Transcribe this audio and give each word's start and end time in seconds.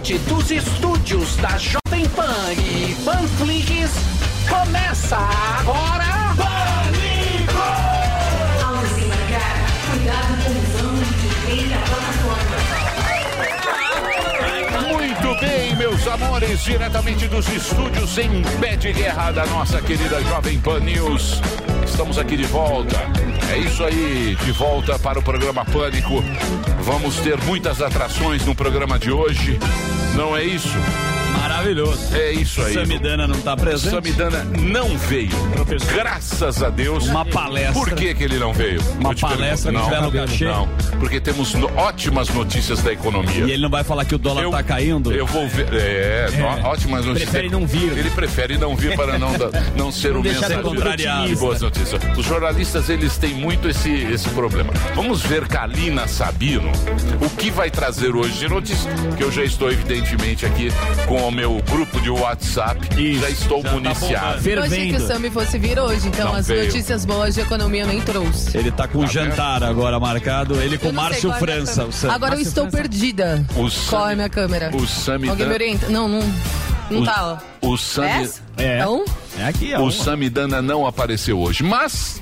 Diretamente 0.00 0.18
dos 0.30 0.50
estúdios 0.50 1.36
da 1.36 1.58
Jovem 1.58 2.08
Pan 2.16 2.52
e 2.54 2.96
Panflix, 3.04 3.90
começa 4.48 5.16
agora... 5.16 6.34
Pânico! 6.36 7.60
Ao 8.64 8.76
cuidado 9.90 10.44
com 10.74 10.94
plataforma. 11.86 12.56
Muito 14.88 15.40
bem, 15.40 15.76
meus 15.76 16.06
amores, 16.08 16.64
diretamente 16.64 17.28
dos 17.28 17.46
estúdios 17.48 18.16
em 18.16 18.42
pé 18.58 18.76
de 18.76 18.92
guerra 18.94 19.32
da 19.32 19.44
nossa 19.46 19.82
querida 19.82 20.22
Jovem 20.22 20.58
Pan 20.60 20.80
News. 20.80 21.42
Estamos 21.84 22.16
aqui 22.16 22.38
de 22.38 22.44
volta. 22.44 23.29
É 23.50 23.58
isso 23.58 23.82
aí, 23.82 24.36
de 24.44 24.52
volta 24.52 24.96
para 24.96 25.18
o 25.18 25.22
programa 25.22 25.64
Pânico. 25.64 26.22
Vamos 26.82 27.16
ter 27.16 27.36
muitas 27.42 27.82
atrações 27.82 28.46
no 28.46 28.54
programa 28.54 28.96
de 28.96 29.10
hoje. 29.10 29.58
Não 30.14 30.36
é 30.36 30.44
isso? 30.44 30.78
Maravilhoso. 31.40 32.14
É 32.14 32.32
isso 32.32 32.60
aí. 32.62 32.74
Samidana 32.74 33.26
não 33.26 33.34
está 33.36 33.56
presente. 33.56 33.90
Samidana 33.90 34.44
não 34.58 34.96
veio. 34.98 35.30
Graças 35.94 36.62
a 36.62 36.68
Deus. 36.68 37.06
Uma 37.08 37.24
palestra. 37.24 37.72
Por 37.72 37.92
que, 37.94 38.14
que 38.14 38.24
ele 38.24 38.38
não 38.38 38.52
veio? 38.52 38.80
Uma 38.98 39.14
palestra 39.14 39.72
pergunto. 39.72 39.90
que 39.90 39.96
tiver 39.96 40.02
no 40.02 40.26
cachê. 40.26 40.44
Não, 40.44 40.68
porque 40.98 41.20
temos 41.20 41.54
no- 41.54 41.70
ótimas 41.76 42.28
notícias 42.28 42.82
da 42.82 42.92
economia. 42.92 43.44
E 43.44 43.50
ele 43.52 43.62
não 43.62 43.70
vai 43.70 43.82
falar 43.84 44.04
que 44.04 44.14
o 44.14 44.18
dólar 44.18 44.42
Eu- 44.42 44.50
tá 44.50 44.62
caindo? 44.62 45.12
Eu 45.12 45.26
vou 45.26 45.48
ver. 45.48 45.68
É, 45.72 46.26
ó- 46.42 46.70
ótimas 46.70 47.04
notícias. 47.06 47.30
Prefere 47.30 47.50
não 47.50 47.66
vir. 47.66 47.96
Ele 47.96 48.10
prefere 48.10 48.58
não 48.58 48.76
vir 48.76 48.94
para 48.96 49.18
não, 49.18 49.32
da- 49.36 49.50
não 49.76 49.90
ser 49.90 50.16
o 50.16 50.22
deixar 50.22 50.48
mensageiro 50.50 51.26
de 51.26 51.36
boas 51.36 51.60
notícias. 51.60 52.00
Os 52.16 52.26
jornalistas, 52.26 52.88
eles 52.90 53.16
têm 53.16 53.34
muito 53.34 53.68
esse, 53.68 53.90
esse 53.90 54.28
problema. 54.30 54.72
Vamos 54.94 55.22
ver 55.22 55.46
Kalina 55.48 56.06
Sabino, 56.06 56.70
o 57.20 57.30
que 57.30 57.50
vai 57.50 57.70
trazer 57.70 58.14
hoje 58.14 58.38
de 58.38 58.48
notícias, 58.48 58.88
que 59.16 59.22
eu 59.22 59.32
já 59.32 59.42
estou, 59.42 59.70
evidentemente, 59.70 60.44
aqui 60.44 60.68
com 61.06 61.29
o 61.30 61.32
meu 61.32 61.62
grupo 61.70 62.00
de 62.00 62.10
WhatsApp. 62.10 62.80
Isso, 63.00 63.20
já 63.20 63.30
estou 63.30 63.62
já 63.62 63.68
tá 63.68 63.74
municiado. 63.74 64.48
Eu 64.48 64.62
achei 64.62 64.90
que 64.90 64.96
o. 64.96 65.06
Sammy 65.06 65.30
fosse 65.30 65.58
vir 65.58 65.78
hoje, 65.78 66.08
então 66.08 66.26
Não 66.28 66.34
as 66.34 66.46
veio. 66.48 66.66
notícias 66.66 67.04
boas 67.04 67.34
de 67.34 67.40
economia 67.40 67.86
nem 67.86 68.00
trouxe. 68.00 68.56
Ele 68.58 68.70
tá 68.70 68.86
com 68.88 69.00
Tá 69.02 69.06
jantar 69.06 69.62
agora 69.62 69.98
marcado. 69.98 70.60
Ele 70.60 70.76
com 70.76 70.88
Eu 70.88 70.92
Márcio 70.92 71.32
é 71.32 71.38
França. 71.38 71.82
Agora 71.82 72.34
eu 72.34 72.38
Márcio 72.38 72.42
estou 72.48 72.64
França. 72.64 72.76
perdida. 72.76 73.46
O 73.56 73.70
Qual 73.88 74.08
é 74.08 74.12
a 74.12 74.16
minha 74.16 74.28
câmera? 74.28 74.70
O 74.74 74.86
Samidana. 74.86 75.32
Alguém 75.32 75.46
me 75.46 75.54
orienta? 75.54 75.88
Não, 75.88 76.08
não, 76.08 76.34
não 76.90 77.00
O- 77.02 77.04
tá, 77.04 77.38
ó. 77.62 77.66
O 77.68 77.76
Sami, 77.78 78.08
Essa? 78.08 78.40
É. 78.58 78.78
Então, 78.78 79.04
É 79.38 79.44
aqui, 79.44 79.72
ó. 79.74 79.82
o. 79.82 79.90
Samidana 79.90 80.60
não 80.60 80.86
apareceu 80.86 81.38
hoje, 81.40 81.62
mas 81.62 82.20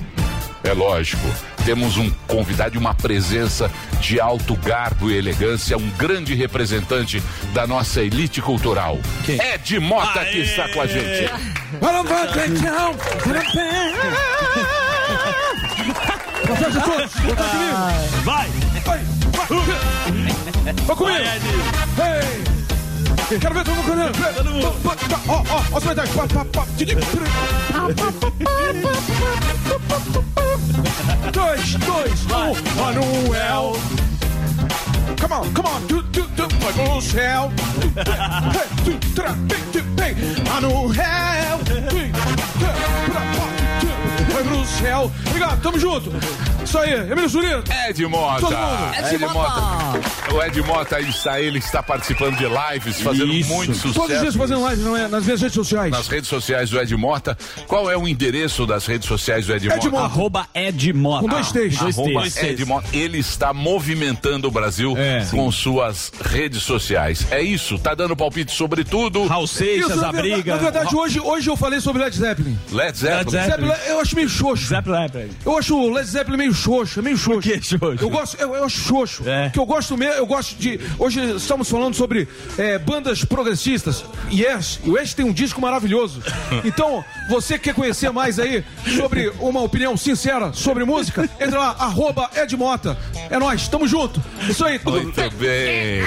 é 0.63 0.71
lógico, 0.73 1.27
temos 1.69 1.97
um 1.97 2.09
convidado 2.25 2.73
e 2.73 2.79
uma 2.79 2.95
presença 2.95 3.69
de 4.01 4.19
alto 4.19 4.55
garbo 4.55 5.11
e 5.11 5.15
elegância, 5.15 5.77
um 5.77 5.87
grande 5.91 6.33
representante 6.33 7.21
da 7.53 7.67
nossa 7.67 8.01
elite 8.01 8.41
cultural. 8.41 8.97
Quem? 9.23 9.39
Ed 9.39 9.79
Mota 9.79 10.25
que 10.25 10.37
Aê! 10.37 10.41
está 10.41 10.67
com 10.69 10.81
a 10.81 10.87
gente. 10.87 11.31
Vai! 18.23 18.49
Vai 18.83 19.45
comigo! 19.45 19.71
Vai, 20.87 21.21
Ed. 21.21 21.45
Ei! 23.29 23.37
Quero 23.39 23.53
ver 23.53 23.63
todo 23.63 23.75
mundo 23.75 23.85
correndo! 23.85 24.33
Todo 24.35 24.49
mundo. 24.49 24.73
Ó, 25.27 25.33
ó, 25.33 25.43
ó, 25.47 25.63
ó 25.71 25.77
os 25.77 25.83
metais! 25.83 26.09
Dois, 31.31 31.75
dois, 31.85 32.25
um! 32.31 32.55
Manuel! 32.75 33.75
Come 35.17 35.31
on, 35.33 35.53
come 35.53 35.65
on! 35.65 35.87
Du, 35.87 36.03
vai 36.59 36.73
pro 36.73 37.01
céu! 37.01 37.51
Manuel! 40.47 41.59
Vai 44.39 44.43
pro 44.43 44.65
céu! 44.65 45.11
Obrigado, 45.27 45.61
tamo 45.61 45.77
junto! 45.77 46.13
Isso 46.63 46.77
aí, 46.77 46.93
Emílio 46.93 47.27
Zurino! 47.27 47.61
Ed 47.89 48.05
Mota. 48.05 48.41
Todo 48.41 48.55
mundo. 48.55 49.13
Ed 49.13 49.17
Mota. 49.17 50.33
O 50.33 50.43
Ed 50.43 50.61
Mota 50.61 50.95
aí 50.97 51.09
está, 51.09 51.41
ele 51.41 51.57
está 51.59 51.81
participando 51.83 52.37
de 52.37 52.45
lives, 52.45 53.01
fazendo 53.01 53.33
Isso. 53.33 53.49
muito 53.53 53.73
sucesso. 53.73 53.93
Todos 53.95 54.15
os 54.15 54.21
dias 54.21 54.35
fazendo 54.35 54.61
live, 54.61 54.81
não 54.83 54.95
é? 54.95 55.07
Nas 55.07 55.25
minhas 55.25 55.41
redes 55.41 55.55
sociais. 55.55 55.91
Nas 55.91 56.07
redes 56.07 56.29
sociais 56.29 56.69
do 56.69 56.79
Ed 56.79 56.95
Mota. 56.95 57.37
Qual 57.67 57.89
é 57.89 57.97
o 57.97 58.07
endereço 58.07 58.65
das 58.67 58.85
redes 58.85 59.07
sociais 59.07 59.47
do 59.47 59.55
Ed 59.55 59.67
Mota? 59.67 59.79
Ed 59.79 59.89
Mota. 59.89 60.03
Arroba 60.05 60.47
Ed 60.53 60.93
Mota. 60.93 61.21
Com 61.23 61.27
dois 61.29 61.51
T's. 61.51 61.77
Dois 61.77 61.97
Arroba 61.97 62.21
T's. 62.23 62.37
Ed 62.37 62.65
Mota. 62.65 62.87
Ele 62.93 63.17
está 63.17 63.51
movimentando 63.53 64.47
o 64.47 64.51
Brasil 64.51 64.95
É. 64.97 65.25
com 65.31 65.51
suas 65.51 66.11
redes 66.23 66.61
sociais. 66.63 67.25
É 67.31 67.41
isso, 67.41 67.77
tá 67.79 67.95
dando 67.95 68.15
palpite 68.15 68.51
sobre 68.53 68.83
tudo. 68.83 69.25
Raul 69.25 69.47
Seixas, 69.47 69.89
Isso, 69.89 69.99
a 69.99 70.11
na, 70.11 70.11
briga. 70.13 70.55
na 70.55 70.61
verdade, 70.61 70.95
hoje, 70.95 71.19
hoje 71.19 71.49
eu 71.49 71.57
falei 71.57 71.81
sobre 71.81 72.03
Led 72.03 72.15
Zeppelin. 72.15 72.57
Led 72.71 72.95
Zeppelin. 72.97 73.17
Led 73.17 73.31
Zeppelin. 73.31 73.67
Zeppelin, 73.71 73.89
eu 73.89 73.99
acho 73.99 74.15
meio 74.15 74.28
xoxo. 74.29 74.67
Zeppelin, 74.67 75.01
Zeppelin. 75.01 75.29
Eu 75.45 75.57
acho 75.57 75.75
o 75.75 75.91
Led 75.91 76.07
Zeppelin 76.07 76.37
meio 76.37 76.53
xoxo, 76.53 76.99
é 76.99 77.01
meio 77.01 77.17
xoxo. 77.17 77.49
que 77.49 77.61
xoxo? 77.61 78.03
Eu 78.03 78.09
gosto, 78.09 78.37
eu, 78.39 78.55
eu 78.55 78.63
acho 78.63 78.79
xoxo. 78.79 79.27
É. 79.27 79.49
Que 79.49 79.59
eu 79.59 79.65
gosto 79.65 79.97
mesmo, 79.97 80.15
eu 80.15 80.25
gosto 80.25 80.55
de. 80.57 80.79
Hoje 80.97 81.19
estamos 81.35 81.69
falando 81.69 81.93
sobre 81.93 82.27
é, 82.57 82.77
bandas 82.77 83.23
progressistas. 83.23 84.03
Yes, 84.31 84.79
o 84.85 84.97
Yes 84.97 85.13
tem 85.13 85.25
um 85.25 85.33
disco 85.33 85.59
maravilhoso. 85.61 86.21
Então, 86.65 87.03
você 87.29 87.57
que 87.57 87.65
quer 87.65 87.73
conhecer 87.73 88.11
mais 88.11 88.37
aí 88.37 88.63
sobre 88.95 89.31
uma 89.39 89.61
opinião 89.61 89.95
sincera 89.95 90.51
sobre 90.53 90.83
música, 90.83 91.27
entra 91.39 91.57
lá, 91.59 91.75
arroba 91.79 92.29
Ed 92.35 92.55
Mota. 92.55 92.97
É 93.29 93.39
nóis, 93.39 93.67
tamo 93.67 93.87
junto. 93.87 94.21
Isso 94.47 94.65
aí, 94.65 94.77
tudo. 94.77 95.01
Muito 95.01 95.31
bem. 95.37 96.03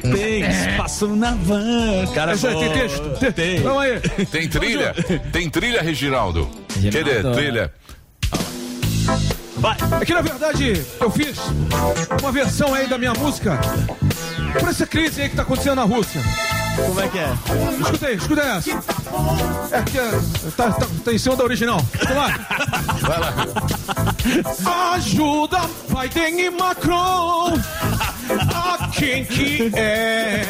Tem 0.00 0.42
espaço 0.48 1.08
na 1.08 1.32
van. 1.32 2.06
Cara, 2.14 2.32
É 2.32 2.34
isso 2.34 2.46
aí, 2.46 2.56
tem 2.56 2.72
texto? 2.72 3.32
Tem. 3.34 3.60
Vamos 3.60 3.82
aí. 3.82 4.00
Tem 4.26 4.48
trilha? 4.48 4.94
Tem 5.32 5.50
trilha, 5.50 5.82
Reginaldo? 5.82 6.48
Cadê? 6.92 7.22
Trilha. 7.34 7.65
Vai. 9.56 9.76
É 10.00 10.04
que 10.04 10.12
na 10.12 10.20
verdade 10.20 10.84
eu 11.00 11.10
fiz 11.10 11.38
uma 12.20 12.30
versão 12.30 12.74
aí 12.74 12.86
da 12.86 12.98
minha 12.98 13.14
música 13.14 13.58
por 14.58 14.68
essa 14.68 14.86
crise 14.86 15.22
aí 15.22 15.28
que 15.28 15.36
tá 15.36 15.42
acontecendo 15.42 15.76
na 15.76 15.84
Rússia. 15.84 16.20
Como 16.76 17.00
é 17.00 17.08
que 17.08 17.18
é? 17.18 17.32
Escuta 17.80 18.06
aí, 18.06 18.16
escuta 18.16 18.42
essa. 18.42 18.70
É 19.72 19.82
que 19.82 19.98
é, 19.98 20.10
tá, 20.56 20.72
tá, 20.72 20.86
tá 21.04 21.12
em 21.12 21.18
cima 21.18 21.34
da 21.36 21.44
original. 21.44 21.80
Vamos 22.04 22.16
lá. 22.16 22.46
Vai 23.00 23.20
lá. 23.20 23.34
Ajuda 24.94 25.60
Biden 25.88 26.40
e 26.40 26.50
Macron 26.50 27.54
quem 28.92 29.24
que 29.24 29.70
é. 29.74 30.42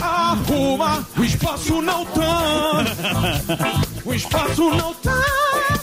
Arruma 0.00 1.06
o 1.16 1.24
espaço 1.24 1.82
não 1.82 2.04
tá. 2.06 2.84
O 4.04 4.14
espaço 4.14 4.70
não 4.70 4.94
tá. 4.94 5.79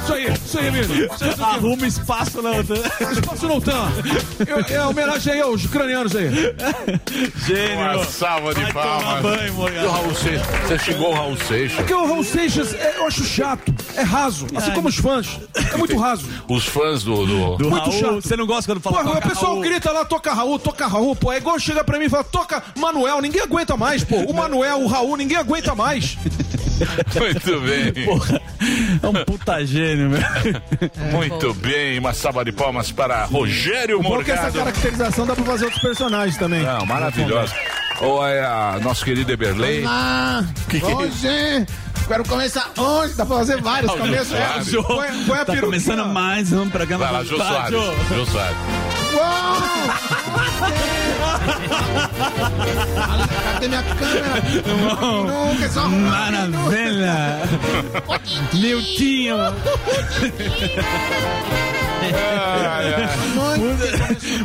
Isso 0.00 0.12
aí, 0.12 0.32
isso 0.34 0.58
aí, 0.58 0.68
amigo. 0.68 0.92
Isso 0.92 1.24
aí, 1.24 1.30
isso 1.30 1.44
aí. 1.44 1.54
Arruma 1.54 1.86
espaço 1.86 2.42
na 2.42 2.50
outra. 2.50 2.76
Espaço 3.12 3.46
não 3.46 3.60
tá. 3.60 3.88
É, 4.68 4.74
é 4.74 4.82
homenagem 4.86 5.32
aí 5.34 5.40
aos 5.40 5.64
ucranianos 5.64 6.14
aí. 6.16 6.28
Uma 6.28 7.46
Gênio. 7.46 8.04
salva 8.04 8.54
de 8.54 8.72
palmas. 8.72 9.22
banho, 9.22 9.68
E 9.68 9.86
o. 9.86 9.90
Raul 9.90 10.14
Seixas? 10.14 10.46
Você 10.66 10.78
xingou 10.78 11.10
o 11.10 11.14
Raul 11.14 11.36
Seixas? 11.36 11.76
Porque 11.76 11.94
o 11.94 12.06
Raul 12.06 12.24
Seixas, 12.24 12.74
é, 12.74 12.94
eu 12.96 13.06
acho 13.06 13.24
chato, 13.24 13.74
é 13.96 14.02
raso, 14.02 14.46
assim 14.56 14.70
como 14.72 14.88
os 14.88 14.96
fãs. 14.96 15.38
É 15.72 15.76
muito 15.76 15.96
raso. 15.96 16.24
Os 16.48 16.64
fãs 16.66 17.02
do. 17.02 17.26
do- 17.26 17.56
Do 17.56 17.70
Muito 17.70 17.90
Raul, 17.90 18.00
chato. 18.00 18.22
você 18.22 18.36
não 18.36 18.46
gosta 18.46 18.72
quando 18.72 18.80
fala 18.80 19.02
Pô, 19.04 19.10
o 19.18 19.22
pessoal 19.28 19.52
Raul? 19.52 19.60
grita 19.62 19.90
lá, 19.92 20.04
toca 20.04 20.32
Raul, 20.32 20.58
toca 20.58 20.86
Raul, 20.86 21.14
pô. 21.16 21.32
É 21.32 21.36
igual 21.38 21.58
chega 21.58 21.84
pra 21.84 21.98
mim 21.98 22.06
e 22.06 22.08
fala, 22.08 22.24
toca 22.24 22.62
Manuel, 22.78 23.20
ninguém 23.20 23.42
aguenta 23.42 23.76
mais, 23.76 24.02
pô. 24.04 24.16
O 24.16 24.32
Manuel, 24.34 24.80
o 24.82 24.86
Raul, 24.86 25.16
ninguém 25.16 25.36
aguenta 25.36 25.59
mais. 25.76 26.16
Muito 27.18 27.60
bem. 27.60 28.04
Porra, 28.04 28.40
é 29.02 29.06
um 29.06 29.24
puta 29.24 29.64
gênio, 29.66 30.08
meu. 30.10 30.20
Muito 31.12 31.52
bem. 31.54 31.98
Uma 31.98 32.12
salva 32.14 32.44
de 32.44 32.52
palmas 32.52 32.90
para 32.90 33.24
Rogério 33.26 34.00
Porque 34.02 34.30
essa 34.30 34.42
Morgado. 34.44 34.58
caracterização 34.64 35.26
dá 35.26 35.34
pra 35.34 35.44
fazer 35.44 35.64
outros 35.66 35.82
personagens 35.82 36.36
também. 36.36 36.62
Não, 36.62 36.86
maravilhosa. 36.86 37.54
Ou 38.00 38.26
é 38.26 38.40
a 38.44 38.78
nosso 38.82 39.04
querido 39.04 39.30
Eberlei. 39.30 39.84
Ah, 39.86 40.42
Que 40.68 40.80
que 40.80 40.86
é 40.90 40.94
hoje, 40.94 41.66
quero 42.08 42.24
começar 42.24 42.70
hoje, 42.78 43.14
dá 43.14 43.26
pra 43.26 43.36
fazer 43.36 43.60
vários 43.60 43.92
o 43.92 43.96
começos. 43.98 44.28
Jô 44.28 44.36
Soares. 44.36 44.68
É, 44.68 44.70
Jô, 44.70 44.84
Põe- 44.84 45.24
põe 45.26 45.38
a 45.38 45.44
tá 45.44 45.52
peruquinha. 45.52 45.60
começando 45.62 46.06
mais 46.06 46.50
um 46.52 46.70
programa. 46.70 47.04
Vai 47.04 47.12
lá, 47.12 47.24
Jô 47.24 47.36
Soares. 47.36 47.70
Jô. 47.70 47.92
Jô 48.24 48.99
Soares. 49.10 49.90
cadê 53.52 53.68
minha 53.68 53.82
câmera? 53.82 54.42
Nunca, 55.26 55.64
é 55.64 55.68
só 55.68 55.88
Maravilha! 55.88 57.40
Niltinho! 58.52 59.36
Ai, 62.02 62.94
ai. 62.94 63.08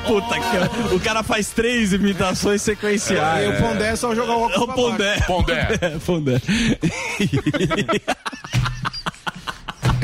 Puta 0.05 0.35
que 0.39 0.93
o 0.95 0.99
cara 0.99 1.23
faz 1.23 1.47
três 1.49 1.93
imitações 1.93 2.61
sequenciais. 2.61 3.45
E 3.45 3.49
o 3.49 3.57
Pondé 3.61 3.91
é 3.91 3.95
só 3.95 4.13
jogar 4.13 4.35
o 4.35 4.49
É 4.49 4.53
pra 4.53 4.67
Pondé. 4.73 5.19
Pondé. 5.25 5.67
Pondé. 6.05 6.41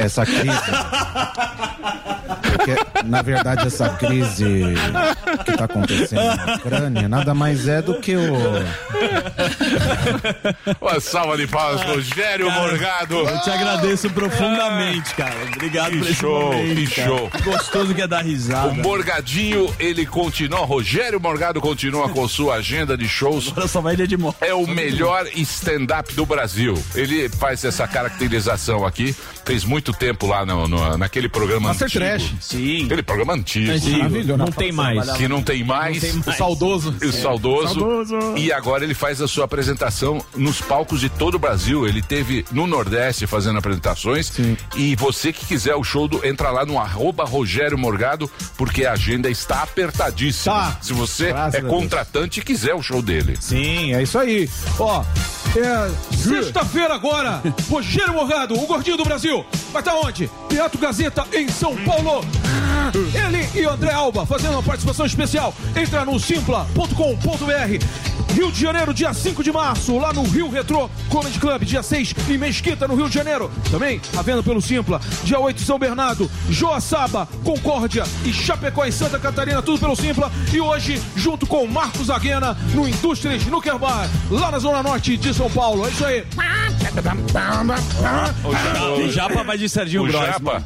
Essa 0.01 0.25
crise. 0.25 0.48
que, 2.65 3.03
na 3.06 3.21
verdade, 3.21 3.68
essa 3.68 3.89
crise 3.89 4.45
que 5.45 5.57
tá 5.57 5.65
acontecendo 5.65 6.36
na 6.36 6.56
Ucrânia 6.56 7.09
nada 7.09 7.33
mais 7.33 7.68
é 7.68 7.81
do 7.81 7.95
que 8.00 8.15
o. 8.15 8.33
Uma 10.80 11.00
salva 11.00 11.38
de 11.38 11.48
palmas, 11.48 11.81
Rogério 11.83 12.51
Morgado. 12.51 13.15
Eu 13.15 13.39
te 13.42 13.50
agradeço 13.50 14.09
profundamente, 14.09 15.13
cara. 15.15 15.36
Obrigado 15.56 15.92
Que 15.92 15.98
por 16.00 16.06
esse 16.07 16.15
show, 16.15 16.51
momento, 16.51 16.75
que 16.75 16.95
cara. 16.95 17.07
show. 17.07 17.30
Que 17.30 17.42
Gostoso 17.44 17.94
que 17.95 18.01
é 18.01 18.07
dar 18.07 18.24
O 18.24 18.27
risada. 18.27 18.74
Morgadinho, 18.74 19.74
ele 19.80 20.06
continua, 20.06 20.65
Rogério 20.65 21.19
Morgado 21.19 21.59
continua 21.62 22.09
com 22.09 22.27
sua 22.27 22.56
agenda 22.56 22.97
de 22.97 23.07
shows. 23.07 23.50
Agora 23.51 23.68
só 23.68 23.81
vai 23.81 23.95
de 23.95 24.18
moto. 24.18 24.38
É 24.42 24.54
o 24.54 24.68
melhor 24.68 25.25
stand-up 25.36 26.13
do 26.13 26.25
Brasil. 26.25 26.81
Ele 26.95 27.30
faz 27.30 27.63
essa 27.63 27.88
caracterização 27.88 28.86
aqui. 28.86 29.15
Fez 29.45 29.63
muito 29.65 29.91
tempo 29.94 30.28
lá 30.28 30.46
no, 30.46 30.68
no- 30.68 30.98
naquele 30.98 31.28
programa 31.30 31.70
Master 31.70 31.86
antigo. 31.88 32.04
Trash. 32.06 32.34
Sim. 32.42 32.86
Aquele 32.86 33.04
programa 33.04 33.34
antigo. 33.34 33.72
Maravilhoso. 33.98 34.38
Não 34.38 34.48
tem 34.52 34.72
mais. 34.72 35.12
Que 35.12 35.28
não 35.28 35.42
tem 35.42 35.64
mais. 35.64 36.04
O 36.26 36.32
saudoso. 36.34 36.96
O 37.04 37.12
saudoso. 37.12 38.18
E 38.38 38.52
agora 38.52 38.84
ele 38.84 38.94
faz 38.94 39.22
a 39.22 39.28
sua 39.28 39.46
apresentação 39.46 40.24
nos 40.36 40.62
palcos 40.62 41.00
de 41.00 41.10
todo 41.10 41.36
o 41.36 41.40
Brasil. 41.40 41.88
Ele 41.88 42.02
teve 42.02 42.46
no 42.52 42.68
Nordeste 42.68 43.28
fazendo 43.28 43.60
apresentações. 43.60 44.32
E 44.76 44.96
você 44.96 45.32
que 45.34 45.46
quiser 45.46 45.76
o 45.76 45.84
show 45.84 46.08
do, 46.08 46.26
entra 46.26 46.50
lá 46.52 46.66
no 46.66 46.80
arroba 46.80 47.24
Rogério 47.26 47.78
Morgado, 47.78 48.30
porque 48.58 48.86
a 48.86 48.94
agenda 48.94 49.30
está 49.30 49.64
apertadíssima. 49.64 50.54
Tá. 50.56 50.78
Se 50.82 50.94
você 50.94 51.28
Graças 51.28 51.56
é 51.56 51.62
contratante 51.62 52.40
e 52.40 52.44
quiser 52.44 52.74
o 52.76 52.82
show 52.82 53.02
dele. 53.02 53.36
Sim, 53.40 53.94
é 53.94 54.02
isso 54.04 54.18
aí. 54.18 54.50
Ó, 54.80 55.04
é, 55.56 56.16
sexta-feira 56.16 56.94
agora, 56.94 57.42
Rogério 57.70 58.14
Morgado, 58.14 58.54
o 58.58 58.66
gordinho 58.66 58.98
do 58.98 59.04
Brasil. 59.04 59.46
Vai 59.72 59.81
estar 59.81 59.95
onde? 59.95 60.30
Teatro 60.48 60.80
Gazeta, 60.80 61.28
em 61.33 61.48
São 61.50 61.75
Paulo. 61.83 62.22
Ele 63.13 63.48
e 63.54 63.66
André 63.66 63.92
Alba 63.92 64.25
fazendo 64.25 64.54
uma 64.54 64.63
participação 64.63 65.06
especial. 65.06 65.54
Entra 65.75 66.06
no 66.06 66.19
simpla.com.br. 66.19 67.86
Rio 68.33 68.50
de 68.50 68.62
Janeiro, 68.62 68.94
dia 68.94 69.13
5 69.13 69.44
de 69.44 69.51
março, 69.51 69.98
lá 69.98 70.13
no 70.13 70.24
Rio 70.24 70.50
Retro 70.50 70.89
Comedy 71.10 71.38
Club, 71.38 71.63
dia 71.63 71.83
6 71.83 72.13
em 72.30 72.38
Mesquita, 72.38 72.88
no 72.88 72.95
Rio 72.95 73.10
de 73.10 73.13
Janeiro. 73.16 73.51
Também 73.69 74.00
a 74.18 74.22
venda 74.22 74.42
pelo 74.42 74.62
Simpla. 74.62 75.01
Dia 75.24 75.38
8 75.38 75.62
em 75.62 75.66
São 75.66 75.78
Bernardo, 75.78 76.31
Joaçaba, 76.50 77.28
Concórdia 77.44 78.04
e 78.24 78.31
Chapecó 78.31 78.86
em 78.86 78.92
Santa 78.92 79.19
Catarina, 79.19 79.62
tudo 79.62 79.80
pelo 79.80 79.95
Simpla. 79.98 80.31
E 80.54 80.62
hoje, 80.62 81.01
junto 81.16 81.45
com 81.45 81.68
Marcos 81.68 82.10
Aguena, 82.10 82.57
no 82.74 82.88
Indústrias 82.88 83.42
Snooker 83.42 83.78
Bar, 83.78 84.10
lá 84.30 84.50
na 84.50 84.60
Zona 84.60 84.81
Norte 84.81 85.18
de 85.18 85.33
São 85.33 85.50
Paulo. 85.50 85.86
É 85.86 85.89
isso 85.89 86.06
aí. 86.06 86.24
E 89.06 89.12
Japa 89.12 89.44
vai 89.44 89.57
de 89.57 89.68
Serginho 89.68 90.04
O 90.04 90.07
Grossman. 90.07 90.31
Japa. 90.31 90.63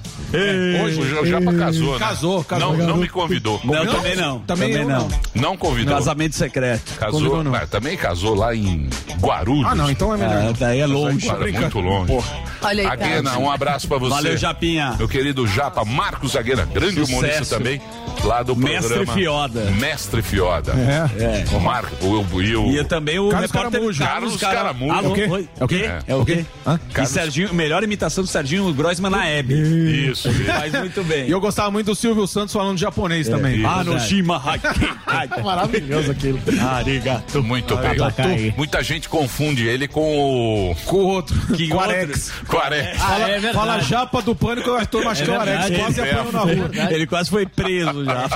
hoje 0.84 1.02
o 1.02 1.26
Japa 1.26 1.54
casou, 1.54 1.98
né? 2.00 2.05
Casou, 2.10 2.44
casou. 2.44 2.78
Não, 2.78 2.88
não 2.88 2.98
me 2.98 3.08
convidou. 3.10 3.60
Não, 3.64 3.86
também 3.86 4.16
não. 4.16 4.40
Também 4.40 4.72
Também, 4.72 4.82
eu 4.84 4.90
não. 4.90 5.08
Não 5.34 5.58
convidou. 5.58 5.94
Casamento 5.96 6.36
secreto. 6.36 6.94
Casou, 6.98 7.20
Convidou, 7.20 7.44
não. 7.44 7.52
mas 7.52 7.70
também 7.70 7.98
casou 7.98 8.36
lá 8.36 8.56
em 8.56 8.90
Guarulhos. 9.20 9.66
Ah, 9.68 9.76
não, 9.76 9.90
então 9.90 10.14
é 10.14 10.18
melhor. 10.18 10.50
Ah, 10.50 10.54
daí 10.58 10.80
é 10.80 10.86
longe. 10.86 11.28
Cara, 11.28 11.40
muito 11.52 11.80
longe. 11.80 12.14
Olha 12.62 12.82
aí, 12.84 12.88
Aguena, 12.88 13.38
um 13.38 13.50
abraço 13.52 13.88
pra 13.88 13.98
você. 13.98 14.14
Valeu, 14.16 14.38
Japinha. 14.38 14.96
Meu 14.98 15.08
querido 15.08 15.46
Japa, 15.48 15.86
Marcos 15.86 16.36
Aguena, 16.36 16.66
grande 16.66 16.96
Sucesso. 17.02 17.12
humorista 17.14 17.58
também, 17.58 17.82
lá 18.24 18.42
do 18.44 18.56
Mestre 18.56 18.88
programa. 18.96 19.14
Fioda. 19.14 19.62
Mestre 19.72 20.22
Fioda. 20.22 20.72
É. 20.74 21.56
O 21.56 21.60
Marco, 21.60 21.96
o, 22.06 22.42
e 22.42 22.56
o... 22.56 22.72
E 22.72 22.84
também 22.84 23.20
o 23.20 23.30
Carlos 23.30 23.52
Caramujo. 23.52 24.04
Carlos 24.04 24.38
Cara- 24.38 24.56
Caramujo. 24.56 24.94
Alô, 24.94 25.10
É 25.10 25.12
o 25.12 25.14
quê? 25.14 25.28
oi? 25.30 25.50
É 25.60 25.64
o 25.64 25.68
quê? 25.68 25.90
É 26.08 26.16
o 26.16 26.26
quê? 26.26 26.46
Hã? 26.66 26.80
E 27.02 27.06
Serginho, 27.06 27.54
melhor 27.54 27.84
imitação 27.84 28.24
do 28.24 28.30
Serginho 28.30 28.74
Grossman 28.74 29.12
na 29.12 29.28
Hebe. 29.28 29.54
Isso, 29.54 30.30
isso. 30.30 30.44
Faz 30.46 30.74
muito 30.74 31.04
bem. 31.04 31.28
E 31.28 31.32
eu 31.32 31.40
gostava 31.40 31.70
muito 31.70 31.86
do 31.88 31.95
Silvio 31.96 32.28
Santos 32.28 32.54
falando 32.54 32.78
japonês 32.78 33.28
também. 33.28 33.58
isso. 33.58 33.68
Ah, 33.68 33.84
no 33.84 34.00
Shima 34.00 34.38
Haki. 34.46 35.42
Maravilhoso 35.44 36.12
aquilo. 36.12 36.40
Arigato. 36.72 37.42
Muito 37.44 37.76
bem. 37.78 38.54
Muita 38.58 38.84
gente 38.84 39.08
confunde 39.10 39.66
ele 39.68 39.88
com 39.88 40.72
o 40.72 40.76
Com 40.86 40.98
o 40.98 41.06
outro. 41.08 41.36
Que 41.56 41.68
com 41.70 41.78
o? 41.78 41.80
Arex. 41.80 42.32
com 42.48 42.58
o 42.58 42.60
Arex. 42.60 42.98
Ah, 43.02 43.06
Fala, 43.08 43.30
é 43.30 43.54
fala 43.54 43.80
japa 43.80 44.22
do 44.22 44.36
pânico, 44.36 44.70
o 44.70 44.74
Arthur 44.76 45.04
Mascão 45.06 45.36
É 45.36 45.38
Arex. 45.38 45.60
verdade, 45.70 45.76
Quase 45.82 46.02
é. 46.02 46.12
apanhou 46.12 46.32
na 46.32 46.40
rua. 46.40 46.72
Ele 46.92 47.08
quase 47.08 47.30
foi 47.30 47.46
preso 47.46 48.04
já. 48.06 48.30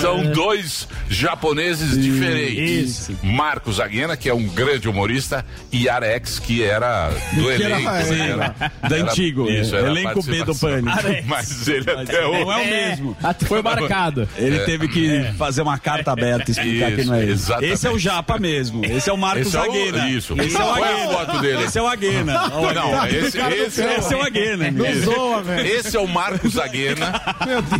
São 0.00 0.22
dois 0.32 0.88
japoneses 1.08 2.00
diferentes. 2.00 3.08
Isso. 3.08 3.18
Marcos 3.22 3.80
Aguena, 3.80 4.16
que 4.16 4.28
é 4.28 4.34
um 4.34 4.46
grande 4.48 4.88
humorista, 4.88 5.44
e 5.72 5.88
Arex, 5.88 6.38
que 6.38 6.62
era 6.62 7.08
do 7.32 7.44
Que 7.44 7.62
era- 7.62 7.74
elenco. 7.80 7.90
é, 7.90 8.28
era- 8.30 8.54
Da 8.88 8.96
antigo. 8.96 9.48
Isso, 9.50 9.74
era 9.76 9.88
Elenco 9.88 10.22
B 10.22 10.44
do. 10.44 10.54
Pânico. 10.56 10.96
Mas 11.26 11.68
ele 11.68 11.85
até 11.92 12.20
Não 12.22 12.34
é 12.34 12.38
hoje. 12.38 12.44
o 12.44 12.70
mesmo. 12.70 13.16
Até 13.22 13.46
foi 13.46 13.62
marcado. 13.62 14.28
Ele 14.36 14.58
teve 14.60 14.88
que 14.88 15.24
fazer 15.38 15.62
uma 15.62 15.78
carta 15.78 16.12
aberta 16.12 16.50
e 16.50 16.52
explicar 16.52 16.88
Isso, 16.92 16.96
que 17.00 17.04
não 17.06 17.14
é 17.14 17.22
ele. 17.22 17.32
exatamente. 17.32 17.72
Esse 17.72 17.86
é 17.86 17.90
o 17.90 17.98
Japa 17.98 18.38
mesmo. 18.38 18.84
Esse 18.84 19.10
é 19.10 19.12
o 19.12 19.16
Marcos 19.18 19.46
Esse 19.48 19.56
é 19.56 19.60
o- 19.60 19.62
Aguena. 19.64 20.08
isso. 20.10 20.34
Esse 20.40 20.56
é 20.56 20.64
o 20.64 20.76
é 20.76 20.82
Aguena. 20.92 21.12
foto 21.12 21.38
dele? 21.40 21.62
Esse 21.64 21.78
é 21.78 21.82
o 21.82 21.86
Aguena. 21.86 22.48
Não, 22.74 23.06
esse, 23.06 23.18
esse, 23.38 23.82
é 23.82 23.96
Esse 23.98 24.14
é 24.14 24.16
o 24.16 24.22
Aguena. 24.22 24.70
Não 24.70 24.94
zoa, 25.02 25.42
velho. 25.42 25.66
Esse 25.66 25.96
é 25.96 26.00
o 26.00 26.06
Marcos 26.08 26.58
Aguena 26.58 27.20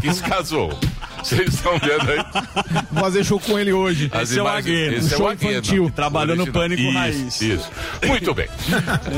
que 0.00 0.12
se 0.12 0.22
casou. 0.22 0.78
Vocês 1.36 1.54
estão 1.54 1.72
vendo 1.78 2.10
aí? 2.10 2.84
Vou 2.90 3.02
fazer 3.02 3.24
show 3.24 3.40
com 3.40 3.58
ele 3.58 3.72
hoje. 3.72 4.08
As 4.12 4.30
Esse 4.30 4.38
é 4.38 4.42
o 4.42 4.46
imagens- 4.46 4.66
Aguena. 4.78 4.96
Esse 4.96 5.12
é 5.12 5.14
o 5.14 5.18
Show 5.18 5.28
Aguena. 5.28 5.52
infantil. 5.52 5.92
Trabalhou 5.94 6.36
no. 6.36 6.46
Pânico 6.52 6.80
isso, 6.82 6.92
Raiz. 6.92 7.40
Isso. 7.42 7.70
Muito 8.06 8.32
bem. 8.32 8.48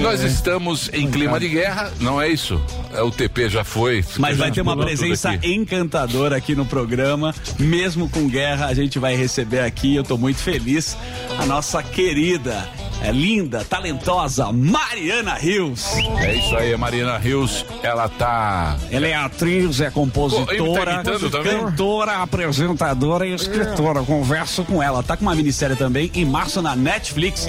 Nós 0.01 0.23
estamos 0.23 0.91
em 0.93 1.11
clima 1.11 1.39
de 1.39 1.49
guerra, 1.49 1.93
não 2.01 2.21
é 2.21 2.29
isso? 2.29 2.61
É, 2.93 3.03
O 3.03 3.11
TP 3.11 3.49
já 3.51 3.63
foi. 3.65 4.05
Mas 4.19 4.37
vai 4.39 4.51
ter 4.51 4.61
uma 4.63 4.77
presença 4.77 5.31
aqui. 5.31 5.53
encantadora 5.53 6.37
aqui 6.37 6.55
no 6.55 6.65
programa. 6.65 7.35
Mesmo 7.59 8.09
com 8.09 8.27
guerra, 8.29 8.67
a 8.67 8.75
gente 8.75 8.99
vai 8.99 9.15
receber 9.15 9.61
aqui. 9.61 9.95
Eu 9.95 10.03
tô 10.03 10.17
muito 10.17 10.39
feliz. 10.41 10.97
A 11.39 11.45
nossa 11.47 11.83
querida, 11.83 12.69
é 13.03 13.13
linda, 13.13 13.65
talentosa 13.65 14.53
Mariana 14.53 15.35
Rios. 15.35 15.87
É 16.19 16.35
isso 16.37 16.57
aí, 16.57 16.75
a 16.75 16.79
Marina 16.79 17.17
Rios, 17.17 17.65
ela 17.83 18.09
tá. 18.09 18.77
Ela 18.91 19.07
é 19.07 19.15
atriz, 19.15 19.81
é 19.81 19.91
compositora, 19.91 21.03
tá 21.05 21.13
também? 21.31 21.59
cantora, 21.59 22.17
apresentadora 22.23 23.27
e 23.27 23.33
escritora. 23.35 24.01
Eu 24.01 24.05
Converso 24.07 24.65
com 24.65 24.83
ela. 24.83 25.03
Tá 25.03 25.17
com 25.17 25.23
uma 25.23 25.35
minissérie 25.35 25.77
também 25.77 26.11
em 26.15 26.25
março 26.25 26.61
na 26.61 26.75
Netflix. 26.75 27.49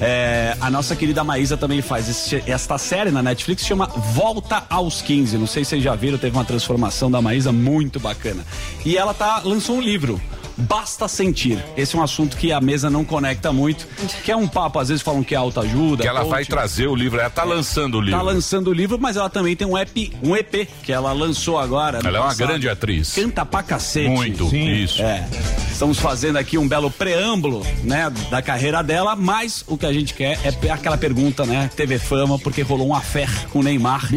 É, 0.00 0.56
a 0.60 0.70
nossa 0.70 0.94
querida 0.96 1.22
Maísa 1.24 1.56
também 1.56 1.80
faz 1.80 2.08
esse- 2.08 2.42
esta 2.46 2.76
série 2.78 3.10
na 3.10 3.22
Netflix, 3.22 3.64
chama 3.64 3.86
Volta 3.86 4.64
aos 4.68 5.00
15. 5.02 5.38
Não 5.38 5.46
sei 5.46 5.64
se 5.64 5.70
vocês 5.70 5.82
já 5.82 5.94
viram, 5.94 6.18
teve 6.18 6.36
uma 6.36 6.44
transformação 6.44 7.10
da 7.10 7.22
Maísa 7.22 7.52
muito 7.52 7.98
bacana. 8.00 8.44
E 8.84 8.96
ela 8.96 9.14
tá 9.14 9.40
lançou 9.44 9.76
um 9.76 9.80
livro. 9.80 10.20
Basta 10.60 11.08
sentir. 11.08 11.62
Esse 11.76 11.96
é 11.96 11.98
um 11.98 12.02
assunto 12.02 12.36
que 12.36 12.52
a 12.52 12.60
mesa 12.60 12.90
não 12.90 13.04
conecta 13.04 13.52
muito, 13.52 13.86
que 14.24 14.30
é 14.30 14.36
um 14.36 14.46
papo, 14.46 14.78
às 14.78 14.88
vezes 14.88 15.02
falam 15.02 15.22
que 15.22 15.34
é 15.34 15.38
autoajuda. 15.38 16.02
Que 16.02 16.08
ela 16.08 16.24
vai 16.24 16.44
trazer 16.44 16.86
o 16.86 16.94
livro, 16.94 17.20
ela 17.20 17.30
tá 17.30 17.44
lançando 17.44 17.98
o 17.98 18.00
livro. 18.00 18.18
Tá 18.18 18.22
lançando 18.22 18.68
o 18.68 18.72
livro, 18.72 18.98
mas 19.00 19.16
ela 19.16 19.30
também 19.30 19.56
tem 19.56 19.66
um 19.66 19.76
EP, 19.76 20.12
um 20.22 20.36
EP 20.36 20.68
que 20.82 20.92
ela 20.92 21.12
lançou 21.12 21.58
agora. 21.58 21.98
Ela 22.04 22.18
é 22.18 22.20
uma 22.20 22.28
passado. 22.28 22.46
grande 22.46 22.68
atriz. 22.68 23.14
Canta 23.14 23.44
pra 23.44 23.62
cacete. 23.62 24.08
Muito, 24.08 24.54
isso. 24.54 25.02
É. 25.02 25.26
Estamos 25.70 25.98
fazendo 25.98 26.36
aqui 26.36 26.58
um 26.58 26.68
belo 26.68 26.90
preâmbulo, 26.90 27.64
né, 27.82 28.12
da 28.30 28.42
carreira 28.42 28.82
dela, 28.82 29.16
mas 29.16 29.64
o 29.66 29.78
que 29.78 29.86
a 29.86 29.92
gente 29.92 30.12
quer 30.12 30.38
é 30.44 30.70
aquela 30.70 30.98
pergunta, 30.98 31.46
né? 31.46 31.70
TV 31.74 31.98
Fama, 31.98 32.38
porque 32.38 32.60
rolou 32.60 32.88
um 32.88 32.94
afé 32.94 33.26
com 33.50 33.60
o 33.60 33.62
Neymar. 33.62 34.10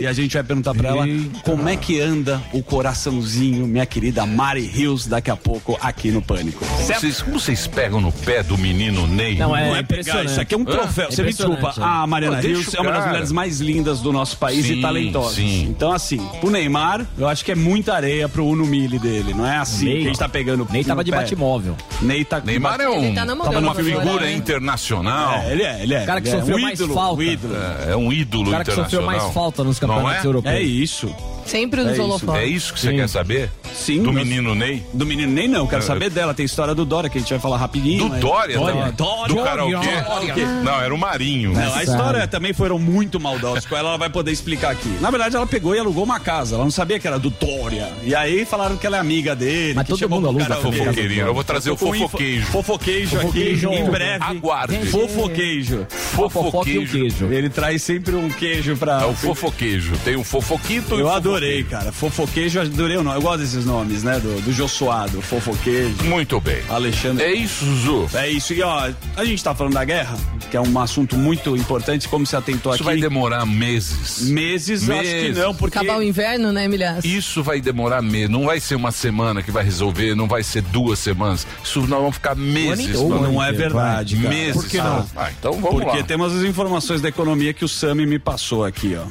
E 0.00 0.06
a 0.06 0.12
gente 0.12 0.34
vai 0.34 0.44
perguntar 0.44 0.74
pra 0.74 0.90
ela 0.90 1.04
como 1.42 1.68
é 1.68 1.76
que 1.76 2.00
anda 2.00 2.40
o 2.52 2.62
coraçãozinho, 2.62 3.66
minha 3.66 3.84
querida 3.84 4.24
Mari 4.24 4.64
Rios, 4.66 5.08
daqui 5.08 5.30
a 5.30 5.36
pouco 5.36 5.76
aqui 5.88 6.10
no 6.10 6.22
Pânico. 6.22 6.64
Certo? 6.86 7.00
Vocês, 7.00 7.22
como 7.22 7.38
vocês 7.40 7.66
pegam 7.66 8.00
no 8.00 8.12
pé 8.12 8.42
do 8.42 8.56
menino 8.56 9.06
Ney? 9.06 9.36
Não, 9.36 9.56
é 9.56 9.68
Não 9.68 9.76
é 9.76 9.82
pegar, 9.82 10.00
impressionante. 10.00 10.30
isso 10.30 10.40
aqui 10.40 10.54
é 10.54 10.58
um 10.58 10.64
troféu. 10.64 11.08
É 11.08 11.10
Você 11.10 11.22
me 11.22 11.28
desculpa, 11.30 11.58
impressionante, 11.60 11.94
a 12.02 12.06
Mariana 12.06 12.36
Pô, 12.36 12.42
Rios 12.46 12.74
é 12.74 12.80
uma 12.80 12.92
das 12.92 13.06
mulheres 13.06 13.32
mais 13.32 13.60
lindas 13.60 14.00
do 14.00 14.12
nosso 14.12 14.36
país 14.38 14.66
Sim, 14.66 14.74
e 14.78 14.82
talentosa. 14.82 15.34
sim. 15.36 15.64
Então, 15.68 15.92
assim, 15.92 16.20
o 16.42 16.50
Neymar, 16.50 17.06
eu 17.18 17.28
acho 17.28 17.44
que 17.44 17.52
é 17.52 17.54
muita 17.54 17.94
areia 17.94 18.28
pro 18.28 18.44
Uno 18.46 18.64
Mille 18.66 18.98
dele. 18.98 19.34
Não 19.34 19.46
é 19.46 19.56
assim 19.56 19.84
Ney- 19.86 19.94
que 19.96 20.02
a 20.02 20.06
gente 20.08 20.18
tá 20.18 20.28
pegando. 20.28 20.66
Nem 20.70 20.84
tava 20.84 21.02
de 21.02 21.10
batimóvel. 21.10 21.76
Ney 22.02 22.24
tá 22.24 22.40
Neymar 22.40 22.80
é, 22.80 22.88
um, 22.88 23.04
Ele 23.04 23.14
tá 23.14 23.24
namorando 23.24 23.64
uma 23.64 23.74
figura 23.74 24.20
né? 24.20 24.32
internacional. 24.32 25.34
É, 25.42 25.52
ele 25.52 25.62
é, 25.62 25.82
ele 25.82 25.94
é. 25.94 26.02
O 26.02 26.06
cara 26.06 26.20
que 26.20 26.28
ele 26.28 26.36
é 26.36 26.40
sofreu 26.40 26.56
um 26.56 26.60
mais 26.60 26.78
ídolo, 26.80 26.94
falta. 26.94 27.22
ídolo. 27.24 27.54
É, 27.56 27.92
é 27.92 27.96
um 27.96 28.12
ídolo 28.12 28.48
O 28.48 28.50
cara 28.52 28.64
que 28.64 28.70
sofreu 28.70 28.84
internacional. 29.00 29.20
mais 29.24 29.34
falta 29.34 29.64
nos 29.64 29.80
Não 29.80 29.88
campeonatos 29.88 30.24
é? 30.24 30.26
europeus. 30.28 30.54
É 30.54 30.62
isso. 30.62 31.14
Sempre 31.48 31.80
É 31.80 31.84
nos 31.84 31.92
isso, 31.94 32.02
holofotes. 32.02 32.42
É 32.42 32.46
isso 32.46 32.74
que 32.74 32.80
você 32.80 32.92
quer 32.92 33.08
saber? 33.08 33.50
Sim. 33.74 34.02
Do 34.02 34.12
nós- 34.12 34.26
menino 34.26 34.54
Ney? 34.54 34.82
Do 34.92 35.06
menino 35.06 35.32
Ney 35.32 35.48
não, 35.48 35.60
eu 35.60 35.66
quero 35.66 35.82
saber 35.82 36.10
dela. 36.10 36.34
Tem 36.34 36.44
história 36.44 36.74
do 36.74 36.84
Dória 36.84 37.08
que 37.08 37.18
a 37.18 37.20
gente 37.20 37.30
vai 37.30 37.38
falar 37.38 37.56
rapidinho. 37.56 38.04
Do 38.04 38.08
mas- 38.10 38.20
Dória? 38.20 38.56
Dória. 38.58 38.84
não. 38.86 38.92
Dória. 38.92 39.34
Do 39.34 39.42
karaokê? 39.42 40.44
Não, 40.62 40.80
era 40.80 40.94
o 40.94 40.98
Marinho. 40.98 41.52
Não, 41.52 41.74
a 41.74 41.82
história 41.82 42.26
também 42.28 42.52
foram 42.52 42.78
muito 42.78 43.18
maldosos 43.18 43.64
com 43.66 43.76
ela, 43.76 43.88
ela 43.90 43.98
vai 43.98 44.10
poder 44.10 44.30
explicar 44.30 44.70
aqui. 44.72 44.88
Na 45.00 45.10
verdade, 45.10 45.36
ela 45.36 45.46
pegou 45.46 45.74
e 45.74 45.78
alugou 45.78 46.04
uma 46.04 46.20
casa, 46.20 46.54
ela 46.54 46.64
não 46.64 46.70
sabia 46.70 46.98
que 46.98 47.06
era 47.06 47.18
do 47.18 47.30
Dória. 47.30 47.88
E 48.04 48.14
aí 48.14 48.44
falaram 48.44 48.76
que 48.76 48.86
ela 48.86 48.96
é 48.96 49.00
amiga 49.00 49.34
dele. 49.34 49.74
Mas 49.74 49.86
que 49.86 49.92
todo 49.96 50.08
mundo 50.10 50.28
aluga. 50.28 50.44
Fofoqueirinho. 50.56 51.26
Eu 51.26 51.34
vou 51.34 51.44
trazer 51.44 51.70
o 51.70 51.76
fofoqueijo. 51.76 52.46
Fofoqueijo 52.46 53.16
aqui, 53.16 53.22
Fofoqueijo. 53.26 53.72
em 53.72 53.84
breve. 53.90 54.24
Aguarde. 54.24 54.86
Fofoqueijo. 54.86 55.86
Fofoca 55.88 56.68
e 56.68 56.78
um 56.78 56.86
queijo. 56.86 57.26
Ele 57.32 57.48
traz 57.48 57.82
sempre 57.82 58.14
um 58.16 58.28
queijo 58.28 58.76
pra... 58.76 59.02
É 59.02 59.06
o 59.06 59.14
fofoqueijo. 59.14 59.92
Tem 60.04 60.16
o 60.16 60.24
fofoquito 60.24 60.96
e 60.96 61.00
Eu 61.00 61.06
o 61.06 61.10
adorei 61.38 61.48
adorei, 61.48 61.64
cara. 61.64 61.92
Fofoquejo, 61.92 62.60
adorei 62.60 62.96
o 62.96 63.02
nome. 63.02 63.16
Eu 63.16 63.22
gosto 63.22 63.38
desses 63.38 63.64
nomes, 63.64 64.02
né? 64.02 64.18
Do, 64.20 64.40
do 64.42 64.52
Josuado, 64.52 65.20
Fofoquejo, 65.22 66.04
Muito 66.04 66.40
bem. 66.40 66.62
Alexandre. 66.68 67.24
É 67.24 67.32
isso, 67.32 67.64
Zuzu. 67.64 68.08
É 68.14 68.28
isso. 68.28 68.52
E 68.52 68.62
ó, 68.62 68.90
a 69.16 69.24
gente 69.24 69.42
tá 69.42 69.54
falando 69.54 69.74
da 69.74 69.84
guerra, 69.84 70.16
que 70.50 70.56
é 70.56 70.60
um 70.60 70.78
assunto 70.78 71.16
muito 71.16 71.56
importante, 71.56 72.08
como 72.08 72.26
se 72.26 72.36
atentou 72.36 72.74
Isso 72.74 72.82
aqui. 72.82 72.92
vai 72.92 73.00
demorar 73.00 73.46
meses. 73.46 74.28
Meses, 74.28 74.88
acho 74.88 75.00
que 75.02 75.06
Meses. 75.22 75.36
não, 75.38 75.54
porque. 75.54 75.78
Acabar 75.78 75.98
o 75.98 76.02
inverno, 76.02 76.52
né, 76.52 76.66
Milhaço? 76.68 77.06
Isso 77.06 77.42
vai 77.42 77.60
demorar 77.60 78.02
meses. 78.02 78.28
Não 78.30 78.46
vai 78.46 78.60
ser 78.60 78.74
uma 78.74 78.90
semana 78.90 79.42
que 79.42 79.50
vai 79.50 79.64
resolver, 79.64 80.14
não 80.14 80.26
vai 80.26 80.42
ser 80.42 80.62
duas 80.62 80.98
semanas. 80.98 81.46
Isso 81.62 81.80
nós 81.80 82.00
vamos 82.00 82.14
ficar 82.14 82.34
meses. 82.34 82.86
inteiro, 82.86 83.08
falando. 83.08 83.32
Não 83.32 83.42
é 83.42 83.52
verdade, 83.52 84.16
cara. 84.16 84.28
Meses. 84.28 84.54
Por 84.62 84.68
que 84.68 84.78
não? 84.78 85.06
Ah, 85.16 85.30
então 85.38 85.52
vamos 85.52 85.82
Porque 85.82 85.98
lá. 85.98 86.02
temos 86.04 86.36
as 86.36 86.42
informações 86.42 87.00
da 87.00 87.08
economia 87.08 87.52
que 87.52 87.64
o 87.64 87.68
Sami 87.68 88.06
me 88.06 88.18
passou 88.18 88.64
aqui, 88.64 88.96
ó. 88.96 89.06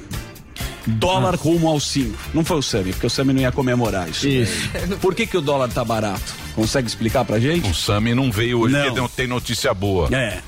Dólar 0.88 1.36
rumo 1.36 1.67
ao 1.67 1.79
5. 1.79 2.17
Não 2.34 2.44
foi 2.46 2.58
o 2.58 2.62
Sami, 2.62 2.91
porque 2.94 3.08
o 3.08 3.10
Sami 3.10 3.34
não 3.34 3.41
ia 3.41 3.51
comemorar 3.51 4.10
isso. 4.10 4.27
Isso. 4.27 4.70
Por 5.01 5.13
que, 5.13 5.27
que 5.27 5.38
o 5.38 5.41
dólar 5.41 5.70
tá 5.70 5.84
barato? 5.84 6.34
Consegue 6.56 6.88
explicar 6.88 7.25
pra 7.25 7.39
gente? 7.39 7.70
O 7.70 7.74
Sami 7.75 8.15
não 8.15 8.32
veio 8.32 8.62
hoje 8.62 8.74
Não. 8.74 8.84
porque 8.86 9.00
não 9.00 9.08
tem 9.10 9.27
notícia 9.27 9.74
boa. 9.74 10.08
É. 10.15 10.39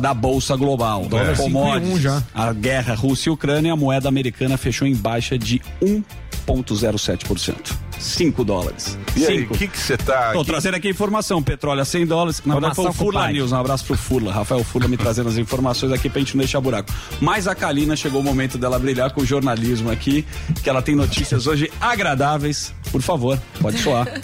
Da 0.00 0.14
Bolsa 0.14 0.56
Global. 0.56 1.04
Dólar 1.04 1.36
Commodities. 1.36 1.98
5,1 1.98 2.00
já. 2.00 2.22
A 2.34 2.50
guerra 2.52 2.94
Rússia 2.94 3.28
e 3.28 3.32
Ucrânia, 3.32 3.74
a 3.74 3.76
moeda 3.76 4.08
americana 4.08 4.56
fechou 4.56 4.88
em 4.88 4.94
baixa 4.94 5.38
de 5.38 5.60
1,07%. 5.82 7.72
5 8.02 8.44
dólares. 8.44 8.98
E 9.16 9.24
aí, 9.26 9.42
o 9.44 9.48
que 9.50 9.68
que 9.68 9.78
você 9.78 9.96
tá... 9.96 10.32
Tô 10.32 10.40
que- 10.40 10.46
trazendo 10.50 10.74
aqui 10.74 10.88
a 10.88 10.90
informação, 10.90 11.42
petróleo 11.42 11.80
a 11.80 11.84
100 11.84 12.06
dólares. 12.06 12.42
Na 12.44 12.54
verdade 12.54 12.74
foi 12.74 12.86
o 12.86 12.94
compadre. 12.94 13.32
News, 13.34 13.52
um 13.52 13.56
abraço 13.56 13.84
pro 13.84 13.96
Furla. 13.96 14.32
Rafael 14.32 14.62
Furla 14.64 14.88
me 14.88 14.96
trazendo 14.96 15.28
as 15.28 15.36
informações 15.38 15.92
aqui 15.92 16.08
pra 16.10 16.18
gente 16.20 16.36
não 16.36 16.40
deixar 16.42 16.60
buraco. 16.60 16.92
Mas 17.20 17.46
a 17.46 17.54
Kalina 17.54 17.94
chegou 17.96 18.20
o 18.20 18.24
momento 18.24 18.58
dela 18.58 18.78
brilhar 18.78 19.10
com 19.12 19.20
o 19.22 19.24
jornalismo 19.26 19.90
aqui, 19.90 20.26
que 20.62 20.68
ela 20.68 20.82
tem 20.82 20.94
notícias 20.96 21.46
hoje 21.46 21.70
agradáveis. 21.80 22.74
Por 22.90 23.00
favor, 23.02 23.38
pode 23.60 23.78
soar. 23.78 24.06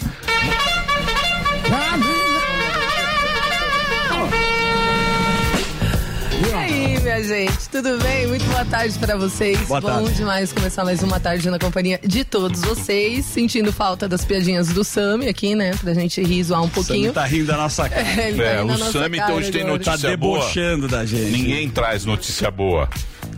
minha 7.19 7.23
gente, 7.23 7.69
tudo 7.69 7.97
bem? 7.97 8.27
Muito 8.27 8.45
boa 8.45 8.63
tarde 8.65 8.97
pra 8.97 9.15
vocês. 9.17 9.59
Boa 9.67 9.81
Bom 9.81 9.87
tarde. 9.87 10.13
demais 10.13 10.53
começar 10.53 10.85
mais 10.85 11.03
uma 11.03 11.19
tarde 11.19 11.49
na 11.49 11.59
companhia 11.59 11.99
de 12.03 12.23
todos 12.23 12.61
vocês. 12.61 13.25
Sentindo 13.25 13.73
falta 13.73 14.07
das 14.07 14.23
piadinhas 14.23 14.69
do 14.69 14.83
Sami 14.83 15.27
aqui, 15.27 15.53
né? 15.55 15.71
Pra 15.81 15.93
gente 15.93 16.21
rir 16.23 16.43
zoar 16.43 16.63
um 16.63 16.69
pouquinho. 16.69 17.11
tá 17.11 17.25
rindo 17.25 17.47
da 17.47 17.57
nossa 17.57 17.87
cara. 17.89 18.01
É, 18.01 18.29
ele 18.29 18.37
tá 18.37 18.43
É, 18.43 18.61
rindo 18.61 18.73
o 18.73 18.77
nossa 18.77 18.91
Sami 18.91 19.17
cara 19.17 19.29
então 19.29 19.35
hoje 19.37 19.51
tem 19.51 19.61
agora. 19.63 19.79
Tá 19.83 19.91
notícia 19.91 20.17
boa. 20.17 20.39
debochando 20.39 20.87
da 20.87 21.05
gente. 21.05 21.31
Ninguém 21.31 21.69
traz 21.69 22.05
notícia 22.05 22.49
boa. 22.49 22.89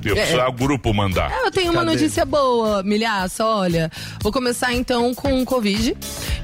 Eu 0.04 0.16
É. 0.16 0.22
preciso 0.22 0.42
o 0.42 0.52
grupo 0.52 0.94
mandar. 0.94 1.32
Eu 1.44 1.52
tenho 1.52 1.72
uma 1.72 1.84
Cadê? 1.86 1.92
notícia 1.96 2.26
boa, 2.26 2.82
Milhaça, 2.84 3.46
olha. 3.46 3.92
Vou 4.22 4.32
começar 4.32 4.74
então 4.74 5.14
com 5.14 5.42
o 5.42 5.46
Covid. 5.46 5.96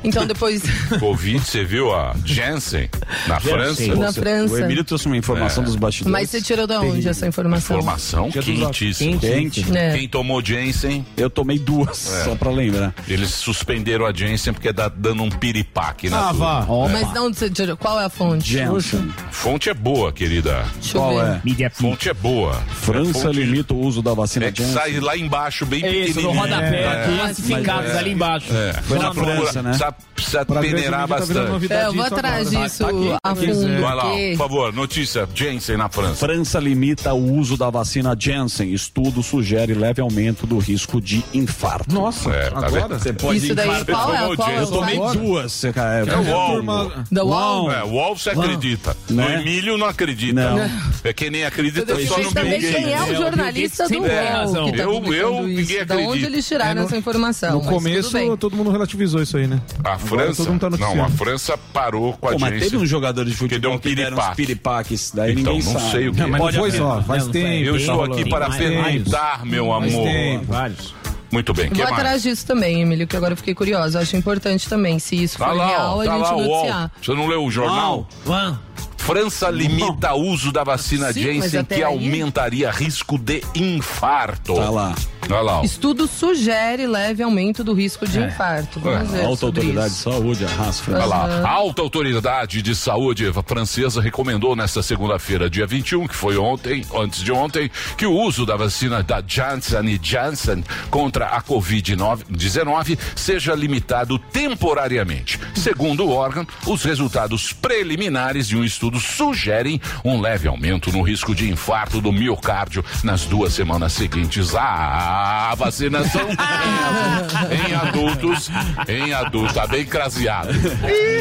Então 0.04 0.26
depois. 0.26 0.62
Covid, 1.00 1.40
você 1.40 1.64
viu 1.64 1.94
a 1.94 2.16
Janssen 2.24 2.90
na 3.28 3.40
França? 3.40 3.96
Na 3.96 4.12
França. 4.14 4.54
O 4.54 4.58
Emílio 4.60 4.84
trouxe 4.84 5.08
uma 5.08 5.18
informação 5.18 5.64
dos 5.64 5.76
bastidores. 5.76 6.12
Mas 6.12 6.30
você 6.30 6.42
tirou 6.42 6.68
de 6.68 6.74
onde 6.76 7.08
essa 7.08 7.28
informação? 7.28 7.78
Informação 7.78 8.32
quentíssima. 8.32 9.18
Quente. 9.18 9.66
É. 9.76 9.98
Quem 9.98 10.08
tomou 10.08 10.44
Janssen, 10.44 11.06
Eu 11.16 11.30
tomei 11.30 11.58
duas, 11.60 11.98
só 11.98 12.36
pra 12.36 12.52
lembrar. 12.52 12.94
eles 13.08 13.30
suspenderam 13.32 14.06
a 14.06 14.14
Janssen 14.14 14.54
porque 14.54 14.72
tá 14.74 14.88
dando 14.88 15.24
um 15.24 15.30
piripaque 15.30 16.10
na 16.10 16.30
Ah, 16.30 16.32
vá. 16.32 16.66
Ó, 16.68 16.88
Mas 16.90 17.12
não, 17.14 17.34
você 17.34 17.50
tirou- 17.50 17.78
qual 17.78 18.00
é 18.00 18.06
a 18.06 18.10
fonte? 18.10 18.52
Jensen. 18.52 19.12
Fonte 19.32 19.70
é 19.70 19.74
boa, 19.74 20.12
querida. 20.12 20.66
Deixa 20.76 20.98
eu 20.98 21.02
Qual 21.02 21.16
ver. 21.16 21.26
é? 21.26 21.42
Mídia 21.44 21.70
Fonte 21.70 22.10
é 22.10 22.14
boa. 22.14 22.54
França 22.82 23.14
Fonte 23.14 23.40
limita 23.48 23.74
o 23.74 23.80
uso 23.80 24.02
da 24.02 24.14
vacina 24.14 24.46
É 24.48 24.52
que 24.52 24.62
Janssen. 24.62 24.76
sai 24.78 25.00
lá 25.00 25.18
embaixo, 25.18 25.66
bem 25.66 25.84
É 25.84 25.90
isso, 25.92 26.22
no 26.22 26.30
pequenininho. 26.34 26.40
rodapé, 26.42 26.84
É. 26.84 27.16
classificados 27.18 27.96
ali 27.96 28.12
embaixo. 28.12 28.48
É. 28.54 28.74
Foi 28.84 29.00
na 29.00 29.12
procurar- 29.12 29.36
França, 29.38 29.62
né? 29.64 29.70
Precisa, 29.72 29.96
precisa 30.16 30.46
peneirar 30.46 31.02
tá 31.02 31.08
bastante. 31.08 31.74
É, 31.74 31.86
eu 31.86 31.94
vou 31.94 32.06
isso 32.06 32.14
atrás 32.16 32.48
agora. 32.48 32.66
disso 32.68 32.84
Tá 32.84 32.90
aqui. 32.90 33.18
a 33.24 33.36
fundo. 33.36 33.82
Vai 33.82 33.96
lá, 33.96 34.04
por 34.04 34.38
favor, 34.38 34.74
notícia. 34.74 35.30
Janssen 35.34 35.78
na 35.78 35.90
França. 35.90 36.16
França 36.16 36.60
limita 36.60 37.14
o 37.14 37.34
uso 37.34 37.56
da 37.58 37.70
vacina 37.70 38.16
Janssen. 38.18 38.74
Estudo 38.74 39.22
sugere 39.24 39.74
leve 39.74 40.02
aumento 40.02 40.46
do 40.48 40.58
risco 40.58 41.00
de 41.00 41.24
infarto. 41.34 41.94
Nossa, 41.94 42.30
É, 42.32 42.50
tá 42.50 42.66
agora? 42.68 43.00
Você 43.00 43.14
pode 43.14 43.38
Isso 43.40 43.56
daí, 43.56 43.68
qual 43.86 44.14
é, 44.14 44.36
qual 44.36 44.50
é 44.50 44.62
Eu 44.62 44.68
tomei 44.68 44.98
site? 44.98 45.18
duas, 45.18 45.64
cara. 45.74 46.12
É 46.12 46.18
o. 46.18 46.48
Turma- 46.48 47.06
The 47.14 47.22
Wall? 47.22 47.72
É, 47.72 47.84
o 47.84 47.88
UOL 47.90 48.18
você 48.18 48.30
acredita. 48.32 48.96
Né? 49.10 49.26
O 49.26 49.42
Emílio 49.42 49.78
não 49.78 49.88
acredita. 49.88 50.34
Não. 50.34 50.70
É 51.04 51.14
quem 51.14 51.30
nem 51.30 51.46
acredita 51.46 51.92
Eu 51.92 52.06
só 52.08 52.18
no 52.20 52.32
Bill 52.32 52.60
quem 52.60 52.94
é 52.94 53.02
o 53.02 53.16
jornalista 53.16 53.37
do 53.38 53.88
sempre 53.88 54.10
tem 54.10 54.20
UOL 54.20 54.32
razão. 54.34 54.66
que 54.72 54.78
tá 54.78 54.84
Eu- 54.84 55.14
eu- 55.14 55.48
isso. 55.48 55.62
ninguém 55.62 55.86
Da 55.86 55.96
onde 55.98 56.26
eles 56.26 56.48
tiraram 56.48 56.72
É, 56.72 56.74
no- 56.76 56.82
essa 56.86 56.98
informação? 56.98 57.52
No 57.54 57.62
começo, 57.62 58.38
todo 58.38 58.56
mundo 58.56 58.70
relativizou 58.72 59.22
isso 59.22 59.38
aí, 59.38 59.48
né? 59.48 59.62
A 59.84 59.94
Agora 59.94 60.00
França. 60.00 60.36
todo 60.44 60.52
mundo 60.52 60.62
tá 60.62 60.78
não, 60.78 61.06
a. 61.06 61.10
França 61.10 61.58
parou 61.74 62.14
com 62.14 62.28
a 62.28 62.32
Pô, 62.34 62.40
mas 62.40 62.60
teve 62.62 62.78
um 62.78 62.86
jogador 62.86 63.24
de 63.26 63.36
futebol 63.36 63.60
deu 63.62 63.72
um 63.72 63.78
que 63.80 63.96
deram 63.96 64.18
uns 64.18 64.36
piripaque. 64.36 64.36
piripaques. 64.36 65.12
Daí 65.14 65.32
Então, 65.34 65.54
ninguém 65.54 65.74
não 65.74 65.80
sabe. 65.80 65.92
sei 65.92 66.08
o 66.10 66.14
que. 66.14 66.20
Não, 66.22 66.30
mas 66.30 66.42
Pode 66.42 66.58
foi 66.58 66.72
só, 66.72 67.02
faz 67.04 67.28
tempo. 67.28 67.66
Eu 67.66 67.76
estou 67.78 68.04
aqui 68.04 68.30
para 68.30 68.50
perguntar, 68.50 69.46
meu 69.46 69.72
amor. 69.74 70.08
Vários. 70.48 70.96
Muito 71.30 71.54
bem, 71.54 71.68
que 71.70 71.76
Vou 71.76 71.84
mais? 71.84 71.98
atrás 71.98 72.24
disso 72.24 72.46
também, 72.48 72.82
Emílio, 72.82 73.06
que 73.06 73.18
agora 73.18 73.34
eu 73.34 73.38
fiquei 73.38 73.54
curiosa. 73.54 74.00
Acho 74.00 74.16
importante 74.16 74.70
também, 74.70 74.98
se 74.98 75.22
isso 75.22 75.38
Tá 75.38 75.48
for 75.48 75.56
lá, 75.58 75.68
real, 75.68 75.98
ó, 75.98 76.02
a 76.02 76.06
tá 76.06 76.12
gente 76.14 76.22
lá 76.24 76.32
noticiar. 76.32 76.92
Você 77.02 77.14
não 77.14 77.28
leu 77.28 77.44
o 77.44 77.52
jornal? 77.52 78.08
Vamos. 78.26 78.60
França 79.08 79.50
limita 79.50 80.14
o 80.14 80.22
uso 80.22 80.52
da 80.52 80.66
vacina 80.66 81.14
Sim, 81.14 81.40
Janssen 81.40 81.64
que 81.64 81.76
aí- 81.76 81.84
aumentaria 81.84 82.70
risco 82.70 83.18
de 83.18 83.42
infarto. 83.56 84.54
Tá 84.56 84.70
lá. 84.70 84.94
Olha 85.30 85.42
lá. 85.42 85.62
Estudo 85.64 86.08
sugere 86.08 86.86
leve 86.88 87.22
aumento 87.24 87.62
do 87.64 87.74
risco 87.74 88.06
de 88.08 88.20
infarto. 88.20 88.80
Vamos 88.82 89.10
ver 89.12 89.22
É. 89.22 89.26
Alta 89.26 89.46
autoridade 89.46 89.90
de 89.90 89.96
isso. 89.96 90.10
saúde, 90.10 90.46
arrasa. 90.46 90.84
Olha 90.90 91.06
lá. 91.06 91.26
A 91.46 91.50
alta 91.50 91.82
autoridade 91.82 92.62
de 92.62 92.76
saúde 92.76 93.26
francesa 93.46 94.02
recomendou 94.02 94.56
nesta 94.58 94.82
segunda-feira, 94.84 95.50
dia 95.50 95.66
21, 95.68 96.06
que 96.08 96.16
foi 96.16 96.38
ontem, 96.38 96.86
antes 96.94 97.22
de 97.24 97.32
ontem, 97.32 97.70
que 97.98 98.06
o 98.06 98.14
uso 98.14 98.46
da 98.46 98.56
vacina 98.56 99.02
da 99.04 99.20
Johnson 99.22 99.84
Johnson 100.02 100.64
contra 100.90 101.28
a 101.28 101.42
Covid-19 101.42 102.98
seja 103.16 103.54
limitado 103.54 104.18
temporariamente. 104.20 105.40
Segundo 105.56 106.06
o 106.06 106.12
órgão, 106.12 106.46
os 106.66 106.84
resultados 106.84 107.52
preliminares 107.54 108.48
de 108.48 108.56
um 108.58 108.64
estudo 108.64 108.97
sugerem 109.00 109.80
um 110.04 110.20
leve 110.20 110.48
aumento 110.48 110.92
no 110.92 111.02
risco 111.02 111.34
de 111.34 111.50
infarto 111.50 112.02
do 112.02 112.12
miocárdio 112.12 112.84
nas 113.04 113.26
duas 113.26 113.54
semanas 113.54 113.94
seguintes 113.94 114.54
à 114.56 115.54
vacinação 115.58 116.28
em 117.70 117.74
adultos, 117.74 118.50
em 118.88 119.14
adultos, 119.14 119.54
tá 119.54 119.68
bem 119.68 119.86
craseado. 119.86 120.50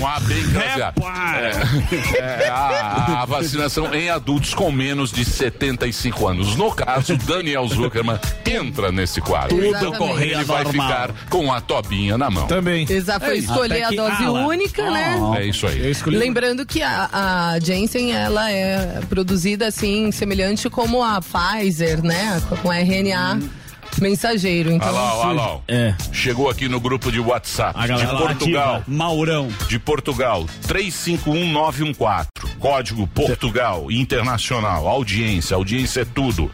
Um 0.00 0.06
A 0.06 0.21
bem 0.21 0.42
craseado. 0.50 1.02
É, 1.37 2.45
é, 2.45 2.49
a, 2.49 3.23
a 3.23 3.25
vacinação 3.25 3.92
em 3.95 4.09
adultos 4.11 4.54
com 4.54 4.71
menos 4.71 5.11
de 5.12 5.25
75 5.25 6.26
anos. 6.28 6.56
No 6.56 6.73
caso, 6.73 7.16
Daniel 7.16 7.66
Zuckerman 7.68 8.18
entra 8.47 8.90
nesse 8.92 9.21
quadro. 9.21 9.62
Exatamente. 9.62 9.97
correia 9.99 10.35
Ele 10.37 10.45
vai 10.45 10.64
normal. 10.64 10.87
ficar 10.88 11.14
com 11.28 11.52
a 11.52 11.61
tobinha 11.61 12.16
na 12.18 12.30
mão. 12.30 12.47
Também. 12.47 12.87
Exato, 12.88 13.25
foi 13.26 13.38
escolher 13.38 13.83
a 13.85 13.90
dose 13.90 14.25
ala. 14.25 14.47
única, 14.47 14.90
né? 14.90 15.16
É 15.37 15.45
isso 15.45 15.66
aí. 15.66 15.92
Lembrando 16.06 16.64
que 16.64 16.83
a, 16.83 17.09
a 17.12 17.56
Janssen, 17.61 18.13
ela 18.13 18.51
é 18.51 19.01
produzida 19.09 19.67
assim, 19.67 20.11
semelhante 20.13 20.69
como 20.71 21.03
a 21.03 21.21
Pfizer, 21.21 22.03
né? 22.03 22.41
Com 22.63 22.73
RNA 22.73 23.39
mensageiro. 24.01 24.71
Então, 24.73 24.89
olha 24.89 25.33
lá. 25.33 25.55
ó. 25.55 25.61
É. 25.69 25.95
Chegou 26.13 26.51
aqui 26.51 26.69
no 26.69 26.79
grupo 26.81 27.11
de 27.11 27.21
WhatsApp 27.21 27.79
A 27.79 27.83
de 27.83 27.89
galera 27.89 28.19
Portugal. 28.19 28.83
Maurão. 28.87 29.49
de 29.69 29.79
Portugal, 29.79 30.47
351914. 30.67 32.29
Código 32.59 33.07
Portugal 33.07 33.91
Internacional. 33.91 34.89
Audiência, 34.89 35.55
audiência 35.55 36.01
é 36.01 36.05
tudo. 36.05 36.51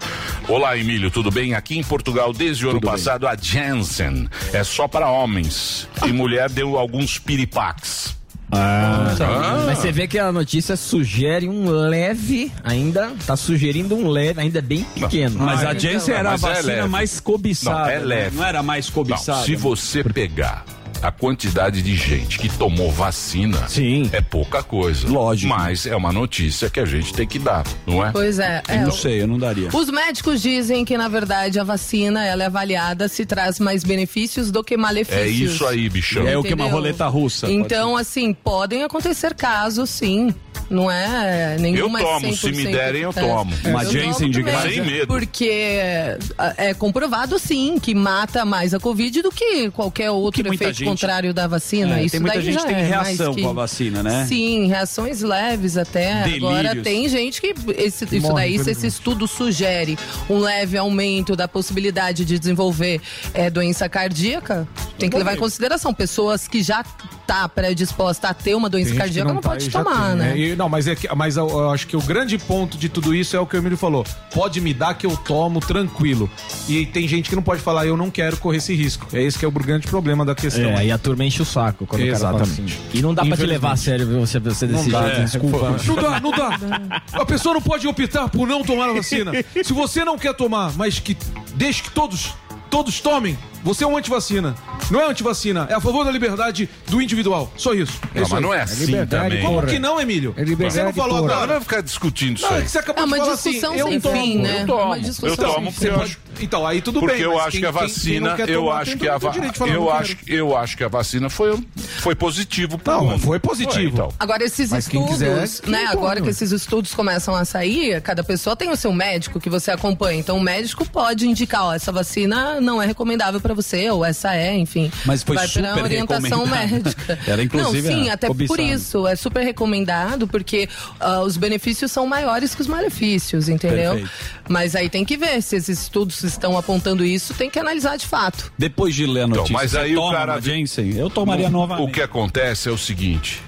Olá, 0.48 0.76
Emílio, 0.76 1.10
tudo 1.10 1.30
bem? 1.30 1.54
Aqui 1.54 1.78
em 1.78 1.82
Portugal, 1.82 2.32
desde 2.32 2.66
o 2.66 2.70
ano 2.70 2.80
passado, 2.80 3.26
a 3.26 3.36
Janssen 3.36 4.28
é 4.52 4.64
só 4.64 4.88
para 4.88 5.08
homens. 5.10 5.88
E 6.06 6.12
mulher 6.12 6.50
deu 6.50 6.76
alguns 6.78 7.18
piripaques. 7.18 8.16
Ah. 8.52 9.62
Mas 9.66 9.78
você 9.78 9.90
vê 9.90 10.06
que 10.06 10.18
a 10.18 10.30
notícia 10.30 10.76
sugere 10.76 11.48
um 11.48 11.70
leve, 11.70 12.52
ainda, 12.62 13.12
tá 13.26 13.34
sugerindo 13.36 13.94
um 13.96 14.08
leve, 14.08 14.40
ainda 14.40 14.60
bem 14.60 14.84
pequeno. 14.94 15.38
Mas 15.38 15.64
Ah, 15.64 15.70
a 15.70 15.72
Janssen 15.74 15.96
então. 15.96 16.14
era 16.16 16.28
a 16.28 16.32
Mas 16.32 16.44
é 16.44 16.48
vacina 16.48 16.72
leve. 16.74 16.88
mais 16.88 17.20
cobiçada. 17.20 17.78
Não, 17.78 17.86
é 17.88 17.98
né? 17.98 18.04
leve. 18.04 18.36
Não 18.36 18.44
era 18.44 18.62
mais 18.62 18.86
Não, 18.88 18.94
cobiçada. 18.94 19.44
se 19.44 19.56
você 19.56 20.04
pegar 20.04 20.64
a 21.02 21.10
quantidade 21.10 21.82
de 21.82 21.96
gente 21.96 22.38
que 22.38 22.48
tomou 22.48 22.90
vacina, 22.90 23.68
Sim. 23.68 24.08
é 24.12 24.20
pouca 24.20 24.62
coisa. 24.62 25.08
Lógico. 25.08 25.52
Mas 25.52 25.86
é 25.86 25.96
uma 25.96 26.12
notícia 26.12 26.70
que 26.70 26.78
a 26.80 26.84
gente 26.84 27.12
tem 27.12 27.26
que 27.26 27.38
dar, 27.38 27.64
não 27.86 28.04
é? 28.04 28.12
Pois 28.12 28.38
é. 28.38 28.62
Eu 28.68 28.74
é, 28.74 28.78
não 28.84 28.92
sei, 28.92 29.22
eu 29.22 29.26
não 29.26 29.38
daria. 29.38 29.68
Os 29.72 29.90
médicos 29.90 30.40
dizem 30.40 30.84
que, 30.84 30.96
na 30.96 31.08
verdade, 31.08 31.58
a 31.58 31.64
vacina 31.64 32.24
ela 32.24 32.44
é 32.44 32.46
avaliada 32.46 33.08
se 33.08 33.26
traz 33.26 33.58
mais 33.58 33.82
benefícios 33.84 34.50
do 34.50 34.62
que 34.62 34.76
malefícios. 34.76 35.22
É 35.22 35.28
isso 35.28 35.66
aí, 35.66 35.88
bichão. 35.88 36.26
É 36.26 36.36
o 36.38 36.42
que 36.42 36.54
uma 36.54 36.68
roleta 36.68 37.06
russa. 37.08 37.46
pode 37.46 37.58
Então, 37.58 37.96
assim, 37.96 38.32
podem 38.32 38.84
acontecer 38.84 39.34
casos, 39.34 39.90
sim, 39.90 40.32
Não 40.70 40.90
é 40.90 41.58
nenhuma 41.58 42.00
Eu 42.00 42.06
tomo, 42.06 42.28
100% 42.28 42.34
se 42.36 42.52
me 42.52 42.64
derem, 42.72 43.02
eu 43.02 43.10
eficaz. 43.10 43.30
tomo. 43.30 43.52
Uma 43.66 43.82
Eu 43.84 43.90
de 43.90 44.12
também, 44.12 44.42
graça. 44.42 44.68
Sem 44.70 44.80
medo. 44.82 45.06
Porque 45.06 45.44
é, 45.50 46.18
é 46.56 46.74
comprovado 46.74 47.38
sim 47.38 47.78
que 47.78 47.94
mata 47.94 48.44
mais 48.46 48.72
a 48.72 48.80
Covid 48.80 49.20
do 49.20 49.30
que 49.30 49.70
qualquer 49.70 50.10
outro 50.10 50.42
Que 50.42 50.48
muita 50.48 50.64
efeito 50.64 50.78
gente- 50.78 50.88
contrário 50.92 51.34
da 51.34 51.46
vacina. 51.46 51.98
É, 51.98 52.02
Isso 52.04 52.12
tem 52.12 52.20
muita 52.20 52.36
daí 52.36 52.44
gente 52.44 52.58
que 52.58 52.66
tem 52.66 52.76
é 52.76 52.82
reação 52.86 53.34
que- 53.34 53.42
com 53.42 53.50
a 53.50 53.52
vacina, 53.52 54.02
né? 54.02 54.26
Sim, 54.28 54.66
reações 54.68 55.20
leves 55.20 55.76
até. 55.76 56.22
Delírios. 56.24 56.48
Agora 56.50 56.76
tem 56.82 57.08
gente 57.08 57.40
que 57.40 57.54
esse- 57.76 58.04
isso 58.04 58.20
Morre, 58.28 58.34
daí, 58.34 58.58
se 58.64 58.70
esse 58.70 58.86
estudo 58.86 59.26
sugere 59.26 59.98
um 60.28 60.38
leve 60.38 60.76
aumento 60.78 61.34
da 61.36 61.46
possibilidade 61.48 62.24
de 62.24 62.38
desenvolver 62.38 63.00
é, 63.34 63.48
doença 63.50 63.88
cardíaca, 63.88 64.66
tem 64.98 65.08
que 65.10 65.16
levar 65.16 65.34
em 65.34 65.38
consideração 65.38 65.92
pessoas 65.94 66.46
que 66.48 66.62
já 66.62 66.84
tá 67.26 67.48
predisposta 67.48 68.28
a 68.28 68.34
ter 68.34 68.54
uma 68.54 68.68
doença 68.68 68.90
Tem 68.90 68.98
cardíaca 68.98 69.32
não, 69.32 69.40
tá 69.40 69.50
pode 69.50 69.70
tomar, 69.70 70.08
tem, 70.08 70.16
né? 70.16 70.38
E- 70.38 70.56
não, 70.56 70.68
mas, 70.68 70.86
é 70.86 70.94
que, 70.94 71.08
mas 71.14 71.36
eu, 71.36 71.48
eu 71.48 71.70
acho 71.70 71.86
que 71.86 71.96
o 71.96 72.00
grande 72.02 72.36
ponto 72.38 72.76
de 72.76 72.88
tudo 72.88 73.14
isso 73.14 73.36
é 73.36 73.40
o 73.40 73.46
que 73.46 73.56
o 73.56 73.58
Emílio 73.58 73.78
falou. 73.78 74.04
Pode 74.34 74.60
me 74.60 74.74
dar 74.74 74.94
que 74.94 75.06
eu 75.06 75.16
tomo 75.16 75.60
tranquilo. 75.60 76.28
E 76.68 76.84
tem 76.86 77.06
gente 77.08 77.28
que 77.28 77.36
não 77.36 77.42
pode 77.42 77.60
falar, 77.62 77.86
eu 77.86 77.96
não 77.96 78.10
quero 78.10 78.36
correr 78.36 78.58
esse 78.58 78.74
risco. 78.74 79.06
É 79.12 79.22
esse 79.22 79.38
que 79.38 79.44
é 79.44 79.48
o 79.48 79.50
grande 79.50 79.86
problema 79.86 80.24
da 80.24 80.34
questão. 80.34 80.70
É, 80.70 80.81
aí 80.82 80.92
a 80.92 80.98
turma 80.98 81.24
enche 81.24 81.40
o 81.42 81.44
saco 81.44 81.86
quando 81.86 82.02
o 82.02 82.06
cara 82.06 82.18
fala 82.18 82.42
Exatamente. 82.42 82.74
assim. 82.74 82.98
E 82.98 83.02
não 83.02 83.14
dá 83.14 83.24
pra 83.24 83.36
te 83.36 83.46
levar 83.46 83.72
a 83.72 83.76
sério 83.76 84.06
você, 84.20 84.38
você 84.38 84.66
desse 84.66 84.90
jeito, 84.90 84.96
é. 84.96 85.24
desculpa. 85.24 85.76
Não 85.86 85.94
dá, 85.96 86.20
não 86.20 86.30
dá. 86.30 87.02
A 87.14 87.24
pessoa 87.24 87.54
não 87.54 87.62
pode 87.62 87.86
optar 87.86 88.28
por 88.28 88.46
não 88.46 88.62
tomar 88.62 88.88
a 88.90 88.92
vacina. 88.92 89.32
Se 89.62 89.72
você 89.72 90.04
não 90.04 90.18
quer 90.18 90.34
tomar, 90.34 90.72
mas 90.76 90.98
que 90.98 91.16
deixe 91.54 91.82
que 91.82 91.90
todos, 91.90 92.34
todos 92.70 93.00
tomem, 93.00 93.36
você 93.62 93.84
é 93.84 93.86
um 93.86 93.96
antivacina. 93.96 94.54
Não 94.90 95.00
é 95.00 95.08
antivacina, 95.08 95.66
é 95.70 95.74
a 95.74 95.80
favor 95.80 96.04
da 96.04 96.10
liberdade 96.10 96.68
do 96.88 97.00
individual. 97.00 97.50
Só 97.56 97.72
isso. 97.72 97.98
É 98.14 98.16
Não, 98.18 98.22
isso 98.24 98.32
mas 98.34 98.42
não 98.42 98.52
é 98.54 98.62
assim 98.62 98.86
liberdade, 98.86 99.24
também. 99.24 99.42
Como 99.42 99.54
Porra. 99.60 99.66
que 99.68 99.78
não, 99.78 100.00
Emílio? 100.00 100.34
É 100.36 100.42
liberdade 100.42 100.74
Você 100.74 100.82
não 100.82 100.92
falou 100.92 101.18
agora. 101.18 101.40
não 101.40 101.46
vai 101.48 101.60
ficar 101.60 101.80
discutindo 101.80 102.36
isso 102.38 102.46
Não, 102.46 102.54
é 102.54 102.58
aí. 102.58 102.64
que 102.64 102.70
você 102.70 102.78
acabou 102.78 103.02
É 103.02 103.06
de 103.06 103.12
uma 103.12 103.16
falar 103.18 103.34
discussão 103.36 103.70
assim, 103.70 103.80
eu 103.80 103.86
sem 103.88 104.00
tomo, 104.00 104.16
fim, 104.16 104.38
né? 104.38 104.62
eu 104.62 104.66
tomo, 104.66 104.82
Uma 104.82 104.96
eu 104.96 105.02
discussão 105.02 105.36
tomo, 105.54 105.72
porque 105.72 105.88
eu 105.88 106.00
acho, 106.02 106.18
Então, 106.40 106.66
aí 106.66 106.80
tudo 106.82 107.00
porque 107.00 107.14
bem. 107.14 107.22
eu 107.24 107.34
mas 107.34 107.42
acho 107.42 107.50
quem- 107.52 107.60
que 107.60 107.66
a 107.66 107.72
quem- 107.72 107.78
quem 107.80 107.88
vacina, 107.88 108.36
eu 108.48 108.60
tomar, 108.62 108.80
acho 108.80 108.96
que 108.96 109.08
a 109.08 109.18
va- 109.18 109.32
eu 109.68 109.90
acho, 109.92 110.16
eu 110.26 110.56
acho 110.56 110.76
que 110.76 110.84
a 110.84 110.88
vacina 110.88 111.28
foi 111.30 111.58
foi 111.98 112.14
positivo 112.14 112.78
pro 112.78 112.92
Não, 112.94 113.04
mundo. 113.06 113.18
foi 113.20 113.38
positivo. 113.38 113.94
então. 113.94 114.12
Agora, 114.18 114.42
esses 114.44 114.70
Mas 114.70 114.84
estudos, 114.86 115.10
quiser, 115.10 115.48
né? 115.68 115.86
Agora 115.86 116.20
que 116.20 116.28
esses 116.28 116.50
estudos 116.50 116.94
começam 116.94 117.34
a 117.34 117.44
sair, 117.44 118.00
cada 118.00 118.24
pessoa 118.24 118.56
tem 118.56 118.70
o 118.70 118.76
seu 118.76 118.92
médico 118.92 119.38
que 119.38 119.48
você 119.48 119.70
acompanha. 119.70 120.18
Então, 120.18 120.36
o 120.36 120.40
médico 120.40 120.84
pode 120.88 121.28
indicar, 121.28 121.64
ó, 121.64 121.74
essa 121.74 121.92
vacina 121.92 122.60
não 122.60 122.82
é 122.82 122.86
recomendável 122.86 123.40
pra 123.40 123.54
você, 123.54 123.88
ou 123.90 124.04
essa 124.04 124.34
é, 124.34 124.56
enfim. 124.56 124.90
Mas 125.04 125.22
foi 125.22 125.36
Vai 125.36 125.48
pra 125.48 125.68
super 125.70 125.82
orientação 125.84 126.44
recomendado. 126.44 126.70
médica. 126.84 127.18
Era, 127.26 127.42
inclusive, 127.42 127.88
Não, 127.88 128.02
sim, 128.04 128.10
a 128.10 128.14
até 128.14 128.26
por 128.28 128.58
isso. 128.60 129.06
É 129.06 129.14
super 129.16 129.44
recomendado, 129.44 130.26
porque 130.26 130.68
ah, 130.98 131.20
os 131.20 131.36
benefícios 131.36 131.92
são 131.92 132.06
maiores 132.06 132.54
que 132.54 132.60
os 132.62 132.66
malefícios, 132.66 133.48
entendeu? 133.48 133.92
Perfeito. 133.92 134.10
Mas 134.48 134.74
aí 134.74 134.88
tem 134.88 135.04
que 135.04 135.16
ver 135.16 135.40
se 135.42 135.56
esses 135.56 135.80
estudos 135.82 136.21
estão 136.24 136.56
apontando 136.56 137.04
isso, 137.04 137.34
tem 137.34 137.48
que 137.50 137.58
analisar 137.58 137.96
de 137.96 138.06
fato. 138.06 138.52
Depois 138.58 138.94
de 138.94 139.06
ler 139.06 139.22
a 139.22 139.26
notícia, 139.26 139.52
mas 139.52 139.70
você 139.72 139.78
aí 139.78 139.96
o 139.96 140.10
cara- 140.10 140.32
uma 140.34 140.40
Janssen? 140.40 140.96
Eu 140.96 141.08
tomaria 141.10 141.48
novamente. 141.50 141.88
O 141.88 141.92
que 141.92 142.00
acontece 142.02 142.68
é 142.68 142.72
o 142.72 142.78
seguinte: 142.78 143.42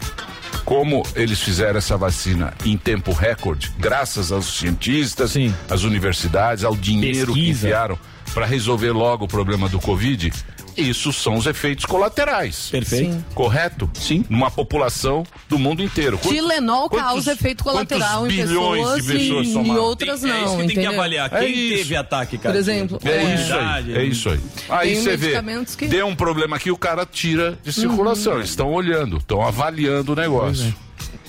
como 0.64 1.02
eles 1.14 1.40
fizeram 1.40 1.78
essa 1.78 1.96
vacina 1.96 2.52
em 2.64 2.76
tempo 2.76 3.12
recorde, 3.12 3.72
graças 3.78 4.32
aos 4.32 4.46
cientistas, 4.58 5.32
Sim. 5.32 5.54
às 5.68 5.82
universidades, 5.82 6.64
ao 6.64 6.74
dinheiro 6.74 7.32
que 7.32 7.40
Pesquisa. 7.40 7.66
enfiaram 7.66 7.98
para 8.32 8.46
resolver 8.46 8.90
logo 8.92 9.26
o 9.26 9.28
problema 9.28 9.68
do 9.68 9.78
Covid, 9.78 10.32
isso 10.76 11.12
são 11.12 11.34
os 11.34 11.46
efeitos 11.46 11.84
colaterais. 11.84 12.68
Perfeito. 12.70 13.12
Sim. 13.12 13.24
Correto? 13.34 13.90
Sim. 13.94 14.24
Numa 14.28 14.50
população 14.50 15.24
do 15.48 15.58
mundo 15.58 15.82
inteiro. 15.82 16.18
Quantos- 16.18 16.32
Tilenol 16.38 16.88
quantos- 16.88 17.06
causa 17.08 17.32
efeito 17.32 17.62
colateral 17.64 18.26
em 18.26 18.28
bilhões 18.30 18.80
pessoas, 18.82 19.04
de 19.06 19.12
pessoas 19.12 19.46
e, 19.48 19.50
e 19.68 19.70
outras 19.76 20.20
Tem- 20.20 20.30
não, 20.30 20.36
é 20.36 20.40
isso 20.44 20.50
que 20.52 20.56
tem 20.58 20.66
que 20.68 20.72
entendeu? 20.74 20.92
avaliar. 20.92 21.32
É 21.32 21.40
Quem 21.40 21.52
isso. 21.54 21.76
teve 21.78 21.96
ataque, 21.96 22.36
Por 22.36 22.42
cara? 22.44 22.58
exemplo, 22.58 22.98
É, 23.04 23.10
É. 23.10 23.34
isso 23.34 23.54
aí, 23.54 23.94
é 23.94 24.04
isso 24.04 24.28
aí. 24.30 24.40
Aí 24.68 24.96
você 24.96 25.16
vê, 25.16 25.40
que- 25.76 25.86
deu 25.86 26.06
um 26.06 26.14
problema 26.16 26.56
aqui, 26.56 26.70
o 26.70 26.76
cara 26.76 27.04
tira 27.06 27.58
de 27.62 27.72
circulação. 27.72 28.34
Eles 28.36 28.50
estão 28.50 28.72
olhando, 28.72 29.18
estão 29.18 29.42
avaliando 29.42 30.12
o 30.12 30.16
negócio. 30.16 30.74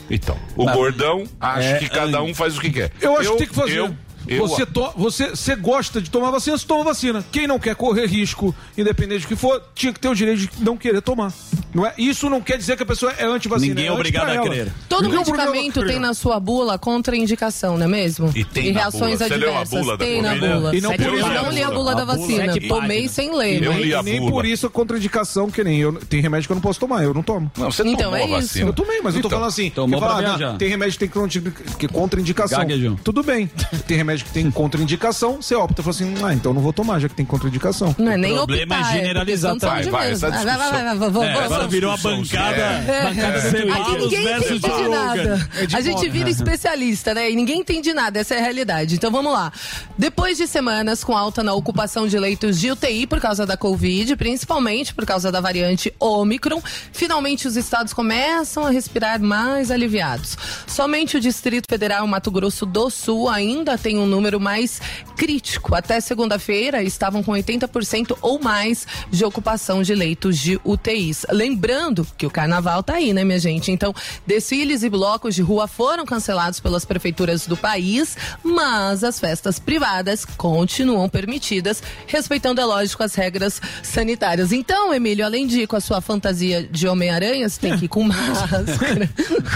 Então, 0.09 0.37
o 0.55 0.65
gordão 0.71 1.23
acha 1.39 1.67
É, 1.67 1.79
que 1.79 1.89
cada 1.89 2.17
é. 2.19 2.21
um 2.21 2.33
faz 2.33 2.55
o 2.57 2.61
que 2.61 2.69
quer. 2.71 2.91
Eu 3.01 3.17
acho 3.17 3.31
que 3.31 3.37
tem 3.39 3.47
que 3.47 3.55
fazer. 3.55 3.79
Eu, 3.79 3.95
eu, 4.27 4.47
você, 4.47 4.65
to- 4.65 4.91
você, 4.95 5.29
você 5.29 5.55
gosta 5.55 6.01
de 6.01 6.09
tomar 6.09 6.31
vacina, 6.31 6.57
você 6.57 6.65
toma 6.65 6.83
vacina. 6.83 7.23
Quem 7.31 7.47
não 7.47 7.59
quer 7.59 7.75
correr 7.75 8.05
risco, 8.07 8.53
independente 8.77 9.21
do 9.21 9.27
que 9.27 9.35
for, 9.35 9.61
tinha 9.73 9.91
que 9.93 9.99
ter 9.99 10.07
o 10.09 10.15
direito 10.15 10.39
de 10.39 10.49
não 10.63 10.75
querer 10.77 11.01
tomar. 11.01 11.31
Não 11.73 11.85
é? 11.85 11.93
Isso 11.97 12.29
não 12.29 12.39
quer 12.39 12.57
dizer 12.57 12.77
que 12.77 12.83
a 12.83 12.85
pessoa 12.85 13.11
é 13.17 13.25
antivacina. 13.25 13.69
Ninguém 13.75 13.85
é 13.87 13.89
anti 13.89 13.95
obrigado 13.99 14.29
a 14.29 14.41
crer. 14.43 14.71
Todo 14.87 15.03
Ninguém 15.03 15.17
é 15.17 15.25
medicamento 15.25 15.85
tem 15.85 15.99
na 15.99 16.13
sua 16.13 16.39
bula 16.39 16.77
contraindicação, 16.77 17.77
não 17.77 17.85
é 17.85 17.89
mesmo? 17.89 18.31
E 18.33 18.45
tem 18.45 18.71
na 18.71 18.79
reações 18.81 19.17
bula. 19.19 19.27
Você 19.29 19.35
leu 19.37 19.49
a 19.49 19.59
adversas. 19.61 19.79
bula 19.85 19.97
da 19.97 20.05
tem 20.05 20.21
na 20.21 20.29
Covid? 20.35 20.53
bula. 20.53 20.75
E 20.75 20.81
não 20.81 20.89
Sete- 20.91 21.03
por 21.03 21.09
eu 21.13 21.19
isso- 21.19 21.29
não 21.29 21.51
li 21.51 21.63
a 21.63 21.71
bula 21.71 21.95
da 21.95 22.05
bula, 22.05 22.17
vacina. 22.17 22.53
Tomei 22.67 23.07
sem 23.09 23.35
ler. 23.35 23.61
Eu 23.61 23.73
mas- 23.73 23.81
li 23.83 23.93
a 23.93 23.99
E 23.99 24.03
nem 24.03 24.19
bula. 24.19 24.31
por 24.31 24.45
isso 24.45 24.67
a 24.67 24.69
contraindicação, 24.69 25.51
que 25.51 25.63
nem 25.65 25.79
eu. 25.81 25.93
Tem 25.93 26.21
remédio 26.21 26.47
que 26.47 26.53
eu 26.53 26.55
não 26.55 26.61
posso 26.61 26.79
tomar, 26.79 27.03
eu 27.03 27.13
não 27.13 27.21
tomo. 27.21 27.51
Não, 27.57 27.69
você 27.69 27.83
Então, 27.83 28.05
tomou 28.11 28.15
é 28.17 28.21
a 28.21 28.25
isso. 28.25 28.33
vacina. 28.47 28.69
Eu 28.69 28.73
tomei, 28.73 29.01
mas 29.01 29.15
eu 29.15 29.21
tô 29.21 29.27
Então, 29.27 29.37
falando 29.37 29.49
assim. 29.49 29.69
tomou 29.69 29.99
fala, 29.99 30.35
pra 30.37 30.49
ah, 30.51 30.53
tem 30.57 30.69
remédio 30.69 30.93
que 30.97 31.07
tem 31.09 31.89
contraindicação. 31.91 32.65
Tudo 33.03 33.21
bem. 33.21 33.49
Tem 33.85 33.97
remédio 33.97 34.14
que 34.23 34.31
tem 34.31 34.49
contraindicação, 34.49 35.41
você 35.41 35.55
opta. 35.55 35.83
Fala 35.83 35.95
assim, 35.95 36.13
ah, 36.23 36.33
então 36.33 36.53
não 36.53 36.61
vou 36.61 36.73
tomar, 36.73 36.99
já 36.99 37.09
que 37.09 37.15
tem 37.15 37.25
contraindicação. 37.25 37.95
Não 37.97 38.11
é 38.11 38.17
nem 38.17 38.33
O 38.33 38.37
problema 38.37 38.75
optar, 38.75 38.95
é 38.95 38.99
generalizar 38.99 39.53
de 39.53 39.59
também. 39.59 39.83
Vai, 39.83 39.91
vai, 39.91 40.11
essa 40.11 40.29
Vai, 40.29 40.45
vai, 40.45 40.57
vai, 40.57 40.71
vai, 40.71 40.97
vai, 40.97 41.09
vai, 41.09 41.29
É, 41.29 41.33
vai, 41.33 41.45
agora 41.45 41.61
vai. 41.61 41.67
virou 41.67 41.91
a 41.91 41.95
discussão, 41.95 42.21
bancada, 42.21 42.61
é. 42.61 43.03
bancada 43.03 43.41
do 43.41 43.73
Aqui 43.73 43.97
ninguém 43.97 44.23
versus 44.23 44.51
entende 44.51 44.67
Joe 44.67 44.83
de 44.83 44.89
nada. 44.89 45.49
É 45.57 45.65
de 45.65 45.75
A 45.75 45.81
gente 45.81 46.09
vira 46.09 46.29
especialista, 46.29 47.13
né? 47.13 47.31
E 47.31 47.35
ninguém 47.35 47.59
entende 47.59 47.93
nada, 47.93 48.19
essa 48.19 48.35
é 48.35 48.39
a 48.39 48.41
realidade. 48.41 48.95
Então 48.95 49.11
vamos 49.11 49.33
lá. 49.33 49.51
Depois 49.97 50.37
de 50.37 50.47
semanas 50.47 51.03
com 51.03 51.15
alta 51.15 51.43
na 51.43 51.53
ocupação 51.53 52.07
de 52.07 52.17
leitos 52.17 52.59
de 52.59 52.71
UTI 52.71 53.07
por 53.07 53.19
causa 53.19 53.45
da 53.45 53.57
Covid, 53.57 54.15
principalmente 54.15 54.93
por 54.93 55.05
causa 55.05 55.31
da 55.31 55.41
variante 55.41 55.93
Omicron, 55.99 56.61
finalmente 56.91 57.47
os 57.47 57.55
estados 57.55 57.93
começam 57.93 58.65
a 58.65 58.69
respirar 58.69 59.21
mais 59.21 59.71
aliviados. 59.71 60.37
Somente 60.67 61.17
o 61.17 61.19
Distrito 61.19 61.65
Federal, 61.69 62.05
Mato 62.07 62.31
Grosso 62.31 62.65
do 62.65 62.89
Sul, 62.89 63.29
ainda 63.29 63.77
tem 63.77 63.97
um 63.97 64.04
número 64.05 64.39
mais 64.39 64.81
crítico. 65.15 65.75
Até 65.75 65.99
segunda-feira 65.99 66.83
estavam 66.83 67.23
com 67.23 67.31
80% 67.31 68.17
ou 68.21 68.39
mais 68.39 68.87
de 69.09 69.23
ocupação 69.23 69.81
de 69.81 69.93
leitos 69.93 70.37
de 70.37 70.59
UTIs. 70.63 71.25
Lembrando 71.31 72.05
que 72.17 72.25
o 72.25 72.29
carnaval 72.29 72.83
tá 72.83 72.95
aí, 72.95 73.13
né, 73.13 73.23
minha 73.23 73.39
gente? 73.39 73.71
Então, 73.71 73.93
desfiles 74.25 74.83
e 74.83 74.89
blocos 74.89 75.35
de 75.35 75.41
rua 75.41 75.67
foram 75.67 76.05
cancelados 76.05 76.59
pelas 76.59 76.85
prefeituras 76.85 77.47
do 77.47 77.57
país, 77.57 78.17
mas 78.43 79.03
as 79.03 79.19
festas 79.19 79.59
privadas 79.59 80.25
continuam 80.25 81.07
permitidas, 81.09 81.81
respeitando, 82.07 82.61
é 82.61 82.65
lógico, 82.65 83.03
as 83.03 83.15
regras 83.15 83.61
sanitárias. 83.83 84.51
Então, 84.51 84.93
Emílio, 84.93 85.25
além 85.25 85.47
de 85.47 85.61
ir 85.61 85.67
com 85.67 85.75
a 85.75 85.81
sua 85.81 86.01
fantasia 86.01 86.63
de 86.63 86.87
Homem-Aranha, 86.87 87.47
você 87.47 87.59
tem 87.59 87.77
que 87.77 87.85
ir 87.85 87.87
com 87.87 88.03
máscara, 88.07 89.09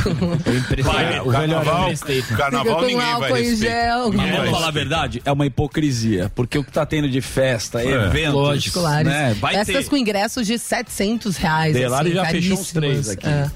com... 0.03 0.83
Vai, 0.83 1.19
o 1.19 1.31
carnaval, 1.31 1.89
Fica 1.95 2.35
carnaval 2.35 2.75
com 2.75 2.81
ninguém 2.81 2.97
vai 2.97 3.11
álcool 3.11 3.37
em 3.37 3.55
gel. 3.55 4.09
Ninguém 4.09 4.38
vamos 4.39 4.51
falar 4.51 4.67
a 4.67 4.71
verdade, 4.71 5.21
é 5.25 5.31
uma 5.31 5.45
hipocrisia, 5.45 6.31
porque 6.35 6.57
o 6.57 6.63
que 6.63 6.71
tá 6.71 6.85
tendo 6.85 7.09
de 7.09 7.21
festa, 7.21 7.83
eventos, 7.83 8.33
lógico. 8.33 8.79
Né, 8.81 9.35
vai 9.39 9.55
Essas 9.55 9.85
ter. 9.85 9.89
com 9.89 9.97
ingressos 9.97 10.45
de 10.45 10.57
700 10.57 11.37
reais. 11.37 11.73
Delari 11.73 12.09
assim, 12.09 12.15
já 12.15 12.25
fechou 12.25 12.59
uns 12.59 12.71
três 12.71 13.09
aqui. 13.09 13.27
É. 13.27 13.49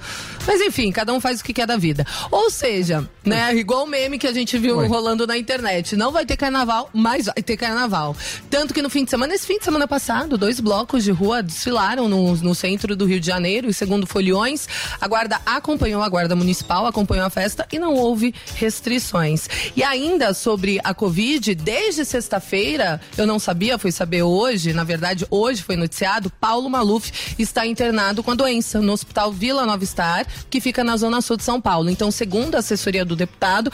Mas 0.45 0.62
enfim, 0.62 0.91
cada 0.91 1.13
um 1.13 1.19
faz 1.19 1.39
o 1.39 1.43
que 1.43 1.53
quer 1.53 1.65
da 1.65 1.77
vida. 1.77 2.06
Ou 2.29 2.49
seja, 2.49 3.08
né, 3.25 3.56
igual 3.56 3.84
o 3.84 3.88
meme 3.88 4.17
que 4.17 4.27
a 4.27 4.34
gente 4.34 4.58
viu 4.58 4.86
rolando 4.88 5.25
na 5.25 5.38
internet. 5.38 5.95
Não 5.95 6.12
vai 6.12 6.25
ter 6.25 6.38
carnaval, 6.38 6.89
mas 6.93 7.25
vai 7.27 7.41
ter 7.41 7.58
carnaval. 7.58 8.15
Tanto 8.49 8.73
que 8.73 8.82
no 8.82 8.89
fim 8.89 9.03
de 9.03 9.10
semana, 9.10 9.34
esse 9.34 9.47
fim 9.47 9.58
de 9.58 9.63
semana 9.63 9.88
passado, 9.88 10.38
dois 10.38 10.60
blocos 10.60 11.03
de 11.03 11.12
rua 11.12 11.41
desfilaram 11.41 12.10
no, 12.10 12.36
no 12.36 12.53
centro 12.53 12.95
do 12.95 13.06
Rio 13.06 13.19
de 13.19 13.27
Janeiro, 13.27 13.69
e 13.69 13.73
segundo 13.73 14.06
Folhões, 14.06 14.67
a 14.99 15.08
guarda 15.08 15.39
acompanhou, 15.45 16.01
a 16.03 16.10
guarda 16.10 16.36
municipal 16.36 16.86
acompanhou 16.86 17.25
a 17.25 17.29
festa 17.29 17.65
e 17.71 17.79
não 17.79 17.93
houve 17.93 18.34
restrições. 18.56 19.47
E 19.75 19.84
ainda 19.84 20.34
sobre 20.34 20.79
a 20.84 20.93
Covid, 20.93 21.56
desde 21.56 22.03
sexta-feira, 22.03 22.99
eu 23.17 23.25
não 23.25 23.39
sabia, 23.39 23.77
fui 23.77 23.91
saber 23.91 24.23
hoje, 24.23 24.73
na 24.73 24.84
verdade, 24.84 25.25
hoje 25.29 25.63
foi 25.63 25.75
noticiado, 25.75 26.32
Paulo 26.39 26.69
Maluf 26.69 27.12
está 27.39 27.65
internado 27.65 28.21
com 28.21 28.32
a 28.32 28.36
doença 28.36 28.82
no 28.82 28.91
Hospital 28.91 29.32
Vila 29.32 29.65
Nova 29.65 29.86
Star, 29.86 30.25
que 30.50 30.62
fica 30.62 30.84
na 30.84 30.98
Zona 30.98 31.22
Sul 31.22 31.38
de 31.38 31.43
São 31.43 31.60
Paulo. 31.60 31.89
Então, 31.89 32.12
segundo 32.12 32.56
a 32.56 32.60
assessoria 32.60 33.06
do 33.06 33.15
deputado, 33.15 33.72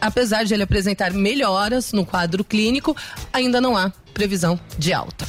apesar 0.00 0.44
de 0.44 0.54
ele 0.54 0.62
apresentar 0.62 1.12
melhoras 1.12 1.92
no 1.92 2.04
quadro 2.04 2.44
clínico, 2.44 2.96
ainda 3.32 3.60
não 3.60 3.76
há 3.76 3.92
previsão 4.12 4.58
de 4.78 4.92
alta. 4.92 5.26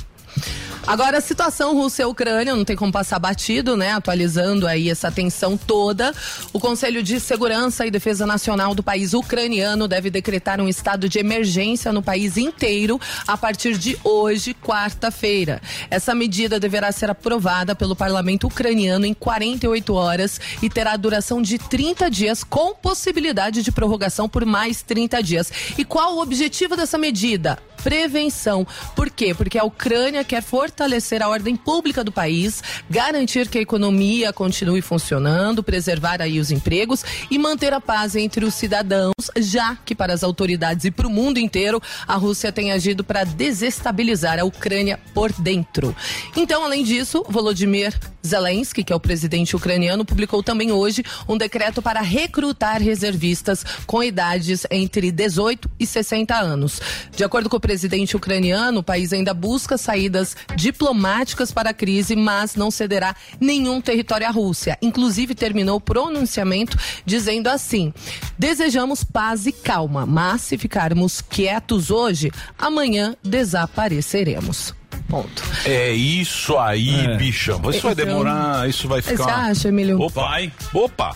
Agora, 0.86 1.20
a 1.20 1.22
situação 1.22 1.74
Rússia-Ucrânia 1.76 2.54
não 2.54 2.66
tem 2.66 2.76
como 2.76 2.92
passar 2.92 3.18
batido, 3.18 3.78
né? 3.78 3.94
Atualizando 3.94 4.68
aí 4.68 4.90
essa 4.90 5.10
tensão 5.10 5.56
toda. 5.56 6.14
O 6.52 6.60
Conselho 6.60 7.02
de 7.02 7.22
Segurança 7.22 7.88
e 7.88 7.92
Defesa 7.92 8.26
Nacional 8.26 8.76
do 8.76 8.84
país 8.84 9.14
ucraniano 9.14 9.88
deve 9.88 10.10
decretar 10.10 10.60
um 10.60 10.68
estado 10.68 11.08
de 11.08 11.20
emergência 11.20 11.94
no 11.94 12.04
país 12.04 12.36
inteiro 12.36 13.00
a 13.26 13.38
partir 13.38 13.78
de 13.78 13.98
hoje, 14.04 14.54
quarta-feira. 14.54 15.62
Essa 15.90 16.14
medida 16.14 16.60
deverá 16.60 16.92
ser 16.92 17.10
aprovada 17.10 17.74
pelo 17.74 17.96
parlamento 17.96 18.48
ucraniano 18.48 19.06
em 19.06 19.14
48 19.14 19.94
horas 19.94 20.40
e 20.62 20.70
terá 20.70 20.98
duração 20.98 21.42
de 21.42 21.58
30 21.58 22.12
dias, 22.12 22.44
com 22.44 22.76
possibilidade 22.76 23.64
de 23.64 23.72
prorrogação 23.72 24.28
por 24.28 24.46
mais 24.46 24.82
30 24.82 25.24
dias. 25.24 25.52
E 25.78 25.86
qual 25.86 26.16
o 26.16 26.22
objetivo 26.22 26.76
dessa 26.76 26.98
medida? 26.98 27.58
prevenção. 27.84 28.66
Por 28.96 29.10
quê? 29.10 29.36
Porque 29.36 29.60
a 29.60 29.66
Ucrânia 29.66 30.24
quer 30.24 30.42
fortalecer 30.42 30.73
a 31.22 31.30
ordem 31.30 31.56
pública 31.56 32.04
do 32.04 32.12
país, 32.12 32.64
garantir 32.90 33.48
que 33.48 33.58
a 33.58 33.62
economia 33.62 34.34
continue 34.34 34.82
funcionando, 34.82 35.64
preservar 35.64 36.22
aí 36.22 36.40
os 36.40 36.52
empregos 36.52 37.04
e 37.30 37.38
manter 37.38 37.74
a 37.74 37.80
paz 37.80 38.16
entre 38.16 38.44
os 38.46 38.54
cidadãos, 38.54 39.14
já 39.38 39.76
que 39.86 39.94
para 39.94 40.14
as 40.14 40.24
autoridades 40.24 40.86
e 40.86 40.92
para 40.92 41.08
o 41.08 41.10
mundo 41.10 41.38
inteiro, 41.38 41.82
a 42.08 42.16
Rússia 42.16 42.52
tem 42.52 42.72
agido 42.72 43.04
para 43.04 43.24
desestabilizar 43.24 44.40
a 44.40 44.44
Ucrânia 44.44 45.00
por 45.14 45.32
dentro. 45.32 45.96
Então, 46.36 46.64
além 46.64 46.84
disso, 46.84 47.24
Volodymyr 47.30 47.94
Zelensky, 48.26 48.84
que 48.84 48.94
é 48.94 48.96
o 48.96 49.00
presidente 49.00 49.56
ucraniano, 49.56 50.06
publicou 50.06 50.42
também 50.42 50.72
hoje 50.72 51.04
um 51.28 51.38
decreto 51.38 51.82
para 51.82 52.02
recrutar 52.02 52.82
reservistas 52.82 53.64
com 53.86 54.02
idades 54.02 54.66
entre 54.72 55.12
18 55.12 55.70
e 55.80 55.86
60 55.86 56.36
anos. 56.36 56.80
De 57.16 57.24
acordo 57.24 57.50
com 57.50 57.58
o 57.58 57.60
presidente 57.60 58.16
ucraniano, 58.16 58.80
o 58.80 58.84
país 58.84 59.12
ainda 59.12 59.34
busca 59.34 59.78
saídas 59.78 60.36
diplomáticas 60.64 61.52
para 61.52 61.72
a 61.72 61.74
crise, 61.74 62.16
mas 62.16 62.56
não 62.56 62.72
cederá 62.72 63.14
nenhum 63.40 63.82
território 63.82 64.26
à 64.26 64.32
Rússia. 64.32 64.78
Inclusive, 64.82 65.36
terminou 65.36 65.76
o 65.76 65.82
pronunciamento 65.82 66.78
dizendo 67.06 67.48
assim: 67.50 67.94
desejamos 68.40 69.04
paz 69.04 69.46
e 69.46 69.52
calma, 69.52 70.06
mas 70.06 70.42
se 70.42 70.58
ficarmos 70.58 71.22
quietos 71.22 71.92
hoje, 71.92 72.32
amanhã 72.58 73.16
desapareceremos. 73.24 74.74
Ponto. 75.10 75.44
É 75.66 75.92
isso 75.92 76.58
aí, 76.58 77.18
bichão. 77.18 77.58
Isso 77.70 77.82
vai 77.82 77.92
Então, 77.92 78.06
demorar, 78.06 78.70
isso 78.70 78.88
vai 78.88 79.02
ficar. 79.02 79.24
Você 79.24 79.30
acha, 79.30 79.68
Emílio? 79.68 80.02
Opa, 80.02 80.40
opa. 80.74 81.16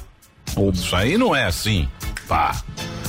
Isso 0.74 0.96
aí 0.96 1.18
não 1.18 1.36
é 1.36 1.46
assim, 1.46 1.88
pá, 2.28 2.62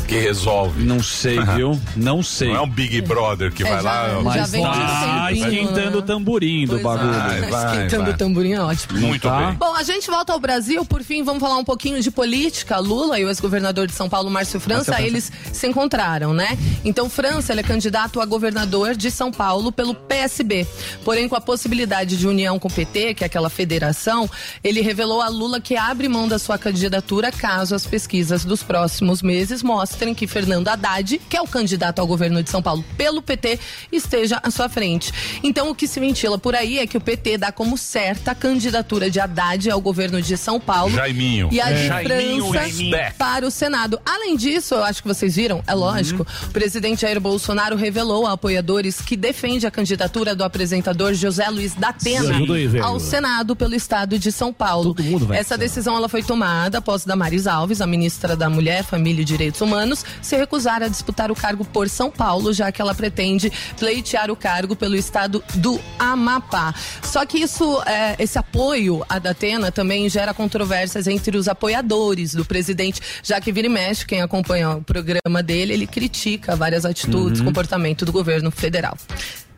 que 0.08 0.16
resolve. 0.18 0.82
Não 0.84 1.02
sei, 1.02 1.38
viu? 1.54 1.78
Não 1.94 2.22
sei. 2.22 2.48
Não 2.48 2.56
é 2.56 2.60
um 2.62 2.68
Big 2.68 3.00
Brother 3.02 3.52
que 3.52 3.62
É, 3.62 3.66
vai 3.70 3.82
já- 3.82 3.90
lá. 3.90 4.08
já 4.08 4.22
Mas 4.22 4.54
um 4.54 4.62
tá 4.62 5.26
tempinho, 5.28 5.44
esquentando 5.48 5.90
né? 5.90 5.96
o 5.98 6.02
tamborim 6.02 6.64
do 6.64 6.70
Pois 6.72 6.82
bagulho. 6.82 7.12
Vai, 7.12 7.38
é. 7.38 7.40
vai, 7.50 7.66
Esquentando 7.74 8.04
vai. 8.04 8.12
o 8.12 8.16
tamborim 8.16 8.52
é 8.54 8.60
ótimo. 8.60 8.98
Muito 8.98 9.28
tá? 9.28 9.38
bem. 9.46 9.54
Bom, 9.56 9.74
a 9.74 9.82
gente 9.82 10.10
volta 10.10 10.32
ao 10.32 10.40
Brasil, 10.40 10.82
por 10.86 11.02
fim, 11.02 11.22
vamos 11.22 11.40
falar 11.40 11.58
um 11.58 11.64
pouquinho 11.64 12.00
de 12.00 12.10
política. 12.10 12.78
Lula 12.78 13.20
e 13.20 13.24
o 13.24 13.28
ex-governador 13.28 13.86
de 13.86 13.92
São 13.92 14.08
Paulo, 14.08 14.30
Márcio 14.30 14.58
França, 14.58 15.00
eles 15.02 15.30
se 15.52 15.66
encontraram, 15.66 16.32
né? 16.32 16.56
Então, 16.86 17.10
França, 17.10 17.52
ele 17.52 17.60
é 17.60 17.64
candidato 17.64 18.18
a 18.18 18.24
governador 18.24 18.96
de 18.96 19.10
São 19.10 19.30
Paulo 19.30 19.70
pelo 19.70 19.94
PSB. 19.94 20.66
Porém, 21.04 21.28
com 21.28 21.36
a 21.36 21.40
possibilidade 21.40 22.16
de 22.16 22.26
união 22.26 22.58
com 22.58 22.68
o 22.68 22.72
PT, 22.72 23.12
que 23.14 23.24
é 23.24 23.26
aquela 23.26 23.50
federação, 23.50 24.28
ele 24.64 24.80
revelou 24.80 25.20
a 25.20 25.28
Lula 25.28 25.60
que 25.60 25.76
abre 25.76 26.08
mão 26.08 26.26
da 26.26 26.38
sua 26.38 26.56
candidatura 26.56 27.30
caso 27.30 27.74
as 27.74 27.86
pesquisas 27.86 28.42
dos 28.44 28.62
próximos 28.62 29.20
meses 29.20 29.62
mostrem 29.62 29.97
que 30.14 30.26
Fernando 30.26 30.68
Haddad, 30.68 31.20
que 31.28 31.36
é 31.36 31.40
o 31.42 31.46
candidato 31.46 31.98
ao 31.98 32.06
governo 32.06 32.42
de 32.42 32.50
São 32.50 32.62
Paulo 32.62 32.84
pelo 32.96 33.20
PT, 33.22 33.58
esteja 33.92 34.40
à 34.42 34.50
sua 34.50 34.68
frente. 34.68 35.12
Então, 35.42 35.70
o 35.70 35.74
que 35.74 35.86
se 35.86 35.98
ventila 36.00 36.38
por 36.38 36.54
aí 36.54 36.78
é 36.78 36.86
que 36.86 36.96
o 36.96 37.00
PT 37.00 37.38
dá 37.38 37.50
como 37.52 37.76
certa 37.76 38.32
a 38.32 38.34
candidatura 38.34 39.10
de 39.10 39.18
Haddad 39.20 39.70
ao 39.70 39.80
governo 39.80 40.20
de 40.22 40.36
São 40.36 40.58
Paulo 40.60 40.94
Jaiminho. 40.94 41.48
e 41.52 41.60
a 41.60 41.74
Jaiminho 41.74 42.50
back. 42.90 43.16
para 43.16 43.46
o 43.46 43.50
Senado. 43.50 44.00
Além 44.04 44.36
disso, 44.36 44.74
eu 44.74 44.84
acho 44.84 45.02
que 45.02 45.08
vocês 45.08 45.36
viram, 45.36 45.62
é 45.66 45.74
lógico, 45.74 46.22
Uhum. 46.22 46.48
o 46.48 46.52
presidente 46.52 47.02
Jair 47.02 47.20
Bolsonaro 47.20 47.76
revelou 47.76 48.26
a 48.26 48.32
apoiadores 48.32 49.00
que 49.00 49.16
defende 49.16 49.66
a 49.66 49.70
candidatura 49.70 50.34
do 50.34 50.44
apresentador 50.44 51.14
José 51.14 51.48
Luiz 51.48 51.74
da 51.74 51.88
Atena 51.88 52.34
ao 52.82 53.00
Senado 53.00 53.56
pelo 53.56 53.74
estado 53.74 54.18
de 54.18 54.30
São 54.32 54.52
Paulo. 54.52 54.94
Essa 55.32 55.56
decisão 55.56 55.96
ela 55.96 56.08
foi 56.08 56.22
tomada 56.22 56.78
após 56.78 57.04
Damaris 57.04 57.46
Alves, 57.46 57.80
a 57.80 57.86
ministra 57.86 58.36
da 58.36 58.48
Mulher, 58.50 58.84
Família 58.84 59.22
e 59.22 59.24
Direitos 59.24 59.60
Humanos, 59.60 59.87
se 59.96 60.36
recusar 60.36 60.82
a 60.82 60.88
disputar 60.88 61.30
o 61.30 61.34
cargo 61.34 61.64
por 61.64 61.88
São 61.88 62.10
Paulo, 62.10 62.52
já 62.52 62.70
que 62.72 62.80
ela 62.80 62.94
pretende 62.94 63.52
pleitear 63.78 64.30
o 64.30 64.36
cargo 64.36 64.74
pelo 64.76 64.96
estado 64.96 65.42
do 65.54 65.80
Amapá. 65.98 66.74
Só 67.02 67.24
que 67.24 67.38
isso, 67.38 67.82
é, 67.82 68.16
esse 68.18 68.38
apoio 68.38 69.04
à 69.08 69.18
Datena 69.18 69.70
também 69.70 70.08
gera 70.08 70.34
controvérsias 70.34 71.06
entre 71.06 71.36
os 71.36 71.48
apoiadores 71.48 72.34
do 72.34 72.44
presidente, 72.44 73.00
já 73.22 73.40
que 73.40 73.52
vira 73.52 73.66
e 73.66 73.70
mexe, 73.70 74.06
quem 74.06 74.22
acompanha 74.22 74.70
o 74.70 74.82
programa 74.82 75.42
dele, 75.42 75.72
ele 75.72 75.86
critica 75.86 76.56
várias 76.56 76.84
atitudes, 76.84 77.40
comportamento 77.40 78.04
do 78.04 78.12
governo 78.12 78.50
federal. 78.50 78.96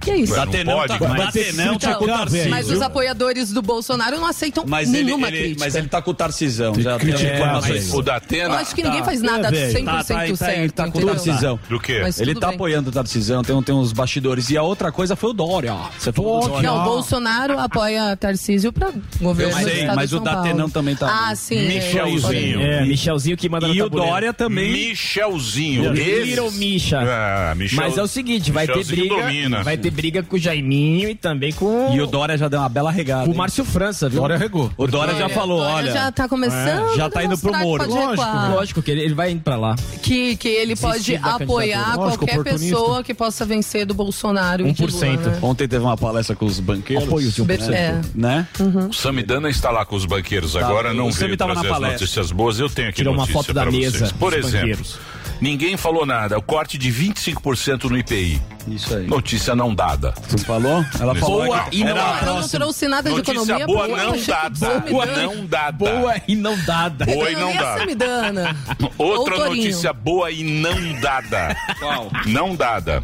E 0.06 0.10
é 0.10 0.16
isso. 0.16 0.32
Ué, 0.32 0.38
não 0.38 0.46
Datenão 0.46 0.76
pode, 0.76 0.98
tá, 0.98 1.08
mas- 1.08 1.18
Datenão 1.34 1.78
tá 1.78 1.94
com 1.94 2.04
o 2.04 2.06
Tarcísio. 2.06 2.50
mas 2.50 2.70
os 2.70 2.80
apoiadores 2.82 3.52
do 3.52 3.62
Bolsonaro 3.62 4.16
não 4.18 4.26
aceitam 4.26 4.64
Mas 4.66 4.92
ele, 4.92 5.04
nenhuma 5.04 5.28
ele- 5.28 5.38
crítica. 5.38 5.64
mas 5.64 5.74
ele 5.74 5.88
tá 5.88 6.00
com 6.02 6.10
o 6.10 6.14
Tarcisão. 6.14 6.74
Já 6.78 6.98
tem 6.98 7.10
informações. 7.10 7.92
mas- 7.92 7.94
O 7.94 8.00
Eu 8.34 8.52
acho 8.52 8.74
que 8.74 8.82
ninguém 8.82 9.00
Tá. 9.00 9.04
faz 9.04 9.22
nada 9.22 9.48
É, 9.48 9.50
velho. 9.50 9.72
100% 9.72 9.84
Tá, 9.84 9.92
tá, 9.92 10.26
tá, 10.30 10.36
certo. 10.36 10.58
ele 10.60 10.70
tá 10.70 10.90
com 10.90 10.98
o? 10.98 11.06
Tarcisão. 11.06 11.60
Do 11.68 11.78
quê? 11.80 12.00
Ele 12.18 12.34
tá 12.34 12.46
bem. 12.48 12.56
apoiando 12.56 12.90
o 12.90 12.92
Tarcisão, 12.92 13.42
tem, 13.42 13.62
tem 13.62 13.74
uns 13.74 13.92
bastidores. 13.92 14.50
E 14.50 14.56
a 14.56 14.62
outra 14.62 14.90
coisa 14.90 15.14
foi 15.16 15.30
o 15.30 15.32
Dória. 15.32 15.74
Você 15.98 16.12
falou 16.12 16.40
Dória. 16.48 16.68
Não, 16.70 16.80
o 16.80 16.84
Bolsonaro 16.84 17.58
apoia 17.58 18.16
Tarcísio 18.16 18.72
pra 18.72 18.90
governo 19.20 19.52
Eu 19.52 19.58
do 19.58 19.64
sei, 19.70 19.80
estado 19.80 19.96
mas 19.96 20.08
de 20.10 20.14
o 20.14 20.18
São 20.18 20.24
Paulo. 20.24 20.42
Datenão 20.42 20.70
também 20.70 20.96
tá- 20.96 21.28
Ah, 21.28 21.34
sim. 21.34 21.66
Michelzinho. 21.68 22.60
É, 22.60 22.84
Michelzinho 22.84 23.36
que 23.36 23.48
manda 23.48 23.68
no 23.68 23.74
E 23.74 23.82
o. 23.82 23.88
Dória 23.88 24.32
também. 24.32 24.72
Michelzinho. 24.72 25.92
Little 25.92 26.46
Esse- 26.48 26.58
Misha. 26.58 27.00
Ah, 27.00 27.54
Michel- 27.54 27.76
Mas 27.82 27.98
é 27.98 28.02
o 28.02 28.06
seguinte, 28.06 28.50
vai 28.52 28.66
ter 28.66 28.84
briga, 28.84 29.62
vai 29.62 29.76
ter 29.76 29.89
briga 29.90 30.22
com 30.22 30.36
o 30.36 30.38
Jaiminho 30.38 31.08
e 31.08 31.14
também 31.14 31.52
com 31.52 31.92
E 31.94 32.00
o 32.00 32.06
Dória 32.06 32.36
já 32.38 32.48
deu 32.48 32.58
uma 32.60 32.68
bela 32.68 32.90
regada. 32.90 33.26
com 33.26 33.32
o? 33.32 33.36
Márcio 33.36 33.64
França, 33.64 34.08
viu? 34.08 34.20
Dória 34.20 34.36
regou. 34.36 34.70
O 34.76 34.86
Dória 34.86 35.14
já 35.14 35.28
falou, 35.28 35.58
Dória 35.58 35.74
olha. 35.76 35.92
Já 35.92 36.12
tá 36.12 36.28
começando. 36.28 36.92
É, 36.92 36.96
já 36.96 37.10
tá 37.10 37.24
indo 37.24 37.36
pro 37.38 37.52
Moro. 37.56 37.88
Lógico, 37.88 38.10
recuar. 38.10 38.50
Lógico 38.52 38.82
que 38.82 38.90
ele, 38.90 39.00
ele 39.02 39.14
vai 39.14 39.30
indo 39.32 39.42
pra 39.42 39.56
lá. 39.56 39.76
Que, 40.02 40.36
que 40.36 40.48
ele 40.48 40.74
Desistir 40.74 41.18
pode 41.20 41.42
apoiar. 41.42 41.96
Lógico, 41.96 42.26
qualquer 42.26 42.52
pessoa 42.52 43.02
que 43.02 43.12
possa 43.14 43.44
vencer 43.44 43.84
do 43.86 43.94
Bolsonaro 43.94 44.66
e 44.66 44.72
de 44.72 44.82
1%. 44.82 44.90
Lula, 45.16 45.16
né? 45.30 45.38
Ontem 45.42 45.66
teve 45.68 45.84
uma 45.84 45.96
palestra 45.96 46.36
com 46.36 46.46
os 46.46 46.60
banqueiros. 46.60 47.06
Apoio 47.06 47.30
de 47.30 47.42
um 47.42 47.44
Be- 47.44 47.56
por 47.58 47.64
cento. 47.64 47.74
é. 47.74 48.00
Né? 48.14 48.46
O 48.88 48.92
Samidana 48.92 49.48
está 49.50 49.70
lá 49.70 49.84
com 49.84 49.96
os 49.96 50.04
banqueiros 50.04 50.54
agora, 50.56 50.92
não 50.94 51.08
o 51.08 51.12
Sami 51.12 51.26
veio 51.28 51.36
tava 51.36 51.54
na 51.54 51.60
trazer 51.60 51.68
as 51.74 51.78
palestra. 51.80 52.00
notícias 52.00 52.32
boas. 52.32 52.58
Eu 52.58 52.68
tenho 52.68 52.88
aqui 52.88 52.96
Tirou 52.98 53.14
uma 53.14 53.26
foto 53.26 53.52
da 53.52 53.64
mesa 53.66 53.98
vocês. 53.98 54.12
Por 54.12 54.32
exemplo, 54.32 54.58
banqueiros. 54.58 54.98
Ninguém 55.40 55.76
falou 55.76 56.04
nada. 56.04 56.38
O 56.38 56.42
corte 56.42 56.76
de 56.78 56.90
25% 56.92 57.84
no 57.84 57.96
IPI. 57.98 58.40
Isso 58.68 58.94
aí. 58.94 59.06
Notícia 59.06 59.54
não 59.54 59.74
dada. 59.74 60.12
Você 60.28 60.38
falou? 60.44 60.84
Ela 61.00 61.14
falou 61.14 61.44
Boa 61.46 61.66
e 61.72 61.82
não 61.82 61.90
a 61.92 61.94
dada. 61.94 62.26
Eu 62.26 62.34
não 62.36 62.48
trouxe 62.48 62.88
nada 62.88 63.10
de 63.10 63.16
Notícia 63.16 63.32
economia. 63.40 63.66
boa 63.66 63.88
pô, 63.88 63.96
não 63.96 64.22
dada. 64.24 64.56
Samidana- 64.56 65.22
Não 65.22 65.46
dada. 65.46 65.72
Boa 65.86 66.14
e 66.28 66.34
não 66.36 66.56
dada. 66.64 67.04
Boa 67.06 67.30
e 67.30 67.34
não 67.36 67.56
dada. 67.56 68.56
Outra 68.98 69.48
notícia 69.48 69.92
boa 69.92 70.30
e 70.30 70.42
não 70.44 71.00
dada. 71.00 71.56
Qual? 71.78 72.10
Não 72.26 72.54
dada. 72.54 73.02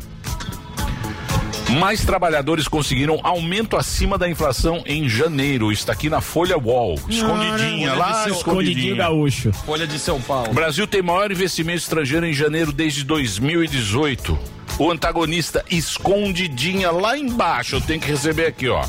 Mais 1.70 2.05
trabalhadores 2.05 2.68
conseguiram 2.68 3.18
aumento 3.22 3.76
acima 3.76 4.16
da 4.16 4.29
inflação 4.29 4.83
em 4.87 5.09
janeiro. 5.09 5.72
Está 5.72 5.92
aqui 5.92 6.09
na 6.09 6.20
Folha 6.20 6.57
Wall. 6.57 6.94
Escondidinha, 7.09 7.92
lá 7.94 8.11
Escondidinho 8.29 8.35
escondidinha. 8.37 8.94
gaúcho. 8.96 9.52
Folha 9.52 9.87
de 9.87 9.98
São 9.98 10.20
Paulo. 10.20 10.50
O 10.50 10.55
Brasil 10.55 10.87
tem 10.87 11.02
maior 11.02 11.31
investimento 11.31 11.79
estrangeiro 11.79 12.24
em 12.24 12.33
janeiro 12.33 12.72
desde 12.72 13.05
2018. 13.05 14.38
O 14.79 14.90
antagonista 14.90 15.64
escondidinha 15.70 16.90
lá 16.90 17.16
embaixo. 17.18 17.76
Eu 17.76 17.81
tenho 17.81 18.00
que 18.00 18.11
receber 18.11 18.46
aqui, 18.46 18.68
ó. 18.68 18.83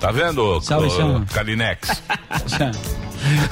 Tá 0.00 0.10
vendo, 0.10 0.60
Salve. 0.60 0.88
Kalinex? 1.32 2.02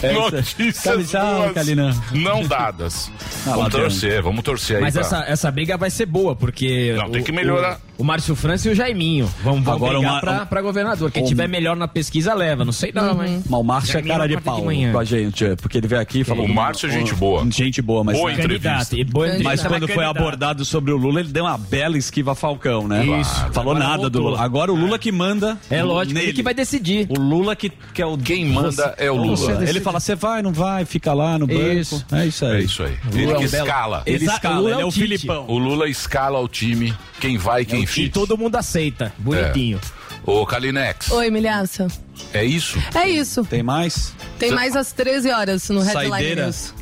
É. 0.00 0.12
Notícias 0.30 1.10
Kalina. 1.52 1.92
não 2.12 2.44
dadas. 2.46 3.10
Ah, 3.44 3.50
lá 3.50 3.56
vamos 3.56 3.72
torcer, 3.72 4.22
vamos 4.22 4.44
torcer 4.44 4.76
aí. 4.76 4.82
Mas 4.82 4.94
pra- 4.94 5.00
essa, 5.02 5.24
essa 5.26 5.50
briga 5.50 5.76
vai 5.76 5.90
ser 5.90 6.06
boa, 6.06 6.36
porque. 6.36 6.94
Não, 6.96 7.10
tem 7.10 7.20
o- 7.20 7.24
que 7.24 7.32
melhorar. 7.32 7.80
O, 7.98 8.04
Márcio 8.04 8.34
França 8.36 8.68
e 8.68 8.72
o 8.72 8.74
Jaiminho 8.74 9.26
vão, 9.42 9.62
vão 9.62 9.74
Agora 9.74 9.94
brigar 9.98 10.12
uma- 10.14 10.20
pra, 10.20 10.46
pra 10.46 10.62
governador. 10.62 11.10
Quem 11.10 11.22
um- 11.22 11.26
tiver 11.26 11.48
melhor 11.48 11.76
na 11.76 11.88
pesquisa 11.88 12.34
leva. 12.34 12.64
Não 12.64 12.72
sei 12.72 12.92
não, 12.94 13.24
hein? 13.24 13.42
Mas 13.48 13.60
o 13.60 13.62
Márcio 13.62 13.90
é 13.90 13.92
Jaiminho 13.94 14.14
cara 14.14 14.28
na 14.28 14.36
de 14.36 14.40
pau 14.42 14.56
de 14.70 14.92
com 14.92 14.98
a 14.98 15.04
gente, 15.04 15.56
porque 15.60 15.78
ele 15.78 15.86
veio 15.88 16.00
aqui 16.00 16.20
e 16.20 16.24
falou. 16.24 16.44
O 16.46 16.52
Márcio 16.54 16.88
é 16.88 16.92
gente 16.92 17.14
boa. 17.14 17.46
Gente 17.50 17.80
boa, 17.82 18.04
mas. 18.04 18.16
Boa 18.16 18.32
entrevista. 18.32 18.96
E 18.96 19.04
boa 19.04 19.26
Mas 19.26 19.34
Mas 19.42 19.60
entrevista, 19.60 19.68
quando 19.68 19.88
foi 19.88 20.04
abordado 20.04 20.64
sobre 20.64 20.92
o 20.92 20.96
Lula, 20.96 21.20
ele 21.20 21.30
deu 21.30 21.44
uma 21.44 21.56
bela 21.58 21.96
esquiva 21.96 22.34
Falcão, 22.34 22.86
né? 22.88 23.04
Isso. 23.20 23.34
Falou 23.52 23.74
Agora 23.74 23.78
nada 23.90 24.10
do. 24.10 24.20
Lula. 24.22 24.40
Agora 24.42 24.72
o 24.72 24.76
Lula 24.76 24.98
que 24.98 25.10
manda. 25.12 25.58
É 25.70 25.82
lógico, 25.82 26.14
nele. 26.14 26.26
ele 26.26 26.32
que 26.34 26.42
vai 26.42 26.54
decidir. 26.54 27.06
O 27.10 27.18
Lula 27.18 27.54
que, 27.56 27.70
que 27.94 28.02
é 28.02 28.06
o. 28.06 28.16
Quem 28.18 28.46
manda 28.46 28.94
é 28.98 29.10
o 29.10 29.16
Lula. 29.16 29.64
Ele 29.68 29.80
fala, 29.80 30.00
você 30.00 30.14
vai, 30.14 30.42
não 30.42 30.52
vai, 30.52 30.84
fica 30.84 31.12
lá 31.14 31.38
no 31.38 31.46
banco. 31.46 31.60
Isso. 31.60 32.04
É 32.12 32.26
isso 32.26 32.44
aí. 32.44 32.56
É 32.56 32.60
isso 32.60 32.82
aí. 32.82 32.96
Ele 33.12 33.32
é 33.32 33.42
escala. 33.42 34.02
Ele 34.06 34.24
escala, 34.24 34.70
ele 34.70 34.80
é 34.80 34.84
o. 34.84 34.90
Filipão. 34.90 35.44
O 35.48 35.58
Lula 35.58 35.88
escala 35.88 36.38
o 36.40 36.48
time, 36.48 36.94
quem 37.20 37.36
vai 37.38 37.62
e 37.62 37.64
quem 37.64 37.82
E 37.82 37.86
fica. 37.86 38.12
todo 38.14 38.36
mundo 38.36 38.56
aceita. 38.56 39.12
Bonitinho. 39.18 39.80
Ô, 40.24 40.44
Kalinex, 40.44 41.10
Oi, 41.12 41.30
Milhaça. 41.30 41.86
é 42.32 42.44
isso? 42.44 42.82
É 42.94 43.08
isso. 43.08 43.44
Tem 43.44 43.62
mais? 43.62 44.12
Tem 44.38 44.50
mais 44.50 44.74
às 44.74 44.90
13 44.92 45.30
horas 45.30 45.68
no 45.68 45.80
Headline 45.80 46.10
Saideira? 46.10 46.44
News. 46.44 46.74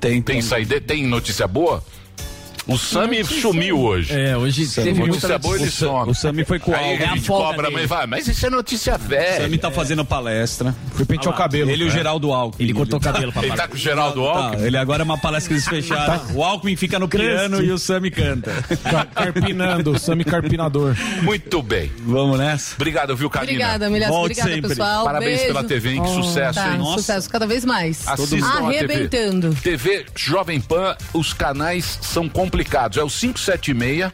Tem, 0.00 0.20
Tem 0.20 0.42
saída, 0.42 0.80
tem 0.80 1.06
notícia 1.06 1.46
boa? 1.46 1.84
O 2.66 2.78
Sami 2.78 3.24
sumiu 3.24 3.80
hoje. 3.80 4.12
É, 4.14 4.36
hoje 4.36 4.66
teve 4.68 4.92
notícia 5.00 5.28
muita 5.28 5.38
boa, 5.38 5.56
ele 5.58 5.70
some. 5.70 6.10
O 6.10 6.14
Sami 6.14 6.44
foi 6.44 6.58
com 6.60 6.70
o 6.70 6.74
Aí 6.74 6.92
álbum. 7.02 7.04
a 7.22 7.26
cobra, 7.26 7.62
dele. 7.64 7.76
mas 7.80 7.88
vai, 7.88 8.06
mas 8.06 8.28
isso 8.28 8.46
é 8.46 8.50
notícia 8.50 8.94
O 8.94 8.98
velha. 8.98 9.42
Sami 9.42 9.58
tá 9.58 9.70
fazendo 9.70 10.04
palestra. 10.04 10.74
Fui 10.94 11.04
pentear 11.04 11.34
o 11.34 11.36
cabelo. 11.36 11.70
Ele 11.70 11.84
e 11.84 11.86
o 11.88 11.90
Geraldo 11.90 12.32
Alckmin. 12.32 12.64
Ele 12.64 12.72
cortou 12.74 12.98
o 12.98 13.02
cabelo 13.02 13.32
pra 13.32 13.42
Ele 13.44 13.56
tá 13.56 13.66
com 13.66 13.74
o 13.74 13.78
Geraldo 13.78 14.22
Tá, 14.24 14.28
Alckmin? 14.30 14.64
ele 14.64 14.76
agora 14.76 15.02
é 15.02 15.04
uma 15.04 15.18
palestra 15.18 15.48
que 15.48 15.54
eles 15.54 15.66
fecharam. 15.68 16.22
O 16.34 16.44
Alckmin 16.44 16.76
fica 16.76 16.98
no 16.98 17.08
piano 17.08 17.62
e 17.62 17.70
o 17.72 17.78
Sami 17.78 18.10
canta. 18.10 18.52
Car- 18.88 19.08
Carpinando, 19.12 19.98
Sami 19.98 20.24
Carpinador. 20.24 20.94
Muito 21.22 21.62
bem. 21.62 21.90
Vamos 22.00 22.38
nessa? 22.38 22.74
Obrigado, 22.76 23.16
viu, 23.16 23.28
Karina? 23.28 23.52
Obrigada. 23.74 23.90
Volte 24.08 24.32
Obrigada, 24.32 24.50
sempre. 24.54 24.68
pessoal. 24.68 25.04
Parabéns 25.04 25.38
Beijo. 25.40 25.46
pela 25.54 25.64
TV, 25.64 25.90
hein? 25.94 26.02
Que 26.02 26.08
sucesso, 26.10 26.54
Tá, 26.60 26.72
hein? 26.72 26.78
Nossa. 26.78 26.98
sucesso 26.98 27.28
cada 27.30 27.46
vez 27.46 27.64
mais. 27.64 28.06
Assistam 28.06 28.36
a 28.46 28.52
TV. 28.70 28.76
Arrebentando. 28.76 29.54
TV 29.62 30.06
Jovem 30.16 30.60
Pan, 30.60 30.96
os 31.12 31.32
canais 31.32 31.98
são 32.00 32.28
complicados. 32.28 32.51
É 32.98 33.02
o 33.02 33.08
576. 33.08 34.12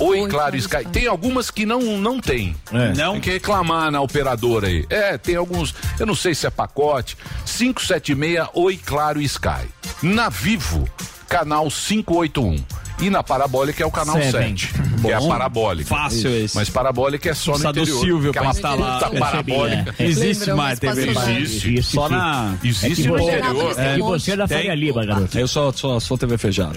Oi, 0.00 0.20
Oi, 0.22 0.28
Claro 0.30 0.56
Sky. 0.56 0.78
Sky. 0.78 0.90
Tem 0.90 1.06
algumas 1.06 1.50
que 1.50 1.66
não, 1.66 1.80
não 1.98 2.18
tem. 2.20 2.56
Não? 2.96 3.12
Tem 3.12 3.20
que 3.20 3.30
reclamar 3.30 3.90
na 3.90 4.00
operadora 4.00 4.66
aí. 4.66 4.86
É, 4.88 5.18
tem 5.18 5.36
alguns. 5.36 5.74
Eu 5.98 6.06
não 6.06 6.14
sei 6.14 6.34
se 6.34 6.46
é 6.46 6.50
pacote. 6.50 7.16
576, 7.44 8.48
Oi, 8.54 8.76
Claro 8.78 9.20
Sky. 9.20 9.68
Na 10.02 10.28
Vivo, 10.28 10.88
canal 11.28 11.68
581. 11.70 12.56
E 13.00 13.08
na 13.08 13.22
Parabólica 13.22 13.82
é 13.82 13.86
o 13.86 13.90
canal 13.90 14.16
Seven. 14.16 14.56
7. 14.56 14.72
Que 15.00 15.08
é 15.10 15.14
a 15.14 15.20
Bom, 15.20 15.28
Parabólica. 15.28 15.88
fácil 15.88 16.30
esse. 16.30 16.54
Mas 16.54 16.68
Parabólica 16.68 17.30
é 17.30 17.34
só 17.34 17.52
no 17.52 17.58
Precisa 17.58 17.72
do 17.72 17.80
interior. 17.80 18.00
Silvio 18.04 18.32
que 18.32 18.38
é 18.38 18.40
pra 18.40 18.48
uma 18.48 18.54
instalar. 18.54 18.98
puta 19.04 19.18
parabólica. 19.18 19.94
Existe 19.98 20.40
Lembrou, 20.40 20.56
mais 20.58 20.78
TV. 20.78 21.10
Existe. 21.10 21.68
Existe, 21.72 21.82
Só 21.94 22.08
na. 22.10 22.54
Existe 22.62 23.08
no 23.08 23.16
você- 23.16 23.22
interior. 23.38 23.74
É, 23.78 23.96
E 23.96 24.00
você 24.00 24.32
é 24.32 24.36
da. 24.36 24.46
Faria 24.48 24.74
Lima, 24.74 25.06
garoto. 25.06 25.38
Eu 25.38 25.48
só, 25.48 25.72
só 25.72 25.98
sou 25.98 26.18
TV 26.18 26.36
fechada. 26.36 26.74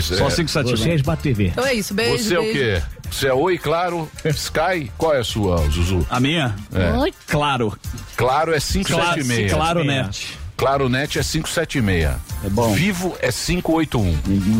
Só 0.00 0.26
é. 0.26 0.30
5, 0.30 0.48
7 0.48 0.70
Você 0.70 0.90
é 0.90 0.94
Esbat 0.94 1.20
TV. 1.22 1.46
Então 1.48 1.66
é 1.66 1.74
isso. 1.74 1.92
Beijo, 1.94 2.22
Você 2.22 2.34
é 2.36 2.38
o 2.38 2.42
quê? 2.52 2.82
Você 3.10 3.26
é 3.26 3.32
Oi, 3.34 3.58
Claro, 3.58 4.08
Sky? 4.26 4.90
Qual 4.96 5.12
é 5.12 5.18
a 5.18 5.24
sua, 5.24 5.56
Zuzu? 5.68 6.06
A 6.08 6.20
minha? 6.20 6.54
É. 6.72 6.92
Claro. 7.26 7.76
Claro 8.16 8.54
é 8.54 8.60
Claro, 8.60 8.60
576. 8.60 9.52
claro 9.52 9.82
net. 9.84 10.38
Claro 10.60 10.90
Net 10.90 11.18
é 11.18 11.22
576. 11.22 12.04
É 12.44 12.48
bom. 12.50 12.74
Vivo 12.74 13.16
é 13.20 13.32
581. 13.32 14.12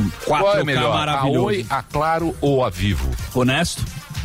4K 0.09 0.11
Qual 0.25 0.57
é 0.57 0.65
melhor? 0.65 1.07
A. 1.09 1.27
Oi, 1.27 1.67
a 1.69 1.83
Claro 1.83 2.35
ou 2.41 2.65
a 2.65 2.71
Vivo? 2.71 3.11
Honesto? 3.35 3.85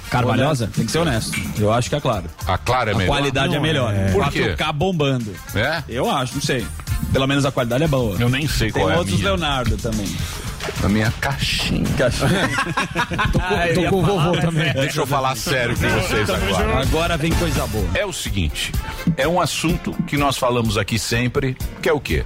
Carvalhosa? 0.10 0.70
Tem 0.74 0.86
que 0.86 0.92
ser 0.94 1.00
honesto. 1.00 1.38
Eu 1.60 1.74
acho 1.74 1.90
que 1.90 1.96
é 1.98 2.00
claro. 2.00 2.26
A 2.48 2.58
Claro 2.58 2.92
é 2.92 2.94
A 2.94 2.98
melhor. 2.98 3.12
qualidade 3.12 3.56
é 3.56 3.60
melhor. 3.60 3.94
Por 4.14 4.32
quê? 4.32 4.56
4K 4.56 4.72
bombando. 4.72 5.36
É? 5.54 5.84
Eu 5.90 6.10
acho, 6.10 6.36
não 6.36 6.42
sei. 6.42 6.66
Pelo 7.12 7.28
menos 7.28 7.44
a 7.46 7.52
qualidade 7.52 7.84
é 7.84 7.88
boa. 7.90 8.16
Eu 8.22 8.30
nem 8.30 8.48
sei 8.48 8.72
Tem 8.72 8.82
qual 8.82 8.92
é 8.92 8.96
a 8.96 9.00
outros 9.00 9.18
minha. 9.18 9.32
Leonardo 9.32 9.76
também. 9.76 10.08
A 10.84 10.90
minha 10.90 11.12
caixinha. 11.20 11.86
Tô 13.74 13.90
com 13.90 14.00
o 14.02 14.06
vovô 14.06 14.38
também. 14.40 14.74
Deixa 14.74 15.02
eu 15.02 15.08
falar 15.08 15.36
sério 15.36 15.76
com 15.76 15.88
vocês 15.88 16.30
agora. 16.30 16.80
Agora 16.82 17.18
vem 17.18 17.32
coisa 17.34 17.66
boa. 17.68 17.88
É 17.94 18.06
o 18.06 18.14
seguinte, 18.14 18.72
é 19.18 19.28
um 19.28 19.40
assunto 19.40 19.94
que 20.08 20.18
nós 20.18 20.38
falamos 20.38 20.78
aqui 20.78 20.98
sempre, 21.00 21.56
que 21.82 21.90
é 21.90 21.94
o 21.94 22.00
quê? 22.00 22.26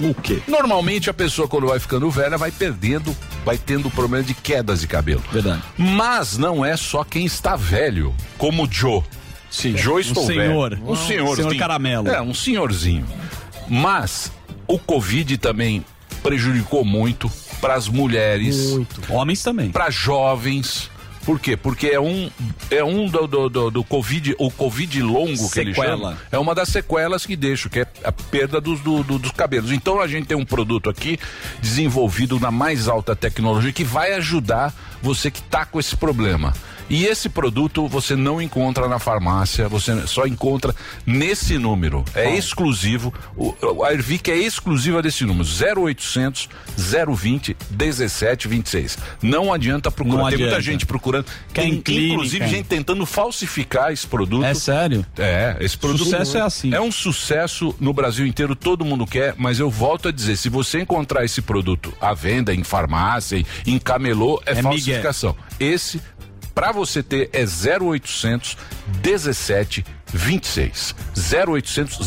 O 0.00 0.14
quê? 0.14 0.40
Normalmente 0.46 1.10
a 1.10 1.14
pessoa 1.14 1.48
quando 1.48 1.66
vai 1.66 1.80
ficando 1.80 2.08
velha 2.10 2.38
vai 2.38 2.52
perdendo, 2.52 3.14
vai 3.44 3.58
tendo 3.58 3.90
problema 3.90 4.24
de 4.24 4.34
quedas 4.34 4.80
de 4.80 4.86
cabelo. 4.86 5.22
Verdade. 5.32 5.62
Mas 5.76 6.38
não 6.38 6.64
é 6.64 6.76
só 6.76 7.02
quem 7.02 7.26
está 7.26 7.56
velho, 7.56 8.14
como 8.36 8.64
o 8.64 8.68
Joe. 8.70 9.02
Sim. 9.50 9.76
Joe 9.76 10.00
estou 10.00 10.22
um 10.22 10.26
senhor. 10.26 10.70
velho. 10.70 10.90
Um 10.90 10.96
senhor. 10.96 11.36
Senhor 11.36 11.56
caramelo. 11.56 12.08
É, 12.08 12.20
um 12.20 12.34
senhorzinho. 12.34 13.06
Mas 13.68 14.30
o 14.66 14.78
Covid 14.78 15.36
também 15.38 15.84
prejudicou 16.22 16.84
muito 16.84 17.30
para 17.60 17.74
as 17.74 17.88
mulheres, 17.88 18.78
Homens 19.08 19.42
também. 19.42 19.70
para 19.70 19.90
jovens. 19.90 20.90
Por 21.24 21.38
quê? 21.38 21.58
Porque 21.58 21.88
é 21.88 22.00
um, 22.00 22.30
é 22.70 22.82
um 22.82 23.06
do, 23.06 23.26
do, 23.26 23.48
do, 23.50 23.70
do 23.70 23.84
Covid, 23.84 24.34
o 24.38 24.50
Covid 24.50 25.02
longo 25.02 25.50
que 25.50 25.60
ele 25.60 25.74
Sequela. 25.74 25.96
chama, 26.12 26.18
é 26.32 26.38
uma 26.38 26.54
das 26.54 26.70
sequelas 26.70 27.26
que 27.26 27.36
deixa, 27.36 27.68
que 27.68 27.80
é 27.80 27.86
a 28.02 28.10
perda 28.10 28.58
dos, 28.62 28.80
do- 28.80 29.02
do- 29.04 29.18
dos 29.18 29.32
cabelos. 29.32 29.70
Então 29.70 30.00
a 30.00 30.06
gente 30.06 30.26
tem 30.26 30.36
um 30.38 30.44
produto 30.44 30.88
aqui 30.88 31.18
desenvolvido 31.60 32.40
na 32.40 32.50
mais 32.50 32.88
alta 32.88 33.14
tecnologia 33.14 33.72
que 33.72 33.84
vai 33.84 34.14
ajudar 34.14 34.72
você 35.02 35.30
que 35.30 35.40
está 35.40 35.66
com 35.66 35.78
esse 35.78 35.94
problema. 35.94 36.54
E 36.90 37.04
esse 37.04 37.28
produto 37.28 37.86
você 37.86 38.16
não 38.16 38.40
encontra 38.40 38.88
na 38.88 38.98
farmácia, 38.98 39.68
você 39.68 40.06
só 40.06 40.26
encontra 40.26 40.74
nesse 41.06 41.58
número. 41.58 42.04
É 42.14 42.34
exclusivo. 42.34 43.12
O, 43.36 43.84
a 43.84 43.92
Ervic 43.92 44.30
é 44.30 44.36
exclusiva 44.36 45.02
desse 45.02 45.24
número: 45.24 45.46
0800 45.46 46.48
020 46.76 47.56
1726. 47.70 48.98
Não 49.22 49.52
adianta 49.52 49.90
procurar. 49.90 50.22
Não 50.22 50.30
Tem 50.30 50.38
muita 50.38 50.60
gente 50.60 50.86
procurando. 50.86 51.26
Tem, 51.52 51.74
em 51.74 51.80
clínica. 51.80 52.14
inclusive, 52.14 52.48
gente 52.48 52.66
tentando 52.66 53.04
falsificar 53.04 53.92
esse 53.92 54.06
produto. 54.06 54.44
É 54.44 54.54
sério? 54.54 55.04
É, 55.18 55.56
esse 55.60 55.76
produto. 55.76 56.04
Sucesso 56.04 56.38
é 56.38 56.40
assim. 56.40 56.74
É 56.74 56.80
um 56.80 56.92
sucesso 56.92 57.74
no 57.80 57.92
Brasil 57.92 58.26
inteiro, 58.26 58.54
todo 58.54 58.84
mundo 58.84 59.06
quer, 59.06 59.34
mas 59.36 59.58
eu 59.58 59.70
volto 59.70 60.08
a 60.08 60.12
dizer: 60.12 60.36
se 60.36 60.48
você 60.48 60.80
encontrar 60.80 61.24
esse 61.24 61.42
produto 61.42 61.92
à 62.00 62.14
venda 62.14 62.54
em 62.54 62.64
farmácia, 62.64 63.44
em 63.66 63.78
camelô, 63.78 64.40
é, 64.46 64.52
É 64.52 64.62
falsificação. 64.62 65.36
Esse, 65.60 66.00
pra 66.58 66.72
você 66.72 67.04
ter, 67.04 67.30
é 67.32 67.44
0800 67.44 68.58
17 69.00 69.86
26. 70.06 70.92
0800 71.46 71.98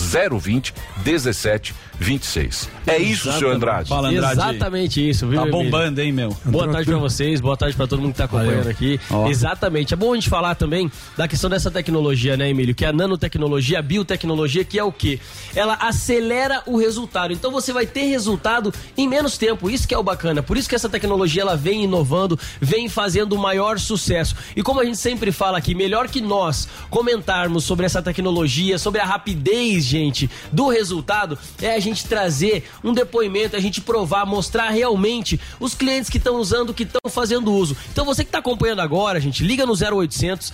020 0.42 0.74
17 1.06 1.74
26. 2.02 2.68
É 2.88 2.98
isso, 2.98 3.32
senhor 3.32 3.56
Andrade. 3.56 3.88
Fala, 3.88 4.10
Andrade. 4.10 4.34
Exatamente 4.34 5.10
isso, 5.10 5.28
viu? 5.28 5.40
Tá 5.40 5.50
bombando, 5.50 6.02
hein, 6.02 6.12
meu? 6.12 6.36
Boa 6.44 6.68
tarde 6.68 6.90
pra 6.90 6.98
vocês, 6.98 7.40
boa 7.40 7.56
tarde 7.56 7.76
pra 7.76 7.86
todo 7.86 8.02
mundo 8.02 8.12
que 8.12 8.18
tá 8.18 8.26
acompanhando 8.26 8.68
aqui. 8.68 9.00
Ó. 9.10 9.28
Exatamente. 9.28 9.94
É 9.94 9.98
bom 9.98 10.12
a 10.12 10.16
gente 10.16 10.30
falar 10.30 10.56
também 10.56 10.92
da 11.16 11.28
questão 11.28 11.50
dessa 11.50 11.70
tecnologia, 11.70 12.36
né, 12.36 12.50
Emílio? 12.50 12.74
Que 12.74 12.86
é 12.86 12.88
a 12.88 12.94
nanotecnologia, 12.94 13.80
a 13.80 13.82
biotecnologia, 13.82 14.64
que 14.64 14.80
é 14.80 14.84
o 14.84 14.92
quê? 14.92 15.20
Ela 15.56 15.76
acelera 15.76 16.64
o 16.66 16.78
resultado. 16.78 17.34
Então 17.34 17.52
você 17.52 17.72
vai 17.72 17.86
ter 17.86 18.06
resultado 18.06 18.74
em 18.98 19.08
menos 19.08 19.38
tempo. 19.38 19.70
Isso 19.70 19.88
que 19.88 19.94
é 19.94 19.98
o 19.98 20.04
bacana. 20.04 20.42
Por 20.42 20.58
isso 20.58 20.68
que 20.68 20.76
essa 20.76 20.90
tecnologia 20.90 21.44
ela 21.44 21.56
vem 21.56 21.84
inovando, 21.84 22.38
vem 22.60 22.90
fazendo 22.90 23.34
o 23.34 23.40
maior 23.40 23.78
sucesso. 23.80 24.36
E 24.56 24.64
como 24.64 24.80
a 24.80 24.86
gente 24.86 24.98
sempre 24.98 25.32
fala 25.32 25.60
aqui, 25.60 25.76
melhor 25.76 26.08
que 26.08 26.20
nós 26.20 26.68
comentarmos 26.90 27.64
sobre 27.64 27.86
essa 27.86 28.02
tecnologia, 28.02 28.80
sobre 28.80 29.00
a 29.00 29.06
rapidez, 29.06 29.86
gente, 29.86 30.30
do 30.52 30.68
resultado, 30.68 31.38
é 31.62 31.76
a 31.76 31.80
gente 31.80 31.90
trazer 32.06 32.63
um 32.84 32.93
depoimento, 32.93 33.56
a 33.56 33.60
gente 33.60 33.82
provar, 33.82 34.25
mostrar 34.25 34.69
realmente 34.69 35.39
os 35.60 35.73
clientes 35.75 36.10
que 36.10 36.17
estão 36.17 36.36
usando, 36.38 36.73
que 36.73 36.84
estão 36.84 37.10
fazendo 37.10 37.51
uso. 37.54 37.75
Então 37.91 38.06
você 38.06 38.23
que 38.23 38.30
está 38.30 38.39
acompanhando 38.39 38.80
agora, 38.82 39.19
gente, 39.19 39.43
liga 39.43 39.65
no 39.65 39.73
0800 39.73 40.54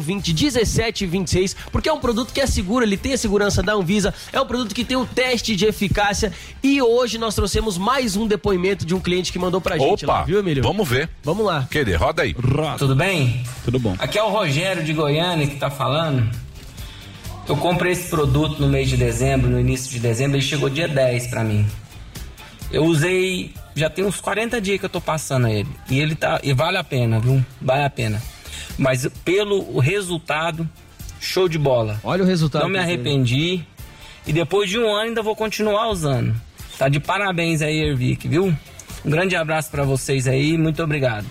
020 0.00 0.32
1726, 0.34 1.56
porque 1.72 1.88
é 1.88 1.92
um 1.92 2.00
produto 2.00 2.32
que 2.32 2.40
é 2.40 2.46
seguro, 2.46 2.84
ele 2.84 2.96
tem 2.96 3.12
a 3.14 3.18
segurança 3.18 3.62
da 3.62 3.72
Anvisa, 3.72 4.12
é 4.32 4.40
um 4.40 4.46
produto 4.46 4.74
que 4.74 4.84
tem 4.84 4.96
o 4.96 5.06
teste 5.06 5.56
de 5.56 5.66
eficácia 5.66 6.32
e 6.62 6.80
hoje 6.82 7.18
nós 7.18 7.34
trouxemos 7.34 7.78
mais 7.78 8.16
um 8.16 8.26
depoimento 8.26 8.84
de 8.84 8.94
um 8.94 9.00
cliente 9.00 9.32
que 9.32 9.38
mandou 9.38 9.60
pra 9.60 9.78
gente 9.78 10.04
Opa, 10.04 10.12
lá, 10.18 10.22
viu, 10.22 10.38
Emílio? 10.38 10.62
vamos 10.62 10.88
ver. 10.88 11.08
Vamos 11.22 11.44
lá. 11.46 11.66
Querer, 11.70 11.94
roda 11.96 12.22
aí. 12.22 12.34
Tudo 12.78 12.94
bem? 12.94 13.44
Tudo 13.64 13.78
bom. 13.78 13.94
Aqui 13.98 14.18
é 14.18 14.22
o 14.22 14.28
Rogério 14.30 14.82
de 14.84 14.92
Goiânia 14.92 15.46
que 15.46 15.56
tá 15.56 15.70
falando. 15.70 16.28
Eu 17.46 17.56
comprei 17.56 17.92
esse 17.92 18.08
produto 18.08 18.58
no 18.58 18.68
mês 18.68 18.88
de 18.88 18.96
dezembro, 18.96 19.50
no 19.50 19.60
início 19.60 19.90
de 19.90 20.00
dezembro, 20.00 20.36
ele 20.36 20.44
chegou 20.44 20.70
dia 20.70 20.88
10 20.88 21.26
pra 21.26 21.44
mim. 21.44 21.66
Eu 22.72 22.84
usei, 22.84 23.52
já 23.74 23.90
tem 23.90 24.04
uns 24.04 24.18
40 24.18 24.60
dias 24.60 24.80
que 24.80 24.86
eu 24.86 24.90
tô 24.90 25.00
passando 25.00 25.46
ele. 25.46 25.68
E 25.90 26.00
ele 26.00 26.14
tá, 26.14 26.40
e 26.42 26.54
vale 26.54 26.78
a 26.78 26.84
pena, 26.84 27.20
viu? 27.20 27.44
Vale 27.60 27.84
a 27.84 27.90
pena. 27.90 28.22
Mas 28.78 29.06
pelo 29.24 29.78
resultado, 29.78 30.68
show 31.20 31.46
de 31.46 31.58
bola. 31.58 32.00
Olha 32.02 32.24
o 32.24 32.26
resultado. 32.26 32.62
Não 32.62 32.68
me 32.68 32.78
teve. 32.78 32.92
arrependi. 32.92 33.62
E 34.26 34.32
depois 34.32 34.70
de 34.70 34.78
um 34.78 34.88
ano 34.88 35.08
ainda 35.08 35.22
vou 35.22 35.36
continuar 35.36 35.88
usando. 35.90 36.34
Tá 36.78 36.88
de 36.88 36.98
parabéns 36.98 37.60
aí, 37.60 37.78
Ervic, 37.78 38.26
viu? 38.26 38.56
Um 39.04 39.10
grande 39.10 39.36
abraço 39.36 39.70
pra 39.70 39.84
vocês 39.84 40.26
aí, 40.26 40.56
muito 40.56 40.82
obrigado. 40.82 41.26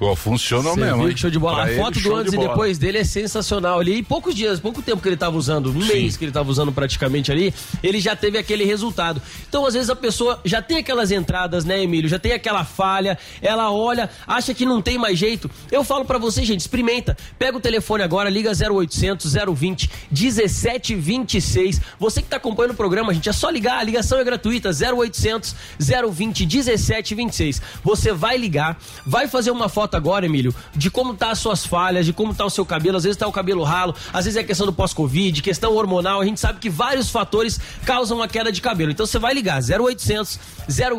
Pô, 0.00 0.16
funcionou 0.16 0.72
Você 0.72 0.80
mesmo. 0.80 1.06
viu 1.06 1.14
show 1.14 1.28
de 1.28 1.38
bola. 1.38 1.56
Pra 1.56 1.64
a 1.64 1.70
ele, 1.72 1.78
foto 1.78 1.92
do 1.92 2.00
show 2.00 2.14
de 2.14 2.20
antes 2.20 2.32
e 2.32 2.38
depois 2.38 2.78
dele 2.78 2.96
é 2.96 3.04
sensacional 3.04 3.78
ali. 3.78 3.98
E 3.98 4.02
poucos 4.02 4.34
dias, 4.34 4.58
pouco 4.58 4.80
tempo 4.80 5.02
que 5.02 5.06
ele 5.06 5.14
estava 5.14 5.36
usando, 5.36 5.68
um 5.68 5.82
Sim. 5.82 5.88
mês 5.92 6.16
que 6.16 6.24
ele 6.24 6.30
estava 6.30 6.50
usando 6.50 6.72
praticamente 6.72 7.30
ali, 7.30 7.52
ele 7.82 8.00
já 8.00 8.16
teve 8.16 8.38
aquele 8.38 8.64
resultado. 8.64 9.20
Então, 9.46 9.66
às 9.66 9.74
vezes, 9.74 9.90
a 9.90 9.94
pessoa 9.94 10.40
já 10.42 10.62
tem 10.62 10.78
aquelas 10.78 11.10
entradas, 11.10 11.66
né, 11.66 11.82
Emílio? 11.82 12.08
Já 12.08 12.18
tem 12.18 12.32
aquela 12.32 12.64
falha, 12.64 13.18
ela 13.42 13.70
olha, 13.70 14.08
acha 14.26 14.54
que 14.54 14.64
não 14.64 14.80
tem 14.80 14.96
mais 14.96 15.18
jeito. 15.18 15.50
Eu 15.70 15.84
falo 15.84 16.06
pra 16.06 16.16
você, 16.16 16.46
gente, 16.46 16.60
experimenta. 16.60 17.14
Pega 17.38 17.58
o 17.58 17.60
telefone 17.60 18.02
agora, 18.02 18.30
liga 18.30 18.52
0800 18.52 19.34
020 19.54 19.90
1726. 20.10 21.78
Você 21.98 22.22
que 22.22 22.28
tá 22.28 22.36
acompanhando 22.36 22.70
o 22.70 22.74
programa, 22.74 23.12
gente, 23.12 23.28
é 23.28 23.34
só 23.34 23.50
ligar, 23.50 23.78
a 23.80 23.82
ligação 23.82 24.18
é 24.18 24.24
gratuita, 24.24 24.70
0800 24.70 25.54
020 26.10 26.46
1726. 26.46 27.60
Você 27.84 28.14
vai 28.14 28.38
ligar, 28.38 28.78
vai 29.04 29.28
fazer 29.28 29.50
uma 29.50 29.68
foto 29.68 29.89
foto 29.90 29.96
agora, 29.96 30.24
Emílio, 30.24 30.54
de 30.74 30.88
como 30.90 31.14
tá 31.14 31.30
as 31.32 31.38
suas 31.38 31.66
falhas, 31.66 32.06
de 32.06 32.12
como 32.12 32.32
tá 32.32 32.44
o 32.44 32.50
seu 32.50 32.64
cabelo. 32.64 32.96
Às 32.96 33.02
vezes 33.02 33.16
tá 33.16 33.26
o 33.26 33.32
cabelo 33.32 33.64
ralo, 33.64 33.94
às 34.12 34.24
vezes 34.24 34.36
é 34.38 34.44
questão 34.44 34.66
do 34.66 34.72
pós-Covid, 34.72 35.42
questão 35.42 35.74
hormonal. 35.74 36.20
A 36.20 36.24
gente 36.24 36.38
sabe 36.38 36.60
que 36.60 36.70
vários 36.70 37.10
fatores 37.10 37.58
causam 37.84 38.22
a 38.22 38.28
queda 38.28 38.52
de 38.52 38.60
cabelo. 38.60 38.92
Então 38.92 39.04
você 39.04 39.18
vai 39.18 39.34
ligar 39.34 39.60
0800 39.60 40.38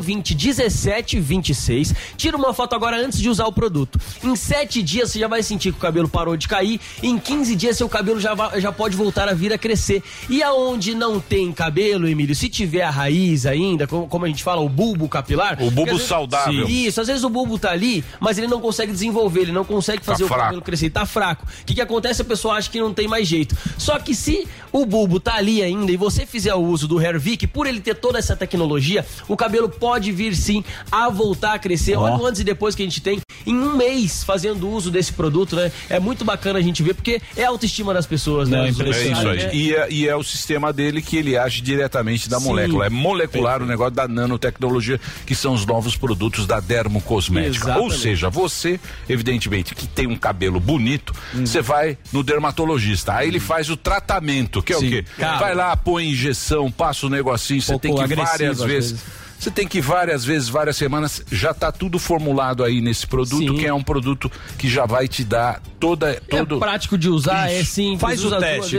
020 0.01 0.35
1726. 0.35 1.93
Tira 2.17 2.35
uma 2.35 2.53
foto 2.53 2.75
agora 2.75 2.97
antes 2.97 3.19
de 3.19 3.29
usar 3.29 3.45
o 3.45 3.51
produto. 3.53 3.99
Em 4.23 4.35
7 4.35 4.81
dias 4.83 5.11
você 5.11 5.19
já 5.19 5.27
vai 5.27 5.41
sentir 5.41 5.71
que 5.71 5.77
o 5.77 5.81
cabelo 5.81 6.09
parou 6.09 6.35
de 6.35 6.47
cair. 6.47 6.79
Em 7.01 7.17
15 7.17 7.55
dias 7.55 7.77
seu 7.77 7.87
cabelo 7.87 8.19
já, 8.19 8.35
já 8.59 8.71
pode 8.71 8.97
voltar 8.97 9.29
a 9.29 9.33
vir 9.33 9.53
a 9.53 9.57
crescer. 9.57 10.03
E 10.29 10.43
aonde 10.43 10.93
não 10.93 11.19
tem 11.19 11.51
cabelo, 11.53 12.07
Emílio, 12.07 12.35
se 12.35 12.49
tiver 12.49 12.81
a 12.81 12.89
raiz 12.89 13.45
ainda, 13.45 13.87
como, 13.87 14.07
como 14.07 14.25
a 14.25 14.27
gente 14.27 14.43
fala, 14.43 14.61
o 14.61 14.67
bulbo 14.69 15.07
capilar. 15.07 15.61
O 15.61 15.71
bulbo 15.71 15.91
vezes- 15.91 16.07
saudável. 16.07 16.67
Isso, 16.67 16.99
às 16.99 17.07
vezes 17.07 17.23
o 17.23 17.29
bulbo 17.29 17.57
tá 17.57 17.71
ali, 17.71 18.03
mas 18.19 18.37
ele 18.37 18.47
não 18.47 18.59
consegue 18.59 18.80
desenvolver, 18.87 19.41
ele 19.41 19.51
não 19.51 19.63
consegue 19.65 20.03
fazer 20.03 20.23
o 20.23 20.27
fraco. 20.27 20.43
cabelo 20.45 20.61
crescer, 20.61 20.89
tá 20.89 21.05
fraco. 21.05 21.45
O 21.61 21.65
que, 21.65 21.75
que 21.75 21.81
acontece? 21.81 22.21
A 22.21 22.25
pessoa 22.25 22.55
acha 22.55 22.69
que 22.69 22.79
não 22.79 22.93
tem 22.93 23.07
mais 23.07 23.27
jeito. 23.27 23.55
Só 23.77 23.99
que 23.99 24.15
se 24.15 24.47
o 24.71 24.85
bulbo 24.85 25.19
tá 25.19 25.35
ali 25.35 25.61
ainda 25.61 25.91
e 25.91 25.97
você 25.97 26.25
fizer 26.25 26.53
o 26.55 26.59
uso 26.61 26.87
do 26.87 27.01
Hervik, 27.01 27.47
por 27.47 27.67
ele 27.67 27.79
ter 27.81 27.95
toda 27.95 28.17
essa 28.19 28.35
tecnologia, 28.35 29.05
o 29.27 29.35
cabelo 29.37 29.67
pode 29.69 30.11
vir 30.11 30.35
sim 30.35 30.63
a 30.91 31.09
voltar 31.09 31.53
a 31.53 31.59
crescer. 31.59 31.95
Olha 31.97 32.15
o 32.15 32.25
antes 32.25 32.41
e 32.41 32.43
depois 32.43 32.75
que 32.75 32.81
a 32.81 32.85
gente 32.85 33.01
tem 33.01 33.19
em 33.45 33.55
um 33.55 33.75
mês 33.75 34.23
fazendo 34.23 34.69
uso 34.69 34.91
desse 34.91 35.11
produto, 35.13 35.55
né? 35.55 35.71
É 35.89 35.99
muito 35.99 36.23
bacana 36.23 36.59
a 36.59 36.61
gente 36.61 36.83
ver, 36.83 36.93
porque 36.93 37.19
é 37.35 37.43
a 37.43 37.49
autoestima 37.49 37.93
das 37.93 38.05
pessoas, 38.05 38.47
né? 38.47 38.57
Não, 38.57 38.65
é 38.65 38.69
Os- 38.69 38.79
É 38.79 38.81
impressionante. 38.83 39.19
isso 39.19 39.27
aí. 39.27 39.37
né? 39.47 39.55
E 39.55 39.73
é, 39.75 39.91
e 39.91 40.07
é 40.07 40.15
o 40.15 40.23
sistema 40.23 40.71
dele 40.71 41.01
que 41.01 41.17
ele 41.17 41.35
age 41.37 41.59
diretamente 41.61 42.29
da 42.29 42.39
Sim. 42.39 42.45
molécula. 42.45 42.85
É 42.85 42.89
molecular 42.89 43.61
o 43.61 43.65
negócio 43.65 43.93
da 43.95 44.07
nanotecnologia, 44.07 44.99
que 45.25 45.33
são 45.35 45.53
os 45.53 45.65
novos 45.65 45.95
produtos 45.95 46.45
da 46.45 46.59
Dermocosmética. 46.59 47.65
Ou 47.67 47.71
Exatamente. 47.87 47.99
seja, 48.01 48.29
você, 48.29 48.70
evidentemente, 49.09 49.73
que 49.75 49.87
tem 49.87 50.07
um 50.07 50.15
cabelo 50.15 50.59
bonito, 50.59 51.13
Hum. 51.33 51.45
você 51.45 51.61
vai 51.61 51.97
no 52.11 52.23
dermatologista. 52.23 53.13
Aí 53.13 53.27
ele 53.27 53.39
faz 53.39 53.69
o 53.69 53.77
tratamento, 53.77 54.61
que 54.61 54.73
é 54.73 54.77
Sim. 54.77 54.87
o 54.87 54.89
quê? 54.89 55.05
Cara. 55.17 55.37
vai 55.39 55.55
lá, 55.55 55.75
põe 55.77 56.09
injeção, 56.09 56.71
passa 56.71 57.05
o 57.05 57.09
negocinho, 57.09 57.61
você 57.61 57.77
tem 57.79 57.93
que 57.95 58.15
várias 58.15 58.59
vezes. 58.59 58.91
vezes. 58.91 59.20
Você 59.41 59.49
tem 59.49 59.67
que 59.67 59.79
ir 59.79 59.81
várias 59.81 60.23
vezes, 60.23 60.49
várias 60.49 60.77
semanas, 60.77 61.23
já 61.31 61.51
tá 61.51 61.71
tudo 61.71 61.97
formulado 61.97 62.63
aí 62.63 62.79
nesse 62.79 63.07
produto, 63.07 63.53
Sim. 63.53 63.57
que 63.57 63.65
é 63.65 63.73
um 63.73 63.81
produto 63.81 64.31
que 64.55 64.69
já 64.69 64.85
vai 64.85 65.07
te 65.07 65.23
dar 65.23 65.59
toda 65.79 66.21
todo 66.29 66.57
É 66.57 66.59
prático 66.59 66.95
de 66.95 67.09
usar, 67.09 67.49
é 67.49 67.61
Isso. 67.61 67.71
simples. 67.71 68.01
Faz 68.01 68.23
o 68.23 68.29
teste, 68.37 68.75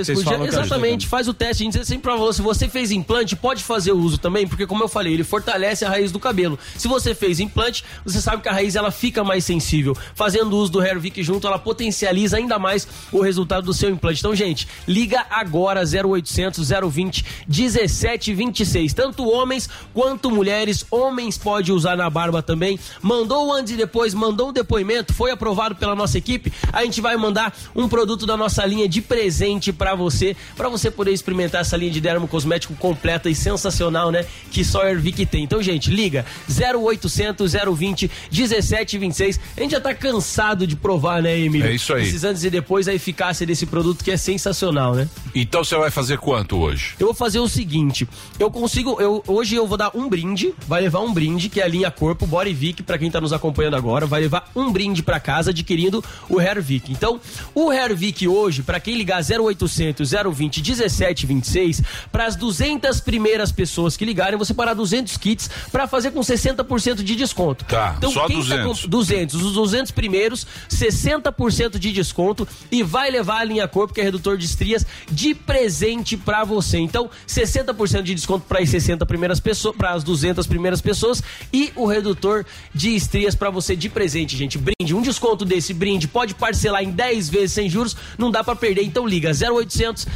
Exatamente, 0.46 1.09
faz 1.09 1.27
o 1.27 1.35
teste. 1.35 1.64
A 1.64 1.64
gente 1.64 1.85
sempre 1.85 2.12
falou, 2.12 2.33
se 2.33 2.40
você 2.40 2.68
fez 2.68 2.92
implante, 2.92 3.35
pode 3.35 3.64
fazer 3.64 3.90
o 3.90 3.98
uso 3.98 4.18
também, 4.18 4.46
porque 4.46 4.64
como 4.64 4.85
eu 4.85 4.88
falei, 4.88 5.12
ele 5.12 5.25
fortalece 5.25 5.85
a 5.85 5.88
raiz 5.88 6.12
do 6.12 6.20
cabelo. 6.20 6.57
Se 6.77 6.87
você 6.87 7.12
fez 7.12 7.40
implante, 7.40 7.85
você 8.05 8.20
sabe 8.20 8.40
que 8.40 8.48
a 8.48 8.53
raiz 8.53 8.77
ela 8.77 8.92
fica 8.92 9.25
mais 9.25 9.44
sensível. 9.44 9.96
Fazendo 10.14 10.57
uso 10.57 10.70
do 10.70 10.81
Hervik 10.81 11.25
junto, 11.25 11.44
ela 11.44 11.59
potencializa 11.59 12.37
ainda 12.37 12.57
mais 12.57 12.87
o 13.11 13.20
resultado 13.20 13.64
do 13.64 13.75
seu 13.75 13.90
implante. 13.90 14.20
Então, 14.20 14.33
gente, 14.33 14.68
liga 14.87 15.27
agora 15.29 15.83
0800 15.83 16.70
020 16.88 17.25
1726. 17.48 18.94
Tanto 18.94 19.29
homens 19.29 19.68
quanto 19.92 20.31
mulheres, 20.31 20.51
homens 20.90 21.38
pode 21.38 21.72
usar 21.72 21.96
na 21.96 22.08
barba 22.08 22.42
também. 22.42 22.78
Mandou 23.00 23.48
o 23.48 23.52
antes 23.52 23.72
e 23.72 23.76
depois, 23.76 24.14
mandou 24.14 24.48
o 24.48 24.52
depoimento, 24.52 25.12
foi 25.12 25.30
aprovado 25.30 25.74
pela 25.74 25.94
nossa 25.94 26.18
equipe. 26.18 26.52
A 26.72 26.84
gente 26.84 27.00
vai 27.00 27.16
mandar 27.16 27.56
um 27.74 27.88
produto 27.88 28.26
da 28.26 28.36
nossa 28.36 28.64
linha 28.64 28.88
de 28.88 29.00
presente 29.00 29.72
pra 29.72 29.94
você, 29.94 30.36
pra 30.56 30.68
você 30.68 30.90
poder 30.90 31.12
experimentar 31.12 31.60
essa 31.60 31.76
linha 31.76 31.90
de 31.90 32.00
dermo 32.00 32.28
cosmético 32.28 32.74
completa 32.74 33.28
e 33.28 33.34
sensacional, 33.34 34.10
né? 34.10 34.24
Que 34.50 34.64
só 34.64 34.82
a 34.82 34.90
Ervic 34.90 35.26
tem. 35.26 35.44
Então, 35.44 35.62
gente, 35.62 35.90
liga 35.90 36.24
0800 36.48 37.52
020 37.52 38.10
1726. 38.30 39.40
A 39.56 39.60
gente 39.60 39.72
já 39.72 39.80
tá 39.80 39.94
cansado 39.94 40.66
de 40.66 40.76
provar, 40.76 41.22
né, 41.22 41.38
Emílio? 41.38 41.68
É 41.68 41.74
isso 41.74 41.92
aí. 41.92 42.02
Esses 42.02 42.24
antes 42.24 42.44
e 42.44 42.50
depois 42.50 42.88
a 42.88 42.94
eficácia 42.94 43.46
desse 43.46 43.66
produto 43.66 44.02
que 44.02 44.10
é 44.10 44.16
sensacional, 44.16 44.94
né? 44.94 45.08
Então 45.34 45.64
você 45.64 45.76
vai 45.76 45.90
fazer 45.90 46.18
quanto 46.18 46.58
hoje? 46.58 46.94
Eu 46.98 47.06
vou 47.06 47.14
fazer 47.14 47.38
o 47.38 47.48
seguinte, 47.48 48.08
eu 48.38 48.50
consigo, 48.50 49.00
eu, 49.00 49.22
hoje 49.26 49.54
eu 49.54 49.66
vou 49.66 49.76
dar 49.76 49.90
um 49.94 50.08
brinde, 50.08 50.41
vai 50.66 50.83
levar 50.83 51.00
um 51.00 51.12
brinde, 51.12 51.48
que 51.48 51.61
é 51.61 51.64
a 51.64 51.68
linha 51.68 51.90
Corpo 51.90 52.26
Body 52.26 52.52
Vic, 52.52 52.83
pra 52.83 52.98
quem 52.98 53.11
tá 53.11 53.20
nos 53.20 53.33
acompanhando 53.33 53.76
agora, 53.76 54.07
vai 54.07 54.22
levar 54.22 54.50
um 54.55 54.72
brinde 54.72 55.02
pra 55.02 55.20
casa 55.20 55.50
adquirindo 55.50 56.02
o 56.28 56.38
Hair 56.38 56.62
Vic. 56.62 56.90
Então, 56.90 57.20
o 57.55 57.70
Hair 57.70 57.94
Vic 57.94 58.26
hoje, 58.26 58.62
pra 58.62 58.81
quem 58.81 58.96
ligar 58.96 59.22
0800 59.22 60.11
020 60.11 60.62
1726, 60.62 61.83
pras 62.11 62.37
200 62.37 63.00
primeiras 63.00 63.52
pessoas 63.52 63.96
que 63.96 64.05
ligarem, 64.05 64.38
você 64.38 64.55
parar 64.55 64.74
200 64.74 65.16
kits 65.16 65.50
pra 65.70 65.87
fazer 65.87 66.11
com 66.11 66.20
60% 66.20 67.02
de 67.02 67.16
desconto. 67.16 67.64
Tá, 67.64 67.98
só 68.12 68.26
quem 68.26 68.38
200. 68.38 68.83
com 68.83 68.88
200, 68.88 69.42
os 69.42 69.52
200 69.55 69.92
primeiros, 69.92 70.46
60% 70.70 71.78
de 71.78 71.92
desconto 71.92 72.46
e 72.70 72.83
vai 72.83 73.11
levar 73.11 73.40
a 73.40 73.44
linha 73.44 73.68
Corpo, 73.68 73.94
que 73.94 74.00
é 74.00 74.05
redutor 74.05 74.37
de 74.37 74.46
estrias, 74.46 74.87
de 75.11 75.35
presente 75.35 76.16
pra 76.16 76.44
você. 76.44 76.78
Então, 76.78 77.11
60% 77.26 78.02
de 78.02 78.14
desconto 78.14 78.44
para 78.46 78.61
as 78.61 78.68
60 78.68 79.05
primeiras 79.07 79.40
pessoas, 79.40 79.76
para 79.76 79.92
as 79.92 80.05
200 80.05 80.32
primeiras 80.47 80.81
pessoas 80.81 81.23
e 81.53 81.73
o 81.75 81.87
redutor 81.87 82.45
de 82.75 82.95
estrias 82.95 83.35
pra 83.35 83.51
você 83.51 83.75
de 83.75 83.88
presente, 83.88 84.37
gente. 84.37 84.59
Brinde, 84.59 84.95
um 84.95 85.03
desconto 85.03 85.45
desse 85.45 85.73
brinde 85.73 86.07
pode 86.07 86.35
parcelar 86.35 86.83
em 86.83 86.90
10 86.90 87.29
vezes 87.29 87.53
sem 87.53 87.68
juros, 87.68 87.97
não 88.18 88.31
dá 88.31 88.45
pra 88.45 88.55
perder. 88.55 88.83
Então 88.83 89.07
liga 89.07 89.31
0800 89.31 90.07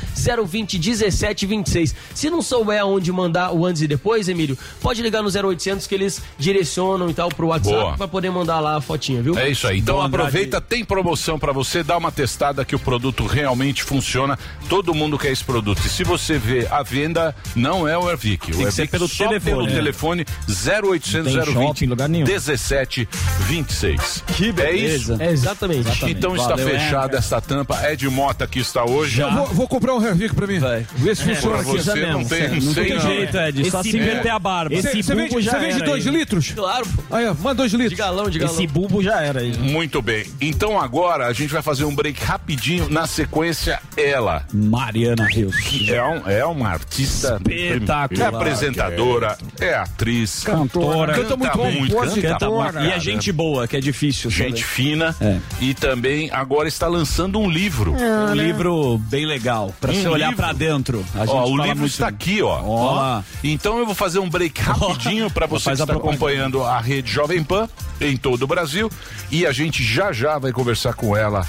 020 0.47 0.79
1726. 0.79 1.95
Se 2.15 2.31
não 2.31 2.43
souber 2.43 2.81
aonde 2.81 3.11
mandar 3.11 3.53
o 3.53 3.65
antes 3.65 3.83
e 3.83 3.89
depois, 3.89 4.29
Emílio, 4.29 4.59
pode 4.81 5.03
ligar 5.03 5.23
no 5.23 5.29
0800 5.29 5.87
que 5.87 5.95
eles 5.95 6.23
direcionam 6.39 7.09
e 7.09 7.15
tal 7.15 7.29
pro. 7.31 7.47
WhatsApp 7.47 7.97
pra 7.97 8.09
poder 8.09 8.31
mandar 8.31 8.61
lá 8.61 8.77
a 8.77 8.81
fotinha, 8.81 9.23
viu? 9.23 9.39
É 9.39 9.49
isso 9.49 9.67
aí. 9.67 9.79
Então 9.79 10.01
aproveita, 10.01 10.61
tem 10.61 10.85
promoção 10.85 11.39
pra 11.39 11.53
você, 11.53 11.83
dá 11.83 11.97
uma 11.97 12.11
testada 12.11 12.65
que 12.65 12.75
o 12.75 12.79
produto 12.79 13.25
realmente 13.25 13.83
funciona. 13.83 14.39
Todo 14.69 14.95
mundo 14.95 15.19
quer 15.19 15.31
esse 15.31 15.45
produto. 15.45 15.81
E 15.85 15.89
se 15.89 16.05
você 16.05 16.39
vê 16.39 16.67
a 16.71 16.83
venda, 16.83 17.35
não 17.55 17.87
é 17.87 17.97
o 17.97 18.11
Ervic. 18.11 18.51
O 18.53 18.59
que 18.59 18.73
ser 18.73 18.83
Ervic 18.83 18.89
pelo 18.89 19.09
só 19.09 19.29
telefone, 19.29 19.41
pelo 19.41 19.67
né? 19.67 19.75
telefone 19.75 20.06
0800 20.15 21.33
tem 21.33 21.45
shopping 21.45 21.67
020 21.67 21.83
em 21.83 21.87
lugar 21.89 22.09
nenhum. 22.09 22.25
17 22.25 23.09
26. 23.47 24.25
Que 24.37 24.45
É 24.61 24.73
isso. 24.73 25.17
beleza. 25.17 25.17
É 25.21 25.31
exatamente. 25.33 26.05
Então 26.11 26.35
está 26.37 26.51
Valeu, 26.57 26.69
fechada 26.69 27.17
esta 27.19 27.41
tampa. 27.41 27.79
Ed 27.91 28.09
Mota 28.09 28.47
que 28.47 28.59
está 28.59 28.85
hoje. 28.85 29.21
Eu 29.21 29.31
vou, 29.33 29.47
vou 29.49 29.69
comprar 29.69 29.95
um 29.95 30.05
Hervic 30.05 30.35
pra 30.35 30.47
mim. 30.47 30.59
Vai. 30.59 30.87
Vê 30.97 31.15
se 31.15 31.23
funciona 31.23 31.57
aqui. 31.61 31.71
você 31.71 32.07
não 32.07 32.25
tem, 32.25 32.61
não 32.61 32.75
tem 32.75 33.01
jeito, 33.01 33.37
Ed. 33.37 33.71
Só 33.71 33.81
Esse- 33.81 33.91
se 33.91 33.97
inverter 33.99 34.33
a 34.33 34.39
barba. 34.39 34.75
esse 34.75 35.03
Você 35.03 35.15
vende, 35.15 35.41
já 35.43 35.59
vende 35.59 35.83
dois 35.83 36.05
litros? 36.07 36.51
Claro. 36.53 36.87
Aí, 37.11 37.25
manda 37.41 37.55
dois 37.57 37.71
de 37.71 37.77
litros. 37.77 37.99
galão, 37.99 38.29
de 38.31 38.39
galão. 38.39 38.55
Esse 38.55 38.67
bulbo 38.67 39.03
já 39.03 39.21
era 39.21 39.41
aí. 39.41 39.57
Muito 39.59 40.01
bem. 40.03 40.25
Então 40.41 40.81
agora 40.81 41.27
a 41.27 41.33
gente 41.33 41.53
vai 41.53 41.63
fazer 41.63 41.85
um 41.85 41.95
break 41.95 42.23
rapidinho. 42.23 42.89
Na 42.91 43.07
sequência, 43.07 43.81
ela. 43.97 44.45
Mariana 44.53 45.27
Rios. 45.27 45.57
É, 45.89 46.03
um- 46.03 46.29
é 46.31 46.45
uma 46.45 46.69
artista 46.69 47.41
Espetacular. 47.49 48.33
É 48.33 48.37
apresentadora, 48.37 49.39
é 49.61 49.85
atriz, 49.87 50.43
Cantora. 50.45 51.15
Canta 51.15 51.37
muito 51.37 51.59
muito, 51.59 51.97
canta 51.97 52.51
muito, 52.51 52.75
E 52.79 52.87
é 52.87 52.89
cara. 52.91 53.01
gente 53.01 53.33
boa, 53.33 53.67
que 53.67 53.77
é 53.77 53.81
difícil. 53.81 54.31
gente 54.31 54.61
sabe? 54.61 54.63
fina 54.63 55.17
É. 55.21 55.39
e 55.61 55.73
também 55.75 56.31
agora 56.31 56.69
está 56.69 56.87
lançando 56.87 57.39
um 57.39 57.49
livro. 57.49 57.95
Um 57.95 58.35
livro 58.35 58.99
bem 58.99 59.25
legal, 59.27 59.73
pra 59.81 59.91
Um 59.93 59.95
você 59.95 60.09
olhar 60.09 60.29
livro? 60.31 60.43
pra 60.45 60.53
dentro. 60.53 61.05
A 61.15 61.21
gente 61.27 61.35
Ó, 61.35 61.45
o 61.49 61.57
livro 61.57 61.79
muito- 61.79 61.87
está 61.93 62.09
aqui, 62.09 62.43
ó. 62.43 62.61
Ó. 62.63 63.23
Então 63.43 63.79
eu 63.79 63.87
vou 63.87 63.95
fazer 63.95 64.19
um 64.19 64.29
break 64.29 64.61
rapidinho 64.61 65.31
para 65.31 65.47
você 65.47 65.65
que 65.65 65.71
a 65.71 65.73
está 65.85 65.93
acompanhando 65.95 66.63
a 66.63 66.79
rede 66.81 67.11
Jovem 67.11 67.43
Pan 67.43 67.69
em 68.01 68.17
todo 68.17 68.43
o 68.43 68.47
Brasil 68.47 68.91
e 69.31 69.47
a 69.47 69.53
gente 69.53 69.83
já 69.83 70.13
já 70.13 70.39
vai 70.39 70.53
conversar 70.53 70.95
com 70.95 71.17
ela 71.17 71.47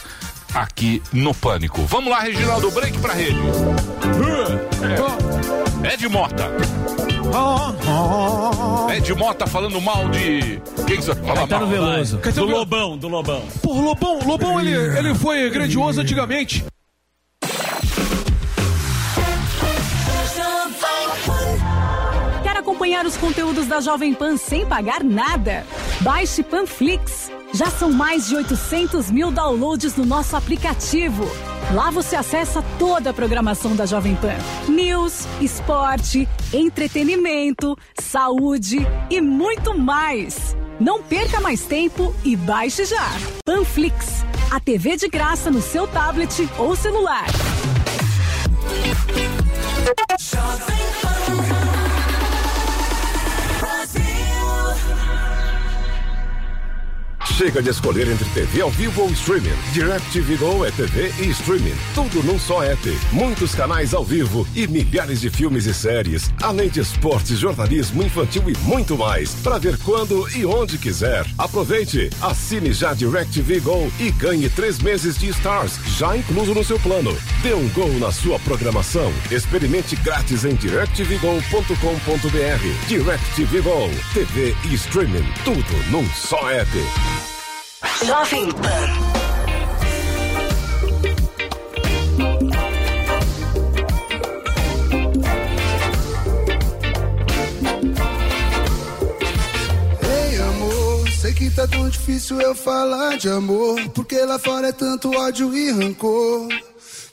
aqui 0.54 1.02
no 1.12 1.34
Pânico. 1.34 1.84
Vamos 1.86 2.10
lá, 2.10 2.20
Reginaldo, 2.22 2.72
break 2.72 2.98
pra 3.00 3.14
rede. 3.14 3.38
É. 5.84 5.94
Ed 5.94 6.08
Mota. 6.08 6.52
Ed 8.96 9.14
Mota 9.16 9.46
falando 9.48 9.80
mal 9.82 10.10
de. 10.10 10.62
Quem 10.86 10.98
que 10.98 11.04
você 11.04 11.16
Caetano 11.16 11.68
mal? 11.68 11.70
Veloso. 11.70 12.18
Do 12.18 12.32
Veloso. 12.32 12.46
Lobão, 12.46 12.98
do 12.98 13.08
Lobão. 13.08 13.44
Pô, 13.62 13.74
Lobão, 13.80 14.20
Lobão 14.26 14.60
ele, 14.60 14.74
ele 14.74 15.16
foi 15.16 15.50
grandioso 15.50 16.02
antigamente. 16.02 16.66
Quer 22.44 22.58
acompanhar 22.58 23.06
os 23.06 23.18
conteúdos 23.18 23.68
da 23.68 23.80
Jovem 23.82 24.14
Pan 24.14 24.38
sem 24.38 24.66
pagar 24.66 25.04
nada? 25.04 25.66
Baixe 26.02 26.44
Panflix. 26.44 27.32
Já 27.54 27.68
são 27.68 27.92
mais 27.92 28.28
de 28.28 28.36
800 28.36 29.10
mil 29.10 29.32
downloads 29.32 29.96
no 29.96 30.06
nosso 30.06 30.36
aplicativo. 30.36 31.24
Lá 31.74 31.90
você 31.90 32.16
acessa 32.16 32.64
toda 32.78 33.10
a 33.10 33.14
programação 33.14 33.76
da 33.76 33.86
Jovem 33.86 34.16
Pan: 34.16 34.36
news, 34.68 35.26
esporte, 35.42 36.28
entretenimento, 36.54 37.78
saúde 38.00 38.80
e 39.10 39.22
muito 39.22 39.78
mais. 39.78 40.56
Não 40.80 41.02
perca 41.02 41.42
mais 41.42 41.66
tempo 41.66 42.14
e 42.24 42.36
baixe 42.36 42.86
já. 42.86 43.10
Panflix, 43.44 44.24
a 44.52 44.60
TV 44.60 44.96
de 44.96 45.08
graça 45.08 45.50
no 45.50 45.62
seu 45.62 45.88
tablet 45.88 46.48
ou 46.58 46.76
celular. 46.76 47.26
Chega 57.38 57.62
de 57.62 57.70
escolher 57.70 58.08
entre 58.08 58.28
TV 58.32 58.62
ao 58.62 58.72
vivo 58.72 59.04
ou 59.04 59.12
streaming. 59.12 59.54
DirecTV 59.72 60.38
Go 60.38 60.66
é 60.66 60.72
TV 60.72 61.14
e 61.20 61.30
streaming. 61.30 61.76
Tudo 61.94 62.24
num 62.24 62.40
só 62.40 62.64
app. 62.64 63.00
Muitos 63.12 63.54
canais 63.54 63.94
ao 63.94 64.04
vivo 64.04 64.48
e 64.56 64.66
milhares 64.66 65.22
de 65.22 65.30
filmes 65.30 65.68
e 65.68 65.74
séries. 65.74 66.34
Além 66.42 66.68
de 66.68 66.80
esportes, 66.80 67.38
jornalismo 67.38 68.02
infantil 68.02 68.50
e 68.50 68.58
muito 68.68 68.98
mais. 68.98 69.36
Para 69.36 69.60
ver 69.60 69.78
quando 69.84 70.28
e 70.36 70.48
onde 70.48 70.80
quiser. 70.80 71.28
Aproveite. 71.38 72.10
Assine 72.24 72.74
já 72.74 72.96
DirecTV 72.96 73.60
Go 73.60 73.92
e 74.00 74.10
ganhe 74.10 74.50
três 74.50 74.80
meses 74.80 75.16
de 75.16 75.28
Stars, 75.28 75.80
já 75.96 76.18
incluso 76.18 76.56
no 76.56 76.64
seu 76.64 76.80
plano. 76.80 77.16
Dê 77.44 77.54
um 77.54 77.70
gol 77.70 77.94
na 78.00 78.12
sua 78.12 78.40
programação. 78.40 79.14
Experimente 79.30 79.96
grátis 79.98 80.44
em 80.44 80.56
directvgo.com.br. 80.56 82.88
DirecTV 82.88 83.62
Go. 83.62 83.92
TV 84.16 84.56
e 84.72 84.74
streaming. 84.74 85.32
Tudo 85.46 85.92
num 85.92 86.04
só 86.16 86.50
app. 86.50 86.68
Jovem 88.04 88.52
Pan. 88.52 89.18
Ei, 100.02 100.40
amor, 100.40 101.10
sei 101.12 101.34
que 101.34 101.52
tá 101.52 101.68
tão 101.68 101.88
difícil 101.90 102.42
eu 102.42 102.56
falar 102.56 103.18
de 103.18 103.30
amor. 103.30 103.80
Porque 103.94 104.18
lá 104.22 104.40
fora 104.40 104.70
é 104.70 104.72
tanto 104.72 105.12
ódio 105.16 105.56
e 105.56 105.72
rancor. 105.72 106.48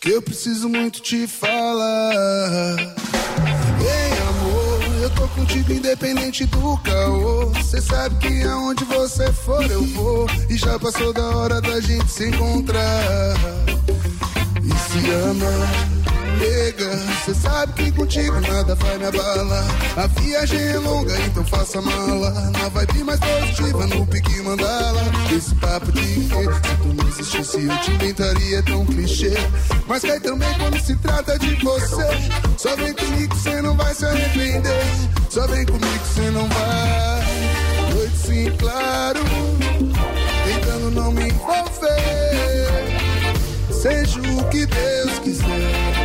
Que 0.00 0.10
eu 0.10 0.22
preciso 0.22 0.68
muito 0.68 1.00
te 1.00 1.26
falar. 1.26 2.76
Ei, 3.80 4.23
eu 5.04 5.10
tô 5.10 5.28
contigo 5.28 5.70
independente 5.70 6.46
do 6.46 6.78
caô. 6.78 7.52
Cê 7.62 7.80
sabe 7.80 8.16
que 8.16 8.42
aonde 8.44 8.84
você 8.84 9.30
for 9.32 9.62
eu 9.70 9.82
vou. 9.88 10.26
E 10.48 10.56
já 10.56 10.78
passou 10.78 11.12
da 11.12 11.36
hora 11.36 11.60
da 11.60 11.78
gente 11.80 12.10
se 12.10 12.28
encontrar. 12.28 13.36
E 14.62 14.90
se 14.90 15.10
ama. 15.10 16.13
Nega, 16.38 16.98
cê 17.24 17.34
sabe 17.34 17.72
que 17.74 17.92
contigo 17.92 18.40
nada 18.40 18.74
vai 18.74 18.98
me 18.98 19.06
abalar. 19.06 19.64
A 19.96 20.06
viagem 20.06 20.60
é 20.60 20.78
longa, 20.78 21.16
então 21.20 21.44
faça 21.44 21.80
mala. 21.80 22.30
Na 22.50 22.68
vibe 22.68 23.04
mais 23.04 23.20
positiva, 23.20 23.86
no 23.86 24.06
pique 24.06 24.42
mandala. 24.42 25.02
Esse 25.34 25.54
papo 25.56 25.90
de 25.92 26.00
que 26.00 26.24
se 26.24 26.76
tu 26.82 26.94
não 26.94 27.08
existisse, 27.08 27.64
eu 27.66 27.78
te 27.78 27.90
inventaria 27.92 28.62
tão 28.62 28.84
clichê. 28.86 29.32
Mas 29.86 30.02
cai 30.02 30.20
também 30.20 30.52
quando 30.54 30.80
se 30.80 30.96
trata 30.96 31.38
de 31.38 31.54
você. 31.56 32.06
Só 32.56 32.74
vem 32.76 32.92
comigo, 32.94 33.36
cê 33.36 33.62
não 33.62 33.76
vai 33.76 33.94
se 33.94 34.04
arrepender. 34.04 34.84
Só 35.30 35.46
vem 35.46 35.64
comigo, 35.66 36.04
cê 36.14 36.30
não 36.30 36.48
vai. 36.48 37.94
Noite 37.94 38.16
sim, 38.16 38.52
claro. 38.58 39.20
Tentando 40.44 40.90
não 40.90 41.12
me 41.12 41.28
envolver. 41.28 41.64
Seja 43.70 44.20
o 44.20 44.48
que 44.48 44.66
Deus 44.66 45.18
quiser. 45.18 46.03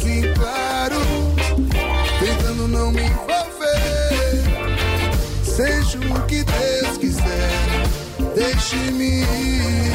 Noite 0.00 0.04
sim, 0.04 0.22
claro, 0.34 0.96
tentando 2.18 2.68
não 2.68 2.90
me 2.90 3.02
envolver. 3.02 4.40
Seja 5.44 5.98
o 5.98 6.26
que 6.26 6.42
Deus 6.42 6.98
quiser, 6.98 7.50
deixe-me 8.34 9.22
ir. 9.22 9.92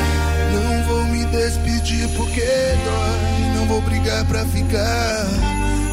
Não 0.53 0.83
vou 0.87 1.03
me 1.05 1.25
despedir 1.25 2.07
porque 2.15 2.41
dói. 2.41 3.55
Não 3.55 3.65
vou 3.67 3.81
brigar 3.81 4.25
pra 4.25 4.45
ficar. 4.45 5.27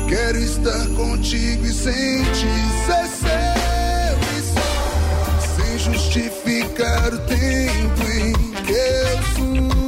Quero 0.08 0.38
estar 0.38 0.86
contigo 0.88 1.64
e 1.64 1.72
sentir 1.72 2.66
ser 2.86 3.08
seu 3.08 4.18
e 4.36 4.42
só. 4.52 5.56
Sem 5.56 5.78
justificar 5.78 7.14
o 7.14 7.18
tempo 7.20 8.02
em 8.10 8.32
que 8.64 8.72
eu 8.72 9.22
sumi. 9.36 9.82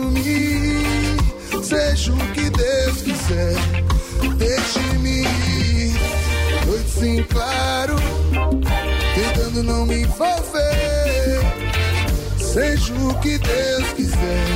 Seja 1.62 2.12
o 2.12 2.16
que 2.32 2.50
Deus 2.50 3.02
quiser, 3.02 3.54
deixe-me 4.36 5.22
ir. 5.22 5.94
Noite 6.66 6.90
sim, 6.90 7.22
claro, 7.24 7.96
tentando 9.14 9.62
não 9.62 9.86
me 9.86 10.02
envolver. 10.02 11.40
Seja 12.38 12.94
o 12.94 13.14
que 13.20 13.38
Deus 13.38 13.92
quiser, 13.94 14.46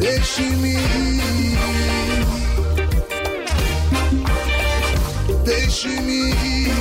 deixe-me 0.00 0.74
ir. 0.74 2.26
Deixe-me 5.44 6.30
ir. 6.30 6.72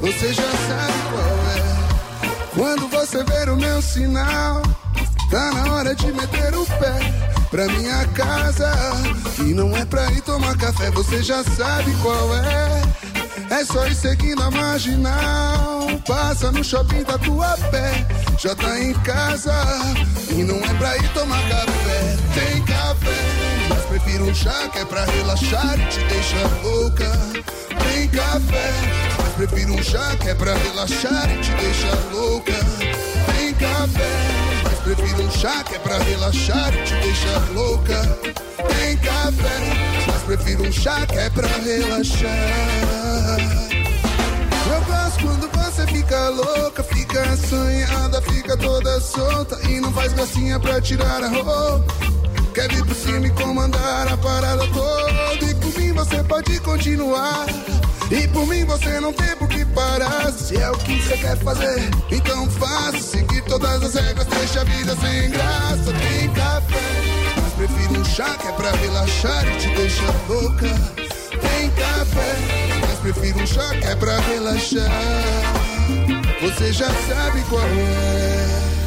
Você 0.00 0.32
já 0.34 0.42
sabe 0.42 0.98
qual 1.10 1.36
é. 1.56 1.70
Quando 2.54 2.88
você 2.88 3.24
ver 3.24 3.48
o 3.48 3.56
meu 3.56 3.80
sinal, 3.80 4.62
tá 5.30 5.52
na 5.52 5.72
hora 5.72 5.94
de 5.94 6.12
meter 6.12 6.54
o 6.54 6.66
pé 6.66 7.39
pra 7.50 7.66
minha 7.66 8.06
casa. 8.08 8.70
E 9.38 9.52
não 9.52 9.76
é 9.76 9.84
pra 9.84 10.10
ir 10.12 10.20
tomar 10.22 10.56
café, 10.56 10.90
você 10.90 11.22
já 11.22 11.42
sabe 11.42 11.92
qual 12.02 12.34
é. 12.36 12.82
É 13.50 13.64
só 13.64 13.86
ir 13.86 13.94
seguindo 13.94 14.42
a 14.42 14.50
marginal. 14.50 15.88
Passa 16.06 16.52
no 16.52 16.62
shopping 16.62 17.02
da 17.02 17.18
tua 17.18 17.56
pé. 17.70 18.06
Já 18.38 18.54
tá 18.54 18.78
em 18.78 18.94
casa. 19.00 19.52
E 20.30 20.42
não 20.44 20.56
é 20.56 20.74
pra 20.74 20.96
ir 20.96 21.12
tomar 21.12 21.42
café. 21.48 22.16
Tem 22.34 22.62
café. 22.64 23.66
Mas 23.68 23.84
prefiro 23.86 24.24
um 24.24 24.34
chá 24.34 24.68
que 24.72 24.78
é 24.78 24.84
pra 24.84 25.04
relaxar 25.04 25.78
e 25.80 25.86
te 25.86 26.04
deixar 26.04 26.62
louca. 26.62 27.10
Tem 27.82 28.08
café. 28.08 28.72
Mas 29.18 29.34
prefiro 29.34 29.74
um 29.74 29.82
chá 29.82 30.16
que 30.16 30.28
é 30.28 30.34
pra 30.34 30.54
relaxar 30.54 31.28
e 31.30 31.40
te 31.40 31.50
deixar 31.54 31.98
louca. 32.12 32.54
Tem 33.34 33.52
café. 33.54 34.49
Prefiro 34.96 35.22
um 35.22 35.30
chá 35.30 35.62
que 35.62 35.76
é 35.76 35.78
pra 35.78 35.98
relaxar 35.98 36.74
e 36.74 36.82
te 36.82 36.94
deixar 36.96 37.48
louca. 37.54 38.02
Tem 38.74 38.96
café. 38.96 40.04
Mas 40.04 40.22
prefiro 40.24 40.66
um 40.66 40.72
chá 40.72 41.06
que 41.06 41.16
é 41.16 41.30
pra 41.30 41.46
relaxar. 41.46 42.28
Eu 44.66 44.80
gosto 44.84 45.22
quando 45.22 45.48
você 45.48 45.86
fica 45.86 46.28
louca, 46.30 46.82
fica 46.82 47.22
assanhada, 47.22 48.20
fica 48.22 48.56
toda 48.56 49.00
solta 49.00 49.56
e 49.68 49.80
não 49.80 49.92
faz 49.92 50.12
gracinha 50.12 50.58
pra 50.58 50.80
tirar 50.80 51.22
a 51.22 51.28
roupa. 51.28 51.84
Quer 52.52 52.68
vir 52.74 52.84
por 52.84 52.96
cima 52.96 53.28
e 53.28 53.30
comandar 53.30 54.12
a 54.12 54.16
parada 54.16 54.66
toda. 54.66 55.44
E 55.46 55.54
por 55.54 55.80
mim 55.80 55.92
você 55.92 56.20
pode 56.24 56.58
continuar. 56.58 57.46
E 58.10 58.26
por 58.26 58.44
mim 58.44 58.64
você 58.64 58.98
não 58.98 59.12
tem 59.12 59.36
por 59.36 59.46
que 59.46 59.59
parar. 59.80 60.32
Se 60.32 60.56
é 60.56 60.70
o 60.70 60.76
que 60.78 61.00
você 61.00 61.16
quer 61.16 61.36
fazer, 61.38 61.90
então 62.10 62.48
faça. 62.50 63.00
Seguir 63.00 63.42
todas 63.42 63.82
as 63.82 63.94
regras, 63.94 64.26
deixa 64.26 64.60
a 64.60 64.64
vida 64.64 64.96
sem 64.96 65.30
graça. 65.30 65.92
Tem 65.92 66.28
café, 66.30 67.40
mas 67.40 67.52
prefiro 67.54 68.00
um 68.00 68.04
chá 68.04 68.36
que 68.36 68.48
é 68.48 68.52
pra 68.52 68.70
relaxar 68.72 69.46
e 69.48 69.56
te 69.56 69.68
deixar 69.74 70.14
louca. 70.28 70.68
Tem 71.30 71.70
café, 71.70 72.36
mas 72.80 72.98
prefiro 72.98 73.40
um 73.40 73.46
chá 73.46 73.68
que 73.80 73.86
é 73.86 73.96
pra 73.96 74.18
relaxar. 74.20 74.90
Você 76.42 76.72
já 76.72 76.88
sabe 76.88 77.42
qual 77.48 77.62
é. 77.62 78.79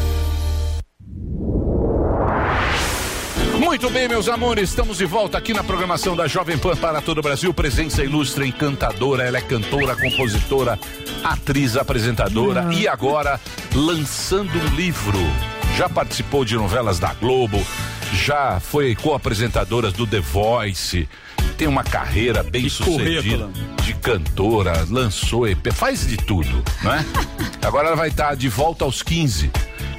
Muito 3.63 3.89
bem, 3.89 4.09
meus 4.09 4.27
amores, 4.27 4.69
estamos 4.69 4.97
de 4.97 5.05
volta 5.05 5.37
aqui 5.37 5.53
na 5.53 5.63
programação 5.63 6.17
da 6.17 6.27
Jovem 6.27 6.57
Pan 6.57 6.75
para 6.75 7.01
todo 7.01 7.19
o 7.19 7.21
Brasil. 7.21 7.53
Presença 7.53 8.03
ilustre, 8.03 8.45
encantadora, 8.45 9.23
ela 9.23 9.37
é 9.37 9.41
cantora, 9.41 9.95
compositora, 9.95 10.77
atriz, 11.23 11.77
apresentadora 11.77 12.67
e 12.73 12.89
agora 12.89 13.39
lançando 13.73 14.51
um 14.59 14.75
livro. 14.75 15.17
Já 15.77 15.87
participou 15.87 16.43
de 16.43 16.55
novelas 16.55 16.99
da 16.99 17.13
Globo, 17.13 17.65
já 18.13 18.59
foi 18.59 18.95
co-apresentadora 18.95 19.91
do 19.91 20.05
The 20.05 20.19
Voice, 20.19 21.07
tem 21.57 21.67
uma 21.67 21.85
carreira 21.85 22.43
bem 22.43 22.67
sucedida 22.67 23.49
de 23.81 23.93
cantora, 23.93 24.85
lançou 24.89 25.47
EP, 25.47 25.71
faz 25.71 26.05
de 26.05 26.17
tudo, 26.17 26.63
né? 26.83 27.03
Agora 27.63 27.87
ela 27.87 27.95
vai 27.95 28.09
estar 28.09 28.35
de 28.35 28.49
volta 28.49 28.83
aos 28.83 29.01
15. 29.01 29.49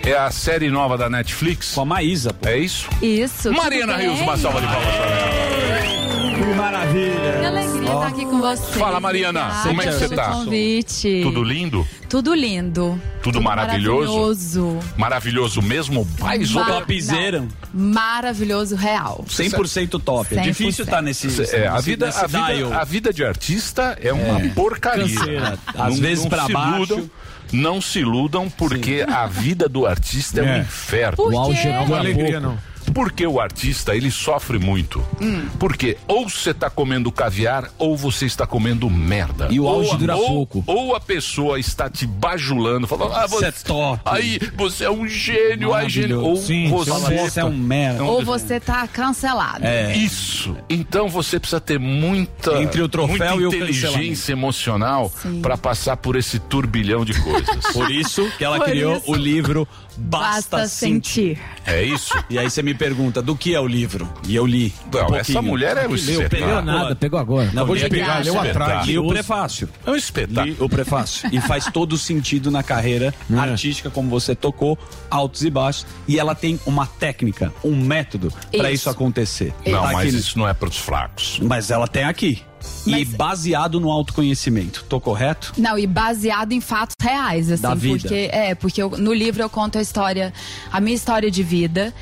É 0.06 0.14
a 0.16 0.30
série 0.30 0.70
nova 0.70 0.98
da 0.98 1.08
Netflix. 1.08 1.72
Com 1.74 1.80
a 1.82 1.84
Maísa, 1.84 2.32
pô. 2.32 2.48
É 2.48 2.58
isso? 2.58 2.88
Isso. 3.00 3.52
Mariana 3.52 3.94
tudo 3.94 4.02
Rios, 4.02 4.20
uma 4.20 4.36
salva 4.36 4.60
de 4.60 4.66
palmas 4.66 4.94
para 4.94 5.06
ela. 5.06 6.34
Que 6.34 6.54
maravilha. 6.54 7.36
Que 7.40 7.46
alegria 7.46 7.80
estar 7.82 8.06
aqui 8.08 8.24
com 8.26 8.40
você. 8.40 8.78
Fala, 8.78 9.00
Mariana, 9.00 9.60
como 9.62 9.80
é 9.80 9.86
que 9.86 9.92
você 9.92 10.08
tá? 10.14 10.30
convite. 10.32 11.20
Tudo 11.22 11.42
lindo? 11.42 11.88
Tudo 12.08 12.34
lindo. 12.34 13.00
Tudo, 13.22 13.40
maravilhoso? 13.40 14.12
Maravilhoso. 14.12 14.78
Maravilhoso 14.96 15.62
mesmo? 15.62 16.06
Mais 16.20 16.50
Ma- 16.50 16.64
Topzera. 16.64 17.44
Maravilhoso 17.72 18.76
real. 18.76 19.24
100% 19.28 19.98
top. 20.02 20.34
É 20.34 20.40
100%. 20.40 20.42
difícil 20.42 20.84
estar 20.84 21.00
nesse. 21.00 21.28
É, 21.56 21.66
a 21.66 21.72
nesse- 21.74 21.84
vida, 21.84 22.06
nesse 22.06 22.24
a, 22.24 22.26
vida, 22.26 22.54
dial. 22.54 22.72
a 22.74 22.84
vida 22.84 23.12
de 23.12 23.24
artista 23.24 23.96
é 24.02 24.12
uma 24.12 24.38
porcaria. 24.54 25.04
Canseira. 25.18 25.58
Não- 25.74 25.84
Às 25.84 25.98
vezes 25.98 26.24
não 26.24 26.30
pra 26.30 26.48
baixo. 26.48 26.76
iludam, 26.76 27.10
não 27.54 27.80
se 27.80 28.00
iludam, 28.00 28.50
porque 28.50 29.04
a 29.08 29.26
vida 29.26 29.68
do 29.68 29.86
artista 29.86 30.40
é, 30.40 30.42
um 30.42 30.46
É. 30.46 30.58
inferno. 30.60 31.16
Por 31.16 31.32
O 31.32 31.38
auge 31.38 31.68
é 31.68 31.72
Não 31.86 31.96
é 31.96 31.98
alegria, 31.98 32.40
não. 32.40 32.58
Porque 32.92 33.26
o 33.26 33.40
artista, 33.40 33.94
ele 33.94 34.10
sofre 34.10 34.58
muito. 34.58 35.04
Hum. 35.20 35.48
Porque 35.58 35.96
ou 36.06 36.28
você 36.28 36.50
está 36.50 36.68
comendo 36.68 37.10
caviar 37.10 37.70
ou 37.78 37.96
você 37.96 38.26
está 38.26 38.46
comendo 38.46 38.88
merda. 38.90 39.48
E 39.50 39.58
o 39.58 39.64
ou, 39.64 39.76
auge 39.76 39.96
dura 39.96 40.16
ou, 40.16 40.26
pouco. 40.26 40.64
Ou 40.66 40.94
a 40.94 41.00
pessoa 41.00 41.58
está 41.58 41.88
te 41.88 42.06
bajulando, 42.06 42.86
falando, 42.86 43.12
ah, 43.14 43.26
você 43.26 43.46
é 43.46 43.52
top. 43.52 44.02
Aí, 44.04 44.38
você 44.56 44.84
é 44.84 44.90
um 44.90 45.06
gênio, 45.06 45.72
ai, 45.72 45.88
gênio. 45.88 46.20
Ou 46.20 46.36
Sim, 46.36 46.68
você, 46.68 46.90
você 46.90 47.40
é 47.40 47.44
um 47.44 47.56
merda. 47.56 48.04
Ou 48.04 48.24
você 48.24 48.60
tá 48.60 48.86
cancelado. 48.86 49.64
É. 49.64 49.96
Isso. 49.96 50.56
Então 50.68 51.08
você 51.08 51.38
precisa 51.38 51.60
ter 51.60 51.78
muita, 51.78 52.62
Entre 52.62 52.82
o 52.82 52.88
troféu 52.88 53.36
muita 53.36 53.42
e 53.42 53.46
o 53.46 53.48
inteligência 53.48 54.32
emocional 54.32 55.10
para 55.42 55.56
passar 55.56 55.96
por 55.96 56.16
esse 56.16 56.38
turbilhão 56.38 57.04
de 57.04 57.20
coisas. 57.20 57.64
Por 57.72 57.90
isso 57.90 58.30
que 58.36 58.44
ela 58.44 58.58
Por 58.58 58.66
criou 58.66 58.96
isso. 58.96 59.10
o 59.10 59.14
livro 59.14 59.68
Basta, 59.96 60.56
Basta 60.56 60.68
sentir. 60.68 61.36
sentir. 61.36 61.40
É 61.66 61.82
isso? 61.82 62.12
E 62.28 62.38
aí 62.38 62.50
você 62.50 62.62
me 62.62 62.73
pergunta, 62.74 63.22
do 63.22 63.36
que 63.36 63.54
é 63.54 63.60
o 63.60 63.66
livro? 63.66 64.08
E 64.26 64.34
eu 64.34 64.46
li. 64.46 64.72
um 64.80 64.84
Não, 64.84 64.90
pouquinho. 65.06 65.16
essa 65.20 65.42
mulher 65.42 65.76
é 65.76 65.86
um 65.86 65.90
Leu, 65.90 65.94
espetáculo. 65.96 66.28
pegou 66.30 66.62
Nada, 66.62 66.96
pegou 66.96 67.18
agora. 67.18 67.50
Não 67.52 67.66
vou 67.66 67.76
te 67.76 67.88
pegar, 67.88 68.18
leu 68.24 68.38
atrás. 68.40 68.86
Li 68.86 68.98
o 68.98 69.08
prefácio. 69.08 69.68
É 69.86 69.90
um 69.90 69.96
espetáculo. 69.96 70.46
Li 70.46 70.56
o 70.60 70.68
prefácio. 70.68 71.28
E 71.32 71.40
faz 71.40 71.66
todo 71.66 71.96
sentido 71.96 72.50
na 72.50 72.62
carreira 72.62 73.14
artística, 73.36 73.90
como 73.90 74.08
você 74.10 74.34
tocou, 74.34 74.78
altos 75.10 75.42
e 75.44 75.50
baixos. 75.50 75.86
E 76.08 76.18
ela 76.18 76.34
tem 76.34 76.58
uma 76.66 76.86
técnica, 76.86 77.52
um 77.64 77.76
método 77.76 78.32
para 78.56 78.70
Isso. 78.70 78.82
isso 78.82 78.90
acontecer. 78.90 79.52
Não, 79.66 79.82
Tá 79.82 79.92
mas 79.92 80.08
aqui- 80.08 80.16
isso 80.16 80.38
não 80.38 80.48
é 80.48 80.54
para 80.54 80.68
os 80.68 80.76
fracos. 80.78 81.38
Mas 81.42 81.70
ela 81.70 81.86
tem 81.88 82.04
aqui. 82.04 82.42
E 82.86 83.04
baseado 83.04 83.78
no 83.78 83.90
autoconhecimento. 83.90 84.86
Tô 84.88 84.98
correto? 84.98 85.52
Não, 85.58 85.78
e 85.78 85.86
baseado 85.86 86.52
em 86.52 86.62
fatos 86.62 86.94
reais, 86.98 87.50
assim, 87.50 87.62
Da 87.62 87.74
vida. 87.74 87.98
porque 88.00 88.28
é, 88.32 88.54
porque 88.54 88.82
eu- 88.82 88.88
no 88.90 89.12
livro 89.12 89.42
eu 89.42 89.50
conto 89.50 89.76
a 89.76 89.82
história, 89.82 90.32
a 90.72 90.80
minha 90.80 90.94
história 90.96 91.30
de 91.30 91.42
vida 91.42 91.92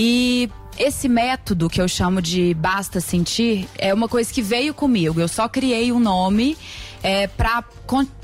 e 0.00 0.48
esse 0.78 1.08
método 1.08 1.68
que 1.68 1.82
eu 1.82 1.88
chamo 1.88 2.22
de 2.22 2.54
basta 2.54 3.00
sentir 3.00 3.68
é 3.76 3.92
uma 3.92 4.08
coisa 4.08 4.32
que 4.32 4.40
veio 4.40 4.72
comigo. 4.72 5.20
Eu 5.20 5.26
só 5.26 5.48
criei 5.48 5.90
um 5.90 5.98
nome 5.98 6.56
é, 7.02 7.26
para 7.26 7.64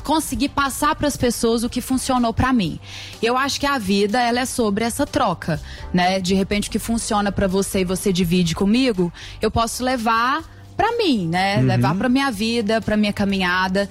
conseguir 0.05 0.51
passar 0.51 0.95
para 0.95 1.09
as 1.09 1.17
pessoas 1.17 1.65
o 1.65 1.69
que 1.69 1.81
funcionou 1.81 2.33
para 2.33 2.53
mim. 2.53 2.79
Eu 3.21 3.37
acho 3.37 3.59
que 3.59 3.67
a 3.67 3.77
vida 3.77 4.23
ela 4.23 4.39
é 4.39 4.47
sobre 4.47 4.85
essa 4.85 5.05
troca, 5.05 5.61
né? 5.93 6.21
De 6.21 6.33
repente 6.33 6.69
o 6.69 6.71
que 6.71 6.79
funciona 6.79 7.33
para 7.33 7.49
você 7.49 7.81
e 7.81 7.85
você 7.85 8.13
divide 8.13 8.55
comigo, 8.55 9.13
eu 9.43 9.51
posso 9.51 9.83
levar 9.83 10.45
para 10.77 10.97
mim, 10.97 11.27
né? 11.27 11.61
Levar 11.61 11.97
para 11.97 12.09
minha 12.09 12.31
vida, 12.31 12.81
para 12.81 12.97
minha 12.97 13.13
caminhada. 13.13 13.89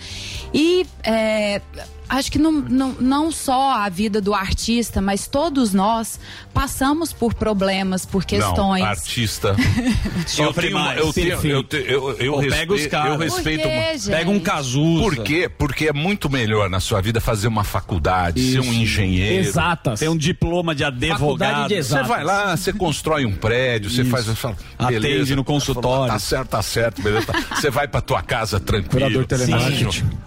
E 0.53 0.85
é, 1.03 1.61
acho 2.09 2.31
que 2.31 2.39
não, 2.39 2.51
não, 2.51 2.91
não 2.93 3.31
só 3.31 3.71
a 3.71 3.89
vida 3.89 4.21
do 4.21 4.33
artista, 4.33 5.01
mas 5.01 5.27
todos 5.27 5.73
nós 5.73 6.19
passamos 6.53 7.11
por 7.11 7.33
problemas, 7.33 8.05
por 8.05 8.23
questões. 8.23 8.81
Não, 8.83 8.89
artista. 8.89 9.55
eu 9.57 10.27
Sofre 10.27 10.69
mais, 10.69 10.99
eu, 10.99 11.11
tenho, 11.11 11.39
eu, 11.45 11.63
te- 11.63 11.77
eu, 11.87 12.11
eu, 12.17 12.33
Pô, 12.33 12.39
respeito, 12.39 12.59
pega 12.59 12.73
os 12.73 12.87
caras. 12.87 13.11
eu 13.13 13.17
respeito. 13.17 13.63
Quê? 13.63 14.11
Pega 14.11 14.29
um 14.29 14.39
Cazuza. 14.39 15.01
Por 15.03 15.17
quê? 15.17 15.49
Porque 15.49 15.87
é 15.87 15.93
muito 15.93 16.29
melhor 16.29 16.69
na 16.69 16.79
sua 16.79 17.01
vida 17.01 17.19
fazer 17.19 17.47
uma 17.47 17.63
faculdade, 17.63 18.51
ser 18.51 18.59
um 18.59 18.73
engenheiro. 18.73 19.47
Exatas. 19.47 19.99
Tem 19.99 20.09
um 20.09 20.17
diploma 20.17 20.75
de 20.75 20.83
advogado. 20.83 21.67
de 21.69 21.81
Você 21.83 22.03
vai 22.03 22.23
lá, 22.23 22.55
você 22.55 22.71
constrói 22.71 23.25
um 23.25 23.33
prédio, 23.33 23.89
você 23.89 24.03
faz, 24.05 24.25
você 24.25 24.35
fala, 24.35 24.55
Atende 24.77 24.99
beleza, 24.99 25.35
no 25.35 25.43
consultório. 25.43 26.13
Tá 26.13 26.19
certo, 26.19 26.49
tá 26.49 26.61
certo, 26.61 27.01
beleza. 27.01 27.25
tá- 27.25 27.55
Você 27.55 27.69
vai 27.69 27.87
pra 27.87 28.01
tua 28.01 28.21
casa 28.21 28.59
tranquilo. 28.59 29.25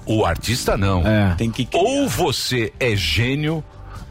O 0.04 0.24
artista 0.24 0.76
não. 0.76 1.06
É. 1.06 1.34
Tem 1.36 1.50
que 1.50 1.64
criar. 1.64 1.82
Ou 1.82 2.08
você 2.08 2.72
é 2.80 2.94
gênio, 2.96 3.62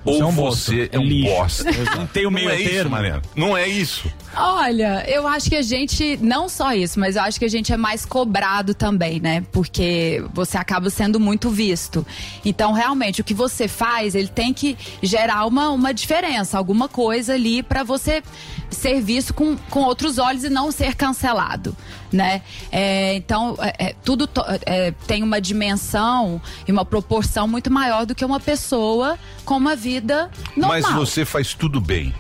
Você 0.06 0.12
ou 0.18 0.22
é 0.22 0.26
um 0.26 0.32
você 0.32 0.76
bosta. 0.88 0.96
é 0.96 1.00
um 1.00 1.02
É 1.02 1.06
lixo. 1.06 1.30
bosta. 1.36 1.72
Não 1.98 2.08
tem 2.08 2.26
o 2.26 2.32
meio 2.32 2.48
não 2.48 2.56
é 2.56 2.60
isso, 2.62 2.70
termo. 2.70 2.92
Mariana. 2.92 3.22
Não 3.36 3.58
é 3.58 3.68
isso. 3.68 4.12
Olha, 4.38 5.04
eu 5.10 5.26
acho 5.28 5.50
que 5.50 5.56
a 5.56 5.62
gente, 5.62 6.18
não 6.22 6.48
só 6.50 6.74
isso, 6.74 7.00
mas 7.00 7.16
eu 7.16 7.22
acho 7.24 7.40
que 7.40 7.46
a 7.46 7.50
gente 7.50 7.72
é 7.74 7.78
mais 7.78 8.06
cobrado 8.06 8.74
também, 8.74 9.20
né? 9.20 9.44
Porque 9.52 10.24
você 10.34 10.58
acaba 10.58 10.90
sendo 10.90 11.20
muito 11.20 11.50
visto. 11.50 12.06
Então, 12.44 12.72
realmente, 12.74 13.22
o 13.22 13.24
que 13.24 13.34
você 13.34 13.68
faz, 13.68 14.14
ele 14.14 14.28
tem 14.28 14.54
que 14.54 14.78
gerar 15.02 15.46
uma, 15.46 15.70
uma 15.70 15.94
diferença, 15.94 16.58
alguma 16.58 16.88
coisa 16.90 17.34
ali 17.34 17.64
pra 17.64 17.84
você 17.84 18.22
ser 18.70 19.02
visto 19.02 19.34
com, 19.34 19.56
com 19.70 19.82
outros 19.84 20.18
olhos 20.18 20.44
e 20.44 20.50
não 20.50 20.70
ser 20.72 20.96
cancelado, 20.96 21.76
né? 22.16 22.42
É, 22.72 23.14
então, 23.16 23.56
é, 23.60 23.88
é, 23.90 23.96
tudo 24.04 24.26
to- 24.26 24.44
é, 24.66 24.92
tem 25.06 25.22
uma 25.22 25.40
dimensão 25.40 26.42
e 26.68 26.72
uma 26.72 26.86
proporção 26.86 27.48
muito 27.48 27.70
maior 27.72 28.06
do 28.06 28.16
que 28.16 28.24
uma 28.24 28.40
pessoa 28.40 29.20
com 29.44 29.56
uma 29.58 29.76
vida 29.76 30.32
normal. 30.56 30.82
Mas 30.82 30.90
você 30.94 31.26
faz 31.26 31.54
tudo 31.54 31.80
bem. 31.82 32.14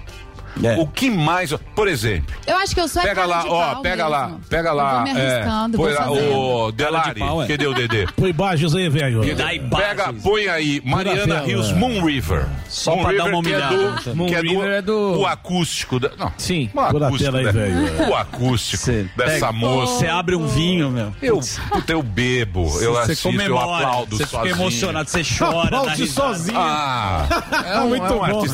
É. 0.63 0.77
O 0.79 0.87
que 0.87 1.09
mais. 1.09 1.53
Por 1.75 1.87
exemplo, 1.87 2.33
Eu 2.47 2.55
acho 2.57 2.73
que 2.73 2.79
eu 2.81 2.87
sou 2.87 3.01
é 3.01 3.05
pega 3.07 3.25
lá, 3.25 3.41
de 3.41 3.47
ó, 3.49 3.73
pau 3.73 3.81
pega 3.81 4.07
lá, 4.07 4.27
mesmo. 4.27 4.41
pega 4.49 4.69
Eu 4.69 4.75
lá. 4.75 4.93
vou 4.95 5.03
me 5.03 5.09
arriscando, 5.11 5.77
põe 5.77 5.93
vou 5.93 5.99
lá, 6.01 6.11
ô, 6.11 6.71
Delari, 6.71 7.19
pau, 7.19 7.43
é. 7.43 7.47
cadê 7.47 7.67
o 7.67 7.73
Dedê? 7.73 8.07
Põe 8.15 8.31
baixos 8.33 8.75
aí, 8.75 8.87
velho. 8.89 9.21
Pega, 9.69 10.13
põe 10.23 10.47
aí, 10.47 10.81
Mariana. 10.85 11.43
Hills 11.45 11.73
Moon 11.73 12.03
River. 12.05 12.45
Só 12.69 12.95
Moon 12.95 13.03
pra 13.03 13.11
dar 13.13 13.23
River 13.25 13.33
uma 13.33 13.43
que 13.43 13.53
é 13.53 13.57
humilhada. 13.57 13.75
do, 14.11 14.15
Moon 14.15 14.27
que 14.27 14.35
é 14.35 14.41
River 14.41 14.57
do, 14.57 14.71
é 14.71 14.81
do- 14.81 15.19
o 15.19 15.25
acústico. 15.25 15.99
Da, 15.99 16.11
não, 16.17 16.31
Sim, 16.37 16.69
o 16.73 16.79
acústico, 16.79 17.35
aí, 17.37 17.45
velho. 17.51 18.09
O 18.09 18.15
acústico 18.15 18.83
Você 18.83 19.05
dessa 19.17 19.31
pega- 19.33 19.51
moça. 19.51 19.93
Você 19.99 20.07
abre 20.07 20.35
um 20.35 20.47
vinho, 20.47 20.89
meu. 20.89 21.13
Eu, 21.21 21.39
puta, 21.69 21.91
eu 21.91 22.01
bebo, 22.03 22.61
eu 22.81 22.93
você 22.93 23.11
assisto, 23.11 23.27
eu 23.27 23.31
comemora, 23.33 23.85
aplaudo 23.87 24.17
você 24.17 24.25
fica 24.25 24.37
sozinho. 24.37 24.55
emocionado, 24.55 25.09
você 25.09 25.21
chora, 25.37 25.77
Aplaude 25.77 26.07
sozinho. 26.07 26.57
Ah, 26.59 27.25
é 27.65 27.79
Muito 27.85 28.05
é 28.05 28.11
um 28.13 28.19
bom. 28.19 28.45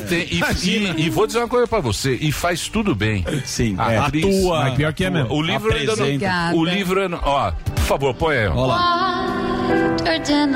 e 0.97 1.09
vou 1.09 1.27
dizer 1.27 1.39
uma 1.39 1.47
coisa 1.47 1.67
pra 1.67 1.79
você, 1.79 1.90
e 2.19 2.31
faz 2.31 2.67
tudo 2.67 2.95
bem. 2.95 3.23
Sim, 3.45 3.75
A 3.77 3.93
é. 3.93 3.97
atriz, 3.97 4.25
atua. 4.25 4.63
Mas 4.63 4.75
pior 4.75 4.93
que 4.93 5.05
é 5.05 5.09
mesmo. 5.09 5.33
O 5.33 5.41
livro 5.41 5.73
ainda 5.73 5.95
não. 5.95 6.55
O 6.55 6.65
livro 6.65 7.01
Ó, 7.23 7.51
por 7.51 7.83
favor, 7.83 8.13
põe 8.13 8.37
aí. 8.37 8.47
Olha 8.47 8.65
lá. 8.65 9.21
Dirt 10.03 10.29
in 10.29 10.51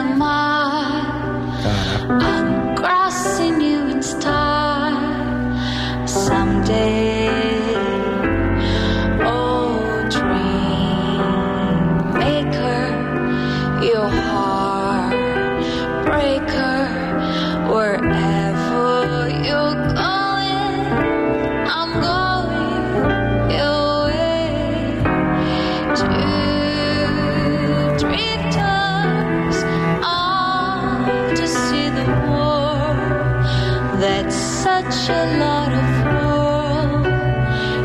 such 35.05 35.09
a 35.15 35.25
lot 35.37 35.71
of 35.71 35.85
world 36.05 37.05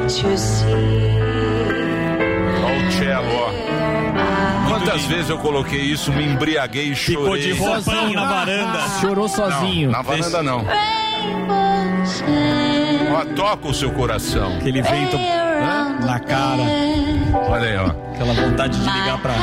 to 0.08 0.36
see. 0.38 1.10
Ó 2.64 2.88
o 2.88 2.90
cello, 2.92 3.34
ó. 3.36 4.68
Quantas 4.68 5.02
vezes 5.04 5.28
eu 5.30 5.38
coloquei 5.38 5.80
isso, 5.80 6.12
me 6.12 6.24
embriaguei 6.24 6.92
e 6.92 6.94
Ficou 6.94 7.26
chorei. 7.26 7.42
de 7.42 7.52
roupão 7.58 8.12
na 8.12 8.24
varanda. 8.26 8.78
Chorou 9.00 9.28
Não, 9.28 9.34
sozinho. 9.34 9.90
na 9.90 10.02
varanda 10.02 10.42
não. 10.42 10.64
Ó, 13.12 13.24
toca 13.36 13.68
o 13.68 13.74
seu 13.74 13.90
coração. 13.90 14.56
Aquele 14.56 14.80
vento 14.82 15.16
na 16.06 16.18
cara. 16.20 16.62
Olha 17.48 17.68
aí, 17.68 17.76
ó. 17.76 17.90
Aquela 18.14 18.32
vontade 18.32 18.78
de 18.78 18.84
ligar 18.90 19.18
pra. 19.20 19.34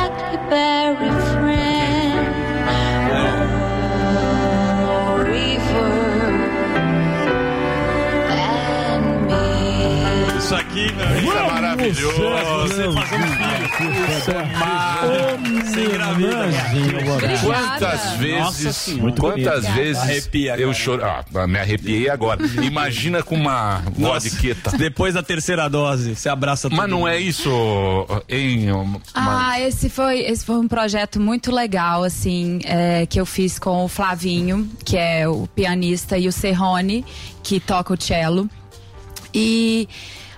Isso 10.48 10.56
aqui, 10.56 10.94
meu. 10.94 11.20
Isso 11.20 11.32
é 11.38 11.46
maravilhoso. 11.52 12.18
Você 12.62 12.84
fazer 12.84 12.88
um 12.88 13.28
filho. 13.68 14.18
Isso 14.18 14.32
é 14.32 14.46
maravilhoso. 14.56 15.66
Você 15.74 15.82
engravida. 15.82 16.38
Quantas 17.44 18.12
vezes. 18.14 18.88
Muito 18.94 19.20
quantas 19.22 19.62
bonito. 19.66 19.76
vezes 19.76 20.02
Arrepia, 20.02 20.56
eu 20.58 20.74
choro. 20.74 21.04
Ah, 21.04 21.26
me 21.46 21.60
arrepiei 21.60 22.10
agora. 22.10 22.40
Imagina 22.64 23.22
com 23.22 23.36
uma 23.36 23.84
Nossa. 23.98 24.30
vodqueta. 24.30 24.78
Depois 24.78 25.16
da 25.16 25.22
terceira 25.22 25.68
dose, 25.70 26.16
você 26.16 26.30
abraça 26.30 26.70
Mas 26.70 26.80
todo 26.80 26.90
não 26.92 27.06
é 27.06 27.20
isso, 27.20 27.50
hein? 28.30 28.72
uma- 28.72 29.02
Ah, 29.14 29.60
esse 29.60 29.90
foi, 29.90 30.20
esse 30.22 30.46
foi 30.46 30.56
um 30.56 30.68
projeto 30.70 31.20
muito 31.20 31.52
legal, 31.52 32.06
assim, 32.06 32.60
é, 32.64 33.06
que 33.06 33.20
eu 33.20 33.26
fiz 33.26 33.60
com 33.60 33.84
o 33.84 33.90
Flavinho, 33.90 34.66
que 34.86 34.96
é 34.96 35.28
o 35.28 35.46
pianista, 35.54 36.18
e 36.18 36.26
o 36.26 36.32
Serrone, 36.32 37.04
que 37.44 37.60
toca 37.60 37.94
o 37.94 38.02
cello. 38.02 38.50
E 39.34 39.90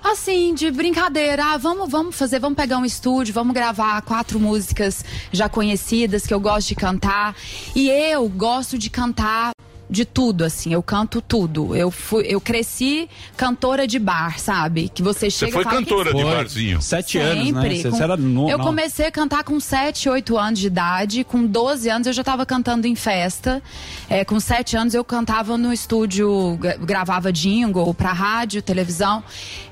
assim, 0.03 0.53
de 0.53 0.71
brincadeira, 0.71 1.53
ah, 1.53 1.57
vamos, 1.57 1.89
vamos 1.89 2.15
fazer, 2.15 2.39
vamos 2.39 2.55
pegar 2.55 2.77
um 2.77 2.85
estúdio, 2.85 3.33
vamos 3.33 3.53
gravar 3.53 4.01
quatro 4.01 4.39
músicas 4.39 5.03
já 5.31 5.49
conhecidas 5.49 6.25
que 6.25 6.33
eu 6.33 6.39
gosto 6.39 6.69
de 6.69 6.75
cantar. 6.75 7.35
E 7.75 7.89
eu 7.89 8.27
gosto 8.29 8.77
de 8.77 8.89
cantar 8.89 9.51
de 9.89 10.05
tudo, 10.05 10.43
assim. 10.43 10.71
Eu 10.71 10.83
canto 10.83 11.19
tudo. 11.21 11.75
Eu 11.75 11.89
fui, 11.89 12.23
eu 12.27 12.39
cresci 12.39 13.09
cantora 13.35 13.87
de 13.87 13.97
bar, 13.97 14.39
sabe? 14.39 14.87
Que 14.93 15.01
você 15.01 15.29
chega 15.29 15.47
Você 15.47 15.53
foi 15.53 15.61
e 15.61 15.63
fala, 15.65 15.75
cantora 15.77 16.11
"Que 16.11 16.17
de 16.17 16.23
foi?" 16.23 16.31
barzinho. 16.35 16.81
Sete 16.81 17.19
Sempre. 17.19 17.77
Você, 17.81 17.89
Com- 17.89 17.97
você 17.97 18.03
era 18.03 18.15
no, 18.17 18.49
eu 18.49 18.57
não. 18.57 18.65
comecei 18.65 19.07
a 19.07 19.11
cantar 19.11 19.43
com 19.43 19.59
7, 19.59 20.07
8 20.07 20.37
anos 20.37 20.59
de 20.59 20.67
idade. 20.67 21.23
Com 21.23 21.45
12 21.45 21.89
anos 21.89 22.05
eu 22.07 22.13
já 22.13 22.21
estava 22.21 22.45
cantando 22.45 22.85
em 22.87 22.95
festa. 22.95 23.61
É, 24.09 24.23
com 24.23 24.39
7 24.39 24.77
anos 24.77 24.93
eu 24.93 25.03
cantava 25.03 25.57
no 25.57 25.73
estúdio, 25.73 26.55
gra- 26.59 26.77
gravava 26.77 27.31
jingle 27.33 27.91
pra 27.93 28.11
rádio, 28.13 28.61
televisão. 28.61 29.23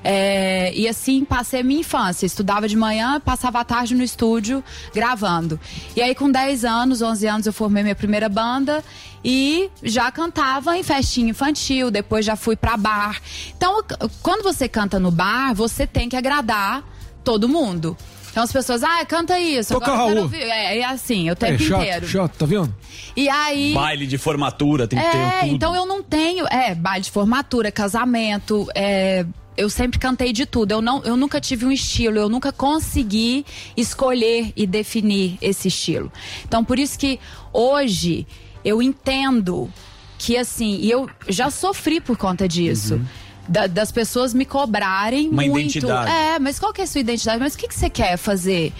É, 0.02 0.72
e 0.74 0.88
assim 0.88 1.24
passei 1.24 1.60
a 1.60 1.64
minha 1.64 1.80
infância. 1.80 2.26
Estudava 2.26 2.66
de 2.68 2.76
manhã, 2.76 3.20
passava 3.20 3.60
a 3.60 3.64
tarde 3.64 3.94
no 3.94 4.02
estúdio 4.02 4.62
gravando. 4.94 5.60
E 5.94 6.02
aí 6.02 6.14
com 6.14 6.30
10 6.30 6.64
anos, 6.64 7.02
11 7.02 7.26
anos 7.26 7.46
eu 7.46 7.52
formei 7.52 7.82
minha 7.82 7.94
primeira 7.94 8.28
banda. 8.28 8.82
E 9.24 9.70
já 9.82 10.10
cantava 10.10 10.76
em 10.76 10.82
festinha 10.82 11.30
infantil, 11.30 11.90
depois 11.90 12.24
já 12.24 12.36
fui 12.36 12.56
pra 12.56 12.76
bar. 12.76 13.20
Então, 13.56 13.82
quando 14.22 14.42
você 14.42 14.68
canta 14.68 14.98
no 14.98 15.10
bar, 15.10 15.54
você 15.54 15.86
tem 15.86 16.08
que 16.08 16.16
agradar 16.16 16.84
todo 17.24 17.48
mundo. 17.48 17.96
Então 18.30 18.42
as 18.44 18.52
pessoas, 18.52 18.84
ah, 18.84 19.04
canta 19.04 19.38
isso. 19.40 19.72
Toca 19.74 19.86
agora 19.86 20.00
eu 20.00 20.06
quero 20.06 20.20
Raul. 20.20 20.22
ouvir. 20.24 20.42
É, 20.42 20.78
é 20.78 20.84
assim, 20.84 21.28
o 21.28 21.32
É, 21.32 21.34
tempo 21.34 21.62
chato, 21.62 21.82
inteiro. 21.82 22.06
chato, 22.08 22.36
tá 22.38 22.46
vendo? 22.46 22.72
E 23.16 23.28
aí. 23.28 23.72
Baile 23.74 24.06
de 24.06 24.16
formatura, 24.16 24.86
tem 24.86 24.98
que 24.98 25.04
ter 25.04 25.16
É, 25.16 25.46
então 25.46 25.74
eu 25.74 25.84
não 25.84 26.02
tenho. 26.02 26.46
É, 26.46 26.74
baile 26.74 27.04
de 27.04 27.10
formatura, 27.10 27.72
casamento. 27.72 28.68
É, 28.74 29.26
eu 29.56 29.68
sempre 29.68 29.98
cantei 29.98 30.32
de 30.32 30.46
tudo. 30.46 30.70
Eu, 30.70 30.80
não, 30.80 31.02
eu 31.02 31.16
nunca 31.16 31.40
tive 31.40 31.66
um 31.66 31.72
estilo, 31.72 32.16
eu 32.18 32.28
nunca 32.28 32.52
consegui 32.52 33.44
escolher 33.76 34.52
e 34.54 34.66
definir 34.68 35.36
esse 35.40 35.66
estilo. 35.66 36.12
Então, 36.46 36.64
por 36.64 36.78
isso 36.78 36.96
que 36.96 37.18
hoje 37.52 38.24
eu 38.64 38.82
entendo 38.82 39.70
que 40.18 40.36
assim, 40.36 40.76
e 40.80 40.90
eu 40.90 41.08
já 41.28 41.50
sofri 41.50 42.00
por 42.00 42.16
conta 42.16 42.48
disso. 42.48 43.00
Da- 43.48 43.66
das 43.66 43.90
pessoas 43.90 44.34
me 44.34 44.44
cobrarem 44.44 45.28
Uma 45.30 45.42
muito. 45.44 45.60
identidade. 45.60 46.10
É, 46.10 46.38
mas 46.38 46.58
qual 46.58 46.72
que 46.72 46.80
é 46.82 46.84
a 46.84 46.86
sua 46.86 47.00
identidade? 47.00 47.40
Mas 47.40 47.54
o 47.54 47.58
que, 47.58 47.66
que 47.68 47.74
você 47.74 47.88
quer 47.88 48.16
fazer? 48.18 48.72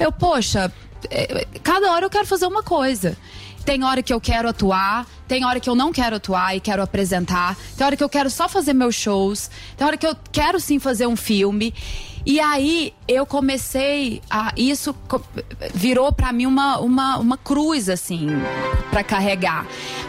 Eu, 0.00 0.10
poxa, 0.10 0.72
é, 1.10 1.46
cada 1.62 1.92
hora 1.92 2.06
eu 2.06 2.10
quero 2.10 2.26
fazer 2.26 2.46
uma 2.46 2.62
coisa. 2.62 3.16
Tem 3.66 3.82
hora 3.84 4.02
que 4.02 4.12
eu 4.12 4.20
quero 4.20 4.48
atuar, 4.48 5.06
tem 5.28 5.44
hora 5.44 5.58
que 5.60 5.68
eu 5.68 5.74
não 5.74 5.90
quero 5.92 6.16
atuar 6.16 6.54
e 6.56 6.60
quero 6.60 6.82
apresentar, 6.82 7.56
tem 7.76 7.86
hora 7.86 7.96
que 7.96 8.04
eu 8.04 8.08
quero 8.10 8.28
só 8.30 8.46
fazer 8.48 8.72
meus 8.74 8.94
shows, 8.94 9.50
tem 9.76 9.86
hora 9.86 9.96
que 9.96 10.06
eu 10.06 10.14
quero 10.30 10.60
sim 10.60 10.78
fazer 10.78 11.06
um 11.06 11.16
filme. 11.16 11.72
E 12.26 12.40
aí 12.40 12.94
eu 13.06 13.26
comecei 13.26 14.22
a. 14.30 14.52
Isso 14.56 14.94
virou 15.74 16.10
pra 16.12 16.32
mim 16.32 16.46
uma, 16.46 16.78
uma, 16.78 17.18
uma 17.18 17.36
cruz, 17.36 17.88
assim, 17.88 18.28
pra 18.90 19.04
carregar. 19.04 19.66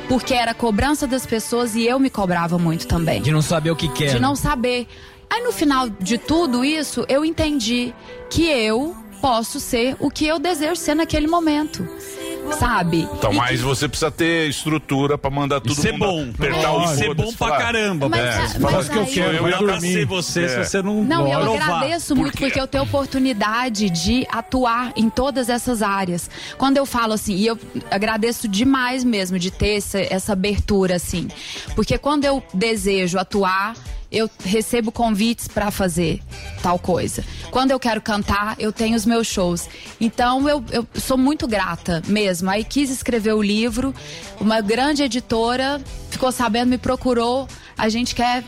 Porque 0.07 0.33
era 0.33 0.53
cobrança 0.53 1.05
das 1.05 1.25
pessoas 1.25 1.75
e 1.75 1.85
eu 1.85 1.99
me 1.99 2.09
cobrava 2.09 2.57
muito 2.59 2.87
também 2.87 3.21
De 3.21 3.31
não 3.31 3.41
saber 3.41 3.71
o 3.71 3.75
que 3.75 3.87
quer. 3.89 4.13
de 4.13 4.19
não 4.19 4.35
saber. 4.35 4.87
Aí 5.29 5.41
no 5.43 5.51
final 5.51 5.89
de 5.89 6.17
tudo 6.17 6.63
isso, 6.63 7.05
eu 7.09 7.25
entendi 7.25 7.93
que 8.29 8.43
eu 8.45 8.95
posso 9.19 9.59
ser 9.59 9.95
o 9.99 10.09
que 10.09 10.25
eu 10.25 10.37
desejo 10.39 10.75
ser 10.75 10.93
naquele 10.95 11.27
momento. 11.27 11.85
Sabe? 12.59 13.07
Então, 13.13 13.33
E 13.33 13.35
mas 13.35 13.59
você 13.61 13.87
precisa 13.87 14.09
ter 14.11 14.47
estrutura 14.49 15.17
pra 15.17 15.29
mandar 15.29 15.59
tudo 15.59 15.75
ser 15.75 15.97
bom. 15.97 16.29
apertar 16.33 16.71
o 16.73 16.83
E 16.83 16.87
ser 16.95 17.13
bom 17.13 17.27
pra 17.27 17.37
falar. 17.37 17.57
caramba. 17.57 18.09
Mas- 18.09 18.55
É, 18.55 18.59
mas 18.59 18.89
que 18.89 18.97
eu 18.97 19.05
quero, 19.05 19.33
Eu 19.37 19.39
dormir. 19.43 19.53
abracer 19.55 20.05
você 20.05 20.43
É. 20.43 20.47
se 20.47 20.69
você 20.69 20.81
não 20.81 21.03
Não, 21.03 21.27
eu 21.27 21.53
agradeço 21.53 22.15
muito 22.15 22.37
porque 22.37 22.59
eu 22.59 22.67
tenho 22.67 22.83
oportunidade 22.83 23.89
de 23.89 24.25
atuar 24.31 24.93
em 24.95 25.09
todas 25.09 25.49
essas 25.49 25.81
áreas. 25.81 26.29
Quando 26.57 26.77
eu 26.77 26.85
falo 26.85 27.13
assim, 27.13 27.35
e 27.35 27.47
eu 27.47 27.57
agradeço 27.91 28.47
demais 28.47 29.03
mesmo 29.03 29.37
de 29.39 29.51
ter 29.51 29.77
essa, 29.77 29.99
essa 29.99 30.33
abertura 30.33 30.95
assim, 30.95 31.27
porque 31.75 31.97
quando 31.97 32.25
eu 32.25 32.41
desejo 32.53 33.17
atuar, 33.17 33.75
eu 34.11 34.29
recebo 34.45 34.91
convites 34.93 35.47
para 35.47 35.71
fazer 35.71 36.21
tal 36.61 36.79
coisa. 36.79 37.23
Quando 37.51 37.71
eu 37.71 37.79
quero 37.79 37.99
cantar, 38.01 38.55
eu 38.59 38.71
tenho 38.71 38.95
os 38.95 39.05
meus 39.05 39.27
shows. 39.27 39.67
Então 39.99 40.47
eu, 40.47 40.63
eu 40.71 40.87
sou 40.93 41.17
muito 41.17 41.45
grata 41.47 42.01
mesmo. 42.07 42.34
Aí 42.43 42.63
quis 42.63 42.89
escrever 42.89 43.33
o 43.33 43.41
livro, 43.41 43.93
uma 44.39 44.61
grande 44.61 45.03
editora 45.03 45.81
ficou 46.09 46.31
sabendo, 46.31 46.69
me 46.69 46.77
procurou. 46.77 47.47
A 47.77 47.89
gente 47.89 48.15
quer 48.15 48.43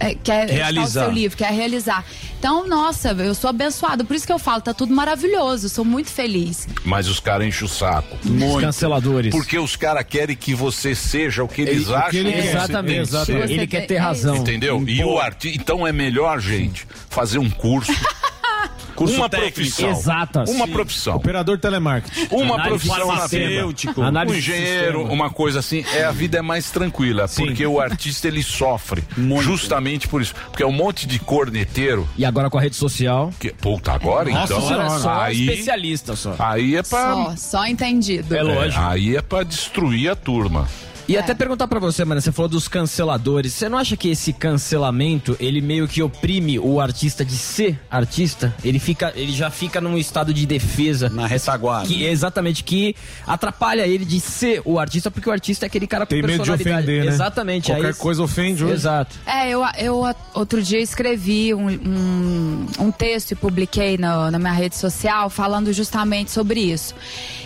é, 0.00 0.16
quer 0.16 0.48
Realizar. 0.50 1.02
o 1.02 1.04
seu 1.06 1.10
livro, 1.12 1.36
quer 1.36 1.52
realizar. 1.52 2.04
Então, 2.38 2.66
nossa, 2.68 3.10
eu 3.12 3.34
sou 3.36 3.48
abençoada. 3.50 4.04
Por 4.04 4.16
isso 4.16 4.26
que 4.26 4.32
eu 4.32 4.38
falo, 4.38 4.60
tá 4.60 4.74
tudo 4.74 4.92
maravilhoso. 4.92 5.68
Sou 5.68 5.84
muito 5.84 6.10
feliz. 6.10 6.66
Mas 6.84 7.06
os 7.08 7.20
caras 7.20 7.46
enchem 7.46 7.64
o 7.64 7.68
saco. 7.68 8.16
Os 8.24 8.60
canceladores. 8.60 9.30
Porque 9.30 9.56
os 9.58 9.76
caras 9.76 10.04
querem 10.08 10.34
que 10.34 10.54
você 10.56 10.92
seja 10.94 11.44
o 11.44 11.48
que 11.48 11.62
eles 11.62 11.86
Ele- 11.86 11.94
acham 11.94 12.10
que 12.10 12.16
ele 12.18 12.32
você 12.42 12.48
Exatamente. 12.48 13.08
ser. 13.08 13.30
Ele 13.32 13.46
Você 13.60 13.66
quer 13.68 13.78
tem- 13.78 13.86
ter 13.86 13.94
é 13.94 13.98
razão. 13.98 14.36
Entendeu? 14.36 14.82
E 14.88 15.04
o 15.04 15.18
artista. 15.20 15.56
Então 15.62 15.86
é 15.86 15.92
melhor, 15.92 16.40
gente, 16.40 16.84
fazer 17.08 17.38
um 17.38 17.48
curso. 17.48 17.92
Curso 18.96 19.16
uma 19.16 19.28
técnico. 19.28 19.54
profissão. 19.54 19.90
Exatas. 19.90 20.50
Uma 20.50 20.66
Sim. 20.66 20.72
profissão. 20.72 21.16
Operador 21.16 21.58
telemarketing. 21.58 22.28
Uma 22.34 22.54
Análise 22.54 22.68
profissão 22.86 23.06
farmacêutico. 23.08 24.00
Um 24.00 24.04
Análise 24.04 24.38
engenheiro, 24.38 25.02
uma 25.04 25.28
coisa 25.30 25.58
assim, 25.58 25.84
é 25.92 26.04
a 26.04 26.10
vida 26.12 26.38
é 26.38 26.42
mais 26.42 26.70
tranquila, 26.70 27.26
porque 27.28 27.66
o 27.66 27.78
artista 27.80 28.26
ele 28.28 28.42
sofre 28.42 29.04
justamente 29.42 30.08
por 30.08 30.22
isso, 30.22 30.34
porque 30.50 30.62
é 30.62 30.66
um 30.66 30.72
monte 30.72 31.06
de 31.06 31.18
corneteiro. 31.18 32.08
E 32.16 32.24
agora 32.24 32.48
com 32.48 32.56
a 32.58 32.60
rede 32.60 32.76
social. 32.76 33.30
Que, 33.38 33.52
puta, 33.52 33.92
agora 33.92 34.30
Nossa 34.30 34.54
então. 34.54 34.66
senhora, 34.66 34.90
só 34.98 35.20
aí, 35.20 35.46
especialista 35.48 36.16
só. 36.16 36.34
aí 36.38 36.76
é 36.76 36.82
pra 36.82 37.12
Só, 37.12 37.34
só 37.36 37.66
entendido. 37.66 38.34
É 38.34 38.42
lógico. 38.42 38.82
aí 38.82 39.16
é 39.16 39.22
para 39.22 39.44
destruir 39.44 40.10
a 40.10 40.16
turma. 40.16 40.66
E 41.08 41.16
até 41.16 41.34
perguntar 41.34 41.68
pra 41.68 41.78
você, 41.78 42.04
mano, 42.04 42.20
você 42.20 42.32
falou 42.32 42.48
dos 42.48 42.66
canceladores. 42.66 43.52
Você 43.52 43.68
não 43.68 43.78
acha 43.78 43.96
que 43.96 44.08
esse 44.08 44.32
cancelamento, 44.32 45.36
ele 45.38 45.60
meio 45.60 45.86
que 45.86 46.02
oprime 46.02 46.58
o 46.58 46.80
artista 46.80 47.24
de 47.24 47.36
ser 47.36 47.78
artista? 47.90 48.52
Ele 48.64 48.78
fica, 48.80 49.12
ele 49.14 49.30
já 49.32 49.48
fica 49.50 49.80
num 49.80 49.96
estado 49.96 50.34
de 50.34 50.44
defesa. 50.46 51.08
Na 51.08 51.26
retaguarda. 51.26 51.86
Que, 51.86 52.04
exatamente, 52.04 52.64
que 52.64 52.96
atrapalha 53.26 53.86
ele 53.86 54.04
de 54.04 54.18
ser 54.18 54.60
o 54.64 54.78
artista, 54.78 55.10
porque 55.10 55.28
o 55.28 55.32
artista 55.32 55.64
é 55.64 55.68
aquele 55.68 55.86
cara 55.86 56.04
com 56.06 56.10
Tem 56.10 56.22
medo 56.22 56.32
de 56.32 56.36
personalidade. 56.38 56.82
ofender, 56.84 57.04
né? 57.04 57.10
Exatamente. 57.12 57.70
Qualquer 57.70 57.86
aí- 57.88 57.94
coisa 57.94 58.22
ofende 58.22 58.64
hoje. 58.64 58.74
Exato. 58.74 59.16
É, 59.26 59.48
eu, 59.50 59.62
eu 59.78 60.04
a- 60.04 60.14
outro 60.34 60.60
dia 60.62 60.80
escrevi 60.80 61.54
um, 61.54 61.68
um, 61.68 62.66
um 62.80 62.90
texto 62.90 63.30
e 63.30 63.34
publiquei 63.36 63.96
na, 63.96 64.30
na 64.30 64.38
minha 64.38 64.52
rede 64.52 64.76
social 64.76 65.30
falando 65.30 65.72
justamente 65.72 66.30
sobre 66.32 66.60
isso. 66.60 66.94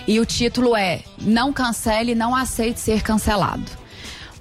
E 0.07 0.19
o 0.19 0.25
título 0.25 0.75
é 0.75 1.03
Não 1.21 1.53
cancele, 1.53 2.15
não 2.15 2.35
aceite 2.35 2.81
ser 2.81 3.03
cancelado. 3.03 3.50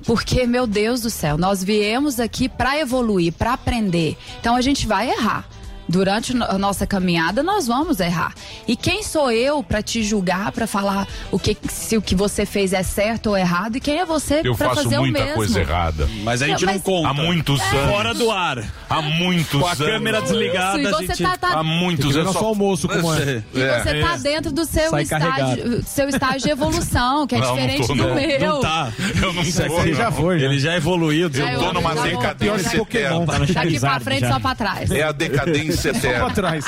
Porque, 0.06 0.48
meu 0.48 0.66
Deus 0.66 1.02
do 1.02 1.10
céu, 1.10 1.38
nós 1.38 1.64
viemos 1.64 2.20
aqui 2.20 2.50
para 2.50 2.80
evoluir, 2.80 3.34
para 3.34 3.54
aprender. 3.54 4.18
Então 4.40 4.56
a 4.56 4.62
gente 4.62 4.88
vai 4.88 5.10
errar. 5.10 5.48
Durante 5.90 6.34
a 6.44 6.58
nossa 6.60 6.86
caminhada, 6.86 7.42
nós 7.42 7.66
vamos 7.66 8.00
errar. 8.00 8.34
E 8.68 8.76
quem 8.76 9.02
sou 9.02 9.32
eu 9.32 9.64
para 9.64 9.82
te 9.82 10.04
julgar, 10.04 10.52
para 10.52 10.68
falar 10.68 11.08
o 11.32 11.40
que, 11.40 11.58
se 11.68 11.98
o 11.98 12.02
que 12.02 12.14
você 12.16 12.46
fez 12.46 12.74
é 12.74 12.84
certo 12.84 13.32
ou 13.32 13.38
errado? 13.38 13.76
E 13.78 13.80
quem 13.80 13.98
é 14.00 14.06
você 14.06 14.42
Eu 14.44 14.56
para 14.56 14.70
faço 14.70 14.84
fazer 14.84 14.98
o 15.00 15.02
muita 15.02 15.20
mesmo? 15.20 15.36
coisa 15.36 15.60
errada. 15.60 16.08
Mas 16.24 16.44
a 16.44 16.48
gente 16.48 16.62
Não, 16.64 16.68
não 16.68 16.74
mas- 16.76 16.84
conta. 16.84 17.08
Há 17.10 17.14
muitos 17.16 17.60
anos. 17.60 17.90
Fora 17.92 18.14
do 18.14 18.30
ar. 18.30 18.64
Há 18.88 19.02
muitos 19.02 19.60
Com 19.60 19.66
a 19.66 19.72
anos. 19.72 19.86
câmera 19.88 20.22
desligada, 20.22 20.80
Isso, 20.80 21.04
e 21.04 21.08
gente... 21.08 21.24
tá- 21.24 21.38
tá- 21.38 21.54
Há 21.60 21.64
muitos 21.64 22.16
anos. 22.16 22.34
nosso 22.36 22.46
almoço 22.46 22.88
como 22.88 23.12
é. 23.16 23.44
E 23.54 23.60
você 23.84 24.00
tá 24.02 24.18
dentro 24.18 24.52
do 24.52 24.66
seu 24.66 24.92
Sai 24.92 25.02
estágio, 25.04 25.28
carregado. 25.32 25.84
seu 25.88 26.08
estágio 26.08 26.42
de 26.42 26.50
evolução, 26.52 27.26
que 27.26 27.34
é 27.34 27.40
Não, 27.40 27.48
não 27.48 27.56
diferente 27.56 27.88
tô, 27.88 27.96
do 27.96 27.96
não. 27.96 28.14
meu. 28.16 28.40
Não 28.40 28.60
tá. 28.62 28.92
Eu 29.22 29.34
não 29.34 29.42
Isso 29.42 29.66
vou, 29.68 29.80
aqui 29.80 29.94
já 29.96 30.06
não. 30.06 30.12
foi. 30.12 30.38
né? 30.38 30.44
Ele 30.46 30.60
já 30.60 30.76
evoluiu. 30.76 31.32
É, 31.34 31.56
Eu 31.56 31.60
tô 31.60 31.74
numa 31.74 31.96
decadência 31.96 32.78
eterna. 32.78 33.26
Daqui 33.56 33.80
pra 33.80 34.00
frente, 34.00 34.28
só 34.28 34.40
pra 34.40 34.54
trás. 34.54 34.92
É 34.92 35.02
a 35.02 35.12
decadência 35.12 35.79
Eterna. 35.86 36.30
trás. 36.34 36.66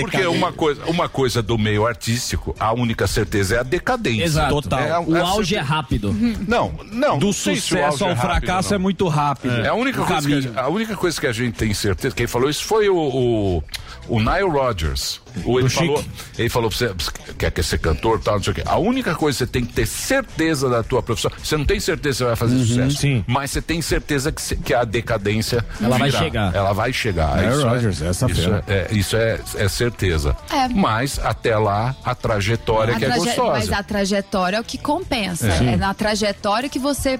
Porque 0.00 0.26
uma 0.26 0.52
coisa, 0.52 0.84
uma 0.86 1.08
coisa 1.08 1.42
do 1.42 1.58
meio 1.58 1.86
artístico, 1.86 2.54
a 2.58 2.72
única 2.72 3.06
certeza 3.06 3.56
é 3.56 3.58
a 3.60 3.62
decadência. 3.62 4.24
Exato. 4.24 4.52
Total. 4.62 4.80
É 4.80 4.98
O 4.98 5.16
é 5.16 5.20
auge 5.20 5.54
é 5.56 5.60
rápido. 5.60 6.12
Não, 6.46 6.72
não. 6.90 7.18
Do 7.18 7.26
não 7.26 7.32
sucesso 7.32 7.76
é 7.76 7.82
ao 7.84 7.90
rápido, 8.14 8.16
fracasso 8.20 8.70
não. 8.70 8.74
é 8.76 8.78
muito 8.78 9.08
rápido. 9.08 9.54
É 9.56 9.68
a 9.68 9.74
única, 9.74 10.02
O 10.02 10.06
coisa 10.06 10.28
que 10.28 10.58
a, 10.58 10.68
única 10.68 10.96
coisa 10.96 11.20
que 11.20 11.26
a 11.26 11.32
gente 11.32 11.54
tem 11.56 11.72
certeza, 11.74 12.14
quem 12.14 12.26
falou 12.26 12.48
isso 12.50 12.64
foi 12.64 12.88
o, 12.88 12.96
o, 12.96 13.64
o 14.08 14.18
Nile 14.20 14.48
Rodgers. 14.48 15.20
O, 15.46 15.58
ele, 15.58 15.70
falou, 15.70 16.04
ele 16.38 16.48
falou 16.50 16.68
pra 16.68 16.78
você, 16.78 16.94
quer, 17.38 17.50
quer 17.50 17.64
ser 17.64 17.78
cantor 17.78 18.20
tal, 18.20 18.34
não 18.36 18.42
sei 18.42 18.50
o 18.52 18.54
quê. 18.54 18.62
A 18.66 18.76
única 18.76 19.14
coisa 19.14 19.38
que 19.38 19.44
você 19.44 19.50
tem 19.50 19.64
que 19.64 19.72
ter 19.72 19.86
certeza 19.86 20.68
da 20.68 20.82
tua 20.82 21.02
profissão, 21.02 21.30
você 21.42 21.56
não 21.56 21.64
tem 21.64 21.80
certeza 21.80 22.12
que 22.12 22.18
você 22.18 22.24
vai 22.24 22.36
fazer 22.36 22.58
sucesso, 22.58 22.96
sim. 22.98 23.24
mas 23.26 23.50
você 23.50 23.62
tem 23.62 23.80
certeza 23.80 24.30
que, 24.30 24.56
que 24.56 24.74
a 24.74 24.84
decadência 24.84 25.64
Ela 25.80 25.96
vai 25.96 26.10
virá. 26.10 26.22
chegar. 26.22 26.54
Ela 26.54 26.72
vai 26.74 26.92
chegar. 26.92 27.36
Nile 27.38 27.52
Isso 27.52 27.60
é- 27.66 27.68
Rodgers, 27.70 28.02
essa 28.02 28.26
isso 28.26 28.42
fera. 28.42 28.51
É, 28.66 28.88
é- 28.90 28.94
isso 28.94 29.16
é, 29.16 29.40
é 29.56 29.68
certeza. 29.68 30.36
É. 30.50 30.68
Mas 30.68 31.18
até 31.18 31.56
lá, 31.56 31.94
a 32.04 32.14
trajetória 32.14 32.94
A 32.94 32.98
que 32.98 33.04
é 33.04 33.08
traje- 33.08 33.24
gostosa. 33.24 33.52
Mas 33.58 33.72
a 33.72 33.82
trajetória 33.82 34.56
é 34.56 34.60
o 34.60 34.64
que 34.64 34.78
compensa. 34.78 35.48
É, 35.48 35.76
na 35.76 35.94
trajetória 35.94 36.68
que 36.68 36.78
você 36.78 37.18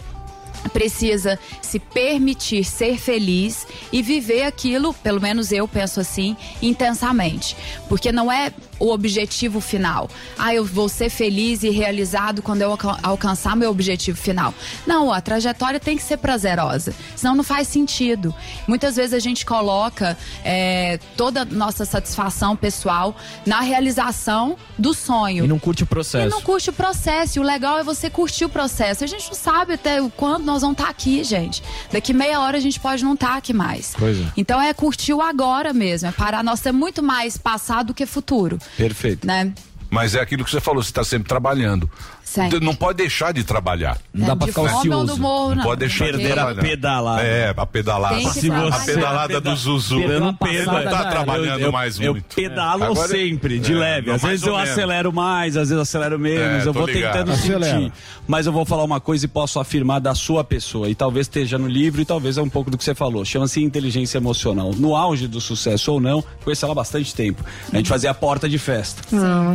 precisa 0.72 1.38
se 1.60 1.78
permitir 1.80 2.64
ser 2.64 2.96
feliz 2.98 3.66
e 3.92 4.00
viver 4.02 4.44
aquilo, 4.44 4.94
pelo 4.94 5.20
menos 5.20 5.50
eu 5.50 5.66
penso 5.66 5.98
assim, 6.00 6.36
intensamente. 6.60 7.56
Porque 7.88 8.12
não 8.12 8.30
é 8.30 8.52
o 8.84 8.90
objetivo 8.92 9.60
final. 9.60 10.10
Ah, 10.36 10.52
eu 10.54 10.64
vou 10.64 10.88
ser 10.88 11.08
feliz 11.08 11.62
e 11.62 11.70
realizado 11.70 12.42
quando 12.42 12.62
eu 12.62 12.70
alca- 12.72 12.98
alcançar 13.02 13.54
meu 13.56 13.70
objetivo 13.70 14.18
final. 14.18 14.52
Não, 14.86 15.12
a 15.12 15.20
trajetória 15.20 15.78
tem 15.78 15.96
que 15.96 16.02
ser 16.02 16.16
prazerosa. 16.16 16.92
Senão 17.14 17.36
não 17.36 17.44
faz 17.44 17.68
sentido. 17.68 18.34
Muitas 18.66 18.96
vezes 18.96 19.12
a 19.14 19.20
gente 19.20 19.46
coloca 19.46 20.18
é, 20.44 20.98
toda 21.16 21.42
a 21.42 21.44
nossa 21.44 21.84
satisfação 21.84 22.56
pessoal 22.56 23.14
na 23.46 23.60
realização 23.60 24.56
do 24.78 24.92
sonho. 24.94 25.44
E 25.44 25.48
não 25.48 25.58
curte 25.58 25.82
o 25.82 25.84
E 25.84 25.86
processo. 25.86 26.28
não 26.30 26.40
curte 26.42 26.70
o 26.70 26.72
processo. 26.72 27.38
E 27.38 27.40
o 27.40 27.44
legal 27.44 27.78
é 27.78 27.84
você 27.84 28.10
curtir 28.10 28.44
o 28.44 28.48
processo. 28.48 29.04
A 29.04 29.06
gente 29.06 29.28
não 29.28 29.34
sabe 29.34 29.74
até 29.74 30.02
o 30.02 30.10
quando 30.10 30.44
nós 30.44 30.62
vamos 30.62 30.76
estar 30.78 30.90
aqui, 30.90 31.22
gente. 31.22 31.62
Daqui 31.92 32.12
meia 32.12 32.40
hora 32.40 32.56
a 32.56 32.60
gente 32.60 32.80
pode 32.80 33.04
não 33.04 33.14
estar 33.14 33.36
aqui 33.36 33.52
mais. 33.52 33.94
Pois 33.96 34.18
é. 34.20 34.24
Então 34.36 34.60
é 34.60 34.72
curtir 34.74 35.12
o 35.12 35.20
agora 35.22 35.72
mesmo. 35.72 36.08
É 36.08 36.12
parar. 36.12 36.42
Nós 36.42 36.60
temos 36.60 36.80
muito 36.80 37.02
mais 37.02 37.36
passado 37.36 37.88
do 37.88 37.94
que 37.94 38.06
futuro. 38.06 38.58
Perfeito. 38.76 39.26
Né? 39.26 39.52
Mas 39.90 40.14
é 40.14 40.20
aquilo 40.20 40.44
que 40.44 40.50
você 40.50 40.60
falou, 40.60 40.82
você 40.82 40.88
está 40.88 41.04
sempre 41.04 41.28
trabalhando. 41.28 41.90
Sempre. 42.32 42.60
Não 42.60 42.74
pode 42.74 42.96
deixar 42.96 43.32
de 43.32 43.44
trabalhar. 43.44 43.98
Não 44.14 44.26
dá 44.28 44.36
pra 44.36 44.46
De 44.46 44.52
ficar 44.52 44.62
ocioso. 44.78 45.18
morro, 45.20 45.48
não. 45.50 45.54
não. 45.56 45.62
pode 45.64 45.80
deixar 45.80 46.04
Perder 46.06 46.22
de 46.26 46.30
a 46.32 46.34
trabalhar. 46.34 46.62
pedalada. 46.62 47.22
É, 47.22 47.54
a 47.54 47.66
pedalada. 47.66 48.30
Se 48.30 48.46
trabalhar. 48.48 48.74
a 48.74 48.78
pedalada 48.80 49.40
do 49.40 49.54
Zuzu. 49.56 50.00
Eu 50.00 50.20
não 50.20 50.28
Ele 50.28 50.36
pedalo. 50.58 50.78
não 50.84 50.90
tá 50.90 51.04
trabalhando 51.10 51.60
eu, 51.60 51.72
mais 51.72 52.00
eu, 52.00 52.12
muito. 52.14 52.24
Eu 52.30 52.34
pedalo 52.48 52.84
Agora- 52.84 53.08
sempre, 53.08 53.58
de 53.58 53.72
É, 53.74 53.76
leve. 53.76 54.10
Às 54.10 54.22
vezes 54.22 54.46
eu 54.46 54.54
menos. 54.54 54.70
acelero 54.70 55.12
mais, 55.12 55.56
às 55.56 55.68
vezes 55.68 55.72
eu 55.72 55.80
acelero 55.82 56.18
menos. 56.18 56.64
É, 56.64 56.68
eu 56.68 56.72
vou 56.72 56.86
ligado. 56.86 57.12
tentando 57.12 57.32
Acelera. 57.32 57.78
sentir. 57.80 57.92
Mas 58.26 58.46
eu 58.46 58.52
vou 58.52 58.64
falar 58.64 58.84
uma 58.84 59.00
coisa 59.00 59.26
e 59.26 59.28
posso 59.28 59.60
afirmar 59.60 60.00
da 60.00 60.14
sua 60.14 60.42
pessoa. 60.42 60.88
E 60.88 60.94
talvez 60.94 61.26
esteja 61.26 61.58
no 61.58 61.68
livro 61.68 62.00
e 62.00 62.04
talvez 62.04 62.38
é 62.38 62.42
um 62.42 62.48
pouco 62.48 62.70
do 62.70 62.78
que 62.78 62.84
você 62.84 62.94
falou. 62.94 63.24
Chama-se 63.26 63.62
inteligência 63.62 64.16
emocional. 64.16 64.72
No 64.74 64.96
auge 64.96 65.26
do 65.28 65.40
sucesso 65.40 65.92
ou 65.92 66.00
não, 66.00 66.24
conheço 66.42 66.64
ela 66.64 66.72
há 66.72 66.74
bastante 66.76 67.14
tempo. 67.14 67.44
A 67.72 67.76
gente 67.76 67.88
fazia 67.88 68.10
a 68.10 68.14
porta 68.14 68.48
de 68.48 68.56
festa. 68.58 69.02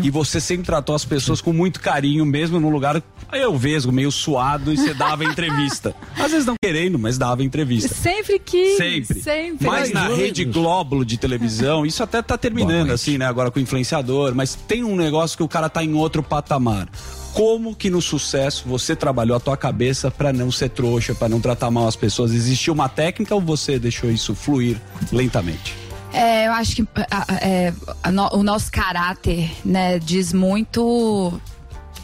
E 0.03 0.09
você 0.11 0.39
sempre 0.39 0.65
tratou 0.65 0.93
as 0.93 1.03
pessoas 1.05 1.41
com 1.41 1.51
muito 1.51 1.80
carinho, 1.80 2.25
mesmo 2.25 2.59
num 2.68 2.74
lugar 2.74 3.01
eu 3.34 3.57
vesgo, 3.57 3.91
meio 3.91 4.09
suado, 4.11 4.72
e 4.74 4.78
você 4.78 4.93
dava 4.93 5.26
entrevista. 5.26 5.93
Às 6.18 6.32
vezes 6.32 6.45
não 6.45 6.55
querendo, 6.63 6.97
mas 6.97 7.18
dava 7.18 7.43
entrevista. 7.43 7.93
Sempre 7.93 8.39
quis. 8.39 8.78
Sempre. 8.78 9.22
Sempre. 9.22 9.68
Mas 9.68 9.91
na 9.91 10.07
rede 10.07 10.45
Glóbulo 10.45 11.03
de 11.03 11.18
televisão, 11.18 11.86
isso 11.86 12.01
até 12.01 12.22
tá 12.22 12.38
terminando 12.38 12.91
assim, 12.91 13.18
né? 13.18 13.26
Agora 13.26 13.51
com 13.51 13.59
o 13.59 13.61
influenciador, 13.61 14.34
mas 14.34 14.55
tem 14.55 14.84
um 14.84 14.95
negócio 14.95 15.36
que 15.36 15.43
o 15.43 15.47
cara 15.47 15.70
tá 15.70 15.84
em 15.84 15.93
outro 15.93 16.24
patamar. 16.24 16.88
Como 17.34 17.76
que 17.76 17.89
no 17.89 18.01
sucesso 18.01 18.63
você 18.65 18.95
trabalhou 18.95 19.36
a 19.38 19.39
tua 19.39 19.57
cabeça 19.57 20.09
pra 20.09 20.32
não 20.34 20.49
ser 20.51 20.70
trouxa, 20.70 21.13
pra 21.13 21.28
não 21.30 21.39
tratar 21.41 21.70
mal 21.70 21.88
as 21.88 21.95
pessoas? 21.95 22.34
Existiu 22.34 22.74
uma 22.74 22.88
técnica 22.89 23.36
ou 23.36 23.41
você 23.41 23.78
deixou 23.78 24.09
isso 24.09 24.34
fluir 24.34 24.78
lentamente? 25.11 25.76
É, 26.13 26.47
eu 26.47 26.53
acho 26.53 26.78
que 26.78 26.88
a- 27.11 27.26
a- 27.28 27.36
é, 27.45 27.74
a 28.01 28.11
no- 28.11 28.30
o 28.34 28.41
nosso 28.41 28.72
caráter, 28.72 29.51
né, 29.65 29.99
diz 29.99 30.32
muito. 30.34 31.39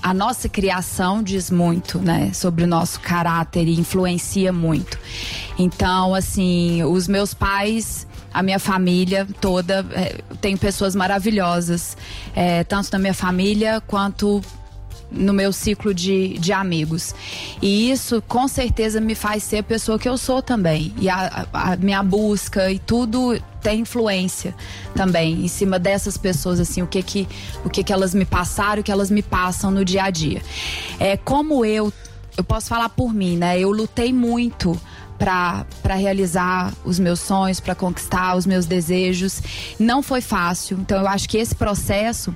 A 0.04 0.14
nossa 0.14 0.50
criação 0.50 1.24
diz 1.24 1.50
muito, 1.50 1.98
né, 1.98 2.32
sobre 2.34 2.66
o 2.66 2.68
nosso 2.68 3.00
caráter 3.00 3.68
e 3.70 3.80
influencia 3.80 4.52
muito. 4.52 5.00
Então, 5.58 6.14
assim, 6.14 6.84
os 6.84 7.08
meus 7.08 7.34
pais, 7.34 8.06
a 8.34 8.44
minha 8.44 8.60
família 8.60 9.26
toda, 9.40 9.86
é, 9.94 10.18
tem 10.42 10.58
pessoas 10.58 10.94
maravilhosas, 10.94 11.96
é, 12.36 12.66
tanto 12.66 12.90
na 12.92 13.00
minha 13.00 13.14
família 13.14 13.82
quanto 13.88 14.42
no 15.10 15.32
meu 15.32 15.54
ciclo 15.54 15.94
de, 15.94 16.38
de 16.40 16.52
amigos. 16.52 17.14
E 17.62 17.90
isso 17.92 18.22
com 18.28 18.48
certeza 18.48 19.00
me 19.00 19.16
faz 19.16 19.44
ser 19.44 19.60
a 19.60 19.64
pessoa 19.64 19.98
que 19.98 20.10
eu 20.10 20.18
sou 20.18 20.42
também. 20.42 20.94
E 21.00 21.08
a, 21.08 21.46
a- 21.54 21.76
minha 21.78 22.02
busca 22.04 22.70
e 22.72 22.78
tudo 22.80 23.40
tem 23.64 23.80
influência 23.80 24.54
também 24.94 25.46
em 25.46 25.48
cima 25.48 25.80
dessas 25.80 26.18
pessoas, 26.18 26.60
assim, 26.60 26.82
o 26.82 26.88
que 26.88 27.02
que, 27.02 27.28
o 27.64 27.70
que, 27.70 27.84
que 27.84 27.94
elas 27.94 28.14
me 28.14 28.26
passaram, 28.26 28.82
o 28.82 28.84
que 28.84 28.92
elas 28.92 29.10
me 29.10 29.24
passam 29.24 29.72
no 29.72 29.86
dia 29.86 30.04
a 30.04 30.10
dia. 30.10 30.42
É, 31.00 31.16
como 31.16 31.64
eu, 31.64 31.92
eu 32.38 32.44
posso 32.44 32.68
falar 32.68 32.90
por 32.90 33.14
mim, 33.14 33.38
né? 33.38 33.58
Eu 33.60 33.72
lutei 33.72 34.12
muito 34.12 34.80
para 35.18 35.96
realizar 35.96 36.74
os 36.84 37.00
meus 37.00 37.22
sonhos, 37.22 37.60
para 37.60 37.74
conquistar 37.74 38.36
os 38.36 38.46
meus 38.46 38.66
desejos. 38.66 39.42
Não 39.80 40.04
foi 40.04 40.20
fácil. 40.20 40.78
Então 40.82 41.00
eu 41.00 41.08
acho 41.08 41.30
que 41.30 41.38
esse 41.38 41.56
processo 41.56 42.36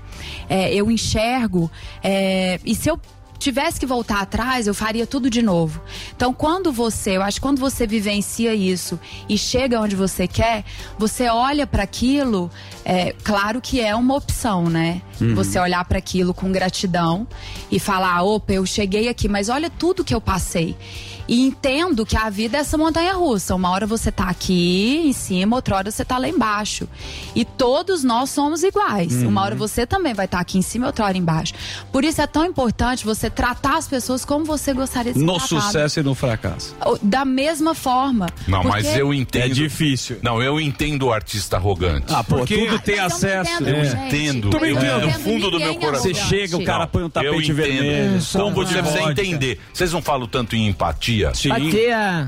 é, 0.49 0.73
eu 0.73 0.89
enxergo 0.89 1.69
é, 2.01 2.59
e 2.63 2.73
se 2.73 2.89
eu 2.89 2.99
tivesse 3.37 3.79
que 3.79 3.85
voltar 3.85 4.21
atrás, 4.21 4.67
eu 4.67 4.73
faria 4.73 5.05
tudo 5.05 5.29
de 5.29 5.41
novo. 5.41 5.81
Então, 6.15 6.33
quando 6.33 6.71
você, 6.71 7.17
eu 7.17 7.21
acho 7.21 7.39
que 7.39 7.41
quando 7.41 7.59
você 7.59 7.87
vivencia 7.87 8.53
isso 8.53 8.99
e 9.29 9.37
chega 9.37 9.79
onde 9.79 9.95
você 9.95 10.27
quer, 10.27 10.63
você 10.97 11.27
olha 11.29 11.65
para 11.65 11.83
aquilo, 11.83 12.49
é, 12.83 13.13
claro 13.23 13.61
que 13.61 13.81
é 13.81 13.95
uma 13.95 14.15
opção, 14.15 14.65
né? 14.69 15.01
Uhum. 15.19 15.35
Você 15.35 15.59
olhar 15.59 15.83
para 15.85 15.97
aquilo 15.97 16.33
com 16.33 16.51
gratidão 16.51 17.27
e 17.71 17.79
falar: 17.79 18.23
opa, 18.23 18.53
eu 18.53 18.65
cheguei 18.65 19.09
aqui, 19.09 19.27
mas 19.27 19.49
olha 19.49 19.69
tudo 19.69 20.03
que 20.03 20.13
eu 20.13 20.21
passei. 20.21 20.75
E 21.27 21.45
entendo 21.45 22.05
que 22.05 22.15
a 22.15 22.29
vida 22.29 22.57
é 22.57 22.61
essa 22.61 22.77
montanha 22.77 23.13
russa. 23.13 23.53
Uma 23.55 23.69
hora 23.69 23.85
você 23.85 24.11
tá 24.11 24.25
aqui 24.25 25.03
em 25.05 25.13
cima, 25.13 25.55
outra 25.55 25.75
hora 25.75 25.91
você 25.91 26.05
tá 26.05 26.17
lá 26.17 26.27
embaixo. 26.29 26.87
E 27.35 27.43
todos 27.43 28.03
nós 28.03 28.29
somos 28.29 28.63
iguais. 28.63 29.13
Uhum. 29.13 29.27
Uma 29.29 29.41
hora 29.43 29.55
você 29.55 29.85
também 29.85 30.13
vai 30.13 30.25
estar 30.25 30.39
aqui 30.39 30.57
em 30.57 30.61
cima, 30.61 30.87
outra 30.87 31.05
hora 31.05 31.17
embaixo. 31.17 31.53
Por 31.91 32.03
isso 32.05 32.21
é 32.21 32.27
tão 32.27 32.45
importante 32.45 33.03
você 33.05 33.29
tratar 33.29 33.77
as 33.77 33.87
pessoas 33.87 34.23
como 34.23 34.45
você 34.45 34.73
gostaria 34.73 35.11
de 35.13 35.19
ser 35.19 35.25
No 35.25 35.37
tratado. 35.37 35.61
sucesso 35.61 35.99
e 35.99 36.03
no 36.03 36.15
fracasso. 36.15 36.75
Da 37.01 37.25
mesma 37.25 37.73
forma. 37.75 38.27
Não, 38.47 38.63
mas 38.63 38.85
Porque- 38.85 39.01
eu 39.01 39.13
entendo. 39.13 39.43
É 39.45 39.49
difícil. 39.49 40.19
Não, 40.21 40.41
eu 40.41 40.59
entendo 40.61 41.07
o 41.07 41.13
artista 41.13 41.57
arrogante. 41.57 42.05
Ah, 42.13 42.23
pô, 42.23 42.37
Porque- 42.37 42.57
tudo 42.57 42.79
tem 42.79 42.99
acesso. 42.99 43.63
Eu 43.63 43.83
entendo. 43.83 44.49
Eu, 44.57 44.65
entendo. 44.71 45.05
no 45.07 45.13
fundo 45.19 45.51
do 45.51 45.59
meu 45.59 45.71
é 45.71 45.75
coração. 45.75 46.03
Você 46.03 46.13
chega, 46.13 46.55
o 46.57 46.63
cara 46.63 46.87
põe 46.87 47.03
um 47.03 47.09
tapete 47.09 47.33
eu 47.33 47.41
entendo. 47.41 47.55
vermelho, 47.55 48.21
Como 48.31 48.65
de 48.65 48.73
você 48.73 48.81
precisa 48.81 49.11
entender. 49.11 49.59
Vocês 49.73 49.91
não 49.91 50.01
falam 50.01 50.27
tanto 50.27 50.55
em 50.55 50.67
empatia? 50.67 51.16
Sim. 51.33 51.49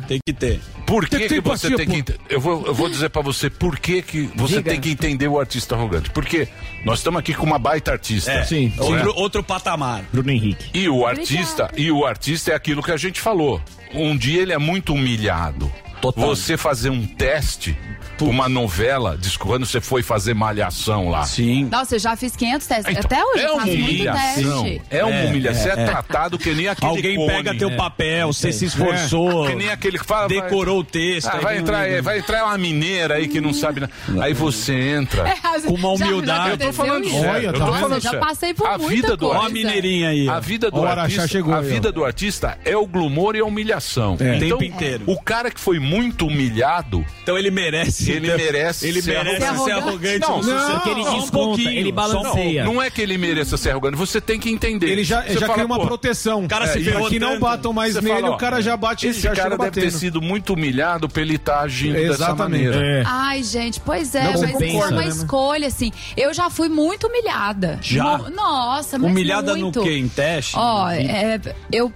Tem 0.07 0.19
que 0.25 0.33
ter. 0.33 0.59
Por 0.85 1.07
que, 1.07 1.17
Tem 1.17 1.27
que 1.27 1.35
que 1.35 1.41
você 1.41 1.67
empatia, 1.67 1.85
tem 1.85 2.03
que 2.03 2.15
eu 2.29 2.41
vou, 2.41 2.65
eu 2.65 2.73
vou 2.73 2.89
dizer 2.89 3.09
pra 3.09 3.21
você 3.21 3.47
por 3.47 3.77
que, 3.77 4.01
que 4.01 4.29
você 4.35 4.55
Diga. 4.55 4.71
tem 4.71 4.81
que 4.81 4.89
entender 4.89 5.27
o 5.27 5.39
artista 5.39 5.75
arrogante. 5.75 6.09
Porque 6.09 6.47
nós 6.83 6.99
estamos 6.99 7.19
aqui 7.19 7.33
com 7.33 7.45
uma 7.45 7.59
baita 7.59 7.91
artista. 7.91 8.31
É, 8.31 8.43
sim. 8.43 8.73
não 8.75 8.85
é? 8.85 8.89
Outro, 8.89 9.21
outro 9.21 9.43
patamar. 9.43 10.03
Bruno 10.11 10.31
Henrique. 10.31 10.65
E 10.73 10.89
o 10.89 11.05
artista, 11.05 11.69
e 11.77 11.91
o 11.91 12.05
artista 12.05 12.51
é 12.51 12.55
aquilo 12.55 12.81
que 12.81 12.91
a 12.91 12.97
gente 12.97 13.21
falou. 13.21 13.61
Um 13.93 14.17
dia 14.17 14.41
ele 14.41 14.53
é 14.53 14.57
muito 14.57 14.93
humilhado. 14.93 15.71
Você 16.15 16.55
fazer 16.57 16.89
um 16.89 17.05
teste, 17.05 17.77
uma 18.21 18.47
novela, 18.49 19.17
diz 19.19 19.35
quando 19.37 19.65
você 19.65 19.79
foi 19.81 20.01
fazer 20.01 20.33
malhação 20.33 21.09
lá. 21.09 21.23
Sim. 21.25 21.65
Nossa, 21.71 21.95
eu 21.95 21.99
já 21.99 22.15
fiz 22.15 22.35
500 22.35 22.67
testes. 22.67 22.85
Então, 22.97 23.01
Até 23.05 23.23
hoje 23.25 23.43
é 23.43 23.47
eu 23.47 23.53
uma 23.53 23.59
faço 23.61 23.71
muito 23.77 23.83
humilhação. 23.89 24.63
teste. 24.63 24.81
É 24.89 25.05
uma 25.05 25.15
É, 25.15 25.25
humilhação. 25.27 25.61
Você 25.63 25.69
é, 25.69 25.71
é, 25.71 25.83
é. 25.83 25.85
tratado 25.85 26.37
que 26.37 26.53
nem 26.53 26.67
aquele 26.67 26.89
Alguém 26.91 27.15
cone. 27.17 27.27
pega 27.27 27.55
teu 27.55 27.69
É. 27.69 27.75
papel, 27.75 28.33
você 28.33 28.51
se 28.53 28.65
É. 28.65 28.67
esforçou. 28.67 29.47
Que 29.47 29.55
nem 29.55 29.69
aquele 29.69 29.99
que 29.99 30.05
fala. 30.05 30.27
vai- 30.27 30.41
Decorou 30.41 30.79
o 30.79 30.83
texto. 30.83 31.27
Ah, 31.29 31.39
vai, 31.39 31.57
entrar, 31.57 31.87
é, 31.89 32.01
vai 32.01 32.19
entrar 32.19 32.45
uma 32.45 32.57
mineira 32.57 33.15
aí 33.15 33.27
que 33.27 33.39
não 33.41 33.53
sabe 33.53 33.81
nada. 33.81 33.93
Aí 34.21 34.33
você 34.33 34.73
entra. 34.73 35.27
É, 35.29 35.35
Com 35.61 35.73
uma 35.73 35.97
já- 35.97 36.05
já 36.05 36.11
humildade. 36.11 36.49
Eu 36.51 36.57
tô 36.57 36.73
falando 36.73 37.05
isso? 37.05 37.15
eu 37.15 37.53
tô 37.53 37.59
Nossa, 37.59 37.71
falando 37.79 37.93
eu 37.95 37.99
já 38.01 38.17
passei 38.17 38.53
por 38.53 38.67
a 38.67 38.77
muita 38.77 38.93
vida 38.95 39.17
do 39.17 39.25
coisa. 39.27 39.41
Ó 39.41 39.45
a 39.45 39.49
mineirinha 39.49 40.09
aí. 40.09 40.27
A 40.29 40.39
vida 40.39 40.69
do 40.71 40.79
o 40.79 40.85
Araxá 40.85 41.01
artista, 41.03 41.27
chegou 41.27 41.53
a 41.53 41.61
vida 41.61 41.91
do 41.91 42.03
artista 42.05 42.57
é 42.65 42.75
o 42.75 42.85
glamour 42.85 43.35
e 43.35 43.39
a 43.39 43.45
humilhação. 43.45 44.17
É. 44.19 44.35
Então, 44.37 44.57
Tempo 44.59 44.63
inteiro. 44.63 45.03
o 45.07 45.19
cara 45.21 45.49
que 45.51 45.59
foi 45.59 45.79
muito 45.89 46.27
humilhado, 46.27 47.03
Então 47.23 47.37
ele 47.37 47.49
merece. 47.49 48.11
ele 48.11 48.27
então, 48.27 48.37
merece 48.37 48.87
Ele 48.87 49.01
ser 49.01 49.11
merece 49.17 49.43
arrogante. 49.45 49.63
ser 49.65 49.71
arrogante. 49.71 50.19
Não, 50.19 50.41
não, 50.41 50.87
ele 50.91 51.03
Só 51.03 51.09
um 51.11 51.19
desconta, 51.19 51.31
pouquinho, 51.31 51.69
ele 51.71 51.91
balanceia. 51.91 52.63
não 52.63 52.81
é 52.81 52.89
que 52.89 53.01
ele 53.01 53.17
mereça 53.17 53.57
ser 53.57 53.71
arrogante, 53.71 53.95
você 53.97 54.21
tem 54.21 54.39
que 54.39 54.49
entender. 54.49 54.87
Ele 54.89 55.03
já, 55.03 55.25
já 55.27 55.41
fala, 55.41 55.53
cria 55.53 55.65
uma 55.65 55.79
proteção. 55.79 56.45
O 56.45 56.47
cara 56.47 56.67
se 56.67 56.87
É, 56.87 57.09
que 57.09 57.19
não 57.19 57.39
batam 57.39 57.73
mais 57.73 57.93
você 57.93 58.01
nele, 58.01 58.15
fala, 58.15 58.29
ó, 58.31 58.35
o 58.35 58.37
cara 58.37 58.61
já 58.61 58.77
bate 58.77 59.07
Esse 59.07 59.21
já 59.21 59.33
cara 59.33 59.57
deve 59.57 59.71
ter 59.81 59.91
sido 59.91 60.21
muito 60.21 60.53
humilhado 60.53 61.09
pra 61.09 61.21
ele 61.21 61.35
estar 61.35 61.61
agindo 61.61 61.93
dessa 61.95 62.13
Exatamente. 62.13 62.65
maneira. 62.67 62.85
É. 62.99 63.03
Ai, 63.05 63.43
gente, 63.43 63.79
pois 63.79 64.13
é, 64.13 64.23
Não 64.25 64.41
mas 64.41 64.43
é 64.61 64.67
uma 64.75 64.91
né? 64.91 65.07
escolha, 65.07 65.67
assim. 65.67 65.91
Eu 66.15 66.33
já 66.33 66.49
fui 66.49 66.69
muito 66.69 67.07
humilhada. 67.07 67.79
Já? 67.81 68.17
Nossa, 68.29 68.97
mas 68.99 69.09
Humilhada 69.11 69.55
muito. 69.55 69.79
no 69.79 69.85
quê? 69.85 69.97
Em 69.97 70.07
teste? 70.07 70.53
Ó, 70.57 70.89
é, 70.91 71.39
eu 71.71 71.91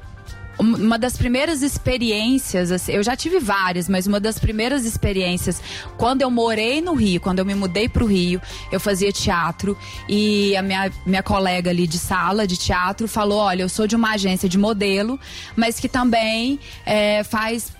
uma 0.60 0.98
das 0.98 1.18
primeiras 1.18 1.62
experiências, 1.62 2.72
assim, 2.72 2.94
eu 2.94 3.04
já 3.04 3.16
tive 3.16 3.40
várias, 3.40 3.90
mas 3.90 4.06
uma 4.08 4.20
das 4.20 4.38
primeiras 4.38 4.86
experiências, 4.86 5.62
quando 5.98 6.22
eu 6.22 6.30
morei 6.30 6.82
no 6.82 6.94
Rio, 6.94 7.20
quando 7.20 7.40
eu 7.40 7.46
me 7.46 7.56
mudei 7.56 7.90
pro 7.90 8.06
Rio, 8.06 8.42
eu 8.72 8.80
fazia 8.80 9.12
teatro 9.12 9.78
e 10.08 10.56
a 10.56 10.62
minha, 10.62 10.92
minha 11.06 11.24
colega 11.24 11.70
ali 11.70 11.88
de 11.88 11.98
sala 11.98 12.46
de 12.46 12.58
teatro 12.58 13.08
falou: 13.08 13.40
olha, 13.40 13.64
eu 13.64 13.70
sou 13.70 13.88
de 13.88 13.96
uma 13.96 14.14
agência 14.14 14.48
de 14.48 14.58
modelo, 14.58 15.20
mas 15.56 15.80
que 15.80 15.90
também 15.90 16.60
é, 16.86 17.24
faz 17.24 17.72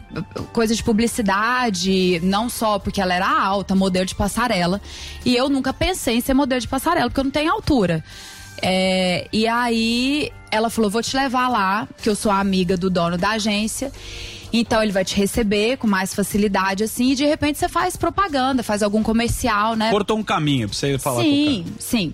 coisa 0.52 0.76
de 0.76 0.84
publicidade, 0.84 2.20
não 2.24 2.50
só 2.50 2.78
porque 2.78 3.02
ela 3.02 3.14
era 3.14 3.28
alta, 3.28 3.76
modelo 3.76 4.06
de 4.06 4.16
passarela. 4.16 4.82
E 5.26 5.36
eu 5.36 5.50
nunca 5.50 5.74
pensei 5.74 6.18
em 6.18 6.22
ser 6.22 6.34
modelo 6.34 6.62
de 6.62 6.68
passarela, 6.68 7.10
porque 7.10 7.20
eu 7.20 7.24
não 7.24 7.32
tenho 7.32 7.52
altura. 7.52 8.04
É, 8.62 9.28
e 9.32 9.48
aí 9.48 10.32
ela 10.52 10.70
falou: 10.70 10.90
vou 10.90 11.02
te 11.02 11.16
levar 11.16 11.48
lá, 11.50 11.88
que 12.02 12.10
eu 12.10 12.16
sou 12.16 12.32
amiga 12.32 12.78
do 12.78 12.90
dono 12.90 13.18
da 13.18 13.32
agência. 13.32 13.92
Então 14.52 14.84
ele 14.84 14.92
vai 14.92 15.04
te 15.04 15.16
receber 15.16 15.78
com 15.78 15.88
mais 15.88 16.14
facilidade, 16.14 16.84
assim, 16.84 17.12
e 17.12 17.16
de 17.16 17.26
repente 17.26 17.58
você 17.58 17.68
faz 17.68 17.98
propaganda, 17.98 18.62
faz 18.62 18.84
algum 18.84 19.02
comercial, 19.02 19.76
né? 19.76 19.90
Cortou 19.90 20.16
um 20.16 20.24
caminho 20.24 20.70
pra 20.70 20.78
você 20.78 21.00
falar 21.00 21.24
com 21.24 21.30
o 21.30 21.34
Sim, 21.34 21.66
sim. 21.80 22.14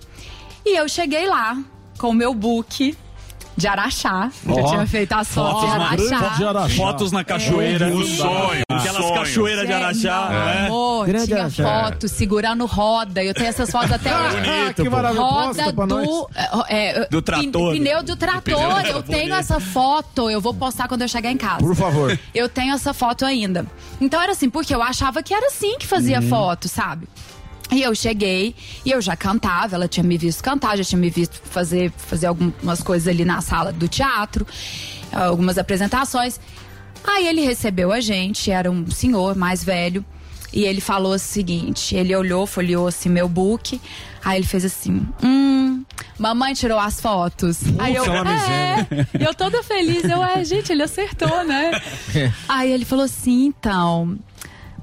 E 0.64 0.74
eu 0.78 0.88
cheguei 0.88 1.26
lá 1.26 1.62
com 1.98 2.08
o 2.08 2.14
meu 2.14 2.32
book 2.32 2.96
de 3.60 3.68
Araxá. 3.68 4.30
Ó. 4.48 4.54
Já 4.54 4.64
tinha 4.68 4.86
feito 4.86 5.12
as 5.12 5.28
fotos 5.28 5.52
Fotos 5.60 5.70
de 5.72 5.78
na- 5.78 5.86
Araxá. 5.86 6.18
fotos 6.18 6.36
de 6.38 6.44
Araxá. 6.44 6.76
Fotos 6.76 7.12
na 7.12 7.24
cachoeira. 7.24 7.88
É, 7.88 7.92
Um 7.94 8.04
sonho, 8.04 8.62
Aquelas 8.70 9.02
sonho. 9.02 9.14
cachoeiras 9.14 9.66
de 9.66 9.72
Araxá, 9.72 10.26
Meu 10.30 10.38
né? 10.40 10.66
Amor, 10.66 11.06
Grande 11.06 11.26
tinha 11.26 11.38
Araxá. 11.40 11.62
foto 11.64 12.08
segurando 12.08 12.66
roda. 12.66 13.22
Eu 13.22 13.34
tenho 13.34 13.48
essas 13.48 13.70
fotos 13.70 13.92
até 13.92 14.10
hoje. 14.18 14.36
Bonito, 14.36 14.82
Que 14.82 14.88
maravilha. 14.90 15.20
Roda 15.22 15.72
do, 15.72 16.28
é, 16.68 17.00
é, 17.02 17.06
Do 17.08 17.22
trator. 17.22 17.72
Pneu 17.74 18.02
do 18.02 18.16
trator. 18.16 18.42
Pneu 18.42 18.58
do 18.60 18.64
Eu 18.64 18.82
trator. 18.82 19.02
tenho 19.02 19.34
essa 19.34 19.60
foto. 19.60 20.30
Eu 20.30 20.40
vou 20.40 20.54
postar 20.54 20.88
quando 20.88 21.02
eu 21.02 21.08
chegar 21.08 21.30
em 21.30 21.36
casa. 21.36 21.58
Por 21.58 21.74
favor. 21.76 22.18
Eu 22.34 22.48
tenho 22.48 22.74
essa 22.74 22.92
foto 22.94 23.24
ainda. 23.24 23.66
Então 24.00 24.20
era 24.20 24.32
assim, 24.32 24.48
porque 24.48 24.74
eu 24.74 24.82
achava 24.82 25.22
que 25.22 25.34
era 25.34 25.46
assim 25.48 25.76
que 25.78 25.86
fazia 25.86 26.20
Uhum. 26.20 26.28
foto, 26.28 26.68
sabe? 26.68 27.06
E 27.72 27.82
eu 27.82 27.94
cheguei 27.94 28.54
e 28.84 28.90
eu 28.90 29.00
já 29.00 29.16
cantava, 29.16 29.76
ela 29.76 29.86
tinha 29.86 30.02
me 30.02 30.18
visto 30.18 30.42
cantar, 30.42 30.76
já 30.76 30.84
tinha 30.84 30.98
me 30.98 31.08
visto 31.08 31.40
fazer, 31.44 31.92
fazer 31.96 32.26
algumas 32.26 32.82
coisas 32.82 33.06
ali 33.06 33.24
na 33.24 33.40
sala 33.40 33.72
do 33.72 33.86
teatro, 33.86 34.46
algumas 35.12 35.56
apresentações. 35.56 36.40
Aí 37.04 37.26
ele 37.28 37.42
recebeu 37.42 37.92
a 37.92 38.00
gente, 38.00 38.50
era 38.50 38.70
um 38.70 38.90
senhor 38.90 39.36
mais 39.36 39.62
velho, 39.62 40.04
e 40.52 40.64
ele 40.64 40.80
falou 40.80 41.14
o 41.14 41.18
seguinte: 41.18 41.94
ele 41.94 42.14
olhou, 42.14 42.46
folheou 42.46 42.86
assim 42.86 43.08
meu 43.08 43.28
book, 43.28 43.80
aí 44.24 44.38
ele 44.38 44.46
fez 44.46 44.64
assim: 44.64 45.06
hum, 45.22 45.84
mamãe 46.18 46.54
tirou 46.54 46.78
as 46.78 47.00
fotos. 47.00 47.60
aí 47.78 47.94
eu, 47.94 48.04
é 48.04 48.86
é, 48.90 49.26
eu 49.26 49.34
toda 49.34 49.62
feliz, 49.62 50.04
eu, 50.04 50.22
é, 50.22 50.44
gente, 50.44 50.72
ele 50.72 50.82
acertou, 50.82 51.44
né? 51.44 51.70
Aí 52.48 52.70
ele 52.72 52.84
falou 52.84 53.04
assim: 53.04 53.46
então, 53.46 54.18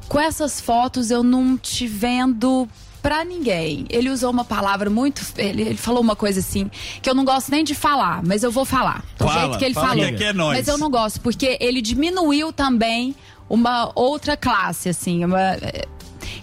com 0.07 0.19
essas 0.19 0.59
fotos 0.61 1.11
eu 1.11 1.23
não 1.23 1.57
te 1.57 1.87
vendo 1.87 2.67
pra 3.01 3.23
ninguém. 3.23 3.85
Ele 3.89 4.09
usou 4.09 4.29
uma 4.31 4.43
palavra 4.45 4.89
muito. 4.89 5.21
Ele, 5.37 5.61
ele 5.61 5.77
falou 5.77 6.01
uma 6.01 6.15
coisa 6.15 6.39
assim 6.39 6.69
que 7.01 7.09
eu 7.09 7.15
não 7.15 7.23
gosto 7.25 7.49
nem 7.51 7.63
de 7.63 7.73
falar, 7.75 8.21
mas 8.23 8.43
eu 8.43 8.51
vou 8.51 8.65
falar. 8.65 9.03
Do 9.17 9.25
Fala, 9.25 9.39
jeito 9.41 9.57
que 9.57 9.65
ele 9.65 9.73
fala 9.73 9.87
falou. 9.89 10.03
que 10.05 10.13
aqui 10.15 10.23
é 10.23 10.33
nóis. 10.33 10.57
Mas 10.57 10.67
eu 10.67 10.77
não 10.77 10.89
gosto, 10.89 11.21
porque 11.21 11.57
ele 11.61 11.81
diminuiu 11.81 12.51
também 12.51 13.15
uma 13.49 13.91
outra 13.95 14.35
classe, 14.35 14.89
assim. 14.89 15.23
uma- 15.23 15.39
eh, 15.55 15.85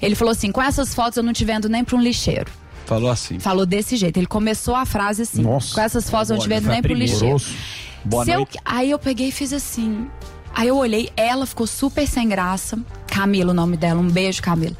ele 0.00 0.14
falou 0.14 0.32
assim: 0.32 0.50
com 0.52 0.62
essas 0.62 0.94
fotos 0.94 1.16
eu 1.16 1.22
não 1.22 1.32
te 1.32 1.44
vendo 1.44 1.68
nem 1.68 1.84
pra 1.84 1.96
um 1.96 2.00
lixeiro. 2.00 2.50
Falou 2.86 3.10
assim. 3.10 3.38
Falou 3.38 3.64
desse 3.64 3.96
jeito. 3.96 4.16
Ele 4.18 4.26
começou 4.26 4.74
a 4.74 4.84
frase 4.86 5.22
assim: 5.22 5.42
Nossa. 5.42 5.74
com 5.74 5.80
essas 5.80 6.08
fotos 6.08 6.30
eu 6.30 6.36
não 6.36 6.42
te 6.42 6.48
vendo 6.48 6.68
nem 6.68 6.80
pro 6.82 6.92
lixeiro. 6.94 7.40
Boa 8.04 8.24
Se 8.24 8.30
eu- 8.30 8.36
noite. 8.40 8.58
aí 8.64 8.90
eu 8.90 8.98
peguei 8.98 9.28
e 9.28 9.32
fiz 9.32 9.52
assim. 9.54 10.06
Aí 10.54 10.68
eu 10.68 10.76
olhei, 10.76 11.10
ela 11.16 11.46
ficou 11.46 11.66
super 11.66 12.06
sem 12.06 12.28
graça. 12.28 12.78
Camila, 13.14 13.52
o 13.52 13.54
nome 13.54 13.76
dela. 13.76 14.00
Um 14.00 14.08
beijo, 14.10 14.42
Camila. 14.42 14.76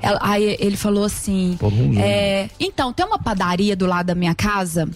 Ela- 0.00 0.20
aí 0.22 0.56
ele 0.58 0.76
falou 0.76 1.04
assim: 1.04 1.58
é, 1.98 2.48
Então, 2.58 2.92
tem 2.92 3.04
uma 3.04 3.18
padaria 3.18 3.74
do 3.76 3.86
lado 3.86 4.06
da 4.06 4.14
minha 4.14 4.34
casa 4.34 4.88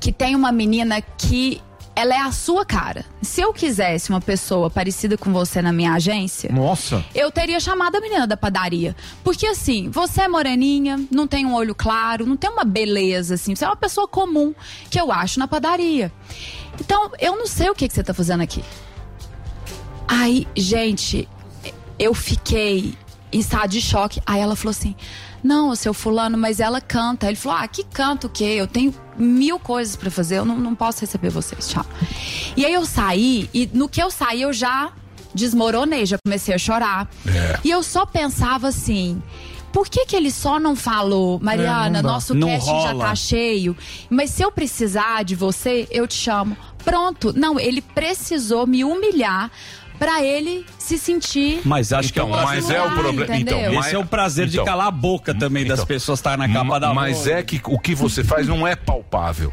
que 0.00 0.12
tem 0.12 0.34
uma 0.36 0.52
menina 0.52 1.00
que 1.00 1.60
ela 1.96 2.12
é 2.12 2.18
a 2.20 2.32
sua 2.32 2.64
cara. 2.66 3.04
Se 3.22 3.40
eu 3.40 3.52
quisesse 3.54 4.10
uma 4.10 4.20
pessoa 4.20 4.68
parecida 4.68 5.16
com 5.16 5.32
você 5.32 5.62
na 5.62 5.72
minha 5.72 5.92
agência, 5.94 6.50
Nossa. 6.52 7.04
eu 7.14 7.30
teria 7.30 7.58
chamado 7.60 7.94
a 7.96 8.00
menina 8.00 8.26
da 8.26 8.36
padaria. 8.36 8.94
Porque 9.22 9.46
assim, 9.46 9.88
você 9.90 10.22
é 10.22 10.28
moreninha, 10.28 11.00
não 11.10 11.26
tem 11.26 11.46
um 11.46 11.54
olho 11.54 11.74
claro, 11.74 12.26
não 12.26 12.36
tem 12.36 12.50
uma 12.50 12.64
beleza 12.64 13.34
assim. 13.34 13.54
Você 13.54 13.64
é 13.64 13.68
uma 13.68 13.76
pessoa 13.76 14.08
comum 14.08 14.52
que 14.90 15.00
eu 15.00 15.12
acho 15.12 15.38
na 15.38 15.46
padaria. 15.46 16.12
Então, 16.80 17.12
eu 17.20 17.36
não 17.38 17.46
sei 17.46 17.70
o 17.70 17.74
que, 17.74 17.86
que 17.86 17.94
você 17.94 18.02
tá 18.02 18.12
fazendo 18.12 18.42
aqui. 18.42 18.62
Aí, 20.06 20.46
gente, 20.56 21.28
eu 21.98 22.14
fiquei 22.14 22.94
em 23.32 23.38
estado 23.40 23.70
de 23.70 23.80
choque. 23.80 24.20
Aí 24.26 24.40
ela 24.40 24.54
falou 24.56 24.70
assim: 24.70 24.94
Não, 25.42 25.74
seu 25.74 25.92
fulano, 25.94 26.36
mas 26.38 26.60
ela 26.60 26.80
canta. 26.80 27.26
Ele 27.26 27.36
falou: 27.36 27.58
Ah, 27.58 27.68
que 27.68 27.84
canta 27.84 28.26
o 28.26 28.30
quê? 28.30 28.44
Eu 28.44 28.66
tenho 28.66 28.94
mil 29.16 29.58
coisas 29.58 29.96
pra 29.96 30.10
fazer, 30.10 30.38
eu 30.38 30.44
não, 30.44 30.56
não 30.58 30.74
posso 30.74 31.00
receber 31.00 31.30
vocês. 31.30 31.68
Tchau. 31.68 31.84
E 32.56 32.64
aí 32.64 32.72
eu 32.74 32.84
saí, 32.84 33.48
e 33.54 33.68
no 33.72 33.88
que 33.88 34.02
eu 34.02 34.10
saí, 34.10 34.42
eu 34.42 34.52
já 34.52 34.92
desmoronei, 35.34 36.06
já 36.06 36.16
comecei 36.24 36.54
a 36.54 36.58
chorar. 36.58 37.08
E 37.64 37.70
eu 37.70 37.82
só 37.82 38.06
pensava 38.06 38.68
assim. 38.68 39.22
Por 39.72 39.88
que, 39.88 40.06
que 40.06 40.14
ele 40.14 40.30
só 40.30 40.60
não 40.60 40.76
falou, 40.76 41.40
Mariana, 41.40 41.98
É, 41.98 42.02
não 42.02 42.10
nosso 42.12 42.32
Não 42.32 42.46
cast 42.46 42.66
já 42.66 42.72
rola. 42.92 43.06
tá 43.06 43.14
cheio, 43.16 43.76
mas 44.08 44.30
se 44.30 44.40
eu 44.40 44.52
precisar 44.52 45.24
de 45.24 45.34
você, 45.34 45.88
eu 45.90 46.06
te 46.06 46.14
chamo. 46.14 46.56
Pronto. 46.84 47.32
Não, 47.36 47.58
ele 47.58 47.80
precisou 47.82 48.68
me 48.68 48.84
humilhar 48.84 49.50
pra 49.98 50.22
ele 50.22 50.64
se 50.78 50.98
sentir. 50.98 51.60
Mas 51.64 51.92
acho 51.92 52.12
que 52.12 52.18
é 52.18 52.24
um 52.24 52.28
Então, 52.30 52.42
mas 52.44 52.70
é 52.70 52.82
o 52.82 52.90
problema. 52.92 53.36
Então, 53.36 53.58
entendeu? 53.58 53.74
mas- 53.74 53.86
Esse 53.86 53.94
é 53.94 53.98
o 53.98 54.04
prazer 54.06 54.46
de 54.46 54.54
então. 54.56 54.64
calar 54.64 54.88
a 54.88 54.90
boca 54.90 55.34
também 55.34 55.64
das 55.64 55.78
Então. 55.78 55.86
pessoas 55.86 56.18
estarem 56.18 56.46
na 56.46 56.52
capa 56.52 56.78
da 56.80 56.92
Mas 56.92 57.26
é 57.26 57.42
que 57.42 57.60
o 57.64 57.78
que 57.78 57.94
você 57.94 58.22
faz 58.24 58.46
não 58.48 58.66
é 58.66 58.74
palpável. 58.76 59.52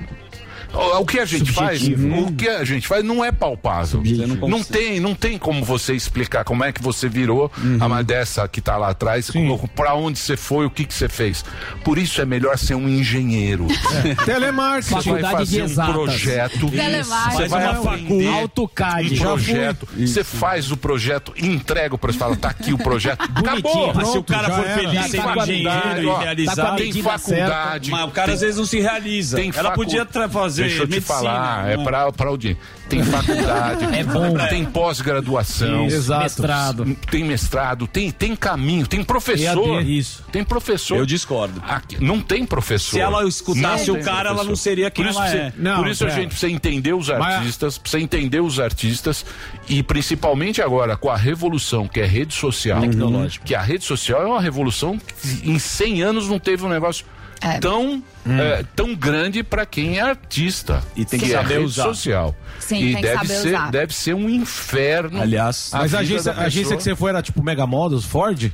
O 0.74 1.06
que 1.06 1.20
a 1.20 1.26
gente 1.26 1.52
faz, 1.52 1.80
Subjetivo. 1.80 2.22
o 2.28 2.32
que 2.34 2.48
a 2.48 2.64
gente 2.64 2.88
faz 2.88 3.04
não 3.04 3.24
é 3.24 3.32
palpável. 3.32 4.02
não 4.40 4.48
Não 4.48 4.64
tem, 4.64 5.00
não 5.00 5.14
tem 5.14 5.38
como 5.38 5.64
você 5.66 5.94
explicar 5.94 6.44
como 6.44 6.64
é 6.64 6.72
que 6.72 6.82
você 6.82 7.10
virou 7.10 7.52
a 7.80 7.86
uma 7.86 8.04
dessa 8.04 8.48
que 8.48 8.62
tá 8.62 8.78
lá 8.78 8.90
atrás, 8.90 9.30
para 9.76 9.94
onde 9.96 10.18
você 10.20 10.38
foi, 10.38 10.66
o 10.66 10.70
que 10.70 10.86
que 10.86 10.94
você 10.94 11.10
fez. 11.10 11.44
Por 11.84 11.98
isso 11.98 12.22
é 12.22 12.26
melhor 12.26 12.58
ser 12.58 12.76
um 12.76 12.88
engenheiro. 12.88 13.68
Telemarketing. 14.26 14.96
Você 14.96 15.10
vai 15.12 15.22
de 15.22 15.30
fazer 15.32 15.64
um 15.64 15.94
projeto. 15.94 16.70
Telemarketing. 16.70 17.38
Você 17.38 17.48
vai 17.48 17.66
aprender 17.66 18.28
AutoCAD. 18.28 19.14
um 19.16 19.18
projeto. 19.18 19.88
Você 19.98 20.24
faz 20.24 20.72
o 20.72 20.78
projeto, 20.78 21.34
entrega 21.38 21.96
o 21.96 21.98
projeto, 21.98 22.20
fala, 22.20 22.36
tá 22.36 22.50
aqui 22.50 22.74
o 22.74 22.78
projeto. 22.78 23.22
Acabou. 23.36 23.94
Mas 23.94 24.08
se 24.10 24.18
o 24.18 24.24
cara 24.24 24.50
for 24.52 24.66
feliz, 24.66 25.02
Tem 25.02 25.10
ser 25.10 25.18
faculdade, 25.22 25.52
engenheiro 25.52 26.10
ó, 26.10 26.20
e 26.22 26.24
realizar, 26.24 26.56
tá 26.56 26.76
Tem 26.76 26.94
faculdade. 27.02 27.92
mas 27.92 28.04
o 28.08 28.12
cara 28.12 28.26
tem- 28.28 28.36
às 28.36 28.42
vezes 28.42 28.58
não 28.58 28.66
se 28.66 28.80
realiza. 28.80 29.38
tem 29.38 29.52
Ela 29.56 29.70
facu- 29.70 29.76
podia 29.84 30.06
tra- 30.06 30.22
Deixa 30.62 30.84
eu 30.84 30.88
te 30.88 30.92
medicina. 30.92 31.16
falar, 31.18 31.70
é 31.70 31.78
né? 31.78 31.84
pra, 31.84 32.12
pra 32.12 32.28
audiência. 32.30 32.62
Tem 32.90 33.04
faculdade, 33.04 33.86
É 33.96 34.04
bom. 34.04 34.36
tem 34.50 34.66
pós-graduação, 34.66 35.88
Isso, 35.88 35.96
Exato. 35.96 36.24
mestrado. 36.24 36.98
tem 37.10 37.24
mestrado, 37.24 37.88
tem, 37.88 38.12
tem 38.12 38.36
caminho, 38.36 38.86
tem 38.86 39.04
professor. 39.04 39.78
EAD, 39.80 39.98
isso. 39.98 40.24
Tem 40.32 40.44
professor. 40.44 40.98
Eu 40.98 41.06
discordo. 41.06 41.62
Aqui, 41.68 42.04
não 42.04 42.20
tem 42.22 42.46
professor. 42.46 42.92
Se 42.92 43.00
ela 43.00 43.24
escutasse 43.28 43.90
Não 43.92 44.00
o 44.00 44.04
cara, 44.04 44.30
ela 44.30 44.36
professor. 44.36 44.50
não 44.50 44.56
seria 44.56 44.92
quem 44.92 45.06
por 45.06 45.12
isso 45.12 45.20
ela 45.22 45.30
que 45.32 45.38
é. 45.38 45.52
você- 45.52 45.54
Não, 45.58 45.78
por 45.78 45.88
isso 45.90 46.04
a 46.04 46.08
pera. 46.08 46.20
gente 46.22 46.30
precisa 46.30 46.52
entender 46.52 46.94
os 46.94 47.08
Mas- 47.10 47.36
artistas, 47.36 47.78
precisa 47.78 48.04
entender 48.04 48.40
os 48.42 48.60
artistas 48.60 49.26
e 49.70 49.82
principalmente 49.84 50.62
agora 50.62 50.98
com 50.98 51.10
a 51.10 51.16
revolução 51.18 51.88
que 51.88 52.00
é 52.00 52.06
rede 52.06 52.34
social. 52.34 52.82
Tecnológica. 52.82 53.46
Que 53.46 53.56
a 53.56 53.62
rede 53.62 53.86
social 53.86 54.22
é 54.22 54.26
uma 54.26 54.42
revolução 54.42 54.98
que 54.98 55.50
em 55.50 55.58
100 55.60 56.02
anos 56.04 56.28
não 56.28 56.40
teve 56.40 56.66
um 56.66 56.70
negócio 56.70 57.06
É. 57.42 57.60
tão, 57.60 58.04
é, 58.28 58.64
tão 58.76 58.94
grande 58.94 59.42
para 59.44 59.66
quem 59.66 59.98
é 59.98 60.02
artista. 60.02 60.84
E 60.96 61.04
tem 61.04 61.20
que 61.20 61.34
é 61.34 61.38
saber 61.38 61.56
rede 61.56 61.66
usar. 61.66 61.84
social. 61.86 62.36
Sim, 62.60 62.78
e 62.78 62.94
tem 62.94 62.96
que 62.98 63.02
deve 63.02 63.16
saber 63.16 63.28
ser, 63.42 63.48
usar. 63.56 63.72
deve 63.72 63.96
ser 63.96 64.14
um 64.14 64.30
inferno. 64.30 65.20
Aliás, 65.22 65.72
Mas 65.74 65.96
a 65.96 66.00
agência, 66.00 66.32
a 66.32 66.42
agência 66.44 66.78
que 66.78 66.84
você 66.84 66.96
foi 66.96 67.10
era 67.10 67.22
tipo 67.22 67.42
Mega 67.44 67.66
Models, 67.66 68.06
Ford? 68.06 68.52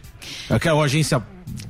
Aquela 0.50 0.82
agência. 0.84 1.22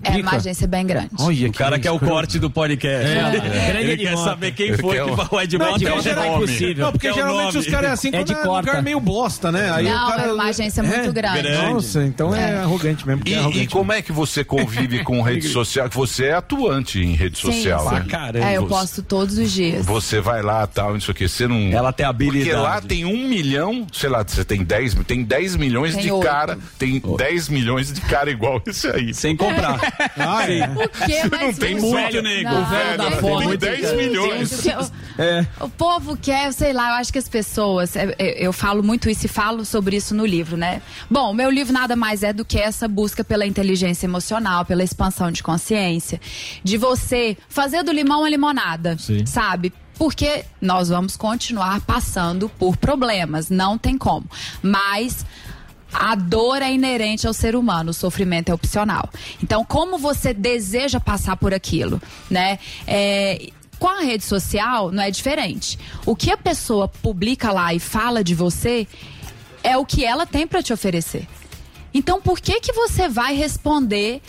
É 0.03 0.11
rica? 0.11 0.29
uma 0.29 0.37
agência 0.37 0.67
bem 0.67 0.85
grande. 0.85 1.09
Olha, 1.19 1.47
o 1.49 1.53
cara 1.53 1.79
quer 1.79 1.91
o 1.91 1.99
corte 1.99 2.39
do 2.39 2.49
podcast. 2.49 3.07
É, 3.09 3.31
grande 3.31 3.77
Ele 3.79 3.91
Ed 3.93 4.03
quer 4.03 4.17
saber 4.17 4.51
quem 4.51 4.67
Ele 4.69 4.77
foi 4.77 4.95
que 4.95 5.01
o- 5.01 5.15
falou 5.15 5.41
Ed 5.43 5.57
Não, 5.57 5.65
Mota. 5.65 5.79
porque 5.79 5.87
é 5.91 5.97
o 5.97 6.01
geral- 6.01 6.25
nome. 6.25 6.43
impossível. 6.43 6.85
Não, 6.85 6.91
porque 6.91 7.07
É 7.07 7.13
geralmente 7.13 7.57
os 7.57 7.67
caras 7.67 7.89
é 7.89 7.93
assim, 7.93 8.07
É 8.09 8.11
quando 8.11 8.27
de 8.27 8.33
é 8.33 8.37
um 8.47 8.55
lugar 8.55 8.81
meio 8.83 8.99
bosta, 8.99 9.51
né? 9.51 9.71
Aí 9.73 9.85
Não, 9.85 10.05
o 10.05 10.09
cara... 10.09 10.21
é 10.23 10.31
uma 10.33 10.43
agência 10.45 10.83
muito 10.83 11.11
grande. 11.11 11.41
grande. 11.41 11.73
Nossa, 11.73 12.03
então 12.03 12.33
é, 12.35 12.51
É. 12.51 12.57
arrogante 12.59 13.05
mesmo. 13.07 13.21
E, 13.25 13.33
é 13.33 13.35
e 13.35 13.39
arrogante 13.39 13.67
como 13.69 13.91
é 13.91 14.01
que 14.01 14.11
você 14.11 14.43
convive 14.43 15.03
com 15.03 15.21
rede 15.21 15.47
social? 15.49 15.89
Você 15.91 16.25
é 16.25 16.33
atuante 16.33 16.99
em 17.01 17.13
rede 17.13 17.37
Sim, 17.39 17.51
social, 17.51 17.89
sim. 17.89 17.95
né? 17.95 18.05
Caramba. 18.09 18.45
É, 18.49 18.57
eu 18.57 18.65
posto 18.67 19.01
todos 19.03 19.37
os 19.37 19.51
dias. 19.51 19.85
Você 19.85 20.21
vai 20.21 20.41
lá, 20.41 20.65
tal, 20.67 20.95
isso 20.95 21.11
aqui, 21.11 21.27
você 21.27 21.47
não... 21.47 21.57
Ela 21.71 21.91
tem 21.91 22.05
habilidade. 22.05 22.49
Porque 22.51 22.61
lá 22.61 22.81
tem 22.81 23.05
um 23.05 23.27
milhão, 23.27 23.85
sei 23.91 24.09
lá, 24.09 24.23
você 24.25 24.45
tem 24.45 24.63
10, 24.63 24.95
tem 25.05 25.23
10 25.23 25.55
milhões 25.55 25.97
de 25.97 26.09
cara, 26.21 26.57
tem 26.77 27.01
10 27.17 27.49
milhões 27.49 27.91
de 27.91 28.01
cara 28.01 28.29
igual 28.29 28.61
esse 28.67 28.87
aí. 28.87 29.13
Sem 29.13 29.35
comprar. 29.35 29.76
Ah, 30.17 30.51
é. 30.51 30.65
O 30.67 31.29
Mas 31.31 31.41
não 31.41 31.53
tem 31.53 31.79
muito, 31.79 32.21
nego. 32.21 32.49
Não, 32.49 32.61
O 32.61 32.65
velho 32.65 32.97
da 32.97 33.05
é- 33.05 33.21
Muito 33.21 33.57
10 33.57 33.93
milhões. 33.93 34.49
Gente, 34.49 34.75
o, 34.75 34.85
que- 34.85 35.63
o 35.63 35.69
povo 35.69 36.17
quer, 36.17 36.51
sei 36.53 36.73
lá, 36.73 36.89
eu 36.89 36.95
acho 36.95 37.11
que 37.11 37.19
as 37.19 37.27
pessoas, 37.27 37.95
é, 37.95 38.13
é, 38.17 38.45
eu 38.45 38.51
falo 38.53 38.83
muito 38.83 39.09
isso 39.09 39.25
e 39.25 39.29
falo 39.29 39.65
sobre 39.65 39.95
isso 39.97 40.13
no 40.15 40.25
livro, 40.25 40.57
né? 40.57 40.81
Bom, 41.09 41.31
o 41.31 41.33
meu 41.33 41.49
livro 41.49 41.73
nada 41.73 41.95
mais 41.95 42.23
é 42.23 42.31
do 42.33 42.43
que 42.45 42.57
essa 42.59 42.87
busca 42.87 43.23
pela 43.23 43.45
inteligência 43.45 44.05
emocional, 44.05 44.65
pela 44.65 44.83
expansão 44.83 45.31
de 45.31 45.41
consciência, 45.43 46.19
de 46.63 46.77
você 46.77 47.37
fazer 47.49 47.83
do 47.83 47.91
limão 47.91 48.23
a 48.23 48.29
limonada, 48.29 48.95
sabe? 49.25 49.73
Porque 49.97 50.45
nós 50.61 50.89
vamos 50.89 51.17
continuar 51.17 51.81
passando 51.81 52.47
por 52.49 52.77
problemas, 52.77 53.49
não 53.49 53.77
tem 53.79 53.97
como. 53.97 54.29
Mas 54.61 55.25
a 55.91 56.15
dor 56.15 56.61
é 56.61 56.71
inerente 56.71 57.27
ao 57.27 57.33
ser 57.33 57.55
humano, 57.55 57.91
o 57.91 57.93
sofrimento 57.93 58.49
é 58.49 58.53
opcional. 58.53 59.09
Então, 59.41 59.63
como 59.63 59.97
você 59.97 60.33
deseja 60.33 60.99
passar 60.99 61.37
por 61.37 61.53
aquilo, 61.53 62.01
né? 62.29 62.59
É, 62.85 63.49
com 63.79 63.87
a 63.87 64.01
rede 64.01 64.23
social 64.23 64.91
não 64.91 65.03
é 65.03 65.11
diferente. 65.11 65.77
O 66.05 66.15
que 66.15 66.31
a 66.31 66.37
pessoa 66.37 66.87
publica 66.87 67.51
lá 67.51 67.73
e 67.73 67.79
fala 67.79 68.23
de 68.23 68.33
você 68.33 68.87
é 69.63 69.77
o 69.77 69.85
que 69.85 70.03
ela 70.03 70.25
tem 70.25 70.47
para 70.47 70.63
te 70.63 70.73
oferecer. 70.73 71.27
Então, 71.93 72.21
por 72.21 72.39
que 72.39 72.59
que 72.59 72.73
você 72.73 73.07
vai 73.07 73.35
responder 73.35 74.21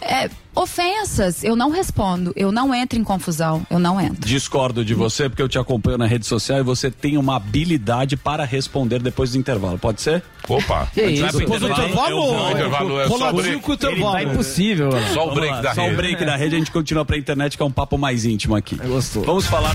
é, 0.00 0.30
ofensas? 0.62 1.44
Eu 1.44 1.54
não 1.54 1.70
respondo, 1.70 2.32
eu 2.36 2.50
não 2.50 2.74
entro 2.74 2.98
em 2.98 3.04
confusão, 3.04 3.66
eu 3.70 3.78
não 3.78 4.00
entro. 4.00 4.26
Discordo 4.26 4.84
de 4.84 4.94
você, 4.94 5.28
porque 5.28 5.42
eu 5.42 5.48
te 5.48 5.58
acompanho 5.58 5.96
na 5.98 6.06
rede 6.06 6.26
social 6.26 6.58
e 6.58 6.62
você 6.62 6.90
tem 6.90 7.16
uma 7.16 7.36
habilidade 7.36 8.16
para 8.16 8.44
responder 8.44 9.00
depois 9.00 9.32
do 9.32 9.38
intervalo. 9.38 9.78
Pode 9.78 10.00
ser? 10.02 10.22
Opa. 10.48 10.86
Que 10.92 11.02
isso? 11.06 11.38
Depois 11.38 11.60
do 11.60 11.68
intervalo, 11.68 12.50
é 12.50 12.62
só 12.64 12.84
o 12.84 13.08
Roladinho 13.08 13.42
break. 13.42 13.60
com 13.60 13.70
o 13.70 13.74
intervalo. 13.74 14.16
Ele 14.18 14.26
tá 14.26 14.32
impossível, 14.32 14.90
Só 15.14 15.28
o 15.30 15.34
break 15.34 15.54
lá, 15.54 15.60
da 15.60 15.74
Só 15.74 15.82
rede. 15.82 15.94
o 15.94 15.96
break 15.96 16.24
da 16.24 16.36
rede, 16.36 16.54
a 16.54 16.58
gente 16.58 16.70
continua 16.70 17.04
pra 17.04 17.16
internet, 17.16 17.56
que 17.56 17.62
é 17.62 17.66
um 17.66 17.70
papo 17.70 17.96
mais 17.96 18.24
íntimo 18.24 18.54
aqui. 18.56 18.76
Vamos 19.24 19.46
falar. 19.46 19.74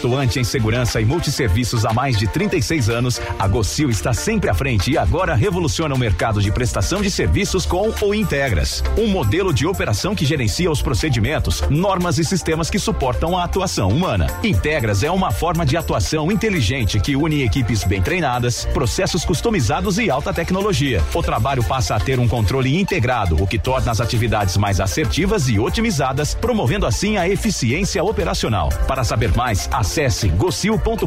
Atuante 0.00 0.40
em 0.40 0.44
segurança 0.44 0.98
e 0.98 1.04
multisserviços 1.04 1.84
há 1.84 1.92
mais 1.92 2.16
de 2.16 2.26
36 2.26 2.88
anos, 2.88 3.20
a 3.38 3.46
Gocil 3.46 3.90
está 3.90 4.14
sempre 4.14 4.48
à 4.48 4.54
frente 4.54 4.90
e 4.90 4.96
agora 4.96 5.34
revoluciona 5.34 5.94
o 5.94 5.98
mercado 5.98 6.40
de 6.40 6.50
prestação 6.50 7.02
de 7.02 7.10
serviços 7.10 7.66
com 7.66 7.92
o 8.00 8.14
Integras. 8.14 8.82
Um 8.96 9.08
modelo 9.08 9.52
de 9.52 9.66
operação 9.66 10.14
que 10.14 10.24
gerencia 10.24 10.70
os 10.70 10.80
procedimentos, 10.80 11.62
normas 11.68 12.16
e 12.16 12.24
sistemas 12.24 12.70
que 12.70 12.78
suportam 12.78 13.36
a 13.36 13.44
atuação 13.44 13.90
humana. 13.90 14.26
Integras 14.42 15.02
é 15.02 15.10
uma 15.10 15.30
forma 15.30 15.66
de 15.66 15.76
atuação 15.76 16.32
inteligente 16.32 16.98
que 16.98 17.14
une 17.14 17.42
equipes 17.42 17.84
bem 17.84 18.00
treinadas, 18.00 18.64
processos 18.72 19.22
customizados 19.22 19.98
e 19.98 20.08
alta 20.08 20.32
tecnologia. 20.32 21.04
O 21.12 21.22
trabalho 21.22 21.62
passa 21.62 21.94
a 21.94 22.00
ter 22.00 22.18
um 22.18 22.26
controle 22.26 22.80
integrado, 22.80 23.36
o 23.42 23.46
que 23.46 23.58
torna 23.58 23.92
as 23.92 24.00
atividades 24.00 24.56
mais 24.56 24.80
assertivas 24.80 25.46
e 25.50 25.58
otimizadas, 25.58 26.34
promovendo 26.34 26.86
assim 26.86 27.18
a 27.18 27.28
eficiência 27.28 28.02
operacional. 28.02 28.70
Para 28.88 29.04
saber 29.04 29.36
mais, 29.36 29.68
acesse 29.70 29.89
gocil.com.br. 30.36 31.06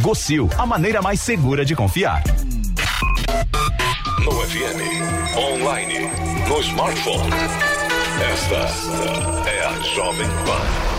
Gocil, 0.00 0.48
a 0.56 0.64
maneira 0.64 1.02
mais 1.02 1.20
segura 1.20 1.64
de 1.64 1.74
confiar. 1.74 2.22
No 4.24 4.32
FM, 4.46 4.80
online, 5.36 6.10
no 6.48 6.60
smartphone. 6.60 7.32
Esta 8.32 9.50
é 9.50 9.66
a 9.66 9.72
Jovem 9.94 10.28
Pan. 10.46 10.95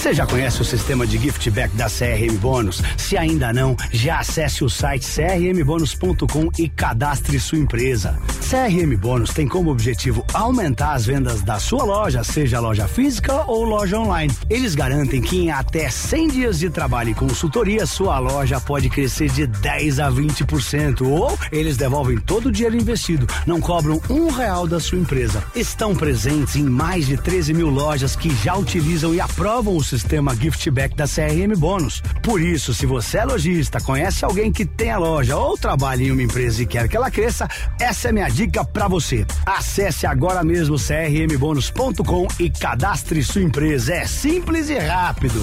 Você 0.00 0.14
já 0.14 0.26
conhece 0.26 0.62
o 0.62 0.64
sistema 0.64 1.06
de 1.06 1.18
gift 1.18 1.50
back 1.50 1.76
da 1.76 1.84
CRM 1.84 2.34
Bônus? 2.40 2.80
Se 2.96 3.18
ainda 3.18 3.52
não, 3.52 3.76
já 3.92 4.20
acesse 4.20 4.64
o 4.64 4.70
site 4.70 5.06
crmbonus.com 5.06 6.50
e 6.58 6.70
cadastre 6.70 7.38
sua 7.38 7.58
empresa. 7.58 8.18
CRM 8.48 8.96
Bônus 8.96 9.34
tem 9.34 9.46
como 9.46 9.70
objetivo 9.70 10.24
aumentar 10.32 10.94
as 10.94 11.04
vendas 11.04 11.42
da 11.42 11.60
sua 11.60 11.84
loja, 11.84 12.24
seja 12.24 12.58
loja 12.60 12.88
física 12.88 13.44
ou 13.46 13.62
loja 13.62 13.98
online. 13.98 14.34
Eles 14.48 14.74
garantem 14.74 15.20
que 15.20 15.36
em 15.36 15.50
até 15.50 15.90
100 15.90 16.28
dias 16.28 16.58
de 16.58 16.70
trabalho 16.70 17.10
e 17.10 17.14
consultoria, 17.14 17.84
sua 17.84 18.18
loja 18.18 18.58
pode 18.58 18.88
crescer 18.88 19.28
de 19.28 19.46
10 19.46 20.00
a 20.00 20.10
20% 20.10 21.02
ou 21.06 21.38
eles 21.52 21.76
devolvem 21.76 22.16
todo 22.16 22.46
o 22.46 22.52
dinheiro 22.52 22.74
investido, 22.74 23.26
não 23.46 23.60
cobram 23.60 24.00
um 24.08 24.30
real 24.30 24.66
da 24.66 24.80
sua 24.80 24.98
empresa. 24.98 25.44
Estão 25.54 25.94
presentes 25.94 26.56
em 26.56 26.64
mais 26.64 27.06
de 27.06 27.18
13 27.18 27.52
mil 27.52 27.68
lojas 27.68 28.16
que 28.16 28.34
já 28.36 28.56
utilizam 28.56 29.14
e 29.14 29.20
aprovam 29.20 29.76
o 29.76 29.89
sistema 29.90 30.34
Gift 30.36 30.70
Back 30.70 30.94
da 30.94 31.04
CRM 31.04 31.58
Bônus. 31.58 32.00
Por 32.22 32.40
isso, 32.40 32.72
se 32.72 32.86
você 32.86 33.18
é 33.18 33.24
lojista, 33.24 33.80
conhece 33.80 34.24
alguém 34.24 34.52
que 34.52 34.64
tem 34.64 34.90
a 34.90 34.98
loja 34.98 35.36
ou 35.36 35.58
trabalha 35.58 36.04
em 36.04 36.12
uma 36.12 36.22
empresa 36.22 36.62
e 36.62 36.66
quer 36.66 36.88
que 36.88 36.96
ela 36.96 37.10
cresça, 37.10 37.48
essa 37.80 38.08
é 38.08 38.12
minha 38.12 38.28
dica 38.28 38.64
para 38.64 38.86
você. 38.86 39.26
Acesse 39.44 40.06
agora 40.06 40.44
mesmo 40.44 40.76
crmbonus.com 40.76 42.28
e 42.38 42.48
cadastre 42.50 43.22
sua 43.24 43.42
empresa. 43.42 43.94
É 43.94 44.06
simples 44.06 44.68
e 44.68 44.78
rápido. 44.78 45.40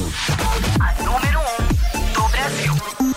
A 0.79 1.03
número 1.03 1.39
1 1.93 1.99
um 1.99 2.13
do 2.13 2.29
Brasil. 2.29 3.16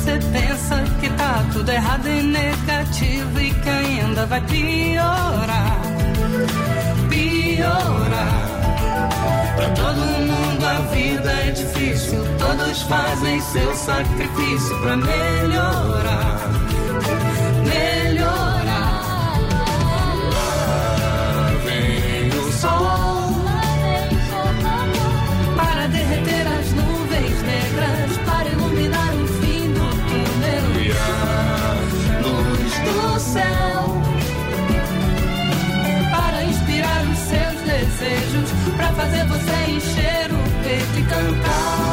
Você 0.00 0.18
pensa 0.32 0.82
que 0.98 1.10
tá 1.10 1.44
tudo 1.52 1.70
errado 1.70 2.08
e 2.08 2.22
negativo 2.22 3.38
e 3.38 3.50
que 3.52 3.68
ainda 3.68 4.24
vai 4.24 4.40
piorar, 4.40 5.80
piorar. 7.10 8.50
Pra 9.56 9.68
todo 9.70 9.96
mundo 9.96 10.64
a 10.64 10.80
vida 10.94 11.30
é 11.30 11.50
difícil, 11.50 12.24
todos 12.38 12.82
fazem 12.82 13.40
seu 13.42 13.74
sacrifício 13.74 14.80
pra 14.80 14.96
melhorar. 14.96 16.69
Para 36.10 36.44
inspirar 36.44 37.02
os 37.04 37.18
seus 37.18 37.60
desejos, 37.62 38.50
para 38.76 38.92
fazer 38.92 39.24
você 39.26 39.70
encher 39.70 40.30
o 40.32 40.64
peito 40.64 40.98
e 40.98 41.02
cantar. 41.04 41.89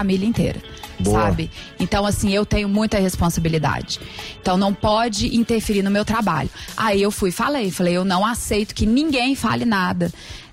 Família 0.00 0.26
inteira. 0.26 0.60
Boa. 0.98 1.22
sabe? 1.22 1.50
Então, 1.78 2.04
assim, 2.04 2.30
eu 2.30 2.44
tenho 2.44 2.68
muita 2.68 2.98
responsabilidade. 2.98 3.98
Então, 4.40 4.58
não 4.58 4.74
pode 4.74 5.34
interferir 5.34 5.82
no 5.82 5.90
meu 5.90 6.04
trabalho. 6.04 6.50
Aí 6.76 7.00
eu 7.00 7.10
fui 7.10 7.30
e 7.30 7.32
falei, 7.32 7.70
falei, 7.70 7.96
eu 7.96 8.04
não 8.04 8.24
aceito 8.24 8.74
que 8.74 8.84
ninguém 8.84 9.34
fale 9.34 9.64
nada 9.64 10.12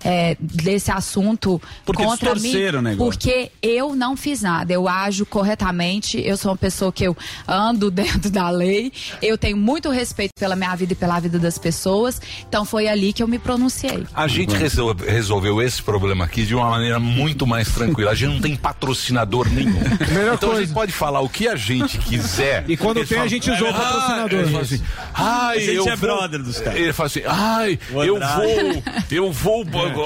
é, 0.09 0.37
desse 0.39 0.89
assunto 0.89 1.61
Porque 1.85 2.01
contra 2.01 2.33
mim. 2.35 2.53
Porque 2.97 3.51
eu 3.61 3.93
não 3.93 4.15
fiz 4.15 4.41
nada, 4.41 4.71
eu 4.71 4.87
ajo 4.87 5.25
corretamente, 5.25 6.17
eu 6.25 6.37
sou 6.37 6.51
uma 6.51 6.57
pessoa 6.57 6.93
que 6.93 7.03
eu 7.03 7.15
ando 7.45 7.91
dentro 7.91 8.29
da 8.29 8.49
lei, 8.49 8.91
eu 9.21 9.37
tenho 9.37 9.57
muito 9.57 9.89
respeito 9.89 10.31
pela 10.39 10.55
minha 10.55 10.73
vida 10.75 10.93
e 10.93 10.95
pela 10.95 11.19
vida 11.19 11.37
das 11.37 11.57
pessoas, 11.57 12.21
então 12.47 12.63
foi 12.63 12.87
ali 12.87 13.11
que 13.11 13.21
eu 13.21 13.27
me 13.27 13.37
pronunciei. 13.37 14.05
A 14.13 14.27
gente 14.29 14.55
resol- 14.55 14.95
resolveu 14.95 15.61
esse 15.61 15.83
problema 15.83 16.23
aqui 16.23 16.45
de 16.45 16.55
uma 16.55 16.69
maneira 16.69 16.99
muito 16.99 17.45
mais 17.45 17.67
tranquila. 17.73 18.11
A 18.11 18.15
gente 18.15 18.33
não 18.35 18.39
tem 18.41 18.55
patrocinador 18.55 19.49
nenhum. 19.49 19.77
então 20.33 20.53
a 20.53 20.61
gente 20.61 20.71
pode 20.73 20.93
falar 20.93 21.19
o 21.19 21.27
que 21.27 21.47
a 21.49 21.55
gente 21.57 21.97
quiser. 21.97 22.63
E 22.69 22.77
quando 22.77 22.95
tem, 23.05 23.17
a 23.17 23.21
falam, 23.21 23.27
gente 23.27 23.51
usou 23.51 23.67
o 23.67 23.71
"Ah", 23.71 23.73
patrocinador. 23.73 24.39
ele 24.39 24.51
fala 24.51 24.63
assim, 24.63 24.81
ai, 25.13 25.57
A 25.57 25.59
gente 25.59 25.75
eu 25.75 25.83
é 25.87 25.95
vou... 25.95 25.97
brother 25.97 26.41
dos 26.43 26.59
caras. 26.59 26.79
Ele 26.79 26.93
fala 26.93 27.07
assim, 27.07 27.21
ai, 27.25 27.79
eu 27.91 28.19
vou, 28.19 28.83
eu 29.09 29.31
vou, 29.31 29.65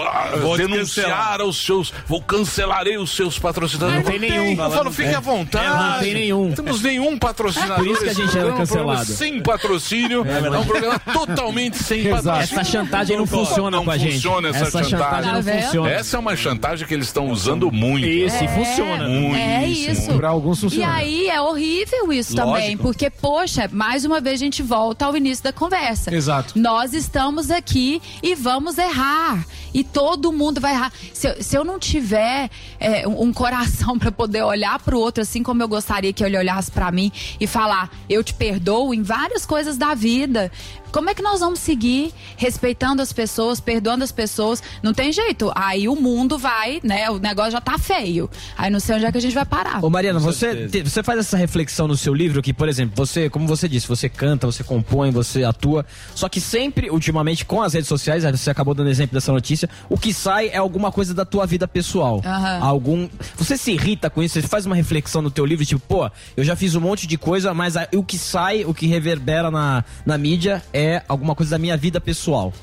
Vou 0.41 0.57
denunciar 0.57 1.07
cancelar. 1.09 1.41
os 1.41 1.63
seus, 1.65 1.93
vou 2.07 2.21
cancelarei 2.21 2.97
os 2.97 3.15
seus 3.15 3.37
patrocinadores. 3.39 4.03
Não 4.03 4.11
tem 4.11 4.19
nenhum. 4.19 4.51
Eu 4.63 4.71
falo, 4.71 4.91
fique 4.91 5.09
É. 5.09 5.15
à 5.15 5.19
vontade. 5.19 5.65
É, 5.65 5.69
não 5.93 5.99
tem 5.99 6.13
nenhum. 6.13 6.47
Não 6.47 6.55
temos 6.55 6.81
nenhum 6.81 7.17
patrocinador. 7.17 7.77
Por 7.77 7.87
isso 7.87 8.03
que 8.03 8.09
a 8.09 8.13
gente 8.13 8.37
era 8.37 8.49
é 8.49 8.53
um 8.53 8.57
cancelado. 8.57 9.05
Sem 9.05 9.41
patrocínio, 9.41 10.25
é, 10.25 10.49
um 10.59 10.65
programa 10.65 10.99
totalmente 10.99 11.77
sem 11.77 12.03
patrocínio. 12.03 12.41
Essa 12.41 12.63
chantagem 12.63 13.17
não 13.17 13.25
funciona 13.25 13.77
não 13.77 13.85
com 13.85 13.91
a 13.91 13.97
gente. 13.97 14.13
funciona 14.15 14.49
essa, 14.49 14.63
Essa 14.65 14.83
chantagem 14.83 15.31
não 15.33 15.43
Tá 15.43 15.51
funciona. 15.61 15.89
Essa 15.91 16.17
é 16.17 16.19
uma 16.19 16.35
chantagem 16.35 16.87
que 16.87 16.93
eles 16.93 17.07
estão 17.07 17.29
usando 17.29 17.71
muito. 17.71 18.05
Isso, 18.07 18.43
e 18.43 18.47
funciona. 18.47 19.07
Muito. 19.07 19.35
É 19.37 19.65
isso. 19.67 20.13
Pra 20.13 20.29
alguns 20.29 20.57
E 20.59 20.61
funciona. 20.61 20.93
aí 20.93 21.27
é 21.29 21.41
horrível 21.41 22.11
isso 22.13 22.35
Lógico. 22.35 22.53
também, 22.55 22.77
porque, 22.77 23.09
poxa, 23.09 23.69
mais 23.71 24.05
uma 24.05 24.19
vez 24.21 24.35
a 24.39 24.43
gente 24.43 24.61
volta 24.61 25.05
ao 25.05 25.15
início 25.17 25.43
da 25.43 25.51
conversa. 25.53 26.13
Exato. 26.13 26.57
Nós 26.57 26.93
estamos 26.93 27.49
aqui 27.51 28.01
e 28.21 28.35
vamos 28.35 28.77
errar. 28.77 29.45
E 29.73 29.83
todo 29.83 30.31
mundo 30.31 30.59
vai 30.59 30.73
errar. 30.73 30.91
Se 31.13 31.27
eu, 31.27 31.43
se 31.43 31.55
eu 31.55 31.63
não 31.63 31.79
tiver 31.79 32.49
é, 32.79 33.07
um 33.07 33.31
coração 33.33 33.97
pra 33.99 34.11
poder 34.11 34.43
olhar 34.43 34.79
pro 34.79 34.99
outro, 34.99 35.21
assim 35.21 35.43
como 35.43 35.61
eu 35.61 35.67
gostaria 35.67 36.11
que 36.13 36.23
ele 36.23 36.37
olhasse 36.37 36.71
pra 36.71 36.91
mim 36.91 37.11
e 37.39 37.47
falar, 37.47 37.89
eu 38.09 38.23
te 38.23 38.33
perdoo 38.33 38.93
em 38.93 39.01
várias 39.01 39.45
coisas 39.45 39.77
da 39.77 39.93
vida. 39.93 40.51
Como 40.91 41.09
é 41.09 41.13
que 41.13 41.21
nós 41.21 41.39
vamos 41.39 41.59
seguir 41.59 42.13
respeitando 42.37 43.01
as 43.01 43.13
pessoas, 43.13 43.59
perdoando 43.59 44.03
as 44.03 44.11
pessoas? 44.11 44.61
Não 44.83 44.93
tem 44.93 45.11
jeito. 45.11 45.51
Aí 45.55 45.87
o 45.87 45.95
mundo 45.95 46.37
vai, 46.37 46.79
né? 46.83 47.09
O 47.09 47.17
negócio 47.19 47.51
já 47.51 47.61
tá 47.61 47.77
feio. 47.77 48.29
Aí 48.57 48.69
não 48.69 48.79
sei 48.79 48.95
onde 48.95 49.05
é 49.05 49.11
que 49.11 49.17
a 49.17 49.21
gente 49.21 49.33
vai 49.33 49.45
parar. 49.45 49.83
Ô 49.83 49.89
Mariana, 49.89 50.19
você, 50.19 50.67
te- 50.67 50.83
você 50.83 51.01
faz 51.03 51.19
essa 51.19 51.37
reflexão 51.37 51.87
no 51.87 51.95
seu 51.95 52.13
livro 52.13 52.41
que, 52.41 52.53
por 52.53 52.67
exemplo, 52.67 52.93
você, 52.95 53.29
como 53.29 53.47
você 53.47 53.67
disse, 53.69 53.87
você 53.87 54.09
canta, 54.09 54.45
você 54.47 54.63
compõe, 54.63 55.11
você 55.11 55.43
atua, 55.43 55.85
só 56.15 56.27
que 56.27 56.41
sempre, 56.41 56.89
ultimamente, 56.89 57.45
com 57.45 57.61
as 57.61 57.73
redes 57.73 57.87
sociais, 57.87 58.23
você 58.23 58.49
acabou 58.49 58.73
dando 58.73 58.89
exemplo 58.89 59.13
dessa 59.13 59.31
notícia, 59.31 59.69
o 59.89 59.97
que 59.97 60.13
sai 60.13 60.49
é 60.49 60.57
alguma 60.57 60.91
coisa 60.91 61.13
da 61.13 61.23
tua 61.25 61.45
vida 61.45 61.67
pessoal. 61.67 62.21
Aham. 62.25 62.59
Algum. 62.61 63.09
Você 63.37 63.57
se 63.57 63.71
irrita 63.71 64.09
com 64.09 64.21
isso? 64.21 64.39
Você 64.41 64.47
faz 64.47 64.65
uma 64.65 64.75
reflexão 64.75 65.21
no 65.21 65.31
teu 65.31 65.45
livro, 65.45 65.65
tipo, 65.65 65.81
pô, 65.87 66.09
eu 66.35 66.43
já 66.43 66.55
fiz 66.55 66.75
um 66.75 66.81
monte 66.81 67.07
de 67.07 67.17
coisa, 67.17 67.53
mas 67.53 67.77
a- 67.77 67.87
o 67.95 68.03
que 68.03 68.17
sai, 68.17 68.65
o 68.65 68.73
que 68.73 68.87
reverbera 68.87 69.49
na, 69.51 69.83
na 70.05 70.17
mídia 70.17 70.61
é 70.73 70.80
alguma 71.07 71.35
coisa 71.35 71.51
da 71.51 71.57
minha 71.57 71.77
vida 71.77 71.99
pessoal. 71.99 72.53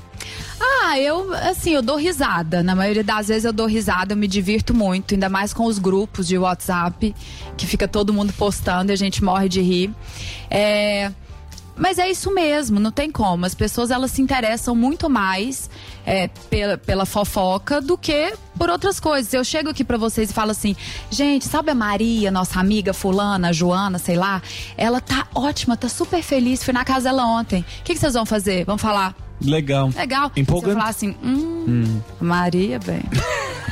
Ah, 0.61 0.99
eu, 0.99 1.33
assim, 1.35 1.71
eu 1.71 1.83
dou 1.83 1.97
risada. 1.97 2.62
Na 2.62 2.75
maioria 2.75 3.05
das 3.05 3.29
vezes 3.29 3.45
eu 3.45 3.53
dou 3.53 3.66
risada, 3.66 4.14
eu 4.14 4.16
me 4.16 4.27
divirto 4.27 4.75
muito, 4.75 5.14
ainda 5.14 5.29
mais 5.29 5.53
com 5.53 5.64
os 5.64 5.79
grupos 5.79 6.27
de 6.27 6.39
WhatsApp, 6.39 7.14
que 7.57 7.66
fica 7.66 7.87
todo 7.87 8.12
mundo 8.12 8.33
postando 8.33 8.91
e 8.91 8.95
a 8.95 8.97
gente 8.97 9.23
morre 9.23 9.49
de 9.49 9.61
rir. 9.61 9.95
É. 10.51 11.12
Mas 11.77 11.99
é 11.99 12.11
isso 12.11 12.35
mesmo, 12.35 12.81
não 12.81 12.91
tem 12.91 13.11
como. 13.11 13.47
As 13.47 13.55
pessoas 13.55 13.91
elas 13.91 14.11
se 14.11 14.21
interessam 14.21 14.75
muito 14.75 15.09
mais 15.09 15.71
é, 16.09 16.27
pela, 16.49 16.79
pela 16.79 17.05
fofoca 17.05 17.83
do 17.83 17.99
que 17.99 18.33
por 18.57 18.71
outras 18.71 18.99
coisas. 18.99 19.33
Eu 19.35 19.45
chego 19.45 19.69
aqui 19.69 19.85
pra 19.85 19.99
vocês 19.99 20.31
e 20.31 20.33
falo 20.33 20.53
assim, 20.53 20.75
gente, 21.11 21.45
sabe 21.45 21.71
a 21.71 21.75
Maria, 21.75 22.31
nossa 22.31 22.59
amiga 22.59 22.95
fulana, 22.95 23.53
Joana, 23.53 23.99
sei 23.99 24.17
lá? 24.17 24.41
Ela 24.75 25.03
tá 25.03 25.29
ótima, 25.35 25.77
tá 25.77 25.89
super 25.89 26.23
feliz. 26.23 26.65
Fui 26.65 26.73
na 26.73 26.83
casa 26.83 27.11
dela 27.11 27.27
ontem. 27.27 27.61
O 27.61 27.83
que, 27.85 27.93
que 27.93 28.01
vocês 28.01 28.15
vão 28.15 28.25
fazer? 28.25 28.65
Vão 28.65 28.79
falar? 28.79 29.28
Legal. 29.45 29.91
Legal. 29.97 30.32
Empolgante. 30.36 30.72
Você 30.74 30.78
falar 30.78 30.91
assim, 30.91 31.14
hum, 31.22 32.01
Maria, 32.20 32.78
bem. 32.78 33.01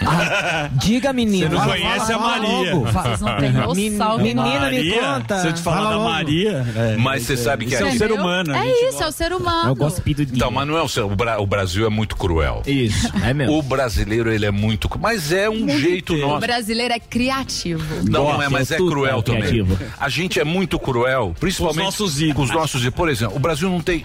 Diga, 0.80 1.12
menino. 1.12 1.48
Você 1.48 1.54
não 1.54 1.60
Fala, 1.60 1.72
conhece 1.72 1.98
fala, 1.98 2.14
a 2.14 2.18
fala 2.18 2.38
Maria. 2.48 2.74
logo. 2.74 2.86
Vocês 2.92 3.20
não 3.20 3.36
têm 3.38 3.52
noção. 3.52 4.18
Menina, 4.18 4.42
nenhuma. 4.44 4.44
me 4.44 4.60
Maria, 4.60 5.00
conta. 5.00 5.40
Se 5.40 5.46
eu 5.48 5.52
te 5.52 5.60
falar 5.62 5.76
Fala 5.82 5.90
da. 6.04 6.04
Maria. 6.10 6.66
é, 6.76 6.96
Mas 6.96 7.22
você 7.22 7.34
isso 7.34 7.42
sabe 7.44 7.66
que 7.66 7.74
isso 7.74 7.82
é 7.82 7.86
um 7.86 7.90
gente- 7.90 7.98
ser 7.98 8.12
humano. 8.12 8.54
É 8.54 8.88
isso, 8.88 9.02
é 9.02 9.06
o 9.08 9.12
ser 9.12 9.32
humano. 9.32 9.74
gosto 9.74 10.02
Então, 10.06 10.50
mas 10.50 10.68
não 10.68 10.76
é 10.76 10.82
o 10.82 10.88
seu. 10.88 11.06
O, 11.10 11.16
Bra- 11.16 11.40
o 11.40 11.46
Brasil 11.46 11.86
é 11.86 11.90
muito 11.90 12.14
cruel. 12.16 12.62
Isso, 12.66 13.10
é 13.24 13.32
mesmo. 13.34 13.58
O 13.58 13.62
brasileiro, 13.62 14.30
ele 14.32 14.46
é 14.46 14.50
muito. 14.50 14.88
Mas 15.00 15.32
é 15.32 15.48
um 15.50 15.68
jeito 15.68 16.14
O 16.14 16.18
nosso. 16.18 16.40
brasileiro 16.40 16.94
é 16.94 17.00
criativo. 17.00 17.82
Não, 18.08 18.24
não 18.32 18.42
é, 18.42 18.48
mas 18.48 18.70
é 18.70 18.76
cruel 18.76 19.18
é 19.18 19.22
também. 19.22 19.40
criativo. 19.42 19.78
A 19.98 20.08
gente 20.08 20.38
é 20.38 20.44
muito 20.44 20.78
cruel, 20.78 21.34
principalmente 21.40 21.76
Com 21.82 21.88
os 21.88 21.98
nossos 22.00 22.20
ídolos. 22.20 22.36
com 22.36 22.42
os 22.42 22.50
nossos 22.50 22.80
ídolos. 22.82 22.94
Por 22.96 23.08
exemplo, 23.08 23.36
o 23.36 23.40
Brasil 23.40 23.68
não 23.68 23.80
tem, 23.80 24.04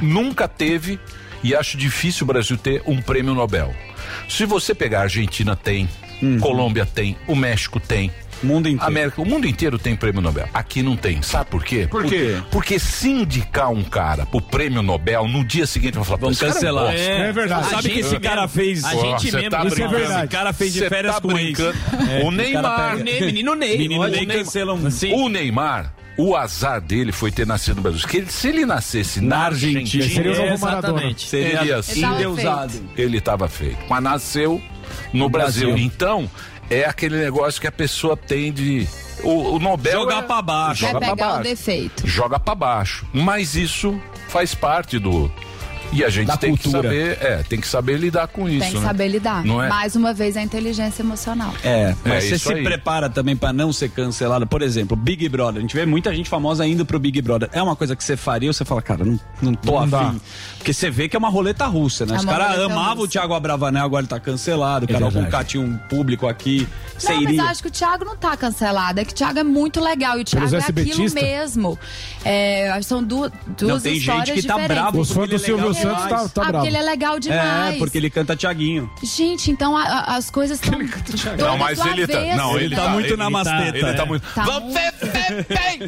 nunca 0.00 0.48
teve, 0.48 0.98
e 1.42 1.54
acho 1.54 1.76
difícil 1.76 2.24
o 2.24 2.28
Brasil 2.28 2.56
ter 2.56 2.82
um 2.86 3.00
prêmio 3.00 3.34
Nobel. 3.34 3.74
Se 4.28 4.44
você 4.44 4.74
pegar 4.74 5.00
a 5.00 5.02
Argentina 5.02 5.56
tem, 5.56 5.88
Colômbia 6.40 6.86
tem, 6.86 7.16
o 7.26 7.34
México 7.34 7.80
tem. 7.80 8.12
Mundo 8.42 8.68
inteiro. 8.68 8.86
América, 8.86 9.20
o 9.22 9.24
mundo 9.24 9.46
inteiro 9.46 9.78
tem 9.78 9.94
prêmio 9.94 10.20
Nobel. 10.20 10.48
Aqui 10.52 10.82
não 10.82 10.96
tem. 10.96 11.22
Sabe 11.22 11.48
por 11.50 11.64
quê? 11.64 11.86
Por 11.90 12.04
quê? 12.04 12.36
Porque 12.50 12.78
se 12.78 13.08
indicar 13.10 13.70
um 13.70 13.82
cara 13.84 14.26
pro 14.26 14.40
prêmio 14.40 14.82
Nobel, 14.82 15.28
no 15.28 15.44
dia 15.44 15.66
seguinte 15.66 15.94
vai 15.94 16.04
falar, 16.04 16.18
"Pô, 16.18 16.24
Vamos 16.26 16.40
cara 16.40 16.52
cancelar. 16.52 16.84
bosta." 16.86 16.98
É 17.00 17.32
verdade. 17.32 17.68
Sabe 17.70 17.88
o 17.88 17.90
que 17.92 18.00
esse 18.00 18.18
cara 18.20 18.48
fez? 18.48 18.84
A 18.84 18.90
Pô, 18.90 19.00
gente 19.00 19.30
você 19.30 19.36
mesmo. 19.36 19.50
tá 19.50 19.64
isso 19.66 19.82
é 19.82 19.88
verdade. 19.88 20.18
Esse 20.20 20.28
cara 20.28 20.52
fez 20.52 20.72
de 20.72 20.78
Cê 20.80 20.88
férias 20.88 21.14
tá 21.14 21.20
com 21.20 21.30
ex. 21.38 21.40
brincando. 21.56 21.78
É, 22.10 22.22
o 22.24 22.30
Neymar. 22.30 22.96
Menino 22.98 23.54
Ney. 23.54 23.78
Menino 23.78 24.06
Ney 24.08 24.26
cancela 24.26 24.72
um- 24.74 24.90
Sim. 24.90 25.12
O 25.14 25.28
Neymar, 25.28 25.92
o 26.18 26.34
azar 26.36 26.80
dele 26.80 27.12
foi 27.12 27.30
ter 27.30 27.46
nascido 27.46 27.76
no 27.76 27.82
Brasil. 27.82 28.00
Porque 28.00 28.16
ele- 28.18 28.30
se 28.30 28.48
ele 28.48 28.66
nascesse 28.66 29.20
na, 29.20 29.36
Na 29.36 29.44
Argentina, 29.46 29.80
Argentina. 30.04 30.14
Seria 30.14 30.32
o 30.46 30.50
novo 30.50 30.64
Maradona. 30.64 31.14
Seria 31.16 31.46
Ele 31.60 32.04
endeusado. 32.04 32.72
ele 32.96 33.18
estava 33.18 33.48
feito. 33.48 33.78
Mas 33.88 34.02
nasceu 34.02 34.60
no 35.12 35.28
Brasil. 35.28 35.68
Brasil. 35.68 35.84
Então, 35.86 36.28
é 36.70 36.84
aquele 36.84 37.16
negócio 37.16 37.60
que 37.60 37.66
a 37.66 37.72
pessoa 37.72 38.16
tem 38.16 38.52
de. 38.52 38.86
O, 39.22 39.54
o 39.56 39.58
Nobel. 39.58 39.92
Jogar 40.00 40.18
é- 40.24 40.26
pra 40.26 40.42
baixo. 40.42 40.84
É 40.84 40.88
Joga 40.88 40.98
pra 41.00 41.10
pegar 41.10 41.26
o 41.26 41.30
baixo. 41.36 41.42
defeito. 41.48 42.06
Joga 42.06 42.40
pra 42.40 42.54
baixo. 42.54 43.06
Mas 43.12 43.54
isso 43.54 44.00
faz 44.28 44.54
parte 44.54 44.98
do. 44.98 45.30
E 45.92 46.02
a 46.04 46.08
gente 46.08 46.26
Da 46.28 46.36
tem 46.36 46.50
cultura. 46.56 46.88
que 46.88 46.88
saber. 46.88 47.18
É, 47.20 47.36
tem 47.42 47.60
que 47.60 47.66
saber 47.68 47.98
lidar 47.98 48.26
com 48.28 48.48
isso. 48.48 48.60
Tem 48.60 48.70
que 48.72 48.78
né? 48.78 48.86
saber 48.86 49.08
lidar. 49.08 49.44
Não 49.44 49.62
é? 49.62 49.68
Mais 49.68 49.94
uma 49.94 50.12
vez, 50.14 50.36
a 50.36 50.42
inteligência 50.42 51.02
emocional. 51.02 51.52
É, 51.62 51.94
mas 52.04 52.24
É 52.24 52.28
você 52.28 52.38
se 52.38 52.52
aí. 52.52 52.62
prepara 52.64 53.10
também 53.10 53.36
pra 53.36 53.52
não 53.52 53.72
ser 53.72 53.90
cancelado. 53.90 54.46
Por 54.46 54.62
exemplo, 54.62 54.96
Big 54.96 55.28
Brother. 55.28 55.58
A 55.58 55.60
gente 55.60 55.74
vê 55.76 55.84
muita 55.84 56.14
gente 56.14 56.30
famosa 56.30 56.66
indo 56.66 56.86
pro 56.86 56.98
Big 56.98 57.20
Brother. 57.20 57.48
É 57.52 57.62
uma 57.62 57.76
coisa 57.76 57.94
que 57.94 58.02
você 58.02 58.16
faria 58.16 58.48
ou 58.48 58.52
você 58.54 58.64
fala, 58.64 58.80
cara, 58.80 59.04
não, 59.04 59.20
não 59.42 59.54
tô 59.54 59.72
Não 59.80 59.88
dá. 59.88 60.00
afim. 60.08 60.20
Porque 60.58 60.72
você 60.72 60.90
vê 60.90 61.08
que 61.08 61.16
é 61.16 61.18
uma 61.18 61.28
roleta 61.28 61.66
russa, 61.66 62.06
né? 62.06 62.14
É 62.14 62.18
Os 62.18 62.24
caras 62.24 62.58
amavam 62.58 63.04
o 63.04 63.08
Thiago 63.08 63.34
Abravanel, 63.34 63.84
agora 63.84 64.00
ele 64.02 64.08
tá 64.08 64.18
cancelado. 64.20 64.86
O 64.86 64.90
É 64.90 64.92
Carol. 64.92 65.12
Conká 65.12 65.44
tinha 65.44 65.62
um 65.62 65.76
público 65.76 66.26
aqui. 66.26 66.66
Você 66.96 67.12
Não, 67.12 67.20
mas 67.22 67.32
iria. 67.32 67.42
eu 67.42 67.46
acho 67.48 67.62
que 67.62 67.68
o 67.68 67.70
Thiago 67.70 68.04
não 68.04 68.16
tá 68.16 68.36
cancelado. 68.36 69.00
É 69.00 69.04
que 69.04 69.12
o 69.12 69.14
Thiago 69.14 69.38
é 69.38 69.44
muito 69.44 69.80
legal. 69.80 70.18
E 70.18 70.22
o 70.22 70.24
Thiago 70.24 70.46
Zé 70.48 70.56
é 70.58 70.60
aquilo 70.60 71.12
mesmo. 71.12 71.78
É, 72.24 72.80
são 72.82 73.02
duas, 73.02 73.30
duas 73.58 73.72
Não, 73.74 73.80
tem 73.80 73.96
histórias 73.96 74.26
gente 74.28 74.40
que 74.42 74.46
tá 74.46 74.54
diferentes. 74.54 74.82
bravo. 74.82 75.00
Os 75.00 75.10
fãs 75.10 75.28
do 75.28 75.34
é 75.36 75.38
Silvio 75.38 75.74
Santos 75.82 76.08
tá, 76.08 76.08
tá 76.08 76.22
ah, 76.24 76.28
bravo. 76.28 76.52
porque 76.52 76.68
ele 76.68 76.76
é 76.76 76.82
legal 76.82 77.18
demais. 77.18 77.74
É, 77.74 77.78
porque 77.78 77.98
ele 77.98 78.10
canta 78.10 78.36
Thiaguinho. 78.36 78.90
Gente, 79.02 79.50
então 79.50 79.76
a- 79.76 79.82
a- 79.82 80.16
as 80.16 80.30
coisas 80.30 80.60
estão. 80.62 80.78
Não, 81.38 81.58
mas 81.58 81.78
ele 81.84 82.06
tá. 82.06 82.20
Não, 82.36 82.56
ele, 82.56 82.66
Ele 82.66 82.76
tá 82.76 82.88
muito 82.88 83.16
na 83.16 83.28
masteta, 83.30 83.76
Ele 83.76 83.92
tá 83.94 84.02
é. 84.02 84.06
muito. 84.06 84.26
Tá 84.34 84.42
Vamos 84.44 84.72
ver. 84.74 84.92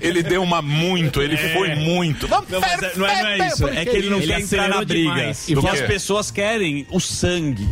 Ele 0.02 0.22
deu 0.22 0.42
uma 0.42 0.60
muito, 0.62 1.22
ele 1.22 1.36
foi 1.36 1.74
muito. 1.74 2.26
Vamos 2.28 2.48
Não, 2.50 2.58
é- 2.58 2.76
não 2.96 3.06
é, 3.06 3.22
não 3.22 3.28
é 3.28 3.36
ver, 3.38 3.46
isso. 3.48 3.68
É 3.68 3.84
que 3.84 3.96
ele 3.96 4.10
não 4.10 4.18
Ele 4.18 4.26
quer 4.26 4.40
entrar 4.40 4.68
na 4.68 4.84
briga. 4.84 5.14
demais. 5.14 5.48
E 5.48 5.54
Do 5.54 5.66
as 5.68 5.80
pessoas 5.82 6.30
querem 6.30 6.86
o 6.90 7.00
sangue. 7.00 7.68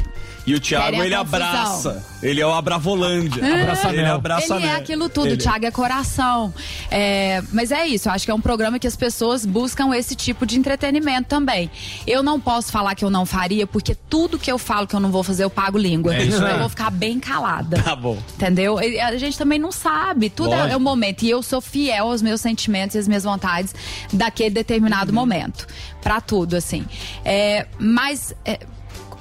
E 0.47 0.55
o 0.55 0.61
Thiago, 0.61 1.03
ele 1.03 1.15
abraça. 1.15 2.05
Ele 2.23 2.41
é 2.41 2.47
o 2.47 2.53
Abravolândia. 2.53 3.43
Abraça 3.63 3.89
ele 3.91 4.05
abraça 4.05 4.55
Ele 4.57 4.67
é 4.67 4.75
aquilo 4.75 5.09
tudo, 5.09 5.27
Ele 5.27 5.35
o 5.35 5.39
Thiago 5.39 5.67
é 5.67 5.71
coração. 5.71 6.53
É, 6.91 7.43
mas 7.53 7.71
é 7.71 7.87
isso, 7.87 8.09
eu 8.09 8.13
acho 8.13 8.25
que 8.25 8.31
é 8.31 8.35
um 8.35 8.41
programa 8.41 8.79
que 8.79 8.87
as 8.87 8.97
pessoas 8.97 9.47
buscam 9.47 9.95
esse 9.95 10.15
tipo 10.17 10.45
de 10.45 10.59
entretenimento 10.59 11.29
também. 11.29 11.71
Eu 12.07 12.23
não 12.23 12.41
posso 12.41 12.73
falar 12.73 12.95
que 12.95 13.05
eu 13.05 13.11
não 13.11 13.25
faria, 13.25 13.67
porque 13.67 13.95
tudo 13.95 14.39
que 14.39 14.51
eu 14.51 14.59
falo 14.59 14.87
que 14.87 14.95
eu 14.95 15.01
não 15.01 15.11
vou 15.11 15.23
fazer, 15.23 15.45
eu 15.45 15.51
pago 15.51 15.79
língua. 15.79 16.15
É 16.15 16.23
isso 16.25 16.37
então 16.37 16.49
eu 16.49 16.59
vou 16.59 16.69
ficar 16.69 16.91
bem 16.91 17.21
calada. 17.21 17.81
Tá 17.83 17.95
bom. 17.95 18.19
Entendeu? 18.35 18.81
E 18.81 18.99
A 19.01 19.17
gente 19.17 19.39
também 19.39 19.59
não 19.59 19.71
sabe. 19.73 20.29
Tudo 20.31 20.53
é, 20.53 20.57
Lógico. 20.57 20.75
é 20.75 20.77
o 20.77 20.81
momento. 20.81 21.23
E 21.23 21.31
eu 21.31 21.43
sou 21.43 21.61
fiel 21.61 22.09
aos 22.09 22.21
meus 22.23 22.41
sentimentos 22.41 22.95
e 22.97 22.99
às 22.99 23.07
minhas 23.09 23.25
vontades 23.25 23.75
daquele 24.13 24.51
determinado 24.51 25.11
Uhum. 25.11 25.15
momento. 25.15 25.67
Pra 26.01 26.21
tudo, 26.21 26.57
assim. 26.57 26.85
É, 27.25 27.67
mas. 27.79 28.35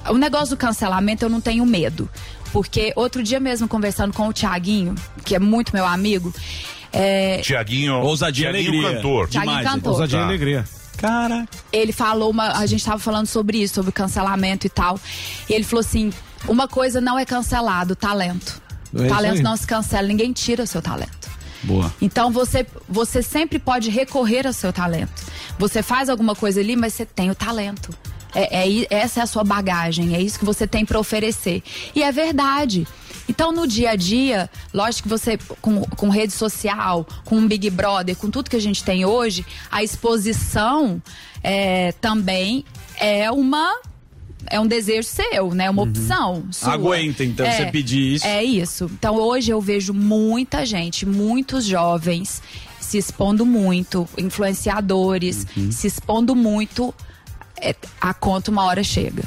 O 0.08 0.14
negócio 0.18 0.56
do 0.56 0.58
cancelamento 0.58 1.24
eu 1.24 1.28
não 1.28 1.40
tenho 1.40 1.64
medo. 1.66 2.08
Porque 2.52 2.92
outro 2.96 3.22
dia 3.22 3.40
mesmo, 3.40 3.66
conversando 3.66 4.12
com 4.12 4.28
o 4.28 4.32
Tiaguinho, 4.32 4.94
que 5.24 5.34
é 5.34 5.38
muito 5.38 5.72
meu 5.72 5.86
amigo, 5.86 6.32
é, 6.92 7.38
Tiaguinho, 7.38 7.94
Ousadia 8.00 8.50
e 8.50 8.52
Tiaguinho 8.52 8.72
alegria. 8.80 8.96
cantor. 8.96 9.28
Tiaguinho 9.28 9.56
Demais, 9.58 9.74
cantor. 9.74 9.92
Ousadia 9.92 10.18
e 10.18 10.20
Tá. 10.20 10.26
alegria. 10.28 10.64
Cara, 10.98 11.48
ele 11.72 11.90
falou 11.92 12.30
uma. 12.30 12.48
A 12.58 12.66
gente 12.66 12.84
tava 12.84 12.98
falando 12.98 13.26
sobre 13.26 13.58
isso, 13.62 13.74
sobre 13.74 13.90
cancelamento 13.90 14.66
e 14.66 14.70
tal. 14.70 15.00
E 15.48 15.54
ele 15.54 15.64
falou 15.64 15.80
assim: 15.80 16.12
uma 16.46 16.68
coisa 16.68 17.00
não 17.00 17.18
é 17.18 17.24
cancelado, 17.24 17.96
talento. 17.96 18.60
É 18.94 19.06
talento 19.08 19.42
não 19.42 19.56
se 19.56 19.66
cancela, 19.66 20.06
ninguém 20.06 20.32
tira 20.34 20.62
o 20.64 20.66
seu 20.66 20.82
talento. 20.82 21.30
boa. 21.62 21.90
Então 22.02 22.30
você, 22.30 22.66
você 22.86 23.22
sempre 23.22 23.58
pode 23.58 23.88
recorrer 23.88 24.46
ao 24.46 24.52
seu 24.52 24.70
talento. 24.70 25.22
Você 25.58 25.82
faz 25.82 26.10
alguma 26.10 26.34
coisa 26.34 26.60
ali, 26.60 26.76
mas 26.76 26.92
você 26.92 27.06
tem 27.06 27.30
o 27.30 27.34
talento. 27.34 27.88
É, 28.34 28.66
é 28.68 28.86
essa 28.90 29.20
é 29.20 29.22
a 29.22 29.26
sua 29.26 29.44
bagagem, 29.44 30.14
é 30.14 30.20
isso 30.20 30.38
que 30.38 30.44
você 30.44 30.66
tem 30.66 30.84
para 30.84 30.98
oferecer. 30.98 31.62
E 31.94 32.02
é 32.02 32.10
verdade. 32.10 32.86
Então, 33.28 33.52
no 33.52 33.66
dia 33.66 33.90
a 33.90 33.96
dia, 33.96 34.50
lógico 34.74 35.04
que 35.04 35.08
você, 35.08 35.38
com, 35.60 35.82
com 35.82 36.08
rede 36.08 36.32
social, 36.32 37.06
com 37.24 37.36
um 37.36 37.46
Big 37.46 37.70
Brother, 37.70 38.16
com 38.16 38.30
tudo 38.30 38.50
que 38.50 38.56
a 38.56 38.60
gente 38.60 38.82
tem 38.82 39.04
hoje, 39.04 39.46
a 39.70 39.82
exposição 39.82 41.00
é, 41.42 41.92
também 41.92 42.64
é 42.98 43.30
uma. 43.30 43.78
É 44.50 44.58
um 44.58 44.66
desejo 44.66 45.06
seu, 45.08 45.54
né? 45.54 45.70
Uma 45.70 45.82
opção 45.84 46.44
sua. 46.50 46.72
Aguenta, 46.72 47.22
então, 47.22 47.46
você 47.46 47.66
pedir 47.66 48.14
isso. 48.14 48.26
É 48.26 48.42
isso. 48.42 48.90
Então 48.92 49.14
hoje 49.14 49.52
eu 49.52 49.60
vejo 49.60 49.94
muita 49.94 50.66
gente, 50.66 51.06
muitos 51.06 51.64
jovens 51.64 52.42
se 52.80 52.98
expondo 52.98 53.46
muito, 53.46 54.06
influenciadores 54.18 55.46
Uhum. 55.56 55.70
se 55.70 55.86
expondo 55.86 56.34
muito. 56.34 56.92
É, 57.62 57.74
a 58.00 58.12
conta 58.12 58.50
uma 58.50 58.64
hora 58.64 58.82
chega, 58.82 59.22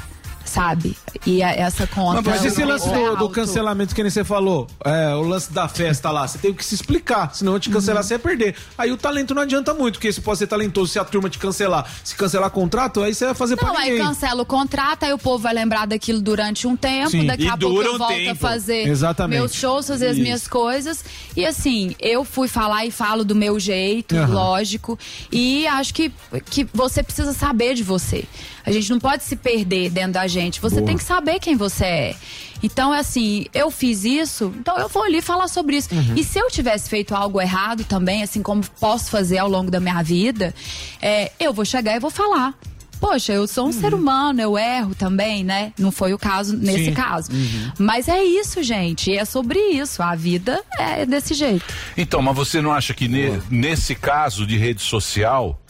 sabe? 0.46 0.96
E 1.26 1.42
a- 1.42 1.52
essa 1.52 1.86
conta. 1.86 2.22
Mas 2.22 2.44
esse 2.44 2.62
o 2.62 2.66
lance 2.66 2.88
preço 2.88 3.04
é 3.04 3.10
do, 3.10 3.16
do 3.16 3.28
cancelamento 3.30 3.94
que 3.94 4.02
nem 4.02 4.10
você 4.10 4.24
falou, 4.24 4.66
é, 4.84 5.14
o 5.14 5.22
lance 5.22 5.52
da 5.52 5.68
festa 5.68 6.10
lá, 6.10 6.26
você 6.26 6.38
tem 6.38 6.54
que 6.54 6.64
se 6.64 6.74
explicar, 6.74 7.34
senão 7.34 7.54
eu 7.54 7.60
te 7.60 7.68
cancelar, 7.70 8.02
você 8.02 8.14
ia 8.14 8.18
perder. 8.18 8.54
Aí 8.78 8.90
o 8.92 8.96
talento 8.96 9.34
não 9.34 9.42
adianta 9.42 9.74
muito, 9.74 9.94
porque 9.94 10.10
você 10.12 10.20
pode 10.20 10.38
ser 10.38 10.46
talentoso 10.46 10.92
se 10.92 10.98
a 10.98 11.04
turma 11.04 11.28
te 11.28 11.38
cancelar. 11.38 11.86
Se 12.04 12.14
cancelar 12.14 12.50
contrato, 12.50 13.02
aí 13.02 13.14
você 13.14 13.26
vai 13.26 13.34
fazer 13.34 13.56
Não, 13.56 13.64
pra 13.72 13.78
aí 13.82 13.90
ninguém. 13.90 14.06
cancela 14.06 14.42
o 14.42 14.46
contrato, 14.46 15.02
aí 15.04 15.12
o 15.12 15.18
povo 15.18 15.38
vai 15.42 15.52
lembrar 15.54 15.86
daquilo 15.86 16.20
durante 16.20 16.66
um 16.66 16.76
tempo, 16.76 17.10
Sim. 17.10 17.26
daqui 17.26 17.44
E 17.44 17.48
a 17.48 17.56
pouco 17.56 17.82
eu 17.82 17.94
um 17.94 17.98
volto 17.98 18.30
a 18.30 18.34
fazer 18.34 18.86
Exatamente. 18.88 19.38
meus 19.40 19.52
shows, 19.54 19.88
fazer 19.88 20.08
as 20.08 20.18
minhas 20.18 20.46
coisas. 20.46 21.04
E 21.36 21.44
assim, 21.44 21.94
eu 22.00 22.24
fui 22.24 22.48
falar 22.48 22.84
e 22.86 22.90
falo 22.90 23.24
do 23.24 23.34
meu 23.34 23.58
jeito, 23.58 24.16
Aham. 24.16 24.32
lógico. 24.32 24.98
E 25.32 25.66
acho 25.66 25.92
que, 25.92 26.12
que 26.50 26.66
você 26.72 27.02
precisa 27.02 27.32
saber 27.32 27.74
de 27.74 27.82
você. 27.82 28.24
A 28.66 28.72
gente 28.72 28.90
não 28.90 28.98
pode 28.98 29.22
se 29.22 29.36
perder 29.36 29.90
dentro 29.90 30.12
da 30.12 30.26
gente. 30.26 30.60
Você 30.60 30.76
Boa. 30.76 30.86
tem 30.88 30.96
que 30.96 31.04
saber 31.04 31.38
quem 31.38 31.54
você 31.56 31.84
é. 31.84 32.16
Então, 32.62 32.92
é 32.92 32.98
assim, 32.98 33.46
eu 33.54 33.70
fiz 33.70 34.02
isso, 34.04 34.52
então 34.58 34.76
eu 34.78 34.88
vou 34.88 35.04
ali 35.04 35.22
falar 35.22 35.46
sobre 35.46 35.76
isso. 35.76 35.94
Uhum. 35.94 36.14
E 36.16 36.24
se 36.24 36.38
eu 36.38 36.48
tivesse 36.50 36.88
feito 36.88 37.14
algo 37.14 37.40
errado 37.40 37.84
também, 37.84 38.22
assim 38.22 38.42
como 38.42 38.62
posso 38.80 39.10
fazer 39.10 39.38
ao 39.38 39.48
longo 39.48 39.70
da 39.70 39.78
minha 39.78 40.02
vida, 40.02 40.52
é, 41.00 41.30
eu 41.38 41.52
vou 41.52 41.64
chegar 41.64 41.94
e 41.94 42.00
vou 42.00 42.10
falar. 42.10 42.54
Poxa, 42.98 43.34
eu 43.34 43.46
sou 43.46 43.68
um 43.68 43.72
ser 43.72 43.92
humano, 43.92 44.40
eu 44.40 44.56
erro 44.56 44.94
também, 44.94 45.44
né? 45.44 45.70
Não 45.78 45.92
foi 45.92 46.14
o 46.14 46.18
caso 46.18 46.56
nesse 46.56 46.86
Sim. 46.86 46.94
caso. 46.94 47.30
Uhum. 47.30 47.72
Mas 47.78 48.08
é 48.08 48.24
isso, 48.24 48.62
gente. 48.62 49.14
É 49.14 49.22
sobre 49.26 49.58
isso. 49.58 50.02
A 50.02 50.14
vida 50.14 50.62
é 50.78 51.04
desse 51.04 51.34
jeito. 51.34 51.62
Então, 51.94 52.22
mas 52.22 52.34
você 52.34 52.62
não 52.62 52.72
acha 52.72 52.94
que 52.94 53.06
ne- 53.06 53.38
nesse 53.50 53.94
caso 53.94 54.46
de 54.46 54.56
rede 54.56 54.80
social. 54.80 55.60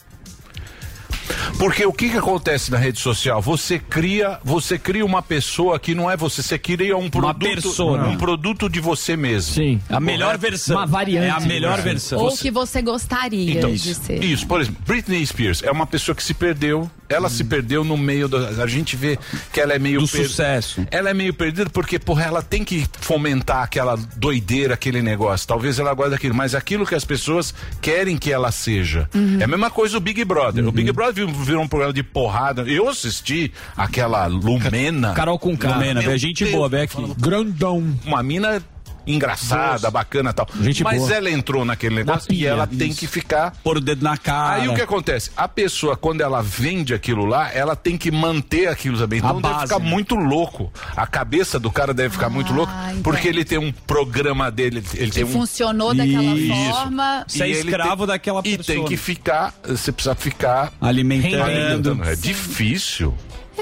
Porque 1.59 1.85
o 1.87 1.93
que, 1.93 2.11
que 2.11 2.17
acontece 2.17 2.71
na 2.71 2.79
rede 2.79 3.01
social? 3.01 3.41
Você 3.43 3.79
cria, 3.79 4.39
você 4.45 4.79
cria 4.79 5.05
uma 5.05 5.23
pessoa 5.23 5.79
que 5.79 5.95
não 5.95 6.11
é 6.11 6.17
você, 6.17 6.43
você 6.43 6.59
cria 6.59 6.97
um 6.97 7.09
produto, 7.11 7.39
persona. 7.39 8.09
um 8.09 8.17
produto 8.17 8.69
de 8.69 8.81
você 8.81 9.17
mesmo. 9.17 9.55
Sim, 9.55 9.81
a 9.89 10.01
melhor 10.01 10.37
versão. 10.39 10.77
Uma 10.77 10.87
variante. 10.87 11.27
É 11.27 11.31
a 11.31 11.41
melhor 11.41 11.81
versão. 11.81 12.19
Ou 12.21 12.37
que 12.37 12.51
você 12.51 12.83
gostaria 12.83 13.53
Então, 13.59 13.73
de 13.73 13.95
ser. 13.95 14.23
isso, 14.23 14.47
por 14.47 14.61
exemplo, 14.61 14.81
Britney 14.87 15.25
Spears 15.27 15.63
é 15.63 15.71
uma 15.71 15.87
pessoa 15.87 16.15
que 16.15 16.23
se 16.23 16.35
perdeu. 16.35 16.91
Ela 17.09 17.29
se 17.29 17.45
perdeu 17.45 17.85
no 17.85 17.97
meio 17.97 18.29
da. 18.29 18.63
A 18.63 18.67
gente 18.67 18.97
vê 18.97 19.19
que 19.53 19.61
ela 19.61 19.75
é 19.75 19.79
meio. 19.79 20.01
Do 20.01 20.07
sucesso. 20.07 20.87
Ela 20.91 21.11
é 21.11 21.15
meio 21.15 21.33
perdida 21.33 21.71
porque, 21.71 21.99
porra, 21.99 22.25
ela 22.25 22.43
tem 22.43 22.65
que 22.65 22.87
fomentar 23.01 23.63
aquela 23.63 23.97
doideira, 24.17 24.75
aquele 24.75 25.03
negócio. 25.03 25.47
Talvez 25.47 25.79
ela 25.79 25.93
guarde 25.95 26.15
aquilo, 26.15 26.35
mas 26.35 26.55
aquilo 26.55 26.87
que 26.87 26.95
as 26.95 27.05
pessoas 27.05 27.55
querem 27.81 28.17
que 28.17 28.33
ela 28.33 28.51
seja. 28.51 29.09
Uhum. 29.15 29.39
É 29.41 29.45
a 29.45 29.49
mesma 29.49 29.71
coisa 29.71 29.97
o 29.97 30.01
Big 30.01 30.25
Brother. 30.25 30.67
O 30.67 30.73
Big 30.73 30.91
Brother 30.93 31.15
virou, 31.15 31.33
virou 31.33 31.63
um 31.63 31.69
programa 31.69 31.93
de 31.93 32.03
porrada. 32.03 32.63
Eu 32.63 32.89
assisti 32.89 33.53
aquela 33.77 34.27
Lumena. 34.27 35.13
Carol 35.15 35.39
com. 35.39 35.51
Lumena, 35.51 36.03
é 36.03 36.19
gente 36.19 36.45
Deus, 36.45 36.55
boa, 36.55 36.69
Beck. 36.69 36.93
Grandão. 37.19 37.97
Uma 38.05 38.23
mina 38.23 38.63
engraçada, 39.07 39.91
bacana 39.91 40.31
e 40.31 40.33
tal. 40.33 40.49
Gente 40.61 40.83
Mas 40.85 40.99
boa. 40.99 41.15
ela 41.15 41.31
entrou 41.31 41.65
naquele 41.65 41.95
negócio 41.97 42.33
e 42.33 42.47
ela 42.47 42.67
tem 42.67 42.89
isso. 42.89 43.01
que 43.01 43.07
ficar 43.07 43.53
Pôr 43.63 43.79
o 43.79 43.81
dedo 43.81 44.03
na 44.03 44.17
cara. 44.17 44.63
Aí 44.63 44.69
o 44.69 44.75
que 44.75 44.83
acontece? 44.83 45.31
A 45.37 45.47
pessoa, 45.49 45.97
quando 45.97 46.21
ela 46.21 46.43
vende 46.43 46.95
aquilo 46.95 47.25
lá, 47.25 47.53
ela 47.53 47.75
tem 47.77 47.97
que 47.97 48.11
manter 48.11 48.69
aquilo 48.69 48.99
também. 48.99 49.19
Então 49.19 49.31
A 49.31 49.41
deve 49.41 49.55
base, 49.55 49.63
ficar 49.73 49.79
né? 49.81 49.91
muito 49.91 50.15
louco. 50.15 50.73
A 50.97 51.07
cabeça 51.07 51.59
do 51.59 51.71
cara 51.71 51.93
deve 51.95 52.11
ficar 52.11 52.29
muito 52.29 52.53
louco, 52.53 52.73
entendi. 52.85 53.03
porque 53.03 53.29
ele 53.29 53.45
tem 53.45 53.59
um 53.59 53.73
programa 53.73 54.51
dele, 54.51 54.83
ele 54.95 55.07
Que 55.11 55.17
tem 55.17 55.25
um. 55.25 55.29
funcionou 55.29 55.95
daquela 55.95 56.23
Isso. 56.35 56.73
forma. 56.73 57.25
Você 57.27 57.43
é 57.45 57.49
E 57.49 57.51
ele 57.53 57.71
escravo 57.71 57.99
tem- 57.99 58.07
daquela 58.07 58.41
E 58.45 58.57
pessoa. 58.59 58.77
tem 58.77 58.85
que 58.85 58.97
ficar, 58.97 59.55
você 59.65 59.93
precisa 59.93 60.15
ficar 60.15 60.73
Alimentando. 60.81 61.43
alimentando. 61.43 62.05
É 62.05 62.15
difícil. 62.17 63.15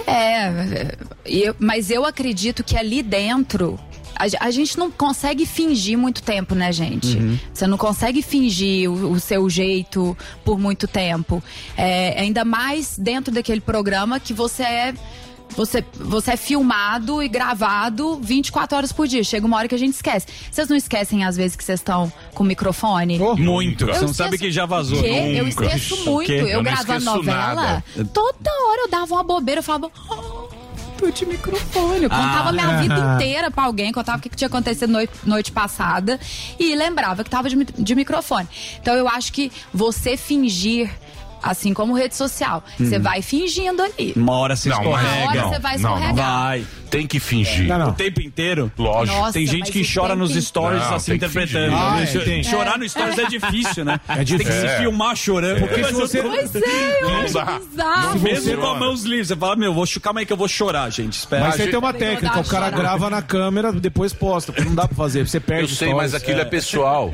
É, 0.06 0.96
e 1.24 1.42
eu- 1.44 1.56
mas 1.58 1.90
eu 1.90 2.04
acredito 2.04 2.64
que 2.64 2.76
ali 2.76 3.02
dentro. 3.02 3.78
A, 4.16 4.46
a 4.46 4.50
gente 4.50 4.78
não 4.78 4.90
consegue 4.90 5.44
fingir 5.46 5.96
muito 5.98 6.22
tempo, 6.22 6.54
né, 6.54 6.72
gente? 6.72 7.16
Uhum. 7.16 7.38
Você 7.52 7.66
não 7.66 7.76
consegue 7.78 8.22
fingir 8.22 8.90
o, 8.90 9.12
o 9.12 9.20
seu 9.20 9.48
jeito 9.50 10.16
por 10.44 10.58
muito 10.58 10.86
tempo. 10.86 11.42
É, 11.76 12.20
ainda 12.20 12.44
mais 12.44 12.96
dentro 12.98 13.32
daquele 13.32 13.60
programa 13.60 14.18
que 14.20 14.32
você 14.32 14.62
é. 14.62 14.94
Você, 15.56 15.84
você 15.94 16.32
é 16.32 16.36
filmado 16.36 17.22
e 17.22 17.28
gravado 17.28 18.18
24 18.20 18.76
horas 18.76 18.90
por 18.92 19.06
dia. 19.06 19.22
Chega 19.22 19.46
uma 19.46 19.56
hora 19.56 19.68
que 19.68 19.74
a 19.74 19.78
gente 19.78 19.94
esquece. 19.94 20.26
Vocês 20.50 20.68
não 20.68 20.76
esquecem, 20.76 21.22
às 21.24 21.36
vezes, 21.36 21.54
que 21.54 21.62
vocês 21.62 21.78
estão 21.78 22.12
com 22.34 22.42
o 22.42 22.46
microfone? 22.46 23.18
Muito. 23.38 23.84
Eu 23.84 23.94
Você 23.94 24.00
não 24.00 24.10
esqueço- 24.10 24.14
sabe 24.14 24.36
que 24.38 24.50
já 24.50 24.66
vazou. 24.66 25.00
Quê? 25.00 25.06
Eu 25.36 25.44
Nunca. 25.44 25.64
esqueço 25.66 26.04
muito. 26.10 26.32
Eu, 26.32 26.48
Eu 26.48 26.62
gravando 26.62 27.04
novela, 27.04 27.54
nada. 27.54 27.84
toda 28.12 28.50
hora 28.50 28.80
eu 28.82 28.88
dava 28.90 29.14
uma 29.14 29.22
bobeira, 29.22 29.60
eu 29.60 29.62
falava. 29.62 29.92
"Oh, 30.10 30.33
de 31.12 31.26
microfone. 31.26 32.04
Eu 32.04 32.10
contava 32.10 32.48
Ah. 32.48 32.52
minha 32.52 32.78
vida 32.80 32.98
inteira 33.14 33.50
pra 33.50 33.64
alguém, 33.64 33.92
contava 33.92 34.18
o 34.18 34.20
que 34.20 34.28
que 34.28 34.36
tinha 34.36 34.48
acontecido 34.48 34.90
noite, 34.90 35.12
noite 35.24 35.52
passada 35.52 36.18
e 36.58 36.74
lembrava 36.74 37.22
que 37.24 37.30
tava 37.30 37.48
de, 37.48 37.56
de 37.64 37.94
microfone. 37.94 38.48
Então 38.80 38.94
eu 38.94 39.08
acho 39.08 39.32
que 39.32 39.50
você 39.72 40.16
fingir. 40.16 40.90
Assim 41.46 41.74
como 41.74 41.92
rede 41.94 42.16
social. 42.16 42.64
Você 42.78 42.96
Hum. 42.98 43.02
vai 43.02 43.20
fingindo 43.20 43.82
ali. 43.82 44.14
Uma 44.16 44.32
hora 44.32 44.56
se 44.56 44.68
Não, 44.70 44.76
mas- 44.78 44.86
escorrega. 44.86 45.18
Uma 45.20 45.28
hora 45.30 45.48
você 45.54 45.58
vai 45.58 45.76
escorregar. 45.76 46.14
Vai. 46.14 46.66
Tem 46.90 47.06
que 47.06 47.20
fingir. 47.20 47.68
O 47.88 47.92
tempo 47.92 48.22
inteiro? 48.22 48.70
Lógico. 48.78 49.18
Nossa, 49.18 49.32
tem 49.32 49.46
gente 49.46 49.70
que 49.72 49.82
chora 49.84 50.14
nos 50.16 50.32
stories 50.32 50.80
Não, 50.80 50.94
assim 50.94 51.14
interpretando. 51.14 51.70
fingir. 51.72 51.78
Ah, 51.78 52.00
é, 52.00 52.24
tem. 52.24 52.42
Chorar 52.44 52.78
no 52.78 52.88
stories 52.88 53.18
é 53.18 53.26
difícil, 53.26 53.84
né? 53.84 54.00
É 54.08 54.14
Tem 54.16 54.24
que 54.24 54.36
difícil. 54.38 54.60
se 54.60 54.66
É. 54.66 54.78
filmar 54.78 55.16
chorando. 55.16 55.58
Porque 55.60 55.80
Mas 55.82 55.86
se 55.88 55.92
você- 55.94 56.22
Pois 56.22 56.54
é, 56.54 57.02
eu 57.02 57.10
Não 57.10 57.16
dá. 57.32 57.58
bizarro. 57.58 58.18
Mesmo 58.20 58.56
com 58.58 58.66
a 58.66 58.74
mãos 58.78 59.02
livres, 59.02 59.28
você 59.28 59.36
fala, 59.36 59.56
meu, 59.56 59.74
vou 59.74 59.84
calma 60.00 60.20
aí 60.20 60.26
que 60.26 60.32
eu 60.32 60.36
vou 60.36 60.48
chorar, 60.48 60.88
gente. 60.90 61.14
Espera. 61.18 61.44
Mas 61.44 61.54
você 61.56 61.62
gente- 61.64 61.70
tem 61.70 61.78
uma 61.78 61.92
técnica, 61.92 62.40
o 62.40 62.44
cara 62.44 62.70
grava 62.70 63.10
na 63.10 63.20
câmera, 63.22 63.72
depois 63.72 64.12
posta, 64.12 64.52
porque 64.52 64.66
não 64.68 64.74
dá 64.76 64.86
pra 64.88 64.96
fazer, 64.96 65.26
você 65.26 65.40
perde 65.40 65.72
Eu 65.72 65.76
sei, 65.76 65.92
mas 65.94 66.14
aquilo 66.14 66.40
é, 66.40 66.44
pessoal. 66.44 67.12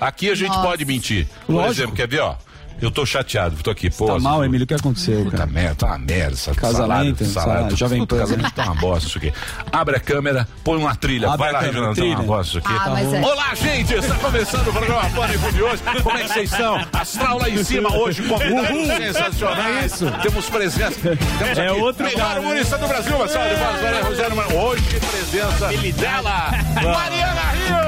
Aqui 0.00 0.30
a 0.30 0.34
gente 0.34 0.48
Nossa. 0.50 0.62
pode 0.62 0.84
mentir. 0.84 1.26
Por 1.46 1.54
Lógico. 1.56 1.72
exemplo, 1.72 1.96
quer 1.96 2.08
ver, 2.08 2.20
ó? 2.20 2.36
Eu 2.80 2.90
tô 2.90 3.04
chateado, 3.04 3.56
tô 3.62 3.70
aqui, 3.70 3.90
pô. 3.90 4.06
Tá 4.06 4.18
mal. 4.20 4.44
Emílio? 4.44 4.64
O 4.64 4.66
que 4.66 4.74
aconteceu, 4.74 5.24
Puta 5.24 5.38
cara? 5.38 5.50
merda, 5.50 5.74
tá 5.74 5.86
uma 5.86 5.98
merda. 5.98 6.34
Essa 6.34 6.54
Casamento, 6.54 6.78
salário, 6.78 7.16
salário, 7.16 7.32
salário, 7.32 7.76
Jovem 7.76 7.98
puta, 8.00 8.14
Pan. 8.14 8.20
casamento 8.22 8.50
tá 8.52 8.64
uma 8.64 8.74
bosta, 8.76 9.08
isso 9.08 9.18
aqui. 9.18 9.32
Abre 9.72 9.96
a 9.96 10.00
câmera, 10.00 10.48
põe 10.62 10.78
uma 10.78 10.94
trilha. 10.94 11.28
Abre 11.28 11.38
Vai 11.38 11.48
a 11.48 11.52
lá, 11.52 11.60
Reginaldo, 11.60 11.96
tá 12.00 12.04
uma 12.04 12.22
bosta 12.22 12.58
isso 12.58 12.58
aqui. 12.58 12.78
Ah, 12.80 12.90
mas 12.90 13.12
é. 13.12 13.20
Olá, 13.20 13.54
gente! 13.54 13.94
Está 13.94 14.14
começando 14.14 14.68
o 14.68 14.72
programa 14.72 15.10
Pânico 15.10 15.52
de 15.52 15.62
hoje. 15.62 15.82
Como 16.02 16.16
é 16.16 16.22
que 16.22 16.28
vocês 16.28 16.52
estão? 16.52 16.86
Astral 16.92 17.38
lá 17.38 17.48
em 17.48 17.64
cima 17.64 17.92
hoje, 17.96 18.22
convidados 18.22 18.86
sensacionais. 18.86 20.00
Temos 20.22 20.48
presença. 20.48 21.00
Temos 21.00 21.58
É 21.58 21.68
aqui 21.68 21.80
outro 21.80 22.04
melhor 22.04 22.18
cara, 22.28 22.34
né? 22.40 22.46
humorista 22.46 22.78
do 22.78 22.86
Brasil, 22.86 23.16
uma 23.16 23.28
salva 23.28 23.48
de 23.48 24.02
Rogério 24.02 24.58
Hoje, 24.58 25.00
presença 25.00 25.68
dela, 25.98 26.50
Mariana 26.74 27.40
Rios, 27.50 27.87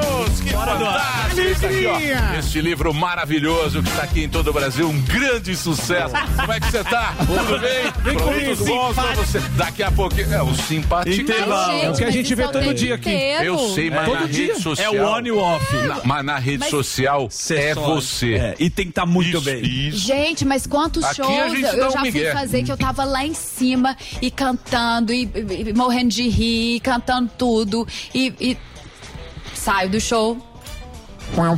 que 0.50 0.56
que 0.56 0.56
fantástico 0.56 1.40
isso 1.40 1.66
aqui, 1.66 1.86
ó. 1.86 2.38
Este 2.38 2.60
livro 2.60 2.92
maravilhoso 2.92 3.82
que 3.82 3.88
está 3.88 4.02
aqui 4.02 4.24
em 4.24 4.28
todo 4.28 4.48
o 4.48 4.52
Brasil, 4.52 4.88
um 4.88 5.00
grande 5.02 5.56
sucesso. 5.56 6.14
Como 6.36 6.52
é 6.52 6.60
que 6.60 6.70
você 6.70 6.84
tá? 6.84 7.14
Tudo 7.26 7.60
bem? 7.60 7.92
Vem 8.02 8.18
comigo. 8.18 8.64
bom 8.64 8.94
pra 8.94 9.14
você. 9.14 9.40
Daqui 9.56 9.82
a 9.82 9.90
pouquinho. 9.90 10.32
É, 10.32 10.42
o 10.42 10.54
simpático. 10.54 11.20
Intervalo. 11.20 11.72
É 11.72 11.90
o 11.90 11.94
que 11.94 12.04
a 12.04 12.10
gente 12.10 12.34
vê 12.34 12.48
todo 12.48 12.74
dia 12.74 12.94
aqui. 12.94 13.10
Eu 13.10 13.58
sei, 13.74 13.90
mas 13.90 14.06
Todo 14.06 14.20
na 14.20 14.26
rede 14.26 14.60
social. 14.60 14.94
É 14.94 15.00
o 15.00 15.06
on 15.06 15.20
e 15.20 15.30
o 15.30 15.38
off. 15.38 15.66
Mas 16.04 16.24
na 16.24 16.38
rede 16.38 16.68
social 16.68 17.28
é 17.50 17.74
você. 17.74 18.34
é, 18.34 18.54
e 18.58 18.70
tem 18.70 18.86
que 18.86 18.90
estar 18.90 19.06
muito 19.06 19.38
Isso, 19.38 19.44
bem. 19.44 19.92
Gente, 19.92 20.44
mas 20.44 20.66
quantos 20.66 21.04
shows 21.14 21.28
eu 21.74 21.88
um 21.88 21.90
já 21.90 22.00
fui 22.00 22.24
fazer 22.32 22.62
que 22.62 22.72
eu 22.72 22.76
tava 22.76 23.04
lá 23.04 23.24
em 23.24 23.34
cima 23.34 23.96
e 24.20 24.30
cantando 24.30 25.12
e, 25.12 25.28
morrendo 25.74 26.08
de 26.08 26.28
rir, 26.28 26.80
cantando 26.80 27.30
tudo 27.36 27.86
e, 28.14 28.32
e 28.40 28.56
saio 29.60 29.90
do 29.90 30.00
show. 30.00 30.36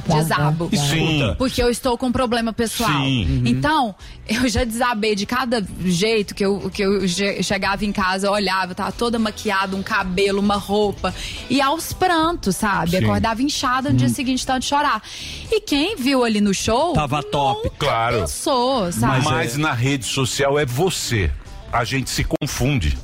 Desabo. 0.06 0.68
Sim. 0.76 1.34
Porque 1.38 1.62
eu 1.62 1.70
estou 1.70 1.96
com 1.96 2.06
um 2.08 2.12
problema 2.12 2.52
pessoal. 2.52 2.90
Sim. 2.90 3.24
Uhum. 3.24 3.42
Então, 3.46 3.94
eu 4.28 4.46
já 4.46 4.64
desabei 4.64 5.14
de 5.14 5.24
cada 5.24 5.64
jeito 5.86 6.34
que 6.34 6.44
eu, 6.44 6.68
que 6.70 6.82
eu 6.82 7.08
che- 7.08 7.42
chegava 7.42 7.82
em 7.82 7.90
casa, 7.90 8.26
eu 8.26 8.32
olhava, 8.32 8.72
eu 8.72 8.74
tava 8.74 8.92
toda 8.92 9.18
maquiada, 9.18 9.74
um 9.74 9.82
cabelo, 9.82 10.40
uma 10.40 10.56
roupa. 10.56 11.14
E 11.48 11.58
aos 11.62 11.90
prantos, 11.94 12.56
sabe? 12.56 12.90
Sim. 12.98 13.04
Acordava 13.04 13.40
inchada 13.42 13.88
no 13.90 13.96
dia 13.96 14.10
seguinte, 14.10 14.44
tanto 14.46 14.60
de 14.60 14.66
chorar. 14.66 15.02
E 15.50 15.58
quem 15.62 15.96
viu 15.96 16.22
ali 16.22 16.40
no 16.42 16.52
show. 16.52 16.92
Tava 16.92 17.22
top. 17.22 17.70
Claro. 17.78 18.20
Pensou, 18.20 18.92
sabe? 18.92 19.24
Mas, 19.24 19.56
na 19.56 19.72
rede 19.72 20.04
social 20.04 20.58
é 20.58 20.66
você. 20.66 21.30
A 21.72 21.82
gente 21.82 22.10
se 22.10 22.24
confunde. 22.24 22.98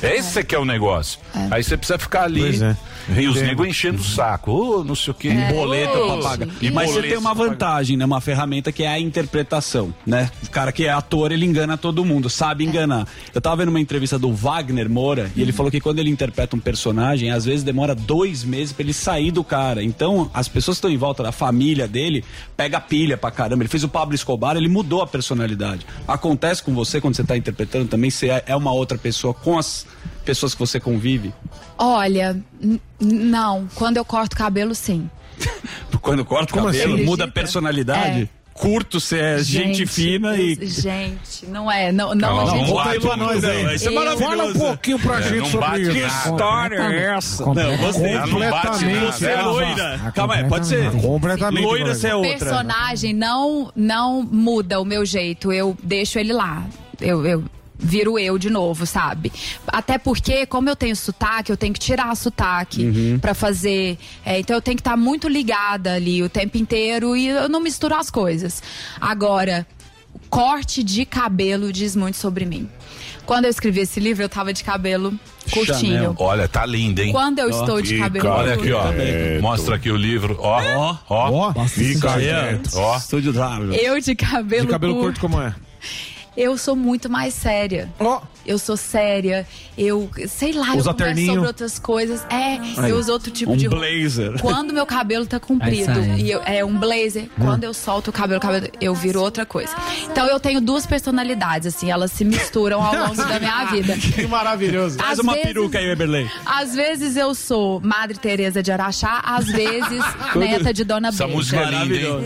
Esse 0.00 0.38
é 0.38 0.42
que 0.44 0.54
é 0.54 0.58
o 0.58 0.64
negócio. 0.64 1.18
Aí 1.50 1.64
você 1.64 1.76
precisa 1.76 1.98
ficar 1.98 2.24
ali. 2.24 2.40
Pois 2.42 2.62
é. 2.62 2.76
E 3.16 3.28
os 3.28 3.36
negros 3.40 3.68
enchendo 3.68 4.00
o 4.00 4.04
saco. 4.04 4.50
Ô, 4.50 4.84
não 4.84 4.94
sei 4.94 5.10
o 5.12 5.14
quê. 5.14 5.30
boleto 5.52 5.98
Ô, 5.98 6.18
pra 6.18 6.30
pagar. 6.30 6.48
e 6.60 6.70
Mas 6.70 6.88
você 6.88 6.94
boleto 6.96 7.08
tem 7.08 7.18
uma 7.18 7.34
vantagem, 7.34 7.96
né? 7.96 8.04
Uma 8.04 8.20
ferramenta 8.20 8.72
que 8.72 8.82
é 8.82 8.88
a 8.88 8.98
interpretação, 8.98 9.94
né? 10.06 10.30
O 10.44 10.50
cara 10.50 10.72
que 10.72 10.84
é 10.84 10.90
ator, 10.90 11.30
ele 11.30 11.44
engana 11.44 11.76
todo 11.76 12.04
mundo, 12.04 12.28
sabe 12.28 12.64
enganar. 12.64 13.06
Eu 13.34 13.40
tava 13.40 13.56
vendo 13.56 13.68
uma 13.68 13.80
entrevista 13.80 14.18
do 14.18 14.32
Wagner 14.32 14.88
Moura 14.90 15.30
e 15.36 15.42
ele 15.42 15.52
falou 15.52 15.70
que 15.70 15.80
quando 15.80 15.98
ele 15.98 16.10
interpreta 16.10 16.56
um 16.56 16.60
personagem, 16.60 17.30
às 17.30 17.44
vezes 17.44 17.62
demora 17.62 17.94
dois 17.94 18.42
meses 18.44 18.72
pra 18.72 18.82
ele 18.82 18.92
sair 18.92 19.30
do 19.30 19.44
cara. 19.44 19.82
Então, 19.82 20.30
as 20.34 20.48
pessoas 20.48 20.76
que 20.76 20.78
estão 20.78 20.90
em 20.90 20.96
volta 20.96 21.22
da 21.22 21.32
família 21.32 21.86
dele, 21.86 22.24
pega 22.56 22.80
pilha 22.80 23.16
pra 23.16 23.30
caramba. 23.30 23.62
Ele 23.62 23.68
fez 23.68 23.84
o 23.84 23.88
Pablo 23.88 24.14
Escobar, 24.14 24.56
ele 24.56 24.68
mudou 24.68 25.02
a 25.02 25.06
personalidade. 25.06 25.86
Acontece 26.08 26.62
com 26.62 26.74
você 26.74 27.00
quando 27.00 27.14
você 27.14 27.24
tá 27.24 27.36
interpretando 27.36 27.88
também? 27.88 28.10
Você 28.10 28.30
é- 28.30 28.44
é 28.48 28.56
uma 28.56 28.72
outra 28.72 28.98
pessoa 28.98 29.32
com 29.34 29.58
as 29.58 29.86
pessoas 30.26 30.52
que 30.52 30.60
você 30.60 30.78
convive? 30.80 31.32
Olha, 31.78 32.36
não. 33.00 33.66
Quando 33.74 33.96
eu 33.96 34.04
corto 34.04 34.34
o 34.34 34.36
cabelo, 34.38 34.74
sim. 34.74 35.08
Quando 36.02 36.24
corta 36.24 36.52
o 36.52 36.54
Como 36.54 36.66
cabelo, 36.66 36.94
assim? 36.94 37.04
muda 37.04 37.24
a 37.24 37.28
personalidade? 37.28 38.22
É. 38.32 38.36
Curto, 38.56 38.98
você 39.00 39.18
é 39.18 39.38
gente, 39.42 39.84
fina 39.84 40.34
e. 40.38 40.54
Gente, 40.66 41.44
não 41.46 41.70
é. 41.70 41.92
Não, 41.92 42.14
não, 42.14 42.40
a 42.40 42.50
gente. 42.56 42.70
conta 42.70 42.88
aí 42.88 43.00
pra 43.00 43.14
nós 43.16 43.44
aí. 43.44 43.74
Isso 43.74 43.88
é 43.88 43.90
maravilhoso. 43.90 44.30
Fala 44.36 44.44
um 44.46 44.52
pouquinho 44.54 44.98
pra 44.98 45.18
É, 45.18 45.22
gente 45.24 45.38
não 45.40 45.44
sobre 45.46 45.66
bate 45.68 45.82
isso. 45.82 45.92
Conta. 45.98 46.30
história 46.30 46.76
é 46.76 47.16
essa? 47.18 47.44
Não, 47.44 47.76
você 47.76 48.14
não 48.14 48.50
bate. 48.50 48.84
Você 49.12 49.26
é 49.26 49.42
loira. 49.42 50.12
Calma 50.14 50.34
aí, 50.36 50.44
pode 50.48 50.66
ser. 50.68 50.90
Completamente. 50.90 51.64
Loira, 51.64 51.94
você 51.94 52.08
é 52.08 52.14
O 52.14 52.18
outra. 52.20 52.38
personagem 52.38 53.12
não, 53.12 53.70
não 53.76 54.22
muda 54.22 54.80
o 54.80 54.86
meu 54.86 55.04
jeito. 55.04 55.52
Eu 55.52 55.76
deixo 55.82 56.18
ele 56.18 56.32
lá. 56.32 56.64
Eu, 56.98 57.26
eu 57.26 57.44
viro 57.78 58.18
eu 58.18 58.38
de 58.38 58.48
novo, 58.50 58.86
sabe? 58.86 59.30
Até 59.66 59.98
porque, 59.98 60.46
como 60.46 60.68
eu 60.68 60.76
tenho 60.76 60.96
sotaque, 60.96 61.50
eu 61.52 61.56
tenho 61.56 61.72
que 61.72 61.80
tirar 61.80 62.14
sotaque 62.16 62.84
Uhum. 62.84 63.18
pra 63.18 63.34
fazer. 63.34 63.98
é, 64.24 64.38
então 64.40 64.56
eu 64.56 64.62
tenho 64.62 64.76
que 64.76 64.80
estar 64.80 64.96
muito 64.96 65.28
ligada 65.28 65.92
ali 65.94 66.22
o 66.22 66.28
tempo 66.28 66.56
inteiro 66.56 67.16
e 67.16 67.28
eu 67.28 67.48
não 67.48 67.60
misturo 67.60 67.94
as 67.94 68.10
coisas. 68.10 68.62
Agora, 69.00 69.66
corte 70.30 70.82
de 70.82 71.04
cabelo 71.04 71.72
diz 71.72 71.94
muito 71.94 72.16
sobre 72.16 72.44
mim. 72.44 72.68
Quando 73.26 73.44
eu 73.46 73.50
escrevi 73.50 73.80
esse 73.80 73.98
livro, 73.98 74.22
eu 74.22 74.28
tava 74.28 74.52
de 74.52 74.62
cabelo 74.62 75.12
curtinho. 75.50 76.14
Olha, 76.18 76.46
tá 76.46 76.64
linda, 76.64 77.02
hein? 77.02 77.10
Quando 77.12 77.40
eu 77.40 77.50
estou 77.50 77.82
de 77.82 77.98
cabelo 77.98 78.24
cara, 78.24 78.36
Olha 78.42 78.54
aqui, 78.54 78.72
ó. 78.72 78.82
curto. 78.84 79.42
Mostra 79.42 79.74
aqui 79.74 79.90
o 79.90 79.96
livro. 79.96 80.36
Ó, 80.40 80.62
ó, 80.62 80.96
ó. 81.08 81.52
Ó, 81.56 81.64
fica 81.66 82.14
quieto. 82.14 82.70
Ó. 82.76 82.96
Estúdio 82.96 83.32
Drive. 83.32 83.74
Eu 83.82 84.00
de 84.00 84.14
cabelo, 84.14 84.66
De 84.66 84.72
cabelo 84.72 84.94
curto 84.94 85.18
curto 85.18 85.20
como 85.20 85.42
é? 85.42 85.52
Eu 86.36 86.58
sou 86.58 86.76
muito 86.76 87.08
mais 87.08 87.32
séria. 87.34 87.88
Ó. 87.98 88.20
Eu 88.44 88.58
sou 88.60 88.76
séria, 88.76 89.44
eu 89.76 90.08
sei 90.28 90.52
lá, 90.52 90.68
Usa 90.76 90.90
eu 90.90 90.94
converso 90.94 90.96
terninho. 90.96 91.32
sobre 91.34 91.46
outras 91.48 91.78
coisas. 91.80 92.24
É, 92.30 92.58
Aí. 92.80 92.90
eu 92.90 92.96
uso 92.96 93.10
outro 93.10 93.28
tipo 93.32 93.50
Um 93.52 93.56
de 93.56 93.66
roupa. 93.66 93.84
blazer. 93.84 94.40
Quando 94.40 94.72
meu 94.72 94.86
cabelo 94.86 95.26
tá 95.26 95.40
comprido 95.40 95.90
e 96.16 96.30
eu- 96.30 96.40
é 96.44 96.64
um 96.64 96.76
blazer, 96.78 97.28
quando 97.40 97.64
eu 97.64 97.74
solto 97.74 98.08
o 98.10 98.12
cabelo, 98.12 98.38
o 98.38 98.40
cabelo, 98.40 98.68
eu 98.80 98.94
viro 98.94 99.20
outra 99.20 99.44
coisa. 99.44 99.74
Então 100.04 100.28
eu 100.28 100.38
tenho 100.38 100.60
duas 100.60 100.86
personalidades, 100.86 101.74
assim, 101.74 101.90
elas 101.90 102.12
se 102.12 102.24
misturam 102.24 102.80
ao 102.80 102.94
longo 102.94 103.16
da 103.16 103.40
minha 103.40 103.64
vida. 103.72 103.96
Que 103.96 104.28
maravilhoso. 104.28 104.96
Faz 104.96 105.18
uma 105.18 105.32
vezes- 105.32 105.48
peruca 105.48 105.78
aí, 105.80 105.86
Eberley. 105.90 106.30
Às 106.44 106.72
vezes 106.72 107.16
eu 107.16 107.34
sou 107.34 107.80
Madre 107.80 108.16
Teresa 108.16 108.62
de 108.62 108.70
Araxá, 108.70 109.22
às 109.24 109.46
vezes 109.46 110.04
neta 110.36 110.72
de 110.72 110.84
Dona 110.84 111.08
Essa 111.08 111.26
música 111.26 111.56
é 111.62 111.64
linda, 111.70 111.94
hein? 111.96 112.24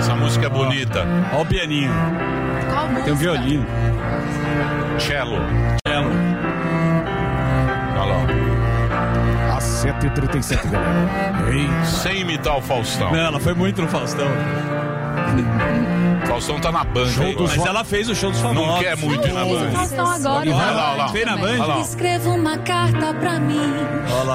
Essa 0.00 0.14
música 0.14 0.44
é 0.44 0.50
bonita. 0.50 1.06
Ó 1.32 1.40
o 1.40 1.46
pianinho. 1.46 1.90
Tem 3.04 3.12
um 3.12 3.16
violino. 3.16 3.66
Cello. 4.98 5.36
Cello. 5.86 6.10
Olha 7.96 8.04
lá. 8.04 9.56
Às 9.56 9.64
7h37, 9.84 10.70
galera. 10.70 11.08
Ei. 11.50 11.68
Sem 11.84 12.20
imitar 12.20 12.56
o 12.56 12.62
Faustão. 12.62 13.12
Não, 13.12 13.20
ela 13.20 13.40
foi 13.40 13.54
muito 13.54 13.82
no 13.82 13.88
Faustão. 13.88 14.28
Faustão 16.34 16.58
tá 16.58 16.72
na 16.72 16.82
banda. 16.82 17.22
aí, 17.22 17.36
Mas 17.38 17.64
ela 17.64 17.84
fez 17.84 18.08
o 18.08 18.14
show 18.14 18.28
dos 18.28 18.40
famosos. 18.40 18.68
Não 18.68 18.78
quer 18.80 18.96
muito 18.96 19.24
ir 19.28 19.32
na 19.32 19.44
banda. 19.44 19.70
Faustão 19.70 20.10
agora. 20.10 20.50
Olha 20.50 20.54
lá, 20.54 20.90
olha 20.90 20.96
lá. 20.96 21.08
Fez 21.10 21.26
na 21.26 21.36
Band? 21.36 21.46
Olha 21.46 21.64
lá. 21.66 21.80
Escreva 21.80 22.30
uma 22.30 22.58
carta 22.58 23.14
pra 23.14 23.38
mim. 23.38 23.72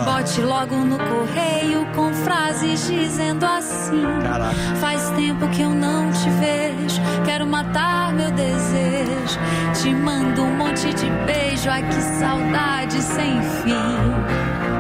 Bote 0.06 0.42
logo 0.42 0.76
no 0.76 0.98
correio 0.98 1.86
com 1.94 2.14
frases 2.14 2.88
dizendo 2.88 3.46
assim. 3.46 4.02
Caraca. 4.24 4.56
Faz 4.80 5.10
tempo 5.10 5.46
que 5.50 5.62
eu 5.62 5.72
não 5.72 6.10
te 6.14 6.30
vejo. 6.30 7.02
Quero 7.26 7.46
matar 7.46 8.14
meu 8.14 8.32
desejo. 8.32 9.40
Te 9.82 9.94
mando 9.94 10.42
um 10.44 10.56
monte 10.56 10.94
de 10.94 11.10
beijo. 11.26 11.70
Ai, 11.70 11.84
que 11.84 12.02
saudade 12.02 13.02
sem 13.02 13.42
fim. 13.42 14.79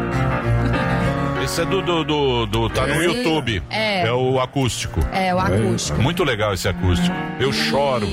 Esse 1.51 1.61
é 1.61 1.65
do, 1.65 1.81
do, 1.81 2.03
do, 2.03 2.45
do- 2.45 2.69
Tá 2.69 2.85
no 2.85 2.93
Esse- 2.93 3.05
YouTube. 3.05 3.63
é. 3.71 4.11
o 4.13 4.39
acústico. 4.39 4.99
É, 5.11 5.34
o 5.34 5.39
acústico. 5.39 5.99
Muito 5.99 6.23
legal 6.23 6.53
esse 6.53 6.67
acústico. 6.67 7.15
Eu 7.39 7.51
choro. 7.51 8.07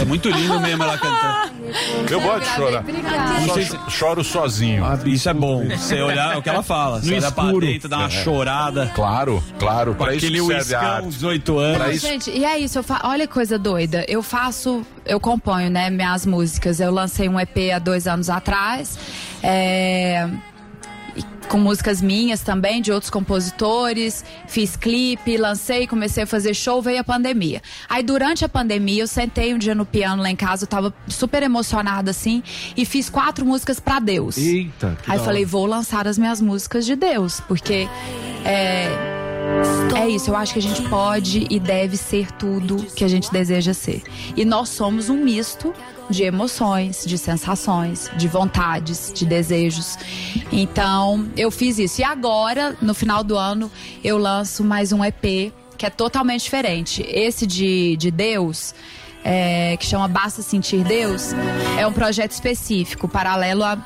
É 0.00 0.04
muito 0.04 0.30
lindo 0.30 0.60
mesmo 0.60 0.84
ela 0.84 0.96
cantando. 0.96 1.56
Eu 2.08 2.20
gosto 2.20 2.40
de 2.48 2.54
chorar. 2.54 2.80
Obrigada. 2.80 3.40
Só 3.46 3.60
cho- 3.60 3.90
choro 3.90 4.24
sozinho. 4.24 4.84
Isso 5.04 5.28
é 5.28 5.34
bom. 5.34 5.64
Você 5.68 6.00
olhar 6.00 6.34
é 6.36 6.38
o 6.38 6.42
que 6.42 6.48
ela 6.48 6.62
fala. 6.62 7.00
Você 7.02 7.10
No 7.10 7.16
olha 7.16 7.32
pra 7.32 7.44
escuro. 7.44 7.66
dentro, 7.66 7.88
dá 7.88 7.98
uma 7.98 8.06
É. 8.06 8.10
chorada. 8.10 8.92
Claro, 8.94 9.42
claro. 9.58 9.94
Com 9.94 10.04
Pra 10.04 10.14
isso 10.14 10.24
aquele 10.26 10.40
que 10.40 10.46
serve 10.46 10.74
a 10.74 10.78
uiscão, 10.78 10.94
arte. 10.96 11.08
18 11.08 11.58
anos. 11.58 11.78
Pra 11.78 11.92
isso- 11.92 12.06
Gente, 12.06 12.30
e 12.30 12.44
é 12.44 12.58
isso, 12.58 12.78
eu 12.78 12.82
fa... 12.84 13.00
olha 13.04 13.26
que 13.26 13.34
coisa 13.34 13.58
doida. 13.58 14.04
Eu 14.08 14.22
faço, 14.22 14.82
eu 15.04 15.18
componho, 15.18 15.68
né, 15.70 15.90
minhas 15.90 16.24
músicas. 16.24 16.78
Eu 16.78 16.92
lancei 16.92 17.28
um 17.28 17.38
EP 17.38 17.72
há 17.74 17.80
dois 17.80 18.06
anos 18.06 18.30
atrás. 18.30 18.96
É, 19.42 20.28
Com 21.48 21.58
músicas 21.58 22.02
minhas 22.02 22.40
também, 22.40 22.82
de 22.82 22.90
outros 22.92 23.10
compositores. 23.10 24.24
Fiz 24.46 24.76
clipe, 24.76 25.36
lancei, 25.36 25.86
comecei 25.86 26.24
a 26.24 26.26
fazer 26.26 26.54
show, 26.54 26.82
veio 26.82 27.00
a 27.00 27.04
pandemia. 27.04 27.62
Aí 27.88 28.02
durante 28.02 28.44
a 28.44 28.48
pandemia, 28.48 29.02
eu 29.02 29.06
sentei 29.06 29.54
um 29.54 29.58
dia 29.58 29.74
no 29.74 29.86
piano 29.86 30.22
lá 30.22 30.30
em 30.30 30.36
casa, 30.36 30.64
eu 30.64 30.68
tava 30.68 30.94
super 31.08 31.42
emocionada 31.42 32.10
assim, 32.10 32.42
e 32.76 32.84
fiz 32.84 33.08
quatro 33.08 33.44
músicas 33.44 33.80
pra 33.80 33.98
Deus. 33.98 34.36
Eita. 34.36 34.96
que 35.02 35.10
Aí 35.10 35.18
falei, 35.18 35.44
vou 35.44 35.66
lançar 35.66 36.06
as 36.06 36.18
minhas 36.18 36.40
músicas 36.40 36.84
de 36.84 36.96
Deus, 36.96 37.40
porque 37.40 37.88
é, 38.44 39.25
é 39.96 40.08
isso, 40.08 40.30
eu 40.30 40.36
acho 40.36 40.52
que 40.52 40.58
a 40.58 40.62
gente 40.62 40.82
pode 40.88 41.46
e 41.50 41.58
deve 41.58 41.96
ser 41.96 42.30
tudo 42.32 42.76
que 42.94 43.04
a 43.04 43.08
gente 43.08 43.32
deseja 43.32 43.74
ser. 43.74 44.02
E 44.36 44.44
nós 44.44 44.68
somos 44.68 45.08
um 45.08 45.16
misto 45.16 45.74
de 46.08 46.22
emoções, 46.22 47.04
de 47.04 47.18
sensações, 47.18 48.10
de 48.16 48.28
vontades, 48.28 49.12
de 49.12 49.26
desejos. 49.26 49.98
Então, 50.52 51.28
eu 51.36 51.50
fiz 51.50 51.78
isso. 51.78 52.00
E 52.00 52.04
agora, 52.04 52.76
no 52.80 52.94
final 52.94 53.24
do 53.24 53.36
ano, 53.36 53.70
eu 54.04 54.16
lanço 54.16 54.62
mais 54.62 54.92
um 54.92 55.04
EP 55.04 55.52
que 55.76 55.84
é 55.84 55.90
totalmente 55.90 56.44
diferente. 56.44 57.04
Esse 57.08 57.46
de, 57.46 57.96
de 57.96 58.10
Deus 58.10 58.74
é, 59.24 59.76
que 59.76 59.84
chama 59.84 60.06
Basta 60.06 60.40
Sentir 60.40 60.84
Deus, 60.84 61.32
é 61.76 61.84
um 61.84 61.92
projeto 61.92 62.30
específico, 62.30 63.08
paralelo 63.08 63.64
a 63.64 63.76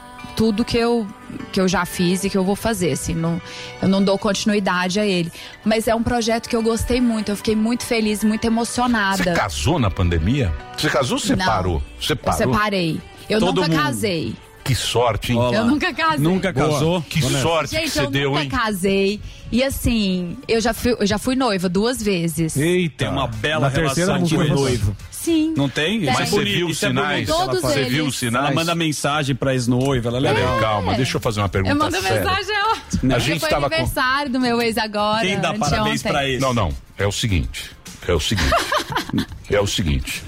tudo 0.41 0.65
que 0.65 0.79
eu, 0.79 1.07
que 1.53 1.61
eu 1.61 1.69
já 1.69 1.85
fiz 1.85 2.25
e 2.25 2.31
que 2.31 2.39
eu 2.39 2.43
vou 2.43 2.57
fazer. 2.57 2.93
Assim, 2.93 3.13
não, 3.15 3.39
eu 3.83 3.87
não 3.87 4.03
dou 4.03 4.17
continuidade 4.17 4.99
a 4.99 5.05
ele. 5.05 5.31
Mas 5.63 5.87
é 5.87 5.95
um 5.95 6.03
projeto 6.03 6.49
que 6.49 6.57
eu 6.57 6.63
gostei 6.63 6.99
muito, 6.99 7.31
eu 7.31 7.37
fiquei 7.37 7.55
muito 7.55 7.85
feliz, 7.85 8.25
muito 8.25 8.43
emocionada. 8.47 9.23
Você 9.23 9.33
casou 9.35 9.79
na 9.79 9.91
pandemia? 9.91 10.51
Você 10.79 10.89
casou 10.89 11.19
ou 11.19 11.23
separou? 11.23 11.83
Eu 11.99 12.03
Separou? 12.03 12.39
separei. 12.39 12.99
Eu 13.29 13.39
Todo 13.39 13.57
nunca 13.57 13.69
mundo. 13.69 13.83
casei. 13.83 14.35
que 14.65 14.75
sorte, 14.75 15.35
hein? 15.35 15.39
Eu 15.53 15.67
nunca 15.67 15.93
casei. 15.93 16.19
Nunca 16.19 16.53
casou? 16.55 17.03
Que 17.03 17.21
sorte 17.21 17.73
Gente, 17.73 17.83
que 17.85 17.91
você 17.91 18.01
eu 18.01 18.11
deu, 18.11 18.31
nunca 18.31 18.43
hein? 18.43 18.49
casei. 18.49 19.21
E 19.53 19.63
assim, 19.63 20.39
eu 20.49 20.59
já 20.61 20.73
fui, 20.73 20.97
eu 20.99 21.07
já 21.07 21.19
fui 21.19 21.37
noiva 21.37 21.69
duas 21.69 22.03
vezes. 22.03 22.57
Eita, 22.57 22.97
tem 22.97 23.09
uma 23.09 23.27
bela 23.27 23.69
Na 23.69 23.71
terceira 23.71 24.13
relação 24.15 24.39
não 24.39 24.47
com 24.47 24.55
foi 24.55 24.63
noivo. 24.63 24.97
Sim. 25.23 25.53
Não 25.57 25.69
tem? 25.69 26.01
Tem. 26.01 26.09
É 26.09 26.13
Mas 26.13 26.31
você 26.31 26.37
bonito, 26.37 26.57
viu 26.57 26.67
os 26.69 26.83
é 26.83 26.87
sinais? 26.89 27.29
Todos 27.29 27.61
Você 27.63 27.85
viu 27.85 28.07
os 28.07 28.19
sinais? 28.19 28.47
Ela 28.47 28.55
manda 28.55 28.75
mensagem 28.75 29.35
pra 29.35 29.53
ex-noiva, 29.53 30.09
ela 30.09 30.17
é 30.17 30.21
legal. 30.21 30.37
Peraí, 30.47 30.61
calma, 30.61 30.95
deixa 30.95 31.17
eu 31.17 31.21
fazer 31.21 31.41
uma 31.41 31.49
pergunta 31.49 31.75
Eu 31.75 31.79
mando 31.79 32.01
séria. 32.01 32.21
mensagem, 32.21 32.55
é 32.55 32.65
ótimo. 32.65 33.15
A 33.15 33.19
gente 33.19 33.41
foi 33.41 33.49
tava 33.51 33.69
com- 33.69 33.75
aniversário 33.75 34.33
do 34.33 34.41
meu 34.41 34.61
ex 34.63 34.79
agora. 34.79 35.27
Quem 35.27 35.39
dá 35.39 35.53
parabéns 35.55 36.03
pra 36.03 36.27
ex? 36.29 36.41
Não, 36.41 36.55
não. 36.55 36.73
É 36.97 37.07
o 37.07 37.13
seguinte. 37.13 37.71
É 38.09 38.13
o 38.15 38.21
seguinte. 38.21 38.55
é 39.51 39.61
o 39.61 39.67
seguinte. 39.67 40.23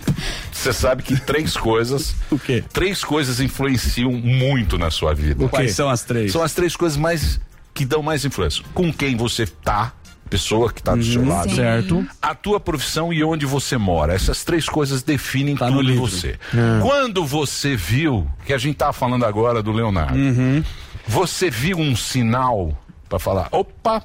Você 0.52 0.72
sabe 0.72 1.02
que 1.02 1.18
três 1.18 1.56
coisas. 1.56 2.14
O 2.30 2.38
quê? 2.38 2.62
Três 2.72 3.02
coisas 3.02 3.40
influenciam 3.40 4.12
muito 4.12 4.76
na 4.78 4.90
sua 4.90 5.14
vida. 5.14 5.48
Quais 5.48 5.74
são 5.74 5.88
as 5.88 6.02
três? 6.02 6.30
São 6.32 6.42
as 6.42 6.52
três 6.52 6.76
coisas 6.76 6.96
mais 6.98 7.40
que 7.74 7.84
dão 7.84 8.02
mais 8.02 8.24
influência. 8.24 8.62
Com 8.74 8.92
quem 8.92 9.16
você 9.16 9.46
tá, 9.46 9.92
pessoa 10.32 10.72
que 10.72 10.82
tá 10.82 10.94
do 10.94 11.04
seu 11.04 11.24
lado. 11.26 11.50
Sim. 11.50 11.56
Certo. 11.56 12.06
A 12.20 12.34
tua 12.34 12.58
profissão 12.58 13.12
e 13.12 13.22
onde 13.22 13.44
você 13.46 13.76
mora. 13.76 14.14
Essas 14.14 14.42
três 14.44 14.66
coisas 14.68 15.02
definem 15.02 15.54
Tá 15.56 15.66
tudo 15.68 15.82
em 15.82 15.86
livro. 15.86 16.06
você. 16.06 16.38
Quando 16.80 17.24
você 17.24 17.76
viu, 17.76 18.26
que 18.46 18.52
a 18.52 18.58
gente 18.58 18.76
tava 18.76 18.92
falando 18.92 19.24
agora 19.24 19.62
do 19.62 19.70
Leonardo, 19.72 20.16
Uhum. 20.18 20.64
você 21.06 21.50
viu 21.50 21.78
um 21.78 21.94
sinal 21.94 22.76
pra 23.08 23.18
falar, 23.18 23.48
opa, 23.52 24.02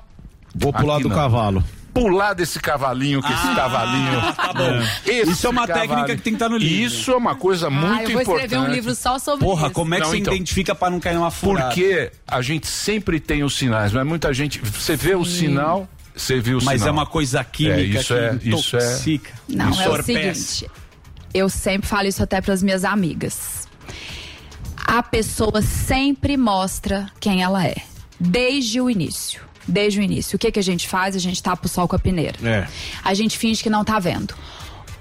Vou 0.54 0.74
pular 0.74 1.00
do 1.00 1.08
não. 1.10 1.16
cavalo. 1.16 1.64
pular 1.94 2.34
desse 2.36 2.60
cavalinho, 2.60 3.24
que 3.24 3.34
esse 3.34 3.56
cavalinho. 3.56 4.22
tá 4.36 4.54
bom. 4.54 4.84
Esse 5.04 5.32
Isso 5.32 5.48
é 5.48 5.50
uma 5.50 5.66
cavalinho- 5.66 5.96
técnica 5.96 6.16
que 6.16 6.22
tem 6.22 6.34
que 6.34 6.36
estar 6.36 6.48
no 6.48 6.56
livro. 6.58 6.86
Isso 6.86 7.10
é 7.12 7.16
uma 7.16 7.34
coisa 7.34 7.68
Ah, 7.68 7.70
muito 7.72 7.88
eu 8.04 8.14
vou 8.14 8.22
importante. 8.22 8.46
escrever 8.46 8.60
um 8.60 8.72
livro 8.72 8.94
só 8.94 9.18
sobre 9.18 9.44
Porra, 9.44 9.66
isso. 9.66 9.74
como 9.74 9.96
é 9.96 9.98
que 9.98 10.04
Não, 10.04 10.12
você 10.12 10.18
então. 10.18 10.34
identifica 10.36 10.76
pra 10.76 10.92
não 10.92 11.00
cair 11.00 11.16
numa 11.16 11.32
furada? 11.32 11.70
Porque 11.70 12.12
a 12.28 12.40
gente 12.44 12.68
sempre 12.68 13.20
tem 13.20 13.44
os 13.44 13.58
sinais, 13.58 13.92
mas 13.94 14.06
muita 14.06 14.32
gente. 14.32 14.60
Você 14.60 14.96
vê 14.96 15.16
o 15.16 15.26
sinal, 15.26 15.88
você 16.18 16.40
viu 16.40 16.58
o 16.58 16.64
Mas 16.64 16.82
sinal. 16.82 16.90
é 16.90 16.92
uma 16.92 17.06
coisa 17.06 17.44
química 17.44 17.80
É, 17.80 17.84
isso 18.02 18.14
que 18.14 18.20
é, 18.20 18.56
isso 18.56 18.78
é. 18.78 19.56
Não, 19.56 19.66
é 19.66 19.70
o 19.70 19.82
entorpece. 19.82 20.44
seguinte. 20.44 20.72
Eu 21.34 21.50
sempre 21.50 21.88
falo 21.88 22.08
isso 22.08 22.24
até 22.24 22.42
para 22.42 22.54
as 22.54 22.64
minhas 22.64 22.84
amigas. 22.84 23.68
A 24.78 25.04
pessoa 25.04 25.62
sempre 25.62 26.38
mostra 26.38 27.12
quem 27.20 27.44
ela 27.44 27.66
é, 27.66 27.76
desde 28.20 28.80
o 28.82 28.90
início. 28.90 29.42
Desde 29.68 30.00
o 30.00 30.02
início. 30.02 30.38
O 30.38 30.40
que, 30.40 30.50
que 30.50 30.60
a 30.60 30.64
gente 30.64 30.88
faz? 30.88 31.16
A 31.16 31.20
gente 31.20 31.44
tapa 31.44 31.66
o 31.66 31.70
sol 31.70 31.88
com 31.88 31.96
a 31.96 32.00
peneira. 32.00 32.38
É. 32.42 32.68
A 33.04 33.14
gente 33.14 33.38
finge 33.38 33.62
que 33.62 33.70
não 33.70 33.84
tá 33.84 34.00
vendo. 34.00 34.34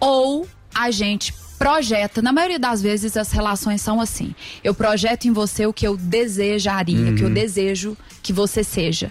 Ou 0.00 0.46
a 0.74 0.90
gente 0.90 1.32
projeta, 1.56 2.20
na 2.20 2.32
maioria 2.32 2.58
das 2.58 2.82
vezes 2.82 3.16
as 3.16 3.30
relações 3.30 3.80
são 3.80 4.00
assim. 4.00 4.34
Eu 4.62 4.74
projeto 4.74 5.26
em 5.26 5.32
você 5.32 5.66
o 5.66 5.72
que 5.72 5.86
eu 5.86 5.96
desejaria, 5.96 7.12
o 7.12 7.14
que 7.14 7.22
eu 7.22 7.30
desejo 7.30 7.96
que 8.22 8.32
você 8.32 8.62
seja, 8.64 9.10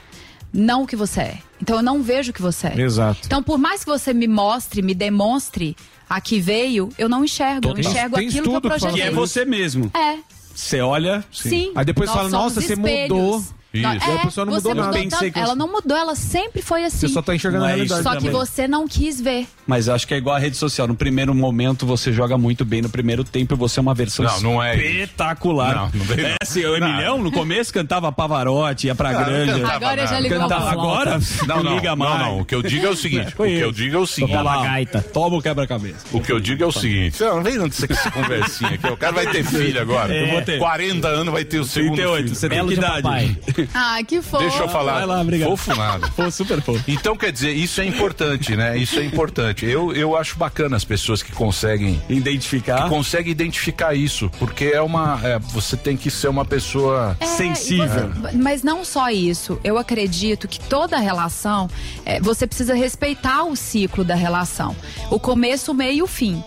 não 0.56 0.84
o 0.84 0.88
que 0.88 0.96
você 0.96 1.22
é. 1.22 1.38
Então 1.62 1.76
eu 1.78 1.84
não 1.84 2.02
vejo 2.02 2.32
o 2.32 2.34
que 2.34 2.42
você 2.42 2.68
é. 2.68 2.82
Exato. 2.82 3.20
Então, 3.26 3.44
por 3.44 3.58
mais 3.58 3.84
que 3.84 3.90
você 3.90 4.14
me 4.14 4.28
mostre, 4.28 4.82
me 4.82 4.94
demonstre 4.96 5.76
a 6.10 6.22
que 6.22 6.40
veio, 6.40 6.90
eu 6.98 7.10
não 7.10 7.24
enxergo. 7.26 7.68
Eu 7.70 7.74
Total. 7.76 7.92
enxergo 7.92 8.16
Tem 8.16 8.28
aquilo 8.28 8.50
que 8.50 8.56
eu 8.56 8.62
projetei. 8.62 8.96
Que 8.96 9.02
é 9.02 9.12
você 9.12 9.44
mesmo. 9.44 9.92
É. 9.94 10.18
Você 10.56 10.80
olha. 10.80 11.24
Sim. 11.32 11.72
Aí 11.76 11.84
depois 11.84 12.08
Nós 12.10 12.16
fala, 12.18 12.30
nossa, 12.30 12.62
você 12.62 12.74
espelhos. 12.74 13.10
mudou. 13.10 13.44
Não, 13.82 13.96
Isso. 13.96 14.10
É, 14.10 14.16
a 14.16 14.20
pessoa 14.26 14.46
não 14.46 14.54
você 14.54 14.68
mudou 14.70 14.84
nada. 14.86 14.98
tanto- 14.98 15.10
Pensei 15.12 15.32
que 15.32 15.40
ela 15.40 15.48
você- 15.50 15.56
não 15.56 15.72
mudou, 15.72 15.98
ela 15.98 16.16
sempre 16.16 16.62
foi 16.62 16.84
assim. 16.84 17.08
Você 17.08 17.14
só 17.14 17.22
tá 17.22 17.36
enxergando 17.36 17.64
Não 17.64 17.68
a 17.70 17.72
é 17.72 17.76
realidade. 17.76 18.04
Só 18.04 18.16
que 18.16 18.30
você 18.30 18.68
não 18.68 18.88
quis 18.88 19.20
ver. 19.22 19.48
Mas 19.68 19.88
eu 19.88 19.96
acho 19.96 20.08
que 20.08 20.14
é 20.14 20.18
igual 20.18 20.36
a 20.36 20.40
rede 20.40 20.58
social. 20.58 20.88
No 20.88 20.96
primeiro 20.96 21.34
momento 21.34 21.86
você 21.86 22.12
joga 22.14 22.38
muito 22.38 22.64
bem, 22.66 22.82
no 22.82 22.90
primeiro 22.90 23.24
tempo 23.24 23.56
você 23.56 23.80
é 23.80 23.82
uma 23.82 23.94
versão 23.94 24.26
Não, 24.26 24.42
não 24.42 24.64
é 24.64 24.76
espetacular. 24.76 25.76
Não, 25.76 25.92
não 26.06 26.14
é 26.14 26.22
não. 26.30 26.36
assim, 26.42 26.66
o 26.66 26.80
Não. 26.80 26.88
Emilhão 26.88 27.18
no 27.24 27.32
começo 27.32 27.74
cantava 27.74 28.12
Pavarotti, 28.12 28.88
ia 28.88 28.96
pra 28.96 29.12
Não, 29.12 29.20
não 29.20 29.26
grande. 29.26 29.64
Agora 29.64 30.02
já 30.06 30.12
nada. 30.14 30.20
ligou 30.22 30.40
Cantava 30.40 30.72
agora? 30.72 31.20
Não, 31.48 31.64
não, 31.64 31.76
liga 31.76 31.90
não, 31.90 31.96
mais. 31.98 32.20
não. 32.20 32.40
O 32.40 32.46
que 32.46 32.56
eu 32.56 32.62
digo 32.62 32.86
é 32.86 32.90
o 32.90 32.96
seguinte. 32.96 33.34
o 33.38 33.44
que 33.44 33.52
eu 33.60 33.72
digo 33.72 33.96
é 33.96 34.00
o 34.00 34.06
seguinte. 34.08 34.34
Toma 34.36 34.64
gaita. 34.64 35.02
Toma 35.02 35.38
o 35.38 35.42
quebra-cabeça. 35.42 36.06
O 36.12 36.20
que 36.20 36.32
eu 36.32 36.40
digo 36.40 36.64
é 36.64 36.68
o 36.68 36.72
seguinte. 36.72 37.22
Não, 37.22 37.42
vem 37.44 37.56
não 37.58 37.70
com 37.70 37.94
essa 37.94 38.12
conversinha 38.12 38.72
aqui. 38.72 38.88
O 38.88 38.98
cara 38.98 39.14
vai 39.14 39.28
ter 39.28 39.44
filho 39.44 39.82
agora. 39.82 40.14
Eu 40.14 40.32
vou 40.32 40.42
ter. 40.42 40.60
40 40.60 41.08
anos 41.08 41.34
vai 41.34 41.44
ter 41.46 41.60
o 41.60 41.66
segundo 41.66 41.96
38, 41.96 42.24
filho. 42.24 42.36
você 42.36 42.50
tem 42.50 42.60
que 42.60 42.68
de 42.68 42.74
idade? 42.74 43.38
Ah, 43.74 43.98
que 44.04 44.22
fofo. 44.22 44.44
Deixa 44.44 44.64
eu 44.64 44.70
falar. 44.70 44.94
Vai 44.94 45.06
lá, 45.06 45.22
obrigado. 45.22 45.50
Fofo 45.50 45.76
nada. 45.76 46.08
Pô, 46.16 46.30
super 46.32 46.62
fofo. 46.62 46.84
Então, 46.88 47.16
quer 47.16 47.32
dizer, 47.32 47.52
isso 47.52 47.80
é 47.82 47.86
importante, 47.86 48.56
né? 48.56 48.78
Isso 48.78 49.00
é 49.00 49.06
importante. 49.06 49.66
Eu, 49.66 49.94
eu 49.94 50.16
acho 50.18 50.38
bacana 50.38 50.76
as 50.76 50.84
pessoas 50.84 51.22
que 51.24 51.32
conseguem 51.32 52.02
Identificar. 52.10 52.90
conseguem 52.90 53.32
identificar 53.32 53.94
isso, 53.94 54.30
porque 54.40 54.66
é 54.66 54.82
uma 54.82 55.20
é, 55.24 55.40
você 55.40 55.78
tem 55.78 55.96
que 55.96 56.10
ser 56.10 56.28
uma 56.28 56.44
pessoa 56.46 57.16
É, 57.20 57.26
Sensível. 57.26 58.10
você- 58.10 58.38
mas 58.38 58.64
não 58.64 58.84
só 58.84 59.10
isso. 59.10 59.60
Eu 59.64 59.78
acredito 59.78 60.48
que 60.48 60.60
toda 60.60 60.98
relação, 60.98 61.70
é, 62.06 62.20
você 62.20 62.48
precisa 62.48 62.74
respeitar 62.74 63.44
o 63.44 63.56
ciclo 63.56 64.04
da 64.04 64.16
relação. 64.16 64.76
O 65.10 65.20
começo, 65.20 65.72
o 65.72 65.76
meio 65.76 65.92
e 65.98 66.02
o 66.02 66.08
fim. 66.08 66.44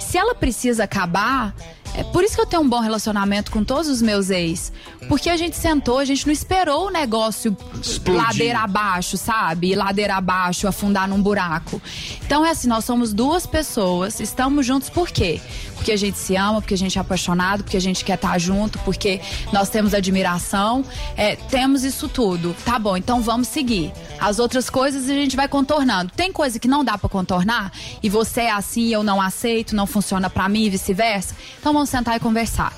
Se 0.00 0.18
ela 0.18 0.34
precisa 0.34 0.84
acabar. 0.84 1.54
É 1.94 2.02
por 2.02 2.24
isso 2.24 2.34
que 2.34 2.40
eu 2.40 2.46
tenho 2.46 2.62
um 2.62 2.68
bom 2.68 2.80
relacionamento 2.80 3.50
com 3.50 3.62
todos 3.62 3.88
os 3.88 4.00
meus 4.00 4.30
ex. 4.30 4.72
Porque 5.08 5.28
a 5.28 5.36
gente 5.36 5.56
sentou, 5.56 5.98
a 5.98 6.04
gente 6.04 6.26
não 6.26 6.32
esperou 6.32 6.86
o 6.86 6.90
negócio 6.90 7.56
Explodir. 7.80 8.22
ladeira 8.22 8.58
abaixo, 8.60 9.16
sabe? 9.18 9.74
Ladeira 9.74 10.16
abaixo, 10.16 10.66
afundar 10.66 11.06
num 11.06 11.20
buraco. 11.20 11.80
Então 12.24 12.44
é 12.46 12.50
assim, 12.50 12.68
nós 12.68 12.84
somos 12.84 13.12
duas 13.12 13.46
pessoas, 13.46 14.20
estamos 14.20 14.64
juntos 14.64 14.88
por 14.88 15.10
quê? 15.10 15.40
Porque 15.82 15.90
a 15.90 15.98
gente 15.98 16.16
se 16.16 16.36
ama, 16.36 16.60
porque 16.60 16.74
a 16.74 16.78
gente 16.78 16.96
é 16.96 17.00
apaixonado, 17.00 17.64
porque 17.64 17.76
a 17.76 17.80
gente 17.80 18.04
quer 18.04 18.14
estar 18.14 18.38
junto, 18.38 18.78
porque 18.80 19.20
nós 19.52 19.68
temos 19.68 19.94
admiração, 19.94 20.84
é, 21.16 21.34
temos 21.34 21.82
isso 21.82 22.08
tudo. 22.08 22.54
Tá 22.64 22.78
bom, 22.78 22.96
então 22.96 23.20
vamos 23.20 23.48
seguir. 23.48 23.92
As 24.20 24.38
outras 24.38 24.70
coisas 24.70 25.10
a 25.10 25.12
gente 25.12 25.34
vai 25.34 25.48
contornando. 25.48 26.12
Tem 26.12 26.30
coisa 26.30 26.60
que 26.60 26.68
não 26.68 26.84
dá 26.84 26.96
pra 26.96 27.08
contornar 27.08 27.72
e 28.00 28.08
você 28.08 28.42
é 28.42 28.52
assim, 28.52 28.90
eu 28.90 29.02
não 29.02 29.20
aceito, 29.20 29.74
não 29.74 29.84
funciona 29.84 30.30
pra 30.30 30.48
mim 30.48 30.66
e 30.66 30.70
vice-versa. 30.70 31.34
Então 31.58 31.72
vamos 31.72 31.88
sentar 31.88 32.16
e 32.16 32.20
conversar. 32.20 32.72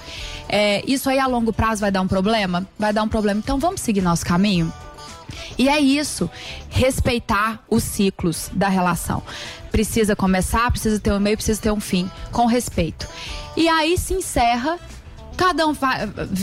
É, 0.48 0.82
isso 0.86 1.10
aí 1.10 1.18
a 1.18 1.26
longo 1.26 1.52
prazo 1.52 1.82
vai 1.82 1.90
dar 1.90 2.00
um 2.00 2.08
problema? 2.08 2.66
Vai 2.78 2.94
dar 2.94 3.02
um 3.02 3.08
problema. 3.08 3.38
Então 3.38 3.58
vamos 3.58 3.82
seguir 3.82 4.00
nosso 4.00 4.24
caminho? 4.24 4.72
E 5.58 5.68
é 5.68 5.78
isso, 5.78 6.30
respeitar 6.70 7.62
os 7.68 7.82
ciclos 7.82 8.48
da 8.54 8.68
relação. 8.68 9.22
Precisa 9.74 10.14
começar, 10.14 10.70
precisa 10.70 11.00
ter 11.00 11.12
um 11.12 11.18
meio, 11.18 11.36
precisa 11.36 11.60
ter 11.60 11.72
um 11.72 11.80
fim, 11.80 12.08
com 12.30 12.46
respeito. 12.46 13.08
E 13.56 13.68
aí 13.68 13.98
se 13.98 14.14
encerra, 14.14 14.78
cada 15.36 15.66
um 15.66 15.74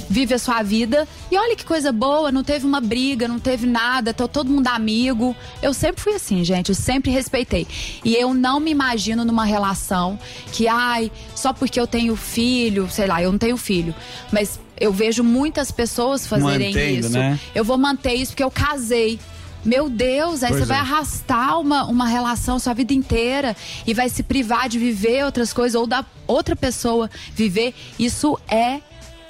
vive 0.10 0.34
a 0.34 0.38
sua 0.38 0.62
vida. 0.62 1.08
E 1.32 1.38
olha 1.38 1.56
que 1.56 1.64
coisa 1.66 1.94
boa, 1.94 2.30
não 2.30 2.44
teve 2.44 2.66
uma 2.66 2.82
briga, 2.82 3.30
não 3.30 3.40
teve 3.40 3.66
nada, 3.66 4.14
tô 4.14 4.28
todo 4.28 4.50
mundo 4.50 4.68
amigo. 4.68 5.34
Eu 5.62 5.74
sempre 5.74 6.02
fui 6.02 6.14
assim, 6.14 6.44
gente, 6.44 6.68
eu 6.68 6.76
sempre 6.76 7.10
respeitei. 7.10 7.66
E 8.04 8.18
eu 8.18 8.34
não 8.34 8.60
me 8.60 8.70
imagino 8.70 9.24
numa 9.24 9.46
relação 9.46 10.20
que, 10.52 10.68
ai, 10.68 11.10
só 11.34 11.54
porque 11.54 11.80
eu 11.80 11.88
tenho 11.88 12.18
filho, 12.18 12.90
sei 12.92 13.08
lá, 13.08 13.24
eu 13.24 13.32
não 13.32 13.40
tenho 13.40 13.56
filho, 13.56 13.96
mas 14.30 14.60
eu 14.78 14.92
vejo 14.92 15.24
muitas 15.24 15.72
pessoas 15.72 16.28
fazerem 16.28 16.74
Mantendo, 16.74 17.08
isso. 17.08 17.18
né? 17.18 17.40
Eu 17.56 17.64
vou 17.64 17.78
manter 17.78 18.14
isso 18.14 18.34
porque 18.34 18.44
eu 18.44 18.52
casei. 18.52 19.18
Meu 19.64 19.90
Deus, 19.90 20.44
aí 20.44 20.50
Pois 20.50 20.62
você 20.62 20.66
vai 20.66 20.78
é. 20.78 20.82
arrastar 20.82 21.60
uma, 21.60 21.86
uma 21.86 22.08
relação 22.08 22.58
sua 22.58 22.74
vida 22.74 22.94
inteira 22.94 23.56
e 23.86 23.94
vai 23.94 24.10
se 24.10 24.24
privar 24.24 24.68
de 24.68 24.80
viver 24.80 25.24
outras 25.24 25.54
coisas 25.54 25.80
ou 25.80 25.86
da 25.86 26.04
outra 26.26 26.56
pessoa 26.56 27.10
viver. 27.34 27.76
Isso 28.00 28.40
é 28.48 28.82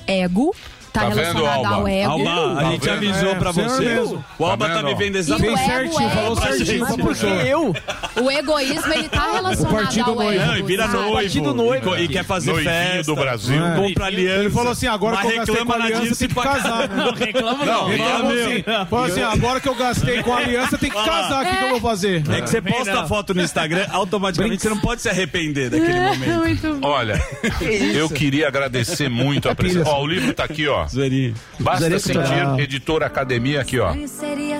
ego. 0.07 0.55
Tá, 0.91 1.01
Tá 1.01 1.07
vendo, 1.09 1.15
relacionado 1.19 1.55
Alba? 1.65 1.69
ao 1.75 1.87
ego. 1.87 2.11
Alba, 2.11 2.31
a 2.51 2.55
Tá 2.63 2.71
gente 2.71 2.81
vendo? 2.85 2.93
avisou 2.97 3.29
É, 3.31 3.35
pra 3.35 3.51
você. 3.51 3.79
mesmo. 3.81 4.25
O 4.37 4.45
Alba 4.45 4.67
Tá 4.67 4.73
tá 4.75 4.81
vendo? 4.81 4.87
vivendo 4.97 5.15
E 5.15 5.17
o 5.17 5.19
exatamente. 5.19 5.59
ego 5.59 5.65
certinho, 5.71 6.07
é 6.07 6.09
falou 6.11 6.35
certinho 6.35 6.75
egoísmo. 6.85 7.07
pessoa. 7.07 7.33
Eu? 7.43 7.75
O 8.21 8.31
egoísmo, 8.31 8.93
ele 8.93 9.09
tá 9.09 9.31
relacionado 9.31 9.71
partido 9.73 10.09
ao 10.09 10.15
noivo. 10.15 10.31
ego. 10.33 10.45
Não, 10.51 10.57
e 10.57 10.61
vira 10.63 10.87
noivo. 10.87 11.13
Partido 11.13 11.53
noivo. 11.53 11.97
E, 11.97 12.07
quer 12.09 12.25
fazer 12.25 12.51
Noivinho 12.51 12.73
festa. 12.75 13.03
do 13.03 13.15
Brasil. 13.15 13.65
É. 13.65 13.75
Compra 13.75 14.05
aliança. 14.05 14.39
Ele 14.41 14.49
falou 14.49 14.71
assim, 14.71 14.87
agora 14.87 15.15
mas 15.15 15.25
que 15.25 15.31
eu 15.31 15.37
gastei 15.37 15.55
reclama 15.55 15.73
com 15.73 15.79
na 15.79 15.85
aliança, 15.85 16.15
tem 16.15 16.27
que 16.27 16.35
casar. 16.35 16.89
né? 16.89 16.95
Não 17.05 17.13
reclama 17.13 17.65
Não, 17.65 17.75
falou 17.87 18.31
sim. 18.37 18.63
assim, 19.11 19.11
assim, 19.11 19.21
agora 19.21 19.59
que 19.61 19.69
eu 19.69 19.75
gastei 19.75 20.23
com 20.23 20.33
aliança, 20.33 20.77
tem 20.77 20.89
que 20.89 20.95
casar, 21.05 21.41
o 21.45 21.49
que, 21.49 21.55
que 21.57 21.63
eu 21.63 21.69
vou 21.69 21.79
fazer? 21.81 22.23
É 22.31 22.41
que 22.41 22.49
você 22.49 22.61
posta 22.61 22.99
a 22.99 23.07
foto 23.07 23.33
no 23.33 23.41
Instagram, 23.41 23.85
automaticamente 23.91 24.61
você 24.61 24.69
não 24.69 24.77
pode 24.79 25.01
se 25.01 25.09
arrepender 25.09 25.69
daquele 25.69 25.99
momento. 26.01 26.79
Olha, 26.81 27.21
eu 27.95 28.09
queria 28.09 28.47
agradecer 28.47 29.09
muito 29.09 29.47
a 29.49 29.55
presença. 29.55 29.89
Ó, 29.89 30.01
o 30.03 30.07
livro 30.07 30.33
tá 30.33 30.43
aqui, 30.43 30.67
ó. 30.67 30.80
Basta 31.59 31.99
sentir, 31.99 32.59
editora 32.59 33.05
Academia 33.05 33.61
aqui, 33.61 33.79
ó. 33.79 33.93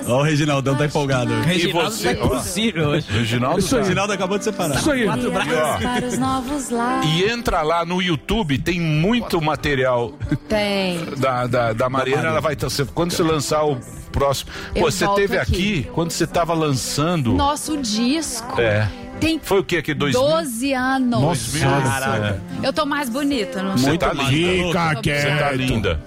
Ó, 0.06 0.18
o 0.18 0.22
Reginaldão 0.22 0.74
tá 0.76 0.86
empolgado. 0.86 1.32
hoje. 1.32 1.46
Reginaldo 1.46 1.90
você, 1.90 2.14
tá 2.14 2.22
ó. 2.22 2.26
impossível 2.26 2.88
hoje. 2.88 3.06
Reginaldo 3.10 3.64
O 3.64 3.76
Reginaldo 3.78 4.12
acabou 4.12 4.38
de 4.38 4.44
separar. 4.44 4.76
Isso 4.76 4.90
aí. 4.90 5.04
Quatro 5.04 5.30
braços. 5.30 5.52
ó. 5.54 5.78
Para 5.78 6.06
os 6.06 6.18
novos 6.18 6.70
lares. 6.70 7.10
E 7.10 7.24
entra 7.24 7.62
lá 7.62 7.84
no 7.84 8.00
YouTube, 8.02 8.58
tem 8.58 8.80
muito 8.80 9.40
material 9.40 10.12
Tem. 10.48 10.98
da, 11.18 11.46
da, 11.46 11.72
da 11.72 11.88
Mariana. 11.88 12.28
Ela 12.28 12.40
vai. 12.40 12.56
tá- 12.56 12.68
você- 12.68 12.84
Quando 12.84 13.12
você 13.12 13.22
lançar 13.22 13.64
o 13.64 13.78
próximo. 14.10 14.50
Pô, 14.74 14.90
você 14.90 15.06
teve 15.14 15.38
aqui. 15.38 15.52
aqui, 15.82 15.90
quando 15.92 16.10
você 16.10 16.26
tava 16.26 16.52
lançando. 16.54 17.32
Nosso 17.32 17.76
disco. 17.78 18.60
É. 18.60 18.88
Tem 19.22 19.38
Foi 19.40 19.60
o 19.60 19.64
que 19.64 19.76
aqui? 19.76 19.94
2000? 19.94 20.20
12 20.20 20.72
anos. 20.74 21.20
Nossa, 21.20 21.58
Caraca. 21.60 22.42
Eu 22.60 22.72
tô 22.72 22.84
mais 22.84 23.08
bonita, 23.08 23.62
não 23.62 23.78
Você 23.78 23.90
sei. 23.90 23.98
tá 23.98 24.12
linda. 24.12 24.94
Você 25.02 25.36
tá 25.38 25.52
linda. 25.52 26.00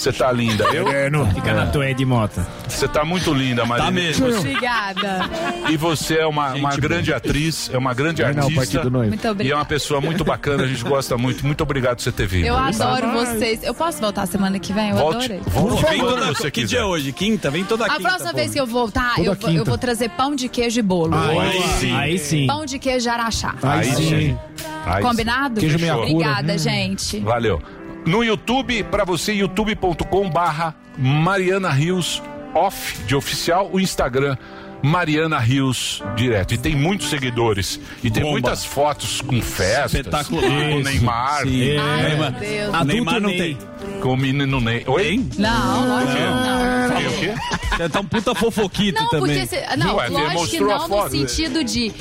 Você 0.00 0.12
tá 0.14 0.32
linda. 0.32 0.64
Eu... 0.64 0.86
Fica 1.34 1.52
na 1.52 1.66
tua 1.66 1.92
de 1.92 2.06
mota. 2.06 2.46
Você 2.66 2.88
tá 2.88 3.04
muito 3.04 3.34
linda, 3.34 3.66
Maria. 3.66 3.84
Tá 3.84 3.90
mesmo. 3.90 4.28
Obrigada. 4.38 5.28
E 5.68 5.76
você 5.76 6.14
é 6.20 6.26
uma, 6.26 6.54
uma 6.54 6.74
grande 6.74 7.12
atriz, 7.12 7.68
é 7.70 7.76
uma 7.76 7.92
grande 7.92 8.22
não, 8.22 8.28
artista. 8.30 8.54
partido 8.54 8.90
noivo. 8.90 9.08
Muito 9.08 9.26
e 9.26 9.30
obrigada. 9.30 9.54
é 9.54 9.58
uma 9.58 9.64
pessoa 9.66 10.00
muito 10.00 10.24
bacana, 10.24 10.62
a 10.62 10.66
gente 10.66 10.82
gosta 10.82 11.18
muito. 11.18 11.44
Muito 11.44 11.60
obrigado 11.62 11.96
por 11.96 12.02
você 12.04 12.12
ter 12.12 12.26
vindo. 12.26 12.46
Eu 12.46 12.56
adoro 12.56 13.10
vocês. 13.12 13.62
Eu 13.62 13.74
posso 13.74 14.00
voltar 14.00 14.24
semana 14.24 14.58
que 14.58 14.72
vem? 14.72 14.88
Eu 14.88 14.96
Volte, 14.96 15.26
adorei. 15.26 15.40
volte 15.46 15.84
Vem 15.84 16.00
quando 16.00 16.14
toda, 16.18 16.26
você 16.34 16.50
que 16.50 16.64
dia 16.64 16.78
é 16.78 16.84
hoje? 16.84 17.12
Quinta? 17.12 17.50
Vem 17.50 17.64
toda 17.64 17.84
A 17.84 17.88
quinta. 17.90 18.00
próxima 18.08 18.30
pô. 18.30 18.36
vez 18.36 18.52
que 18.54 18.60
eu 18.60 18.66
voltar, 18.66 19.16
Toda 19.16 19.28
eu, 19.28 19.34
vou- 19.34 19.50
eu 19.50 19.54
quinta. 19.58 19.64
vou 19.64 19.76
trazer 19.78 20.08
pão 20.10 20.34
de 20.34 20.48
queijo 20.48 20.78
e 20.80 20.82
bolo. 20.82 21.14
Aí 21.14 21.62
sim. 21.78 21.94
Aí 21.94 22.18
sim. 22.18 22.46
Pão 22.46 22.64
de 22.64 22.78
queijo 22.78 23.10
araxá. 23.10 23.54
Aí 23.62 23.84
sim. 23.94 24.38
Aí 24.86 25.02
Combinado? 25.02 25.60
sim. 25.60 25.68
Fechou. 25.68 25.98
Obrigada, 26.04 26.56
gente. 26.56 27.20
Valeu. 27.20 27.60
No 28.06 28.24
YouTube, 28.24 28.82
pra 28.84 29.04
você, 29.04 29.32
youtube.com 29.32 30.30
barra 30.30 30.74
Mariana 30.96 31.70
Rios 31.70 32.22
Off, 32.54 33.02
de 33.04 33.14
oficial, 33.14 33.70
o 33.72 33.78
Instagram 33.78 34.36
Mariana 34.82 35.38
Rios 35.38 36.02
direto. 36.16 36.54
E 36.54 36.58
tem 36.58 36.74
muitos 36.74 37.08
seguidores. 37.10 37.78
E 38.02 38.10
tem 38.10 38.22
Bomba. 38.22 38.32
muitas 38.32 38.64
fotos 38.64 39.20
com 39.20 39.40
festas. 39.42 39.94
Espetacular. 39.94 40.42
Com 40.42 40.76
o. 40.76 40.82
Neymar. 40.82 41.42
Sim. 41.42 41.76
Ai, 41.78 42.16
meu 42.16 42.30
Deus. 42.32 42.74
O 42.80 42.84
Neymar 42.84 43.14
Adulto 43.16 43.20
não 43.20 43.30
tem. 43.30 43.58
Com 44.02 44.12
o 44.12 44.16
menino 44.16 44.60
Ney. 44.60 44.84
Oi? 44.86 45.24
Não, 45.38 45.88
lógico 45.88 46.12
que 46.12 46.20
não. 46.22 46.96
Tem 46.96 47.06
o 47.06 47.18
quê? 47.34 47.34
Você 47.76 47.88
tá 47.88 48.00
um 48.00 48.04
puta 48.04 48.34
fofoquito 48.34 49.00
Não, 49.02 49.08
também. 49.10 49.40
porque 49.40 49.46
cê, 49.46 49.76
não, 49.76 49.96
Ué, 49.96 50.08
lógico 50.08 50.28
que 50.28 50.34
mostrou 50.34 50.70
a 50.72 50.78
não 50.78 50.88
foto. 50.88 51.04
no 51.04 51.10
sentido 51.28 51.64
de 51.64 51.92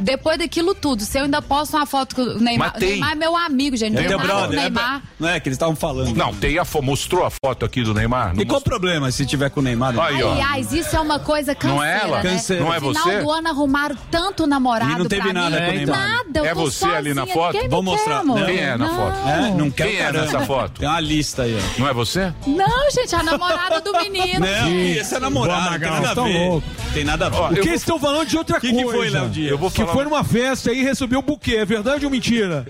depois 0.00 0.38
daquilo 0.38 0.74
tudo, 0.74 1.02
se 1.02 1.18
eu 1.18 1.24
ainda 1.24 1.42
posto 1.42 1.76
uma 1.76 1.84
foto 1.86 2.14
com 2.16 2.22
o 2.22 2.38
Neymar, 2.40 2.70
Mas 2.72 2.80
tem. 2.80 2.88
o 2.88 2.92
Neymar 2.92 3.12
é 3.12 3.14
meu 3.14 3.36
amigo, 3.36 3.76
gente, 3.76 3.92
não 3.94 4.00
É 4.02 4.16
o 4.16 4.18
brother? 4.18 4.58
Neymar. 4.60 5.02
Não 5.20 5.28
é 5.28 5.38
que 5.40 5.48
eles 5.48 5.56
estavam 5.56 5.76
falando. 5.76 6.14
Não, 6.16 6.32
tem 6.34 6.58
a 6.58 6.64
foto. 6.64 6.84
Mostrou 6.84 7.24
a 7.24 7.30
foto 7.30 7.64
aqui 7.66 7.82
do 7.82 7.92
Neymar? 7.92 8.34
Não 8.34 8.42
E 8.42 8.46
qual 8.46 8.60
o 8.60 8.64
problema 8.64 9.10
se 9.10 9.26
tiver 9.26 9.50
com 9.50 9.60
o 9.60 9.62
Neymar? 9.62 9.98
Aí, 9.98 10.22
ó. 10.22 10.32
Aliás, 10.32 10.72
isso 10.72 10.96
é 10.96 11.00
uma 11.00 11.18
coisa 11.18 11.54
canseira, 11.54 11.76
Não 11.76 11.84
é 11.84 11.93
ela? 12.02 12.22
né? 12.22 12.40
Não 12.60 12.74
é 12.74 12.80
No 12.80 12.86
você? 12.86 13.00
final 13.00 13.22
do 13.22 13.30
ano 13.30 13.48
arrumaram 13.48 13.96
tanto 14.10 14.46
namorado 14.46 14.92
E 14.92 14.98
não 14.98 15.06
teve 15.06 15.22
pra 15.22 15.32
nada 15.32 15.60
mim. 15.60 15.66
com 15.66 15.70
o 15.70 15.74
Neymar. 15.76 16.08
Nada, 16.24 16.46
É 16.48 16.54
você 16.54 16.84
ali 16.86 17.14
na 17.14 17.22
sozinha, 17.22 17.34
foto? 17.34 17.52
ninguém 17.54 17.62
me 17.68 17.74
Vou 17.74 17.82
mostrar. 17.82 18.14
quer, 18.14 18.20
amor. 18.20 18.44
Quem 18.46 18.58
é 18.58 18.76
na 18.76 18.86
Não. 18.86 18.94
foto? 18.96 19.28
É, 19.28 19.50
não 19.54 19.70
quero 19.70 19.90
Quem 19.90 19.98
é 19.98 20.02
caramba. 20.04 20.24
nessa 20.24 20.40
foto? 20.40 20.78
Tem 20.80 20.88
uma 20.88 21.00
lista 21.00 21.42
aí, 21.42 21.56
ó. 21.58 21.80
Não 21.80 21.88
é 21.88 21.92
você? 21.92 22.32
Não, 22.46 22.90
gente, 22.90 23.14
a 23.14 23.22
namorada 23.22 23.80
do 23.80 23.92
menino. 23.92 24.40
Não, 24.40 24.68
esse 24.70 25.14
é 25.14 25.18
namorado, 25.20 25.70
não 25.70 25.78
tem 25.78 25.90
nada 25.90 26.10
a 26.10 26.14
tá 26.14 26.22
ver. 26.22 26.48
louco. 26.48 26.68
Tem 26.92 27.04
nada 27.04 27.26
a 27.26 27.28
ver. 27.28 27.36
Ó, 27.36 27.48
O 27.50 27.54
que 27.54 27.60
eles 27.68 27.80
estão 27.80 27.98
falando 27.98 28.26
de 28.28 28.36
outra 28.36 28.60
Que 28.60 28.68
que 28.72 28.82
coisa? 28.82 28.90
foi, 28.98 29.10
Léo 29.10 29.28
Dias? 29.28 29.50
Eu 29.50 29.58
vou 29.58 29.70
Que 29.70 29.78
falar. 29.82 29.92
foi 29.92 30.04
numa 30.04 30.24
festa 30.24 30.72
e 30.72 30.82
recebeu 30.82 31.18
o 31.20 31.22
buquê. 31.22 31.56
É 31.56 31.64
verdade 31.64 32.04
ou 32.04 32.10
mentira? 32.10 32.66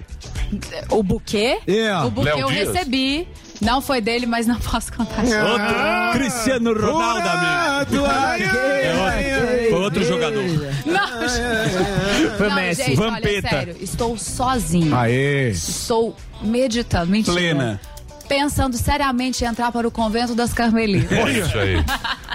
O 0.90 1.02
buquê? 1.02 1.58
É. 1.66 1.96
O 1.98 2.10
buquê 2.10 2.28
Léo 2.30 2.38
eu 2.40 2.48
Dias? 2.48 2.68
recebi. 2.72 3.26
Não 3.64 3.80
foi 3.80 4.00
dele, 4.00 4.26
mas 4.26 4.46
não 4.46 4.56
posso 4.60 4.92
contar. 4.92 5.22
Outro 5.24 6.12
Cristiano 6.12 6.72
Ronaldo, 6.74 7.28
amigo. 7.28 7.94
Jurado, 7.96 8.06
ai, 8.06 8.42
ai, 8.42 8.84
É 8.84 8.90
outro- 8.92 9.04
ai, 9.04 9.32
ai. 9.32 9.70
Foi 9.70 9.80
outro 9.80 10.04
jogador. 10.04 10.42
Não, 10.42 11.28
gente. 11.28 12.36
Foi 12.36 12.48
não, 12.48 12.54
Messi. 12.56 12.84
gente, 12.84 13.00
olha, 13.00 13.10
Vampeta. 13.10 13.48
sério, 13.48 13.76
estou 13.80 14.18
sozinha. 14.18 14.96
Aê. 14.96 15.50
Estou 15.50 16.14
meditando, 16.42 17.06
mentira. 17.10 17.34
Plena. 17.36 17.80
Pensando 18.28 18.76
seriamente 18.76 19.44
em 19.44 19.46
entrar 19.48 19.70
para 19.70 19.86
o 19.86 19.90
convento 19.90 20.34
das 20.34 20.52
Carmelitas. 20.52 21.12
É 21.12 21.30
isso 21.30 21.58
aí. 21.58 21.84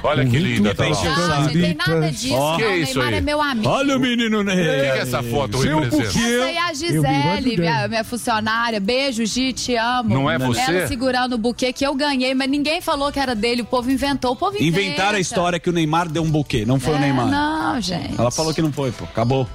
Olha 0.04 0.26
que 0.26 0.38
linda, 0.38 0.74
tá 0.74 0.86
lá. 0.88 0.90
Não, 0.90 1.44
gente, 1.50 1.62
tem 1.62 1.74
nada 1.76 2.12
disso. 2.12 2.34
Não, 2.36 2.58
Que 2.58 2.64
o 2.64 2.76
isso 2.76 2.94
Neymar 2.94 3.08
aí? 3.14 3.16
é 3.16 3.22
meu 3.22 3.42
amigo. 3.42 3.68
Olha 3.70 3.98
o 3.98 4.00
menino 4.00 4.42
O 4.42 4.46
que, 4.46 4.56
Ney. 4.56 4.66
que 4.92 4.98
essa 5.00 5.22
foto 5.24 5.58
Seu 5.58 5.80
representa? 5.80 6.08
Essa 6.20 6.46
aí 6.46 6.56
é 6.56 6.62
a 6.62 6.74
Gisele, 6.74 7.58
minha, 7.58 7.88
minha 7.88 8.04
funcionária. 8.04 8.80
Beijo, 8.80 9.26
Gi, 9.26 9.52
te 9.52 9.76
amo. 9.76 10.14
Não 10.14 10.30
é 10.32 10.38
você? 10.38 10.62
Ela 10.62 10.88
segurando 10.88 11.34
o 11.34 11.38
buquê 11.38 11.74
que 11.74 11.86
eu 11.86 11.94
ganhei, 11.96 12.34
mas 12.34 12.50
ninguém 12.50 12.80
falou 12.82 13.12
que 13.12 13.20
era 13.20 13.36
dele. 13.36 13.64
O 13.64 13.66
povo 13.66 13.92
inventou. 13.92 14.32
O 14.32 14.36
povo 14.36 14.56
inventa. 14.56 14.80
Inventaram 14.80 15.18
a 15.18 15.22
história 15.22 15.60
que 15.60 15.70
o 15.70 15.74
Neymar 15.74 16.08
deu 16.08 16.24
um 16.24 16.30
buquê. 16.30 16.66
Não 16.66 16.80
foi 16.80 16.94
o 16.94 16.98
É, 16.98 17.00
Neymar. 17.00 17.28
Não, 17.28 17.82
gente. 17.82 18.14
Ela 18.18 18.32
falou 18.32 18.54
que 18.54 18.62
não 18.62 18.72
foi, 18.72 18.92
pô. 18.92 19.04
Acabou. 19.06 19.48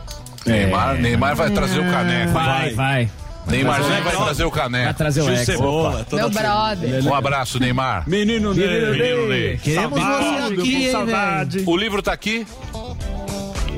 Neymar, 0.44 0.96
Neymar 1.00 1.34
vai 1.36 1.50
trazer 1.50 1.78
o 1.80 1.90
caneco. 1.90 2.32
Vai, 2.32 2.74
vai. 2.74 3.10
Neymarzinho 3.46 3.88
vai 3.88 4.02
Vai 4.02 4.16
trazer 4.24 4.44
o 4.44 4.50
Vai 4.50 4.58
caneco. 4.60 4.94
trazer 4.94 5.20
o 5.20 5.24
Gil 5.24 5.34
ex. 5.34 5.46
Cebola. 5.46 6.06
Meu 6.12 6.30
brother. 6.30 7.04
Um 7.06 7.14
abraço, 7.14 7.58
Neymar. 7.58 8.08
Menino 8.08 8.54
Ney. 8.54 8.90
Menino 8.90 9.28
Ney. 9.28 9.58
Queremos 9.58 10.00
você 10.00 10.60
aqui, 10.60 10.86
hein? 10.86 11.64
O 11.66 11.76
livro 11.76 12.02
tá 12.02 12.12
aqui. 12.12 12.46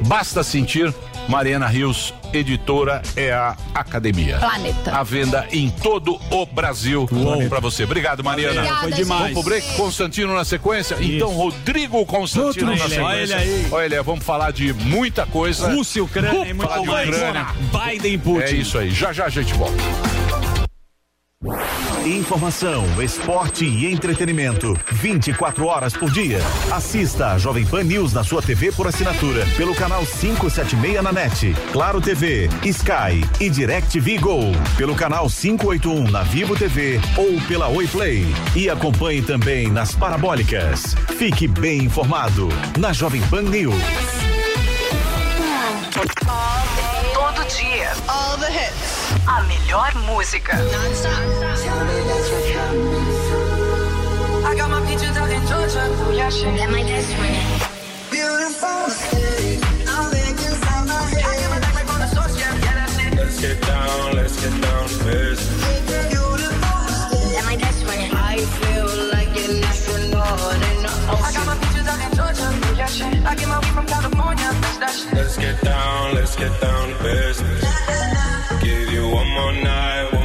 Basta 0.07 0.43
sentir. 0.43 0.93
Mariana 1.29 1.67
Rios, 1.67 2.15
editora 2.33 3.03
é 3.17 3.33
a 3.33 3.57
Academia. 3.75 4.39
Planeta. 4.39 4.97
A 4.97 5.03
venda 5.03 5.47
em 5.51 5.69
todo 5.71 6.21
o 6.31 6.47
Brasil 6.47 7.09
pra 7.49 7.61
você. 7.61 7.85
Obrigado, 7.85 8.23
Mariana. 8.23 8.61
Obrigada, 8.61 8.81
Foi 8.83 8.93
demais. 8.93 9.21
Vamos 9.23 9.33
pro 9.35 9.43
break. 9.43 9.77
Constantino 9.77 10.35
na 10.35 10.45
sequência. 10.45 10.97
Então, 11.01 11.31
Rodrigo 11.31 12.05
Constantino 12.07 12.47
Outro 12.47 12.67
na 12.67 12.73
ele, 12.75 13.01
olha 13.01 13.17
ele 13.19 13.27
sequência. 13.27 13.37
aí. 13.37 13.67
Olha 13.73 13.85
ele, 13.87 14.03
vamos 14.03 14.25
falar 14.25 14.53
de 14.53 14.73
muita 14.73 15.27
coisa. 15.27 15.73
Rússia, 15.73 16.03
Ucrânia 16.03 16.49
e 16.49 16.55
mais. 16.55 16.81
Ucrânia. 16.81 17.47
Biden 17.73 18.15
e 18.15 18.19
Putin. 18.19 18.41
É 18.43 18.51
isso 18.53 18.79
aí. 18.79 18.91
Já 18.91 19.13
já 19.13 19.25
a 19.27 19.29
gente 19.29 19.53
volta. 19.55 19.77
Informação, 22.05 22.85
esporte 23.03 23.65
e 23.65 23.93
entretenimento. 23.93 24.79
24 24.93 25.67
horas 25.67 25.97
por 25.97 26.11
dia. 26.11 26.39
Assista 26.71 27.33
a 27.33 27.39
Jovem 27.39 27.67
Pan 27.67 27.83
News 27.85 28.13
na 28.13 28.23
sua 28.23 28.43
TV 28.43 28.73
por 28.73 28.87
assinatura. 28.87 29.45
Pelo 29.57 29.75
canal 29.75 30.05
576 30.07 31.03
na 31.03 31.13
NET. 31.13 31.55
Claro 31.73 32.01
TV, 32.01 32.49
Sky 32.65 33.25
e 33.41 33.51
DirecTV 33.51 34.19
Go. 34.19 34.41
Pelo 34.77 34.95
canal 34.95 35.29
581 35.29 36.11
na 36.11 36.23
Vivo 36.23 36.57
TV 36.57 37.01
ou 37.17 37.41
pela 37.49 37.69
Oi 37.69 37.87
Play. 37.87 38.27
E 38.55 38.71
acompanhe 38.71 39.23
também 39.23 39.69
nas 39.69 39.95
parabólicas. 39.95 40.95
Fique 41.17 41.47
bem 41.47 41.85
informado 41.85 42.49
na 42.79 42.93
Jovem 42.93 43.23
Pan 43.29 43.43
News. 43.43 43.75
Todo 47.13 47.45
dia. 47.49 47.93
All 48.09 48.37
the 48.39 48.51
hits. 48.51 48.96
A 49.29 49.43
melhor 49.49 49.93
música. 50.07 50.55
I 54.45 54.55
got 54.57 54.71
my 54.71 54.81
peaches 54.87 55.17
out 55.17 55.31
in 55.31 55.45
Georgia. 55.47 55.83
Yeah, 56.15 56.31
shit. 56.31 56.57
That 56.57 56.71
my 56.71 56.83
best 56.85 57.13
friend. 57.15 57.63
Beautiful 58.11 58.89
city. 58.91 59.59
I'm 59.89 60.11
making 60.13 60.55
some 60.63 60.87
my 60.87 60.95
head. 61.11 61.25
I 61.27 61.35
get 61.41 61.51
my 61.51 61.59
back 61.59 61.75
right 61.75 61.87
from 61.87 61.99
the 61.99 62.07
source, 62.07 62.39
yeah. 62.39 62.55
Yeah, 62.55 62.75
that's 62.79 62.99
it. 62.99 63.15
Let's 63.19 63.41
get 63.41 63.61
down, 63.63 64.15
let's 64.15 64.37
get 64.41 64.55
down 64.63 64.89
to 64.89 65.05
business. 65.05 65.63
Beautiful 65.91 66.87
city. 67.11 67.35
That 67.35 67.45
my 67.47 67.57
best 67.57 67.83
friend. 67.85 68.15
I 68.15 68.39
feel 68.39 68.87
like 69.11 69.35
an 69.35 69.65
astronaut 69.65 70.55
in 70.71 70.87
the 70.87 70.93
ocean. 71.11 71.27
I 71.27 71.33
got 71.35 71.47
my 71.51 71.57
peaches 71.67 71.87
out 71.91 71.99
in 71.99 72.11
Georgia. 72.15 72.49
Yeah, 72.79 72.87
shit. 72.87 73.27
I 73.27 73.35
get 73.35 73.49
my 73.49 73.59
weed 73.59 73.75
from 73.75 73.87
California. 73.87 74.49
That's 74.63 74.79
that 74.79 74.95
shit. 74.95 75.13
Let's 75.15 75.37
get 75.37 75.61
down, 75.63 76.15
let's 76.15 76.37
get 76.37 76.55
down 76.61 76.91
to 76.91 77.03
business. 77.03 77.56
One 79.07 79.31
more 79.31 79.53
night, 79.53 80.16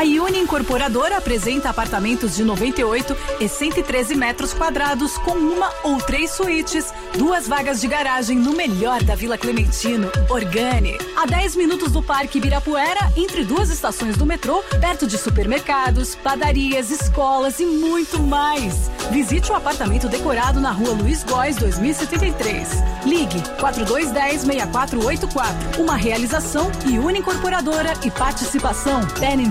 A 0.00 0.02
Uni 0.02 0.38
Incorporadora 0.38 1.18
apresenta 1.18 1.68
apartamentos 1.68 2.34
de 2.34 2.42
98 2.42 3.14
e 3.38 3.46
113 3.46 4.14
metros 4.14 4.54
quadrados 4.54 5.18
com 5.18 5.32
uma 5.32 5.70
ou 5.84 5.98
três 5.98 6.30
suítes, 6.30 6.86
duas 7.18 7.46
vagas 7.46 7.82
de 7.82 7.86
garagem 7.86 8.38
no 8.38 8.54
melhor 8.54 9.02
da 9.02 9.14
Vila 9.14 9.36
Clementino, 9.36 10.10
Organi. 10.30 10.96
A 11.18 11.26
10 11.26 11.54
minutos 11.54 11.92
do 11.92 12.02
Parque 12.02 12.38
Ibirapuera, 12.38 13.12
entre 13.14 13.44
duas 13.44 13.68
estações 13.68 14.16
do 14.16 14.24
metrô, 14.24 14.62
perto 14.80 15.06
de 15.06 15.18
supermercados, 15.18 16.14
padarias, 16.14 16.90
escolas 16.90 17.60
e 17.60 17.66
muito 17.66 18.22
mais. 18.22 18.90
Visite 19.10 19.52
o 19.52 19.54
apartamento 19.54 20.08
decorado 20.08 20.60
na 20.60 20.70
rua 20.70 20.94
Luiz 20.94 21.22
Góes 21.24 21.56
2073. 21.56 22.70
Ligue 23.04 23.42
4210-6484. 23.60 25.78
Uma 25.78 25.96
realização 25.96 26.72
e 26.86 26.98
Uni 26.98 27.18
Incorporadora 27.18 27.92
e 28.02 28.10
participação 28.10 29.06
PEN 29.18 29.50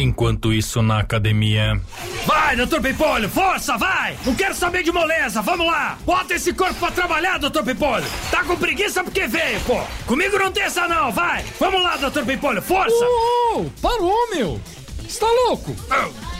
Enquanto 0.00 0.50
isso, 0.50 0.80
na 0.80 1.00
academia. 1.00 1.78
Vai, 2.24 2.56
doutor 2.56 2.80
Pimpolho, 2.80 3.28
força, 3.28 3.76
vai! 3.76 4.16
Não 4.24 4.34
quero 4.34 4.54
saber 4.54 4.82
de 4.82 4.90
moleza, 4.90 5.42
vamos 5.42 5.66
lá! 5.66 5.98
Bota 6.06 6.34
esse 6.34 6.54
corpo 6.54 6.74
pra 6.74 6.90
trabalhar, 6.90 7.38
doutor 7.38 7.62
Pimpolho! 7.62 8.06
Tá 8.30 8.42
com 8.42 8.56
preguiça 8.56 9.04
porque 9.04 9.26
veio, 9.26 9.60
pô! 9.60 9.78
Comigo 10.06 10.38
não 10.38 10.50
tem 10.50 10.62
essa 10.62 10.88
não, 10.88 11.12
vai! 11.12 11.44
Vamos 11.58 11.82
lá, 11.82 11.98
doutor 11.98 12.24
Pimpolho, 12.24 12.62
força! 12.62 13.04
Oh, 13.04 13.66
parou, 13.82 14.30
meu! 14.34 14.60
Você 15.10 15.18
tá 15.18 15.26
louco? 15.26 15.74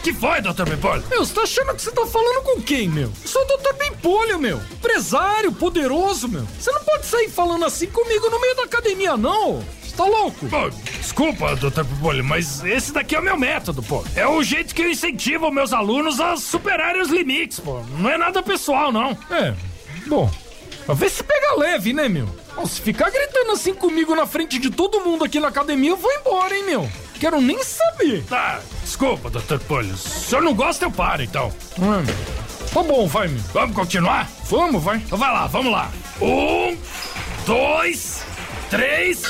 que 0.01 0.12
foi, 0.12 0.40
doutor 0.40 0.64
Pimpolho? 0.64 1.02
Meu, 1.10 1.24
você 1.24 1.34
tá 1.34 1.42
achando 1.42 1.74
que 1.74 1.82
você 1.82 1.90
tá 1.90 2.06
falando 2.06 2.42
com 2.44 2.62
quem, 2.62 2.88
meu? 2.88 3.12
Eu 3.20 3.28
sou 3.28 3.42
o 3.42 3.47
doutor 3.47 3.74
Pimpolho, 3.74 4.38
meu! 4.38 4.59
Empresário, 4.59 5.51
poderoso, 5.51 6.28
meu! 6.28 6.47
Você 6.59 6.70
não 6.70 6.84
pode 6.84 7.05
sair 7.05 7.28
falando 7.28 7.64
assim 7.64 7.88
comigo 7.88 8.30
no 8.30 8.40
meio 8.40 8.55
da 8.55 8.62
academia, 8.62 9.16
não! 9.16 9.60
Você 9.82 9.97
tá 9.97 10.05
louco? 10.05 10.47
Desculpa, 11.01 11.56
doutor 11.56 11.84
Pimpolho, 11.84 12.24
mas 12.24 12.64
esse 12.64 12.92
daqui 12.92 13.16
é 13.16 13.18
o 13.18 13.22
meu 13.24 13.36
método, 13.36 13.82
pô. 13.82 14.05
É 14.14 14.24
o 14.24 14.40
jeito 14.40 14.72
que 14.72 14.82
eu 14.82 14.90
incentivo 14.90 15.51
meus 15.51 15.72
alunos 15.72 16.20
a 16.20 16.36
superarem 16.36 17.02
os 17.02 17.09
limites, 17.09 17.59
pô. 17.59 17.80
Não 17.98 18.09
é 18.09 18.16
nada 18.16 18.40
pessoal, 18.40 18.92
não. 18.92 19.18
É, 19.32 19.52
bom. 20.06 20.30
Vê 20.94 21.09
se 21.09 21.24
pega 21.24 21.56
leve, 21.56 21.92
né, 21.92 22.09
meu? 22.09 22.28
Se 22.66 22.80
ficar 22.80 23.10
gritando 23.10 23.51
assim 23.51 23.74
comigo 23.74 24.14
na 24.14 24.26
frente 24.26 24.60
de 24.60 24.70
todo 24.70 25.01
mundo 25.01 25.24
aqui 25.24 25.40
na 25.40 25.48
academia, 25.48 25.90
eu 25.90 25.97
vou 25.97 26.12
embora, 26.12 26.56
hein, 26.56 26.64
meu? 26.64 26.88
Quero 27.20 27.38
nem 27.38 27.62
saber. 27.62 28.24
Tá, 28.24 28.60
desculpa, 28.82 29.28
doutor 29.28 29.59
Pimpolho. 29.59 29.94
Se 29.94 30.30
senhor 30.30 30.40
não 30.40 30.55
gosta, 30.55 30.86
eu 30.86 30.90
paro, 30.90 31.22
então. 31.22 31.52
Hum. 31.78 32.02
Tá 32.72 32.82
bom, 32.82 33.06
vai. 33.06 33.28
Vamos 33.28 33.76
continuar? 33.76 34.26
Vamos, 34.44 34.82
vai. 34.82 34.97
Então 34.97 35.18
vai 35.18 35.30
lá, 35.30 35.47
vamos 35.47 35.70
lá. 35.70 35.90
Um, 36.18 36.78
dois, 37.44 38.24
três. 38.70 39.22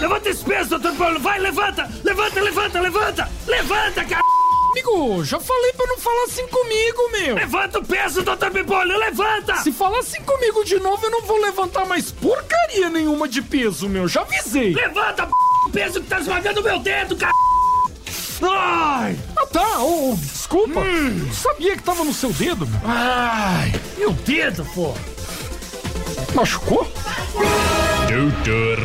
Levanta 0.00 0.30
esse 0.30 0.42
peso, 0.42 0.70
doutor 0.70 0.96
Paulo. 0.96 1.20
Vai, 1.20 1.38
levanta, 1.38 1.86
levanta, 2.02 2.40
levanta, 2.40 2.80
levanta. 2.80 3.30
Levanta, 3.46 4.04
cara. 4.06 4.22
Amigo, 4.70 5.22
já 5.22 5.38
falei 5.38 5.72
pra 5.74 5.86
não 5.86 5.98
falar 5.98 6.24
assim 6.24 6.48
comigo, 6.48 7.10
meu. 7.12 7.34
Levanta 7.36 7.78
o 7.78 7.84
peso, 7.84 8.22
doutor 8.22 8.50
Pipolho, 8.50 8.98
levanta. 8.98 9.56
Se 9.56 9.70
falar 9.70 9.98
assim 9.98 10.20
comigo 10.22 10.64
de 10.64 10.80
novo, 10.80 11.04
eu 11.04 11.10
não 11.10 11.20
vou 11.22 11.40
levantar 11.40 11.84
mais 11.84 12.10
porcaria 12.10 12.88
nenhuma 12.88 13.28
de 13.28 13.42
peso, 13.42 13.88
meu. 13.88 14.08
Já 14.08 14.22
avisei. 14.22 14.72
Levanta, 14.74 15.28
o 15.66 15.70
peso 15.70 16.00
que 16.00 16.06
tá 16.06 16.20
esmagando 16.20 16.60
o 16.60 16.64
meu 16.64 16.78
dedo, 16.78 17.16
cara. 17.16 17.32
Ai! 18.42 19.16
Ah 19.36 19.46
tá, 19.46 19.78
oh, 19.78 20.12
oh, 20.12 20.16
desculpa. 20.16 20.80
Hum. 20.80 21.30
Sabia 21.32 21.76
que 21.76 21.82
tava 21.82 22.04
no 22.04 22.12
seu 22.12 22.32
dedo, 22.32 22.66
meu. 22.66 22.80
Ai, 22.84 23.72
meu 23.96 24.12
dedo, 24.12 24.64
pô. 24.74 24.94
Machucou? 26.34 26.90
Doutor 28.08 28.78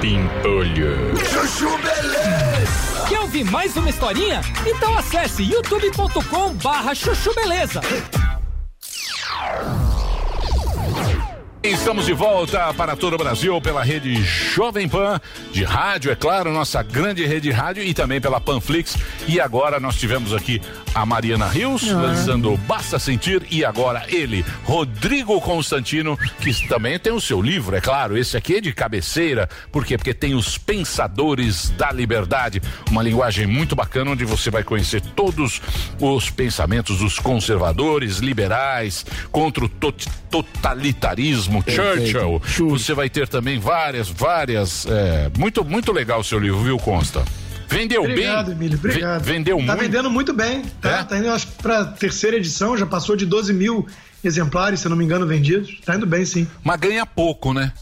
Pimpolho. 0.00 1.16
Chuchu 1.16 1.78
Beleza. 1.78 3.06
Quer 3.08 3.20
ouvir 3.20 3.44
mais 3.44 3.76
uma 3.76 3.88
historinha? 3.88 4.42
Então 4.66 4.96
acesse 4.98 5.42
youtube.com 5.42 6.54
barra 6.54 6.94
chuchu 6.94 7.34
beleza. 7.34 7.80
Estamos 11.60 12.06
de 12.06 12.12
volta 12.12 12.72
para 12.74 12.94
todo 12.94 13.14
o 13.14 13.18
Brasil 13.18 13.60
pela 13.60 13.82
rede 13.82 14.14
Jovem 14.22 14.88
Pan 14.88 15.20
de 15.52 15.64
rádio, 15.64 16.10
é 16.12 16.14
claro, 16.14 16.52
nossa 16.52 16.82
grande 16.84 17.26
rede 17.26 17.48
de 17.48 17.50
rádio 17.50 17.82
e 17.82 17.92
também 17.92 18.20
pela 18.20 18.40
Panflix. 18.40 18.96
E 19.26 19.40
agora 19.40 19.80
nós 19.80 19.96
tivemos 19.96 20.32
aqui 20.32 20.62
a 20.94 21.04
Mariana 21.04 21.48
Rios 21.48 21.82
Ah. 21.90 21.94
lançando 22.00 22.56
Basta 22.58 22.96
Sentir 23.00 23.42
e 23.50 23.64
agora 23.64 24.04
ele, 24.08 24.44
Rodrigo 24.64 25.40
Constantino, 25.40 26.16
que 26.40 26.68
também 26.68 26.96
tem 26.96 27.12
o 27.12 27.20
seu 27.20 27.42
livro, 27.42 27.74
é 27.74 27.80
claro. 27.80 28.16
Esse 28.16 28.36
aqui 28.36 28.56
é 28.58 28.60
de 28.60 28.72
cabeceira, 28.72 29.48
por 29.72 29.84
quê? 29.84 29.98
Porque 29.98 30.14
tem 30.14 30.34
os 30.34 30.56
Pensadores 30.56 31.70
da 31.70 31.90
Liberdade, 31.90 32.62
uma 32.88 33.02
linguagem 33.02 33.46
muito 33.48 33.74
bacana 33.74 34.12
onde 34.12 34.24
você 34.24 34.48
vai 34.48 34.62
conhecer 34.62 35.00
todos 35.00 35.60
os 36.00 36.30
pensamentos 36.30 36.98
dos 36.98 37.18
conservadores, 37.18 38.18
liberais, 38.18 39.04
contra 39.32 39.64
o 39.64 39.68
tot- 39.68 40.06
totalitarismo, 40.30 41.47
Perfeito. 41.62 42.10
Churchill. 42.10 42.68
Você 42.70 42.94
vai 42.94 43.08
ter 43.08 43.28
também 43.28 43.58
várias, 43.58 44.08
várias. 44.08 44.86
é, 44.86 45.30
muito, 45.38 45.64
muito 45.64 45.92
legal 45.92 46.20
o 46.20 46.24
seu 46.24 46.38
livro, 46.38 46.60
viu, 46.60 46.78
Consta? 46.78 47.24
Vendeu 47.68 48.02
Obrigado, 48.02 48.46
bem? 48.46 48.54
Emílio. 48.54 48.78
Obrigado. 48.78 49.22
Ve- 49.22 49.32
vendeu 49.32 49.58
tá 49.58 49.62
muito. 49.64 49.78
vendendo 49.80 50.10
muito 50.10 50.32
bem. 50.32 50.62
Tá, 50.80 51.04
tá 51.04 51.18
indo, 51.18 51.30
acho 51.30 51.46
que 51.48 51.62
pra 51.62 51.84
terceira 51.84 52.36
edição, 52.36 52.76
já 52.76 52.86
passou 52.86 53.14
de 53.14 53.26
12 53.26 53.52
mil 53.52 53.86
exemplares, 54.24 54.80
se 54.80 54.88
não 54.88 54.96
me 54.96 55.04
engano, 55.04 55.26
vendidos. 55.26 55.78
Tá 55.84 55.94
indo 55.94 56.06
bem, 56.06 56.24
sim. 56.24 56.46
Mas 56.64 56.80
ganha 56.80 57.04
pouco, 57.04 57.52
né? 57.52 57.72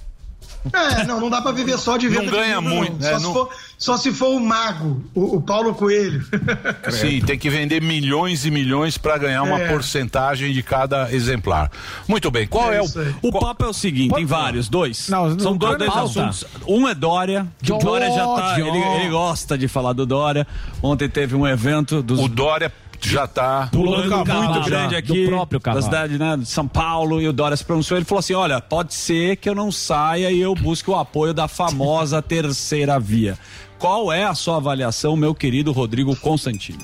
É, 0.72 1.05
não, 1.05 1.20
não 1.20 1.30
dá 1.30 1.40
pra 1.43 1.52
viver 1.52 1.78
só 1.78 1.97
de 1.97 2.09
Não 2.09 2.20
venda. 2.20 2.32
ganha 2.32 2.56
de 2.59 2.60
livro, 2.62 2.74
muito, 2.76 2.93
não. 2.93 2.98
né? 2.98 3.18
Só, 3.18 3.20
Não- 3.20 3.28
se 3.28 3.32
for, 3.34 3.48
só 3.78 3.97
se 3.97 4.12
for 4.12 4.28
o 4.28 4.40
mago, 4.40 5.02
o, 5.14 5.36
o 5.36 5.40
Paulo 5.40 5.74
Coelho. 5.74 6.24
Sim, 6.90 7.20
tem 7.20 7.38
que 7.38 7.51
vender 7.51 7.82
milhões 7.82 8.44
e 8.47 8.51
milhões 8.51 8.97
para 8.98 9.18
ganhar 9.18 9.43
uma 9.43 9.60
É. 9.60 9.68
porcentagem 9.68 10.52
de 10.52 10.62
cada 10.62 11.12
exemplar. 11.12 11.70
Muito 12.09 12.30
bem, 12.30 12.47
qual 12.47 12.72
é, 12.72 12.80
o. 12.80 12.86
O 13.22 13.32
papo 13.32 13.64
é 13.64 13.68
o 13.68 13.72
seguinte, 13.72 14.14
tem 14.14 14.24
vários, 14.24 14.68
dois. 14.68 15.09
Não, 15.09 15.38
São 15.38 15.51
não 15.52 15.56
dois, 15.56 15.78
dois 15.78 15.97
assuntos. 15.97 16.44
Um 16.66 16.88
é 16.88 16.94
Dória, 16.94 17.47
que 17.62 17.72
o 17.72 17.78
Dória 17.78 18.10
já 18.10 18.26
tá. 18.26 18.59
Ele, 18.60 18.68
ele 18.78 19.09
gosta 19.10 19.56
de 19.59 19.68
falar 19.68 19.93
do 19.93 20.06
Dória. 20.06 20.47
Ontem 20.82 21.09
teve 21.09 21.34
um 21.34 21.47
evento 21.47 22.02
dos. 22.02 22.20
O 22.20 22.28
Dória 22.28 22.72
já 23.01 23.27
tá 23.27 23.68
pulando 23.73 24.14
um 24.14 24.24
carro 24.24 24.52
muito 24.52 24.66
grande 24.66 24.93
já, 24.93 24.98
aqui 24.98 25.24
do 25.24 25.31
próprio 25.31 25.60
da 25.60 25.82
cidade 25.82 26.18
né, 26.18 26.36
de 26.36 26.47
São 26.47 26.66
Paulo 26.66 27.20
e 27.20 27.28
o 27.28 27.32
Dória 27.32 27.56
se 27.56 27.64
pronunciou. 27.64 27.98
Ele 27.98 28.05
falou 28.05 28.20
assim: 28.20 28.35
olha, 28.35 28.60
pode 28.60 28.94
ser 28.94 29.36
que 29.36 29.48
eu 29.48 29.55
não 29.55 29.70
saia 29.73 30.31
e 30.31 30.40
eu 30.40 30.55
busque 30.55 30.90
o 30.90 30.94
apoio 30.94 31.35
da 31.35 31.48
famosa 31.48 32.20
terceira 32.23 32.98
via. 32.98 33.39
Qual 33.78 34.12
é 34.12 34.24
a 34.24 34.35
sua 34.35 34.56
avaliação, 34.56 35.16
meu 35.16 35.35
querido 35.35 35.73
Rodrigo 35.73 36.16
Constantino? 36.16 36.81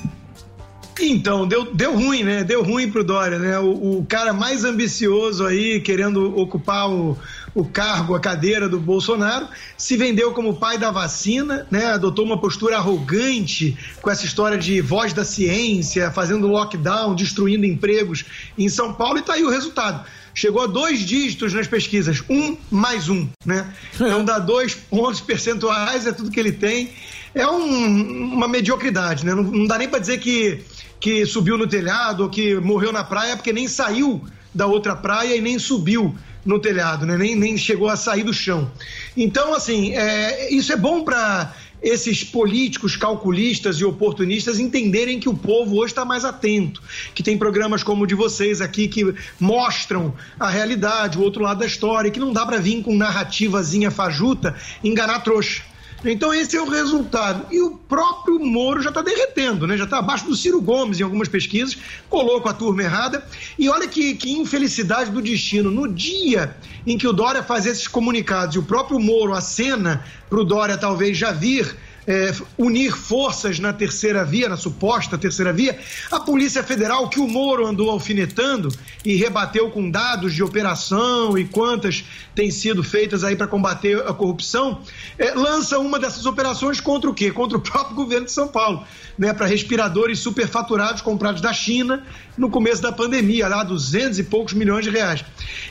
Então, 1.01 1.47
deu, 1.47 1.73
deu 1.73 1.95
ruim, 1.95 2.23
né? 2.23 2.43
Deu 2.43 2.63
ruim 2.63 2.91
pro 2.91 3.03
Dória, 3.03 3.39
né? 3.39 3.57
O, 3.59 3.99
o 3.99 4.05
cara 4.07 4.31
mais 4.31 4.63
ambicioso 4.63 5.45
aí, 5.45 5.81
querendo 5.81 6.37
ocupar 6.37 6.89
o, 6.89 7.17
o 7.55 7.63
cargo, 7.63 8.15
a 8.15 8.19
cadeira 8.19 8.67
do 8.67 8.79
Bolsonaro, 8.79 9.47
se 9.77 9.95
vendeu 9.95 10.31
como 10.31 10.55
pai 10.55 10.77
da 10.77 10.89
vacina, 10.89 11.67
né? 11.69 11.85
Adotou 11.87 12.25
uma 12.25 12.39
postura 12.39 12.77
arrogante 12.77 13.77
com 14.01 14.09
essa 14.09 14.25
história 14.25 14.57
de 14.57 14.81
voz 14.81 15.13
da 15.13 15.23
ciência, 15.23 16.09
fazendo 16.11 16.47
lockdown, 16.47 17.13
destruindo 17.15 17.65
empregos 17.65 18.25
em 18.57 18.67
São 18.69 18.93
Paulo, 18.93 19.19
e 19.19 19.21
tá 19.21 19.33
aí 19.33 19.43
o 19.43 19.49
resultado. 19.49 20.03
Chegou 20.35 20.63
a 20.63 20.67
dois 20.67 21.01
dígitos 21.01 21.53
nas 21.53 21.67
pesquisas, 21.67 22.23
um 22.27 22.57
mais 22.71 23.07
um, 23.07 23.27
né? 23.45 23.71
Então 23.93 24.25
dá 24.25 24.39
dois 24.39 24.73
pontos 24.73 25.21
percentuais, 25.21 26.07
é 26.07 26.11
tudo 26.11 26.31
que 26.31 26.39
ele 26.39 26.51
tem. 26.51 26.89
É 27.35 27.45
um- 27.47 28.33
uma 28.33 28.47
mediocridade, 28.47 29.23
né? 29.25 29.35
Não, 29.35 29.43
não 29.43 29.67
dá 29.67 29.77
nem 29.77 29.87
para 29.87 29.99
dizer 29.99 30.17
que, 30.19 30.61
que 30.99 31.23
subiu 31.27 31.55
no 31.55 31.67
telhado 31.67 32.23
ou 32.23 32.29
que 32.29 32.55
morreu 32.55 32.91
na 32.91 33.03
praia, 33.03 33.35
porque 33.35 33.53
nem 33.53 33.67
saiu 33.67 34.23
da 34.53 34.65
outra 34.65 34.95
praia 34.95 35.35
e 35.35 35.41
nem 35.41 35.59
subiu 35.59 36.15
no 36.45 36.59
telhado, 36.59 37.05
né? 37.05 37.17
Nem, 37.17 37.35
nem 37.35 37.57
chegou 37.57 37.89
a 37.89 37.95
sair 37.95 38.23
do 38.23 38.33
chão. 38.33 38.71
Então, 39.15 39.53
assim, 39.53 39.93
é, 39.93 40.53
isso 40.53 40.71
é 40.73 40.77
bom 40.77 41.03
para 41.03 41.53
esses 41.83 42.23
políticos 42.23 42.95
calculistas 42.95 43.77
e 43.77 43.83
oportunistas 43.83 44.57
entenderem 44.57 45.19
que 45.19 45.27
o 45.27 45.33
povo 45.33 45.75
hoje 45.75 45.91
está 45.91 46.05
mais 46.05 46.23
atento, 46.23 46.81
que 47.13 47.21
tem 47.21 47.37
programas 47.37 47.83
como 47.83 48.05
o 48.05 48.07
de 48.07 48.15
vocês 48.15 48.61
aqui 48.61 48.87
que 48.87 49.13
mostram 49.37 50.15
a 50.39 50.49
realidade, 50.49 51.17
o 51.17 51.21
outro 51.21 51.43
lado 51.43 51.59
da 51.59 51.65
história, 51.65 52.09
que 52.09 52.19
não 52.19 52.31
dá 52.31 52.45
para 52.45 52.57
vir 52.57 52.81
com 52.81 52.95
narrativazinha 52.95 53.91
fajuta 53.91 54.55
enganar 54.81 55.19
trouxa. 55.19 55.72
Então 56.05 56.33
esse 56.33 56.57
é 56.57 56.61
o 56.61 56.69
resultado. 56.69 57.45
E 57.51 57.61
o 57.61 57.71
próprio 57.71 58.39
Moro 58.39 58.81
já 58.81 58.89
está 58.89 59.01
derretendo, 59.01 59.65
né? 59.65 59.77
Já 59.77 59.85
está 59.85 59.99
abaixo 59.99 60.25
do 60.25 60.35
Ciro 60.35 60.61
Gomes 60.61 60.99
em 60.99 61.03
algumas 61.03 61.27
pesquisas, 61.27 61.77
colocou 62.09 62.49
a 62.49 62.53
turma 62.53 62.83
errada. 62.83 63.25
E 63.57 63.69
olha 63.69 63.87
que, 63.87 64.15
que 64.15 64.31
infelicidade 64.31 65.11
do 65.11 65.21
destino. 65.21 65.71
No 65.71 65.87
dia 65.87 66.55
em 66.85 66.97
que 66.97 67.07
o 67.07 67.13
Dória 67.13 67.41
faz 67.41 67.65
esses 67.65 67.87
comunicados 67.87 68.55
e 68.55 68.59
o 68.59 68.63
próprio 68.63 68.99
Moro 68.99 69.33
acena 69.33 70.03
para 70.29 70.39
o 70.39 70.43
Dória 70.43 70.77
talvez 70.77 71.17
já 71.17 71.31
vir 71.31 71.75
é, 72.07 72.33
unir 72.57 72.91
forças 72.91 73.59
na 73.59 73.71
terceira 73.71 74.23
via, 74.25 74.49
na 74.49 74.57
suposta 74.57 75.17
terceira 75.17 75.53
via, 75.53 75.77
a 76.11 76.19
Polícia 76.19 76.63
Federal, 76.63 77.09
que 77.09 77.19
o 77.19 77.27
Moro 77.27 77.65
andou 77.65 77.89
alfinetando 77.89 78.69
e 79.03 79.15
rebateu 79.15 79.69
com 79.69 79.89
dados 79.89 80.33
de 80.33 80.43
operação 80.43 81.37
e 81.37 81.45
quantas 81.45 82.03
têm 82.35 82.51
sido 82.51 82.83
feitas 82.83 83.23
aí 83.23 83.35
para 83.35 83.47
combater 83.47 84.01
a 84.01 84.13
corrupção, 84.13 84.81
é, 85.17 85.33
lança 85.33 85.79
uma 85.79 85.99
dessas 85.99 86.25
operações 86.25 86.79
contra 86.79 87.09
o 87.09 87.13
quê? 87.13 87.31
Contra 87.31 87.57
o 87.57 87.61
próprio 87.61 87.95
governo 87.95 88.25
de 88.25 88.31
São 88.31 88.47
Paulo, 88.47 88.83
né, 89.17 89.33
para 89.33 89.45
respiradores 89.45 90.19
superfaturados 90.19 91.01
comprados 91.01 91.41
da 91.41 91.53
China 91.53 92.03
no 92.37 92.49
começo 92.49 92.81
da 92.81 92.91
pandemia, 92.91 93.47
lá 93.47 93.63
200 93.63 94.19
e 94.19 94.23
poucos 94.23 94.53
milhões 94.53 94.83
de 94.83 94.91
reais, 94.91 95.23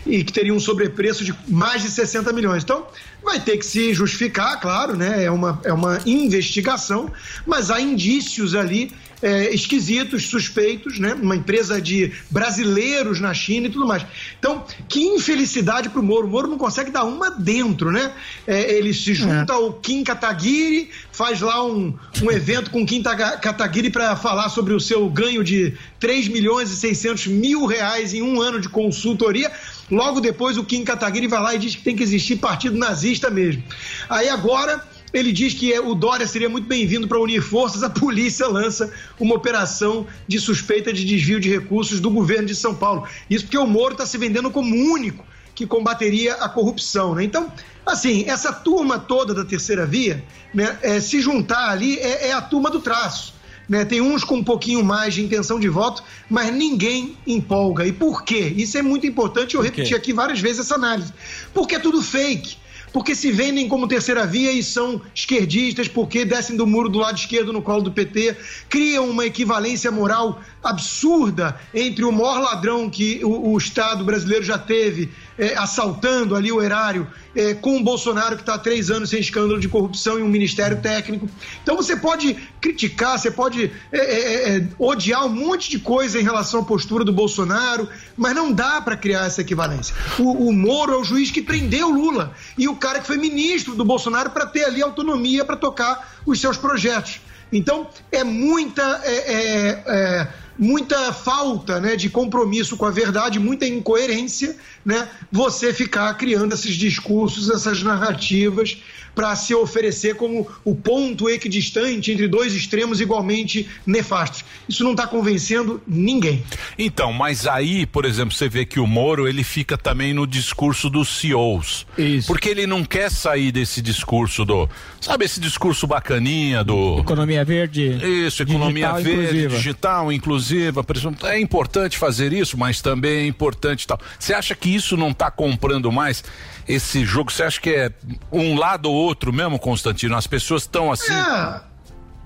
e 0.07 0.23
que 0.23 0.33
teriam 0.33 0.57
um 0.57 0.61
sobrepreço 0.61 1.25
de 1.25 1.35
mais 1.49 1.83
de 1.83 1.91
60 1.91 2.33
milhões. 2.33 2.63
Então, 2.63 2.87
vai 3.23 3.41
ter 3.41 3.57
que 3.57 3.67
se 3.67 3.93
justificar, 3.95 4.61
claro, 4.61 4.97
né? 4.97 5.25
É 5.25 5.31
uma, 5.31 5.61
é 5.65 5.73
uma 5.73 6.01
investigação, 6.07 7.11
mas 7.47 7.71
há 7.71 7.81
indícios 7.81 8.55
ali 8.55 8.93
é, 9.23 9.55
esquisitos, 9.55 10.29
suspeitos, 10.29 10.99
né? 10.99 11.15
Uma 11.15 11.37
empresa 11.37 11.81
de 11.81 12.13
brasileiros 12.29 13.21
na 13.21 13.33
China 13.33 13.69
e 13.69 13.71
tudo 13.71 13.87
mais. 13.87 14.05
Então, 14.39 14.65
que 14.89 15.01
infelicidade 15.01 15.89
para 15.89 16.01
o 16.01 16.03
Moro. 16.03 16.27
O 16.27 16.31
Moro 16.31 16.49
não 16.49 16.59
consegue 16.59 16.91
dar 16.91 17.05
uma 17.05 17.31
dentro, 17.31 17.93
né? 17.93 18.13
É, 18.47 18.73
ele 18.73 18.93
se 18.93 19.15
junta 19.15 19.53
ao 19.53 19.73
Kim 19.75 20.03
Kataguiri, 20.03 20.91
faz 21.13 21.41
lá 21.41 21.65
um, 21.65 21.95
um 22.23 22.31
evento 22.31 22.71
com 22.71 22.85
Kim 22.85 23.03
Kataguiri 23.03 23.91
para 23.91 24.17
falar 24.17 24.49
sobre 24.49 24.73
o 24.73 24.81
seu 24.81 25.09
ganho 25.09 25.45
de 25.45 25.75
3 26.01 26.29
milhões 26.29 26.71
e 26.71 26.77
600 26.77 27.27
mil 27.27 27.67
reais 27.67 28.15
em 28.15 28.23
um 28.23 28.41
ano 28.41 28.61
de 28.61 28.69
consultoria. 28.69 29.53
Logo 29.91 30.21
depois, 30.21 30.57
o 30.57 30.65
Kim 30.65 30.85
Kataguiri 30.85 31.27
vai 31.27 31.41
lá 31.41 31.55
e 31.55 31.59
diz 31.59 31.77
que 31.77 31.83
tem 31.83 31.95
que 31.95 32.03
existir 32.03 32.37
partido 32.37 32.77
nazista 32.77 33.31
mesmo. 33.31 33.63
Aí 34.09 34.29
agora 34.29 34.83
ele 35.13 35.31
diz 35.31 35.53
que 35.53 35.73
é- 35.73 35.81
o 35.81 35.95
Dória 35.95 36.27
seria 36.27 36.49
muito 36.49 36.67
bem-vindo 36.67 37.07
para 37.07 37.21
unir 37.21 37.43
forças. 37.43 37.83
A 37.83 37.91
polícia 37.91 38.47
lança 38.49 38.91
uma 39.21 39.35
operação 39.35 40.07
de 40.27 40.41
suspeita 40.41 40.93
de 40.93 41.05
desvio 41.05 41.39
de 41.39 41.51
recursos 41.51 42.01
do 42.01 42.11
governo 42.11 42.47
de 42.47 42.55
São 42.55 42.75
Paulo. 42.75 43.07
Isso 43.29 43.45
porque 43.45 43.59
o 43.59 43.67
Moro 43.67 43.93
está 43.93 44.07
se 44.07 44.17
vendendo 44.17 44.51
como 44.51 44.75
o 44.75 44.93
único 44.93 45.25
que 45.55 45.67
combateria 45.67 46.35
a 46.35 46.49
corrupção. 46.49 47.15
Né? 47.15 47.25
Então, 47.25 47.53
assim, 47.85 48.25
essa 48.29 48.53
turma 48.53 48.99
toda 48.99 49.35
da 49.35 49.45
terceira 49.45 49.87
via, 49.87 50.25
né, 50.55 50.79
é, 50.83 51.01
se 51.01 51.21
juntar 51.21 51.71
ali, 51.71 51.99
é, 51.99 52.29
é 52.29 52.33
a 52.33 52.41
turma 52.41 52.71
do 52.71 52.81
traço. 52.81 53.35
Né? 53.69 53.85
Tem 53.85 54.01
uns 54.01 54.25
com 54.25 54.37
um 54.37 54.45
pouquinho 54.45 54.85
mais 54.85 55.15
de 55.15 55.23
intenção 55.23 55.59
de 55.59 55.69
voto, 55.69 56.03
mas 56.29 56.53
ninguém 56.53 57.17
empolga. 57.27 57.87
E 57.87 57.93
por 57.93 58.25
quê? 58.25 58.53
Isso 58.57 58.77
é 58.77 58.83
muito 58.83 59.07
importante, 59.07 59.55
eu 59.55 59.61
repeti 59.61 59.95
aqui 59.95 60.13
várias 60.13 60.41
vezes 60.41 60.61
essa 60.61 60.75
análise. 60.75 61.13
Porque 61.55 61.77
é 61.77 61.79
tudo 61.79 62.03
fake 62.03 62.63
porque 62.93 63.15
se 63.15 63.33
vendem 63.33 63.69
como 63.69 63.89
terceira 63.89 64.27
via 64.27 64.53
e 64.53 64.63
são 64.63 65.01
esquerdistas, 65.15 65.89
porque 65.89 66.25
descem 66.25 66.57
do 66.57 66.67
muro 66.67 66.89
do 66.89 66.99
lado 66.99 67.17
esquerdo 67.17 67.53
no 67.53 67.63
colo 67.63 67.83
do 67.83 67.91
PT, 67.91 68.37
criam 68.69 69.09
uma 69.09 69.25
equivalência 69.25 69.91
moral 69.91 70.41
absurda 70.63 71.59
entre 71.75 72.05
o 72.05 72.13
maior 72.13 72.41
ladrão 72.41 72.91
que 72.91 73.21
o, 73.25 73.53
o 73.53 73.59
Estado 73.59 74.05
brasileiro 74.05 74.45
já 74.45 74.59
teve, 74.59 75.11
eh, 75.39 75.55
assaltando 75.57 76.37
ali 76.37 76.51
o 76.53 76.63
erário, 76.63 77.07
eh, 77.35 77.55
com 77.55 77.77
o 77.77 77.83
Bolsonaro 77.83 78.37
que 78.37 78.43
está 78.43 78.55
há 78.55 78.59
três 78.59 78.91
anos 78.91 79.11
sem 79.11 79.21
escândalo 79.21 79.59
de 79.59 79.69
corrupção 79.69 80.19
em 80.19 80.23
um 80.23 80.29
ministério 80.29 80.81
técnico. 80.81 81.29
Então 81.63 81.77
você 81.77 81.97
pode 81.97 82.37
criticar, 82.61 83.19
você 83.19 83.31
pode 83.31 83.65
eh, 83.65 83.71
eh, 83.93 84.57
eh, 84.57 84.67
odiar 84.79 85.27
um 85.27 85.31
monte 85.31 85.71
de 85.71 85.79
coisa 85.79 86.19
em 86.19 86.23
relação 86.23 86.61
à 86.61 86.65
postura 86.65 87.05
do 87.05 87.13
Bolsonaro, 87.13 87.89
mas 88.17 88.35
não 88.35 88.53
dá 88.53 88.81
para 88.81 88.97
criar 88.97 89.27
essa 89.27 89.41
equivalência. 89.41 89.95
O, 90.19 90.49
o 90.49 90.53
Moro 90.53 90.93
é 90.93 90.97
o 90.97 91.05
juiz 91.05 91.31
que 91.31 91.43
prendeu 91.43 91.91
Lula 91.91 92.33
e 92.57 92.69
o 92.69 92.77
cara 92.77 93.01
que 93.01 93.07
foi 93.07 93.19
ministro 93.19 93.75
do 93.75 93.85
Bolsonaro 93.85 94.31
para 94.31 94.47
ter 94.47 94.65
ali 94.65 94.83
autonomia 94.83 95.45
para 95.45 95.57
tocar 95.57 96.17
os 96.25 96.41
seus 96.41 96.57
projetos. 96.57 97.21
Então 97.53 97.89
é 98.11 98.25
muita 98.25 99.03
é, 99.05 99.15
é, 99.15 99.83
é, 99.87 100.29
muita 100.59 101.13
falta 101.13 101.81
né, 101.81 101.97
de 101.97 102.09
compromisso 102.11 102.77
com 102.77 102.87
a 102.87 102.91
verdade, 102.91 103.39
muita 103.39 103.67
incoerência, 103.67 104.57
né, 104.85 105.09
você 105.31 105.73
ficar 105.73 106.13
criando 106.15 106.55
esses 106.55 106.75
discursos, 106.75 107.51
essas 107.51 107.83
narrativas 107.83 108.83
para 109.15 109.35
se 109.37 109.55
oferecer 109.55 110.15
como 110.17 110.49
o 110.65 110.75
ponto 110.75 111.29
equidistante 111.29 112.13
entre 112.13 112.29
dois 112.29 112.55
extremos 112.55 113.01
igualmente 113.01 113.69
nefastos. 113.87 114.45
Isso 114.69 114.85
não 114.85 114.93
está 114.93 115.07
convencendo 115.07 115.83
ninguém. 115.87 116.43
Então, 116.79 117.13
mas 117.13 117.47
aí, 117.47 117.87
por 117.87 118.05
exemplo, 118.05 118.35
você 118.35 118.49
vê 118.49 118.65
que 118.65 118.81
o 118.81 118.87
Moro 118.87 119.29
ele 119.29 119.45
fica 119.45 119.77
também 119.77 120.13
no 120.15 120.27
discurso 120.27 120.89
dos 120.89 121.09
CEOs. 121.21 121.87
Isso. 121.97 122.27
Porque 122.27 122.49
ele 122.49 122.67
não 122.67 122.85
quer 122.85 123.11
sair 123.11 123.53
desse 123.53 123.83
discurso 123.83 124.45
do. 124.45 124.69
Sabe 125.01 125.25
esse 125.25 125.41
discurso 125.41 125.87
bacaninha 125.87 126.65
do. 126.65 126.99
Economia 126.99 127.45
verde. 127.45 127.99
Isso, 128.27 128.43
economia 128.43 128.93
digital, 128.93 129.03
verde, 129.03 129.23
inclusiva. 129.23 129.57
digital, 129.57 130.13
inclusiva. 130.13 130.85
por 130.85 130.97
exemplo, 130.97 131.27
É 131.27 131.39
importante 131.39 131.99
fazer 131.99 132.33
isso, 132.33 132.57
mas 132.57 132.81
também 132.81 133.25
é 133.25 133.27
importante 133.27 133.87
tal. 133.87 134.01
Você 134.19 134.33
acha 134.33 134.55
que 134.55 134.69
isso 134.75 134.97
não 134.97 135.11
está 135.11 135.31
comprando 135.31 135.91
mais 135.91 136.23
esse 136.69 137.05
jogo? 137.05 137.33
Você 137.33 137.43
acha 137.43 137.61
que 137.61 137.71
é 137.71 137.93
um 138.31 138.57
lado 138.57 138.89
ou 138.91 138.95
outro 138.95 139.33
mesmo, 139.33 139.59
Constantino? 139.59 140.17
As 140.17 140.27
pessoas 140.27 140.63
estão 140.63 140.91
assim. 140.91 141.13
É. 141.13 141.73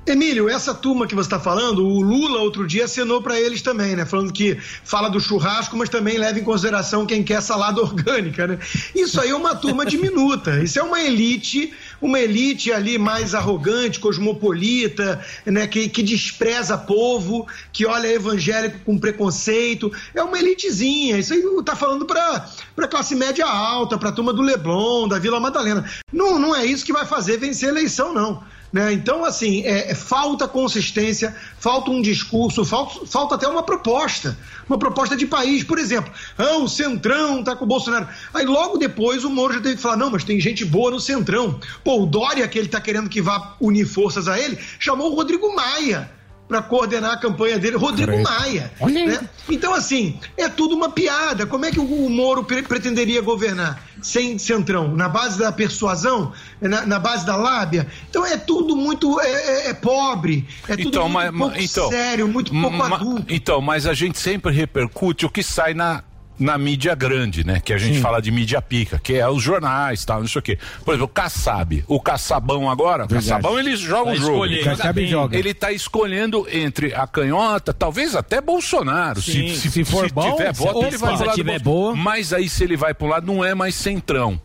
Emílio, 0.06 0.48
essa 0.48 0.72
turma 0.72 1.04
que 1.04 1.16
você 1.16 1.26
está 1.26 1.40
falando, 1.40 1.84
o 1.84 2.00
Lula 2.00 2.38
outro 2.38 2.64
dia 2.64 2.84
acenou 2.84 3.20
para 3.20 3.40
eles 3.40 3.60
também, 3.60 3.96
né? 3.96 4.06
Falando 4.06 4.32
que 4.32 4.56
fala 4.84 5.08
do 5.08 5.18
churrasco, 5.18 5.76
mas 5.76 5.88
também 5.88 6.16
leva 6.16 6.38
em 6.38 6.44
consideração 6.44 7.04
quem 7.04 7.24
quer 7.24 7.42
salada 7.42 7.80
orgânica, 7.82 8.46
né? 8.46 8.56
Isso 8.94 9.20
aí 9.20 9.30
é 9.30 9.34
uma 9.34 9.56
turma 9.56 9.84
diminuta. 9.84 10.62
Isso 10.62 10.78
é 10.78 10.82
uma 10.82 11.00
elite, 11.00 11.74
uma 12.00 12.18
elite 12.18 12.72
ali 12.72 12.98
mais 12.98 13.34
arrogante, 13.34 14.00
cosmopolita, 14.00 15.24
né? 15.44 15.66
Que, 15.66 15.88
que 15.88 16.02
despreza 16.02 16.76
povo, 16.76 17.46
que 17.72 17.86
olha 17.86 18.12
evangélico 18.12 18.78
com 18.84 18.98
preconceito. 18.98 19.92
É 20.14 20.22
uma 20.22 20.38
elitezinha. 20.38 21.18
Isso 21.18 21.32
aí 21.32 21.42
tá 21.64 21.74
falando 21.74 22.04
para 22.04 22.48
para 22.74 22.88
classe 22.88 23.14
média 23.14 23.46
alta, 23.46 23.98
para 23.98 24.10
a 24.10 24.12
turma 24.12 24.32
do 24.32 24.42
Leblon, 24.42 25.08
da 25.08 25.18
Vila 25.18 25.40
Madalena. 25.40 25.84
Não, 26.12 26.38
não 26.38 26.54
é 26.54 26.64
isso 26.64 26.84
que 26.84 26.92
vai 26.92 27.06
fazer 27.06 27.38
vencer 27.38 27.68
a 27.68 27.72
eleição, 27.72 28.12
não. 28.12 28.42
Né? 28.76 28.92
Então, 28.92 29.24
assim, 29.24 29.62
é, 29.64 29.90
é, 29.90 29.94
falta 29.94 30.46
consistência, 30.46 31.34
falta 31.58 31.90
um 31.90 32.02
discurso, 32.02 32.62
falta, 32.62 33.06
falta 33.06 33.34
até 33.34 33.48
uma 33.48 33.62
proposta, 33.62 34.36
uma 34.68 34.78
proposta 34.78 35.16
de 35.16 35.24
país. 35.24 35.64
Por 35.64 35.78
exemplo, 35.78 36.12
ah, 36.36 36.58
o 36.58 36.68
Centrão 36.68 37.42
tá 37.42 37.56
com 37.56 37.64
o 37.64 37.66
Bolsonaro. 37.66 38.06
Aí 38.34 38.44
logo 38.44 38.76
depois 38.76 39.24
o 39.24 39.30
Moro 39.30 39.54
já 39.54 39.62
teve 39.62 39.76
que 39.76 39.80
falar: 39.80 39.96
não, 39.96 40.10
mas 40.10 40.24
tem 40.24 40.38
gente 40.38 40.62
boa 40.62 40.90
no 40.90 41.00
Centrão. 41.00 41.58
Pô, 41.82 42.02
o 42.02 42.06
Dória, 42.06 42.46
que 42.46 42.58
ele 42.58 42.68
tá 42.68 42.78
querendo 42.78 43.08
que 43.08 43.22
vá 43.22 43.56
unir 43.58 43.86
forças 43.86 44.28
a 44.28 44.38
ele, 44.38 44.58
chamou 44.78 45.10
o 45.10 45.14
Rodrigo 45.14 45.56
Maia 45.56 46.10
para 46.46 46.62
coordenar 46.62 47.10
a 47.12 47.16
campanha 47.16 47.58
dele, 47.58 47.76
Rodrigo. 47.76 48.12
Maia. 48.22 48.70
Né? 49.08 49.28
Então, 49.50 49.74
assim, 49.74 50.20
é 50.36 50.48
tudo 50.48 50.76
uma 50.76 50.90
piada. 50.90 51.44
Como 51.44 51.64
é 51.64 51.72
que 51.72 51.80
o, 51.80 51.82
o 51.82 52.08
Moro 52.08 52.44
pre- 52.44 52.62
pretenderia 52.62 53.20
governar 53.20 53.82
sem 54.00 54.38
centrão? 54.38 54.94
Na 54.94 55.08
base 55.08 55.40
da 55.40 55.50
persuasão? 55.50 56.32
Na, 56.60 56.86
na 56.86 56.98
base 56.98 57.26
da 57.26 57.36
lábia? 57.36 57.86
Então 58.08 58.24
é 58.24 58.36
tudo 58.36 58.74
muito 58.74 59.20
é, 59.20 59.30
é- 59.66 59.70
é 59.70 59.74
pobre, 59.74 60.46
é 60.68 60.76
tudo 60.76 60.88
então, 60.88 61.08
muito 61.08 61.14
mas, 61.34 61.38
pouco 61.38 61.58
então, 61.60 61.88
sério, 61.90 62.28
muito 62.28 62.50
pouco 62.52 62.76
ma- 62.76 62.94
adulto. 62.96 63.26
Então, 63.34 63.60
mas 63.60 63.86
a 63.86 63.92
gente 63.92 64.18
sempre 64.18 64.52
repercute 64.52 65.26
o 65.26 65.30
que 65.30 65.42
sai 65.42 65.74
na 65.74 66.02
na 66.38 66.58
mídia 66.58 66.94
grande, 66.94 67.46
né? 67.46 67.60
Que 67.64 67.72
a 67.72 67.78
gente 67.78 67.98
fala 67.98 68.20
de 68.20 68.30
mídia 68.30 68.60
pica, 68.60 68.98
que 68.98 69.14
é 69.14 69.26
os 69.26 69.42
jornais, 69.42 70.04
tal, 70.04 70.20
não 70.20 70.28
sei 70.28 70.38
o 70.38 70.42
quê. 70.42 70.58
Por 70.84 70.90
exemplo, 70.92 71.06
o 71.06 71.08
Kassab, 71.08 71.82
o 71.88 71.98
Caçabão 71.98 72.70
agora, 72.70 73.06
o 73.06 73.08
Verdade. 73.08 73.30
Kassabão 73.30 73.58
ele 73.58 73.74
joga 73.74 74.04
Vai 74.10 74.14
o 74.18 74.20
jogo. 74.20 74.44
O 74.44 74.64
Kassab 74.64 75.00
joga. 75.06 75.10
joga. 75.22 75.38
Ele 75.38 75.54
tá 75.54 75.72
escolhendo 75.72 76.46
entre 76.52 76.92
a 76.94 77.06
canhota, 77.06 77.72
talvez 77.72 78.14
até 78.14 78.42
Bolsonaro, 78.42 79.22
Sim. 79.22 79.48
se, 79.48 79.60
se, 79.62 79.70
Se 79.70 79.84
for 79.86 80.12
bom, 80.12 80.30
tiver 80.32 80.54
se 80.54 80.60
voto, 80.62 80.84
ele 80.84 80.98
vai 80.98 81.16
do 81.16 81.30
tiver 81.32 81.58
Bolsonaro. 81.58 81.96
Mas 81.96 82.34
aí 82.34 82.50
se 82.50 82.64
ele 82.64 82.76
vai 82.76 82.92
para 82.92 83.06
um 83.06 83.10
lado, 83.10 83.26
não 83.26 83.42
é 83.42 83.54
mais 83.54 83.74
centrão. 83.74 84.38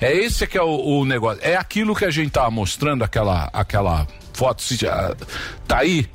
É 0.00 0.12
esse 0.14 0.46
que 0.46 0.58
é 0.58 0.62
o, 0.62 1.00
o 1.00 1.04
negócio. 1.04 1.40
É 1.42 1.56
aquilo 1.56 1.94
que 1.94 2.04
a 2.04 2.10
gente 2.10 2.30
tava 2.30 2.50
mostrando, 2.50 3.02
aquela, 3.04 3.48
aquela 3.52 4.06
foto, 4.32 4.62
se 4.62 4.76
já 4.76 5.14
tá 5.66 5.78
aí, 5.78 6.06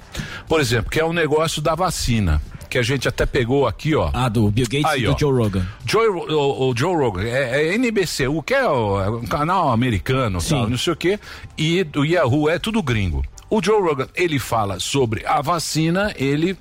por 0.47 0.59
exemplo, 0.61 0.89
que 0.91 0.99
é 0.99 1.05
o 1.05 1.13
negócio 1.13 1.61
da 1.61 1.75
vacina. 1.75 2.41
Que 2.69 2.77
a 2.77 2.83
gente 2.83 3.05
até 3.05 3.25
pegou 3.25 3.67
aqui, 3.67 3.93
ó. 3.95 4.09
Ah, 4.13 4.29
do 4.29 4.49
Bill 4.49 4.65
Gates 4.65 4.85
Aí, 4.85 5.01
e 5.01 5.05
do 5.05 5.11
ó. 5.11 5.17
Joe 5.17 5.33
Rogan. 5.43 5.67
Joe, 5.85 6.07
o, 6.07 6.69
o 6.69 6.73
Joe 6.77 6.95
Rogan, 6.95 7.23
é, 7.23 7.67
é 7.73 7.77
NBCU, 7.77 8.41
que 8.43 8.53
é, 8.53 8.65
o- 8.65 9.01
é 9.01 9.09
um 9.09 9.25
canal 9.25 9.71
americano, 9.73 10.39
tal, 10.41 10.69
não 10.69 10.77
sei 10.77 10.93
o 10.93 10.95
quê, 10.95 11.19
e 11.57 11.83
do 11.83 12.05
Yahoo 12.05 12.49
é 12.49 12.57
tudo 12.57 12.81
gringo. 12.81 13.25
O 13.49 13.61
Joe 13.61 13.81
Rogan, 13.81 14.07
ele 14.15 14.39
fala 14.39 14.79
sobre 14.79 15.25
a 15.25 15.41
vacina, 15.41 16.13
ele 16.15 16.57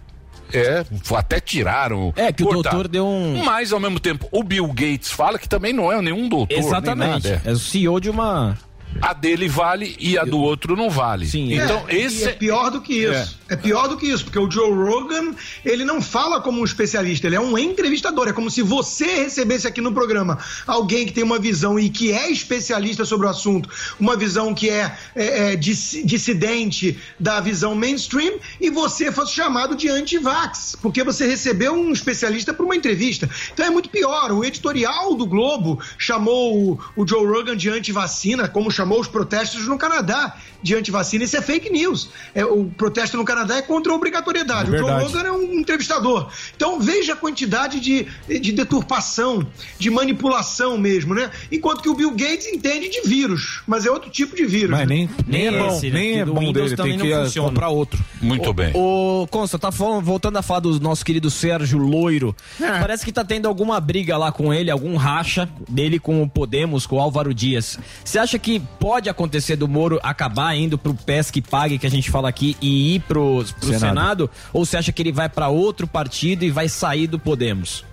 é, 0.59 0.85
até 1.17 1.41
tiraram. 1.41 2.13
É, 2.17 2.33
que 2.33 2.43
o 2.43 2.47
cortaram. 2.47 2.77
doutor 2.77 2.89
deu 2.89 3.07
um- 3.07 3.43
Mas, 3.45 3.73
ao 3.73 3.81
mesmo 3.81 3.99
tempo, 4.01 4.29
o 4.33 4.43
Bill 4.43 4.67
Gates 4.69 5.11
fala 5.11 5.39
que 5.39 5.49
também 5.49 5.73
não 5.73 5.91
é 5.93 6.01
nenhum 6.03 6.29
doutor. 6.29 6.57
Exatamente. 6.59 7.29
nada, 7.29 7.43
é. 7.45 7.51
É 7.51 7.53
o 7.53 7.59
CEO 7.59 8.01
de 8.01 8.11
uma. 8.11 8.57
A 9.01 9.13
dele 9.13 9.49
vale 9.49 9.97
e 9.99 10.19
a 10.19 10.25
do 10.25 10.39
outro 10.39 10.77
não 10.77 10.91
vale. 10.91 11.27
Sim, 11.27 11.55
então 11.55 11.85
É, 11.89 11.97
esse 11.97 12.25
é 12.25 12.33
pior 12.33 12.71
do 12.71 12.81
que 12.81 12.95
isso. 13.05 13.39
É. 13.49 13.57
pior 13.57 13.89
do 13.89 13.97
que 13.97 14.07
isso, 14.07 14.25
porque 14.25 14.39
o 14.39 14.51
Joe 14.51 14.73
Rogan, 14.73 15.35
ele 15.65 15.85
não 15.85 16.01
fala 16.01 16.41
como 16.41 16.61
um 16.61 16.65
especialista, 16.65 17.27
ele 17.27 17.37
é 17.37 17.41
um 17.41 17.57
entrevistador. 17.59 18.29
É 18.29 18.33
como 18.33 18.51
se 18.51 18.63
você 18.63 19.07
recebesse 19.25 19.67
aqui 19.67 19.81
no 19.81 19.93
programa 19.93 20.39
alguém 20.67 21.07
que 21.07 21.13
tem 21.13 21.25
uma 21.25 21.39
visão 21.39 21.79
e 21.79 21.89
que 21.91 22.13
é 22.13 22.31
especialista 22.31 23.05
sobre 23.05 23.27
o 23.27 23.31
assunto, 23.31 23.69
uma 23.99 24.17
visão 24.17 24.55
que 24.55 24.69
é, 24.71 24.97
é, 25.15 25.53
é 25.53 25.57
dis- 25.57 26.03
dissidente 26.05 26.99
da 27.19 27.41
visão 27.41 27.75
mainstream, 27.75 28.39
e 28.61 28.71
você 28.71 29.11
fosse 29.11 29.33
chamado 29.35 29.75
de 29.75 29.89
anti-vax, 29.89 30.77
porque 30.81 31.03
você 31.03 31.27
recebeu 31.27 31.73
um 31.75 31.93
especialista 31.93 32.53
para 32.55 32.65
uma 32.65 32.77
entrevista. 32.77 33.29
Então 33.53 33.67
é 33.67 33.71
muito 33.71 33.89
pior. 33.89 34.31
O 34.33 34.45
editorial 34.45 35.15
do 35.15 35.27
Globo 35.27 35.81
chamou 35.99 36.73
o, 36.73 36.79
o 36.97 37.07
Joe 37.07 37.27
Rogan 37.27 37.57
de 37.57 37.69
anti-vacina, 37.69 38.49
como 38.49 38.71
chamou 38.81 38.99
os 38.99 39.09
protestos 39.09 39.67
no 39.69 39.77
Canadá 39.77 40.37
de 40.63 40.75
anti-vacina. 40.75 41.25
Isso 41.25 41.37
é 41.37 41.43
fake 41.43 41.71
news. 41.71 42.11
É, 42.35 42.45
o 42.45 42.65
protesto 42.65 43.17
no 43.17 43.25
Canadá 43.25 43.57
é 43.57 43.63
contra 43.63 43.93
a 43.93 43.97
obrigatoriedade. 43.97 44.75
É 44.75 44.83
o 44.83 44.87
Joe. 44.87 45.03
Rogan 45.03 45.23
é 45.23 45.33
um 45.33 45.59
entrevistador. 45.59 46.29
Então 46.57 46.81
veja 46.81 47.13
a 47.13 47.17
quantidade 47.17 47.79
de, 47.81 48.07
de 48.27 48.53
deturpação, 48.53 49.47
de 49.79 49.91
manipulação 49.91 50.79
mesmo, 50.79 51.15
né? 51.15 51.31
Enquanto 51.53 51.83
que 51.83 51.89
o 51.89 51.95
Bill 51.95 52.11
Gates 52.13 52.47
entende 52.47 52.89
de 52.89 53.03
vírus, 53.07 53.63
mas 53.67 53.85
é 53.85 53.91
outro 53.91 54.11
tipo 54.11 54.35
de 54.35 54.47
vírus. 54.47 54.71
Mas 54.71 54.81
né? 54.81 54.87
nem, 54.87 55.11
nem, 55.27 55.47
é 55.47 55.59
bom, 55.59 55.69
esse, 55.69 55.91
né? 55.91 55.99
nem 55.99 56.21
é 56.21 56.25
bom 56.25 56.41
Windows 56.41 56.65
dele, 56.65 56.77
também 56.77 56.99
tem 56.99 57.07
que 57.07 57.11
não 57.13 57.21
eh, 57.21 57.25
funciona. 57.25 57.49
comprar 57.49 57.69
outro. 57.69 58.05
Muito 58.21 58.53
bem. 58.53 58.73
Ô, 58.75 59.27
Consta, 59.31 59.59
tá 59.59 59.71
falando, 59.71 60.05
voltando 60.05 60.37
a 60.39 60.43
falar 60.43 60.61
do 60.61 60.81
nosso 60.81 61.05
querido 61.05 61.31
Sérgio 61.31 61.79
Loiro. 61.79 62.35
É. 62.61 62.79
Parece 62.79 63.05
que 63.05 63.13
tá 63.13 63.25
tendo 63.25 63.47
alguma 63.47 63.81
briga 63.81 64.17
lá 64.17 64.33
com 64.33 64.53
ele, 64.53 64.71
algum 64.71 64.97
racha 64.97 65.49
dele 65.69 65.99
com 65.99 66.23
o 66.23 66.29
Podemos, 66.29 66.87
com 66.87 66.97
o 66.97 67.01
Álvaro 67.01 67.35
Dias. 67.35 67.79
Você 68.05 68.19
acha 68.19 68.39
que 68.39 68.63
pode 68.79 69.09
acontecer 69.09 69.57
do 69.57 69.69
Moro 69.69 69.99
acabar 70.03 70.55
indo 70.57 70.79
pro 70.79 70.95
PES 70.95 71.31
que 71.31 71.43
pague, 71.43 71.79
que 71.79 71.87
a 71.87 71.91
gente 71.91 72.11
fala 72.11 72.29
aqui, 72.29 72.57
e 72.61 72.95
ir 72.95 73.01
pro, 73.01 73.45
pro 73.59 73.69
Senado. 73.69 73.79
Senado. 73.79 74.31
Ou 74.53 74.65
você 74.65 74.77
acha 74.77 74.93
que 74.93 75.03
ele 75.03 75.13
vai 75.13 75.29
pra 75.29 75.49
outro 75.49 75.87
partido 75.87 76.45
e 76.45 76.51
vai 76.51 76.69
sair 76.69 77.07
do 77.07 77.19
Podemos? 77.19 77.85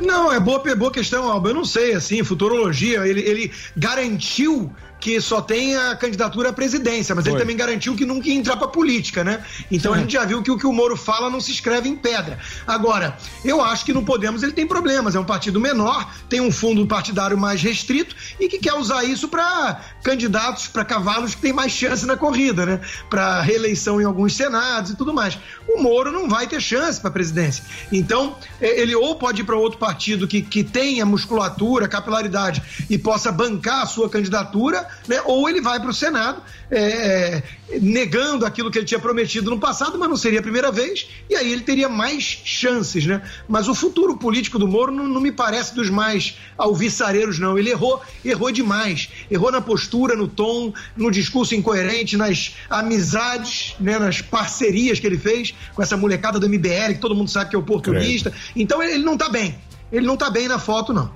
Não, 0.00 0.32
é 0.32 0.38
boa, 0.38 0.62
é 0.66 0.74
boa 0.74 0.90
questão, 0.90 1.28
Alba. 1.30 1.50
Eu 1.50 1.54
não 1.54 1.64
sei, 1.64 1.94
assim, 1.94 2.22
futurologia, 2.22 3.06
ele, 3.06 3.20
ele 3.20 3.52
garantiu 3.76 4.72
que 5.00 5.20
só 5.20 5.40
tem 5.40 5.76
a 5.76 5.94
candidatura 5.96 6.50
à 6.50 6.52
presidência, 6.52 7.14
mas 7.14 7.24
ele 7.24 7.32
Foi. 7.32 7.40
também 7.40 7.56
garantiu 7.56 7.94
que 7.94 8.04
nunca 8.04 8.28
ia 8.28 8.34
entrar 8.34 8.56
pra 8.56 8.68
política, 8.68 9.22
né? 9.22 9.44
Então 9.70 9.94
a 9.94 9.98
gente 9.98 10.12
já 10.12 10.24
viu 10.24 10.42
que 10.42 10.50
o 10.50 10.58
que 10.58 10.66
o 10.66 10.72
Moro 10.72 10.96
fala 10.96 11.30
não 11.30 11.40
se 11.40 11.52
escreve 11.52 11.88
em 11.88 11.96
pedra. 11.96 12.38
Agora, 12.66 13.16
eu 13.44 13.62
acho 13.62 13.84
que 13.84 13.92
no 13.92 14.04
Podemos 14.04 14.42
ele 14.42 14.52
tem 14.52 14.66
problemas, 14.66 15.14
é 15.14 15.20
um 15.20 15.24
partido 15.24 15.60
menor, 15.60 16.12
tem 16.28 16.40
um 16.40 16.50
fundo 16.50 16.86
partidário 16.86 17.36
mais 17.36 17.62
restrito 17.62 18.16
e 18.40 18.48
que 18.48 18.58
quer 18.58 18.74
usar 18.74 19.04
isso 19.04 19.28
para 19.28 19.80
candidatos, 20.02 20.68
para 20.68 20.84
cavalos 20.84 21.34
que 21.34 21.40
têm 21.40 21.52
mais 21.52 21.72
chance 21.72 22.06
na 22.06 22.16
corrida, 22.16 22.64
né? 22.64 22.80
Para 23.10 23.40
reeleição 23.40 24.00
em 24.00 24.04
alguns 24.04 24.34
senados 24.34 24.90
e 24.90 24.96
tudo 24.96 25.12
mais. 25.12 25.38
O 25.68 25.82
Moro 25.82 26.10
não 26.12 26.28
vai 26.28 26.46
ter 26.46 26.60
chance 26.60 27.00
para 27.00 27.10
presidência. 27.10 27.64
Então, 27.92 28.36
eh, 28.60 28.80
ele 28.80 28.94
ou 28.94 29.16
pode 29.16 29.42
ir 29.42 29.44
para 29.44 29.56
outro 29.56 29.78
partido 29.78 30.26
que, 30.26 30.42
que 30.42 30.62
tenha 30.62 31.04
musculatura, 31.04 31.88
capilaridade 31.88 32.62
e 32.88 32.98
possa 32.98 33.30
bancar 33.32 33.82
a 33.82 33.86
sua 33.86 34.08
candidatura, 34.08 34.86
né? 35.06 35.20
Ou 35.24 35.48
ele 35.48 35.60
vai 35.60 35.80
para 35.80 35.90
o 35.90 35.94
Senado, 35.94 36.42
eh, 36.70 37.42
eh, 37.70 37.78
negando 37.80 38.44
aquilo 38.44 38.70
que 38.70 38.78
ele 38.78 38.86
tinha 38.86 39.00
prometido 39.00 39.50
no 39.50 39.58
passado, 39.58 39.98
mas 39.98 40.08
não 40.08 40.16
seria 40.16 40.40
a 40.40 40.42
primeira 40.42 40.70
vez, 40.70 41.08
e 41.28 41.34
aí 41.34 41.50
ele 41.50 41.62
teria 41.62 41.88
mais 41.88 42.22
chances, 42.22 43.06
né? 43.06 43.22
Mas 43.48 43.68
o 43.68 43.74
futuro 43.74 44.16
político 44.16 44.58
do 44.58 44.68
Moro 44.68 44.92
não, 44.92 45.06
não 45.06 45.20
me 45.20 45.32
parece 45.32 45.74
dos 45.74 45.88
mais 45.88 46.36
alviçareiros, 46.56 47.38
não. 47.38 47.58
Ele 47.58 47.70
errou, 47.70 48.02
errou 48.24 48.50
demais. 48.50 49.08
Errou 49.30 49.50
na 49.50 49.60
postura, 49.60 50.14
no 50.14 50.28
tom, 50.28 50.72
no 50.96 51.10
discurso 51.10 51.54
incoerente, 51.54 52.16
nas 52.16 52.54
amizades, 52.68 53.74
né? 53.80 53.98
nas 53.98 54.20
parcerias 54.20 55.00
que 55.00 55.06
ele 55.06 55.18
fez 55.18 55.54
com 55.74 55.82
essa 55.82 55.96
molecada 55.96 56.38
do 56.38 56.48
MBL, 56.48 56.94
que 56.94 57.00
todo 57.00 57.14
mundo 57.14 57.30
sabe 57.30 57.50
que 57.50 57.56
é 57.56 57.58
oportunista. 57.58 58.32
Então 58.54 58.82
ele 58.82 59.02
não 59.02 59.16
tá 59.16 59.28
bem. 59.28 59.58
Ele 59.90 60.06
não 60.06 60.16
tá 60.16 60.28
bem 60.30 60.48
na 60.48 60.58
foto, 60.58 60.92
não. 60.92 61.10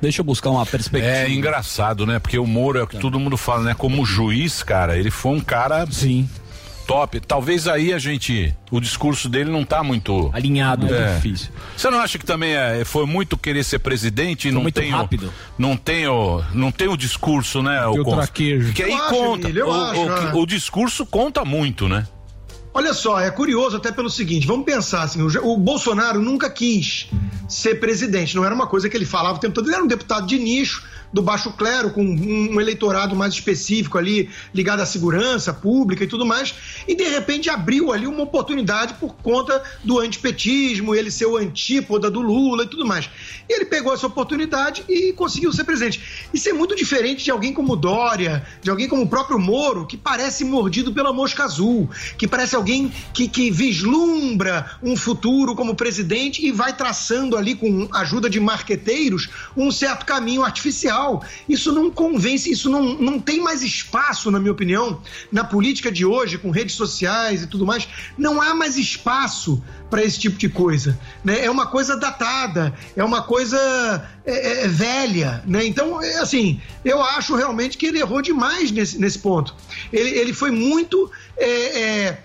Deixa 0.00 0.20
eu 0.20 0.24
buscar 0.24 0.50
uma 0.50 0.64
perspectiva. 0.64 1.12
É 1.12 1.30
engraçado, 1.30 2.06
né? 2.06 2.18
Porque 2.18 2.38
o 2.38 2.46
Moro 2.46 2.78
é 2.78 2.82
o 2.82 2.86
que 2.86 2.98
todo 2.98 3.18
mundo 3.18 3.36
fala, 3.36 3.62
né? 3.64 3.74
Como 3.74 4.04
juiz, 4.04 4.62
cara, 4.62 4.96
ele 4.96 5.10
foi 5.10 5.32
um 5.32 5.40
cara. 5.40 5.86
Sim. 5.90 6.28
Top. 6.86 7.20
Talvez 7.20 7.68
aí 7.68 7.92
a 7.92 7.98
gente. 7.98 8.54
O 8.70 8.80
discurso 8.80 9.28
dele 9.28 9.50
não 9.50 9.62
tá 9.62 9.82
muito. 9.82 10.30
Alinhado, 10.32 10.86
é. 10.86 11.00
muito 11.00 11.14
difícil. 11.16 11.50
Você 11.76 11.90
não 11.90 12.00
acha 12.00 12.18
que 12.18 12.24
também 12.24 12.54
é, 12.54 12.82
foi 12.82 13.04
muito 13.04 13.36
querer 13.36 13.62
ser 13.62 13.78
presidente 13.80 14.48
e 14.48 14.50
não 14.50 14.62
muito 14.62 14.80
tem 14.80 14.90
rápido. 14.90 15.26
O, 15.26 15.32
não 15.60 15.76
tem 15.76 16.06
o 16.08 16.42
não 16.54 16.72
tem 16.72 16.88
o 16.88 16.96
discurso, 16.96 17.62
né? 17.62 17.78
Tem 17.92 18.00
o 18.00 18.04
traquejo. 18.04 18.72
Que 18.72 18.84
aí 18.84 18.92
Eu 18.92 18.98
conta. 19.08 19.48
O, 19.48 19.72
acho, 19.74 20.00
o- 20.00 20.12
é. 20.12 20.34
o 20.34 20.46
discurso 20.46 21.04
conta 21.04 21.44
muito, 21.44 21.86
né? 21.88 22.06
Olha 22.78 22.94
só, 22.94 23.18
é 23.18 23.28
curioso 23.28 23.76
até 23.76 23.90
pelo 23.90 24.08
seguinte, 24.08 24.46
vamos 24.46 24.64
pensar 24.64 25.02
assim, 25.02 25.20
o, 25.20 25.56
Bolsonaro 25.56 26.22
nunca 26.22 26.48
quis 26.48 27.10
ser 27.48 27.80
presidente, 27.80 28.36
não 28.36 28.44
era 28.44 28.54
uma 28.54 28.68
coisa 28.68 28.88
que 28.88 28.96
ele 28.96 29.04
falava 29.04 29.36
o 29.36 29.40
tempo 29.40 29.52
todo, 29.52 29.66
ele 29.66 29.74
era 29.74 29.82
um 29.82 29.88
deputado 29.88 30.28
de 30.28 30.38
nicho, 30.38 30.86
do 31.12 31.22
baixo 31.22 31.52
clero, 31.52 31.90
com 31.90 32.02
um, 32.02 32.60
eleitorado 32.60 33.16
mais 33.16 33.34
específico 33.34 33.98
ali, 33.98 34.28
ligado 34.54 34.80
à 34.80 34.86
segurança 34.86 35.52
pública 35.52 36.04
e 36.04 36.06
tudo 36.06 36.26
mais, 36.26 36.54
e 36.86 36.94
de 36.94 37.04
repente 37.04 37.48
abriu 37.48 37.92
ali 37.92 38.06
uma 38.06 38.22
oportunidade 38.22 38.94
por 38.94 39.14
conta 39.16 39.62
do 39.82 39.98
antipetismo, 39.98 40.94
ele 40.94 41.10
ser 41.10 41.26
o 41.26 41.36
antípoda 41.36 42.10
do 42.10 42.20
Lula 42.20 42.64
e 42.64 42.68
tudo 42.68 42.86
mais. 42.86 43.08
E 43.48 43.52
ele 43.54 43.64
pegou 43.64 43.92
essa 43.92 44.06
oportunidade 44.06 44.84
e 44.88 45.12
conseguiu 45.12 45.52
ser 45.52 45.64
presidente. 45.64 46.28
Isso 46.32 46.48
é 46.48 46.52
muito 46.52 46.76
diferente 46.76 47.24
de 47.24 47.30
alguém 47.30 47.52
como 47.52 47.76
Dória, 47.76 48.46
de 48.62 48.70
alguém 48.70 48.88
como 48.88 49.02
o 49.02 49.08
próprio 49.08 49.38
Moro, 49.38 49.86
que 49.86 49.96
parece 49.96 50.44
mordido 50.44 50.92
pela 50.92 51.12
mosca 51.12 51.44
azul, 51.44 51.88
que 52.16 52.26
parece 52.26 52.54
alguém 52.54 52.92
que, 53.14 53.28
que 53.28 53.50
vislumbra 53.50 54.78
um 54.82 54.96
futuro 54.96 55.54
como 55.54 55.74
presidente 55.74 56.44
e 56.44 56.52
vai 56.52 56.76
traçando 56.76 57.36
ali, 57.36 57.54
com 57.54 57.88
ajuda 57.92 58.28
de 58.28 58.40
marqueteiros, 58.40 59.28
um 59.56 59.70
certo 59.70 60.04
caminho 60.04 60.42
artificial. 60.42 60.97
Isso 61.48 61.72
não 61.72 61.90
convence, 61.90 62.50
isso 62.50 62.68
não, 62.68 62.94
não 62.94 63.20
tem 63.20 63.40
mais 63.40 63.62
espaço, 63.62 64.30
na 64.30 64.38
minha 64.38 64.52
opinião, 64.52 65.00
na 65.30 65.44
política 65.44 65.90
de 65.90 66.04
hoje, 66.04 66.38
com 66.38 66.50
redes 66.50 66.74
sociais 66.74 67.42
e 67.42 67.46
tudo 67.46 67.66
mais. 67.66 67.88
Não 68.16 68.40
há 68.40 68.54
mais 68.54 68.76
espaço 68.76 69.62
para 69.90 70.02
esse 70.02 70.18
tipo 70.18 70.38
de 70.38 70.48
coisa. 70.48 70.98
Né? 71.24 71.44
É 71.44 71.50
uma 71.50 71.66
coisa 71.66 71.96
datada, 71.96 72.74
é 72.96 73.02
uma 73.02 73.22
coisa 73.22 73.58
é, 74.24 74.64
é, 74.64 74.68
velha. 74.68 75.42
Né? 75.46 75.66
Então, 75.66 76.02
é, 76.02 76.18
assim, 76.18 76.60
eu 76.84 77.02
acho 77.02 77.34
realmente 77.34 77.76
que 77.78 77.86
ele 77.86 77.98
errou 77.98 78.20
demais 78.22 78.70
nesse, 78.70 78.98
nesse 78.98 79.18
ponto. 79.18 79.54
Ele, 79.92 80.10
ele 80.10 80.32
foi 80.32 80.50
muito 80.50 81.10
é, 81.36 81.80
é, 81.80 82.22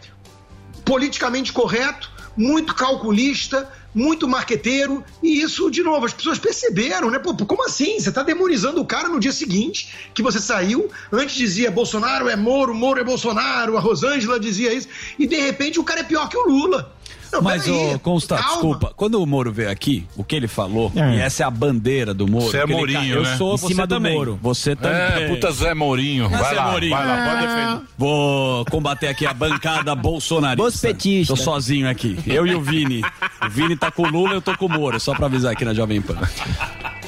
politicamente 0.84 1.54
correto, 1.54 2.12
muito 2.36 2.74
calculista, 2.74 3.70
muito 3.94 4.28
marqueteiro, 4.28 5.04
e 5.22 5.42
isso, 5.42 5.70
de 5.70 5.84
novo, 5.84 6.06
as 6.06 6.14
pessoas 6.14 6.40
perceberam, 6.40 7.12
né? 7.12 7.20
Pô, 7.20 7.36
como 7.46 7.66
assim? 7.66 8.00
Você 8.00 8.12
tá 8.12 8.24
demonizando 8.24 8.82
o 8.82 8.86
cara 8.86 9.08
no 9.08 9.20
dia 9.20 9.32
seguinte 9.32 10.10
que 10.14 10.22
você 10.22 10.40
saiu, 10.40 10.90
antes 11.12 11.36
dizia 11.36 11.70
Bolsonaro 11.70 12.28
é 12.28 12.36
Moro, 12.36 12.74
Moro 12.74 13.00
é 13.00 13.04
Bolsonaro, 13.04 13.78
a 13.78 13.80
Rosângela 13.80 14.40
dizia 14.40 14.74
isso, 14.74 14.88
e 15.18 15.28
de 15.28 15.36
repente 15.36 15.80
o 15.80 15.84
cara 15.84 16.00
é 16.00 16.04
pior 16.04 16.28
que 16.30 16.38
o 16.38 16.48
Lula. 16.48 16.92
Não, 17.34 17.42
Mas, 17.42 17.68
ô, 17.68 17.98
Consta, 18.00 18.36
calma. 18.36 18.52
desculpa. 18.52 18.94
Quando 18.96 19.22
o 19.22 19.26
Moro 19.26 19.52
veio 19.52 19.70
aqui, 19.72 20.06
o 20.16 20.24
que 20.24 20.36
ele 20.36 20.48
falou, 20.48 20.92
É. 20.96 21.16
e 21.16 21.20
essa 21.20 21.44
é 21.44 21.46
a 21.46 21.50
bandeira 21.50 22.14
do 22.14 22.28
Moro. 22.28 22.46
Você 22.46 22.58
é 22.58 22.66
que 22.66 22.72
ele- 22.72 22.78
Mourinho, 22.78 23.16
Eu 23.16 23.24
né? 23.24 23.36
sou 23.38 23.56
Em 23.56 23.58
você 23.58 23.68
cima 23.68 23.88
do 23.88 23.96
também. 23.96 24.16
Moro. 24.16 24.40
Você 24.42 24.76
também. 24.76 24.98
É, 25.24 25.28
puta 25.28 25.52
Zé 25.52 25.74
Mourinho. 25.74 26.30
Vai 26.30 26.44
Zé 26.44 26.52
lá, 26.56 26.72
Mourinho. 26.72 26.96
vai 26.96 27.08
lá, 27.08 27.30
pode 27.30 27.44
É. 27.44 27.48
defender. 27.48 27.82
Vou 27.98 28.66
combater 28.66 29.08
aqui 29.08 29.26
a 29.26 29.34
bancada 29.34 29.96
bolsonarista. 29.96 30.68
Os 30.68 30.80
petistas. 30.80 31.38
Tô 31.40 31.44
sozinho 31.44 31.90
aqui. 31.90 32.18
Eu 32.28 32.46
e 32.46 32.54
o 32.54 32.62
Vini. 32.62 33.02
O 33.46 33.50
Vini 33.50 33.76
tá 33.76 33.90
com 33.92 34.04
o 34.04 34.10
Lula, 34.10 34.34
eu 34.34 34.42
tô 34.42 34.56
com 34.56 34.68
o 34.68 34.70
Moro. 34.70 35.00
Só 35.00 35.14
pra 35.16 35.26
avisar 35.26 35.52
aqui 35.54 35.66
na 35.66 35.74
Jovem 35.74 36.02
Pan. 36.02 36.18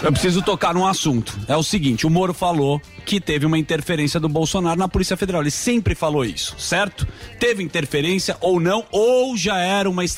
Eu 0.03 0.11
preciso 0.11 0.41
tocar 0.41 0.73
num 0.73 0.85
assunto. 0.85 1.37
É 1.47 1.55
o 1.55 1.63
seguinte, 1.63 2.05
o 2.05 2.09
Moro 2.09 2.33
falou 2.33 2.81
que 3.05 3.19
teve 3.19 3.45
uma 3.45 3.57
interferência 3.57 4.19
do 4.19 4.27
Bolsonaro 4.27 4.77
na 4.77 4.87
Polícia 4.87 5.15
Federal. 5.15 5.41
Ele 5.41 5.51
sempre 5.51 5.95
falou 5.95 6.25
isso, 6.25 6.55
certo? 6.59 7.07
Teve 7.39 7.63
interferência 7.63 8.35
ou 8.41 8.59
não, 8.59 8.83
ou 8.91 9.37
já 9.37 9.57
era 9.57 9.89
uma 9.89 10.03
estratégia 10.03 10.14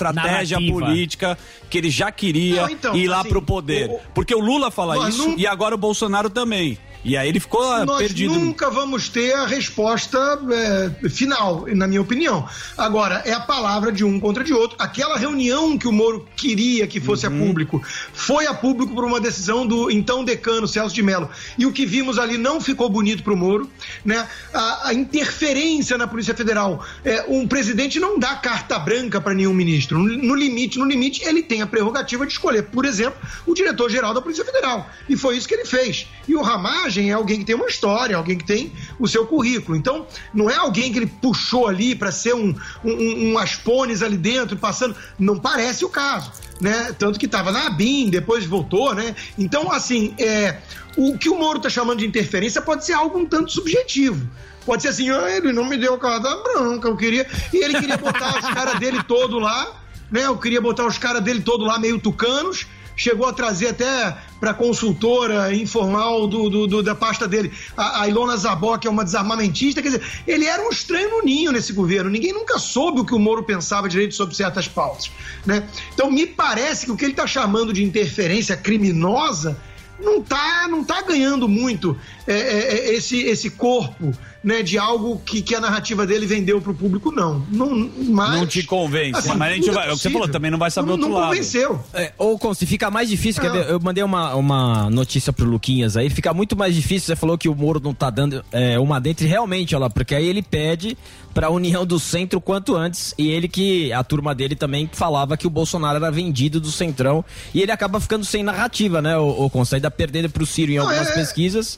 Narrativa. 0.57 0.85
política 0.85 1.37
que 1.69 1.77
ele 1.77 1.89
já 1.89 2.11
queria 2.11 2.63
Não, 2.63 2.69
então, 2.69 2.95
ir 2.95 3.07
lá 3.07 3.19
assim, 3.21 3.29
pro 3.29 3.41
poder. 3.41 3.89
o- 3.89 3.99
Porque 4.13 4.33
o 4.33 4.39
Lula 4.39 4.69
fala 4.71 5.09
isso 5.09 5.29
não- 5.29 5.37
e 5.37 5.45
agora 5.47 5.75
o 5.75 5.77
Bolsonaro 5.77 6.29
também. 6.29 6.77
E 7.07 7.15
aí 7.15 7.29
ele 7.29 7.39
ficou 7.39 7.85
Nós 7.85 7.99
perdido. 7.99 8.33
nunca 8.33 8.69
vamos 8.69 9.07
ter 9.07 9.33
a 9.33 9.45
resposta 9.45 10.17
é, 10.51 11.09
final, 11.09 11.65
na 11.73 11.87
minha 11.87 12.01
opinião. 12.01 12.45
Agora, 12.77 13.21
é 13.23 13.31
a 13.31 13.39
palavra 13.39 13.93
de 13.93 14.03
um 14.03 14.19
contra 14.19 14.43
de 14.43 14.53
outro. 14.53 14.75
Aquela 14.77 15.17
reunião 15.17 15.77
que 15.77 15.87
o 15.87 15.91
Moro 15.93 16.27
queria 16.35 16.85
que 16.85 16.99
fosse 16.99 17.25
a 17.25 17.31
público, 17.31 17.81
foi 18.11 18.45
a 18.45 18.53
público 18.53 18.93
por 18.93 19.05
uma 19.05 19.21
decisão 19.21 19.65
do 19.65 19.89
então 19.89 20.21
decano 20.25 20.67
Celso 20.67 20.93
de 20.93 21.01
Mello. 21.01 21.29
E 21.57 21.65
o 21.65 21.71
que 21.71 21.85
vimos 21.85 22.19
ali 22.19 22.37
não 22.37 22.59
ficou 22.59 22.89
bonito 22.89 23.23
para 23.23 23.31
o 23.31 23.37
Moro. 23.37 23.69
Né? 24.03 24.27
A, 24.53 24.89
a 24.89 24.93
interferência 24.93 25.97
na 25.97 26.07
Polícia 26.07 26.35
Federal. 26.35 26.85
É, 27.05 27.23
um 27.29 27.47
presidente 27.47 28.01
não 28.01 28.19
dá 28.19 28.35
carta 28.35 28.77
branca 28.77 29.21
para 29.21 29.33
nenhum 29.33 29.53
ministro. 29.53 29.97
No, 29.97 30.35
limite, 30.35 30.77
no 30.77 30.83
limite, 30.83 31.23
ele 31.23 31.41
tem 31.41 31.61
a 31.61 31.67
prerrogativa 31.67 32.25
de 32.25 32.33
escolher, 32.33 32.63
por 32.63 32.83
exemplo, 32.83 33.17
o 33.45 33.53
diretor-geral 33.53 34.13
da 34.13 34.21
Polícia 34.21 34.43
Federal. 34.43 34.89
E 35.07 35.15
foi 35.15 35.37
isso 35.37 35.47
que 35.47 35.53
ele 35.53 35.65
fez. 35.65 36.05
E 36.27 36.35
o 36.35 36.41
Ramagem 36.41 36.96
personagem 36.97 37.11
é 37.11 37.13
alguém 37.13 37.39
que 37.39 37.45
tem 37.45 37.55
uma 37.55 37.67
história, 37.67 38.15
alguém 38.15 38.37
que 38.37 38.45
tem 38.45 38.71
o 38.99 39.07
seu 39.07 39.25
currículo. 39.25 39.77
Então, 39.77 40.07
não 40.33 40.49
é 40.49 40.55
alguém 40.55 40.91
que 40.91 40.99
ele 40.99 41.07
puxou 41.07 41.67
ali 41.67 41.95
para 41.95 42.11
ser 42.11 42.33
um, 42.33 42.55
um, 42.83 43.31
um 43.31 43.37
aspones 43.37 44.01
ali 44.01 44.17
dentro, 44.17 44.57
passando. 44.57 44.95
Não 45.19 45.37
parece 45.37 45.85
o 45.85 45.89
caso, 45.89 46.31
né? 46.59 46.93
Tanto 46.97 47.19
que 47.19 47.25
estava 47.25 47.51
na 47.51 47.67
ABIN, 47.67 48.09
depois 48.09 48.45
voltou, 48.45 48.93
né? 48.93 49.15
Então, 49.37 49.71
assim, 49.71 50.13
é, 50.19 50.57
o 50.97 51.17
que 51.17 51.29
o 51.29 51.37
Moro 51.37 51.57
está 51.57 51.69
chamando 51.69 51.99
de 51.99 52.07
interferência 52.07 52.61
pode 52.61 52.85
ser 52.85 52.93
algo 52.93 53.19
um 53.19 53.25
tanto 53.25 53.51
subjetivo. 53.51 54.27
Pode 54.65 54.81
ser 54.81 54.89
assim, 54.89 55.09
ah, 55.09 55.29
ele 55.29 55.53
não 55.53 55.63
me 55.63 55.77
deu 55.77 55.97
carta 55.97 56.35
branca, 56.43 56.89
eu 56.89 56.97
queria. 56.97 57.25
E 57.53 57.57
ele 57.63 57.79
queria 57.79 57.97
botar 57.97 58.37
os 58.37 58.53
caras 58.53 58.79
dele 58.79 59.01
todo 59.03 59.39
lá, 59.39 59.81
né? 60.11 60.25
Eu 60.25 60.37
queria 60.37 60.59
botar 60.59 60.85
os 60.85 60.97
caras 60.97 61.23
dele 61.23 61.41
todo 61.41 61.63
lá 61.63 61.79
meio 61.79 61.99
tucanos. 61.99 62.67
Chegou 62.97 63.27
a 63.27 63.31
trazer 63.33 63.67
até 63.67 64.17
para 64.39 64.53
consultora 64.53 65.53
informal 65.55 66.27
do, 66.27 66.49
do- 66.49 66.67
do- 66.67 66.83
da 66.83 66.95
pasta 66.95 67.27
dele 67.27 67.51
a, 67.77 68.01
a 68.01 68.07
Ilona 68.07 68.35
Zabó, 68.35 68.77
que 68.77 68.87
é 68.87 68.89
uma 68.89 69.03
desarmamentista. 69.05 69.81
Quer 69.81 69.89
dizer, 69.89 70.03
ele 70.27 70.45
era 70.45 70.61
um 70.65 70.69
estranho 70.69 71.09
no 71.11 71.21
ninho 71.23 71.51
nesse 71.51 71.73
governo. 71.73 72.09
Ninguém 72.09 72.33
nunca 72.33 72.57
soube 72.59 72.99
o 73.01 73.05
que 73.05 73.13
o 73.13 73.19
Moro 73.19 73.43
pensava 73.43 73.87
direito 73.87 74.15
sobre 74.15 74.35
certas 74.35 74.67
pautas. 74.67 75.11
Né? 75.45 75.63
Então, 75.93 76.09
me 76.11 76.25
parece 76.25 76.85
que 76.87 76.91
o 76.91 76.97
que 76.97 77.05
ele 77.05 77.13
está 77.13 77.27
chamando 77.27 77.71
de 77.71 77.83
interferência 77.83 78.57
criminosa 78.57 79.55
não 79.99 80.21
tá, 80.21 80.67
não 80.69 80.83
tá 80.83 81.01
ganhando 81.01 81.47
muito 81.47 81.97
é, 82.27 82.33
é, 82.33 82.73
é, 82.89 82.93
esse, 82.95 83.19
esse 83.21 83.49
corpo 83.51 84.11
né, 84.47 84.63
de 84.63 84.77
algo 84.77 85.21
que, 85.25 85.41
que 85.41 85.53
a 85.53 85.59
narrativa 85.59 86.07
dele 86.07 86.25
vendeu 86.25 86.61
pro 86.61 86.73
público, 86.73 87.11
não. 87.11 87.45
Não, 87.51 87.91
mas, 88.07 88.39
Não 88.39 88.47
te 88.47 88.63
convence, 88.63 89.19
assim, 89.19 89.37
mas 89.37 89.51
a 89.51 89.55
gente 89.55 89.69
é 89.69 89.73
vai, 89.73 89.89
é 89.89 89.91
o 89.91 89.95
que 89.97 90.01
você 90.03 90.09
falou, 90.09 90.25
também 90.29 90.49
não 90.49 90.57
vai 90.57 90.71
saber 90.71 90.87
Não- 90.87 90.93
outro 90.93 91.09
não 91.09 91.17
lado. 91.17 91.27
convenceu. 91.31 91.83
É, 91.93 92.13
ou 92.17 92.39
Conce, 92.39 92.65
fica 92.65 92.89
mais 92.89 93.09
difícil. 93.09 93.43
Ver, 93.43 93.69
eu 93.69 93.77
mandei 93.81 94.01
uma, 94.05 94.33
uma 94.35 94.89
notícia 94.89 95.33
pro 95.33 95.45
Luquinhas 95.45 95.97
aí. 95.97 96.09
Fica 96.09 96.33
muito 96.33 96.55
mais 96.55 96.73
difícil. 96.73 97.07
Você 97.07 97.15
falou 97.17 97.37
que 97.37 97.49
o 97.49 97.55
Moro 97.55 97.81
não 97.83 97.93
tá 97.93 98.09
dando 98.09 98.41
é, 98.51 98.79
uma 98.79 99.01
dentro 99.01 99.25
e 99.25 99.27
realmente, 99.27 99.75
olha 99.75 99.81
lá, 99.83 99.89
porque 99.89 100.15
aí 100.15 100.25
ele 100.25 100.41
pede 100.41 100.97
pra 101.33 101.49
união 101.49 101.85
do 101.85 101.99
centro 101.99 102.39
quanto 102.39 102.73
antes. 102.73 103.13
E 103.17 103.29
ele 103.29 103.49
que, 103.49 103.91
a 103.91 104.01
turma 104.01 104.33
dele 104.33 104.55
também 104.55 104.89
falava 104.93 105.35
que 105.35 105.45
o 105.45 105.49
Bolsonaro 105.49 105.97
era 105.97 106.09
vendido 106.09 106.61
do 106.61 106.71
centrão. 106.71 107.23
E 107.53 107.61
ele 107.61 107.71
acaba 107.73 107.99
ficando 107.99 108.23
sem 108.23 108.43
narrativa, 108.43 109.01
né, 109.01 109.17
o, 109.17 109.43
o 109.45 109.49
Conce? 109.49 109.75
Ainda 109.75 109.91
perdendo 109.91 110.29
pro 110.29 110.45
Ciro 110.45 110.71
em 110.71 110.75
Não, 110.77 110.83
algumas 110.87 111.09
é- 111.09 111.13
pesquisas. 111.15 111.77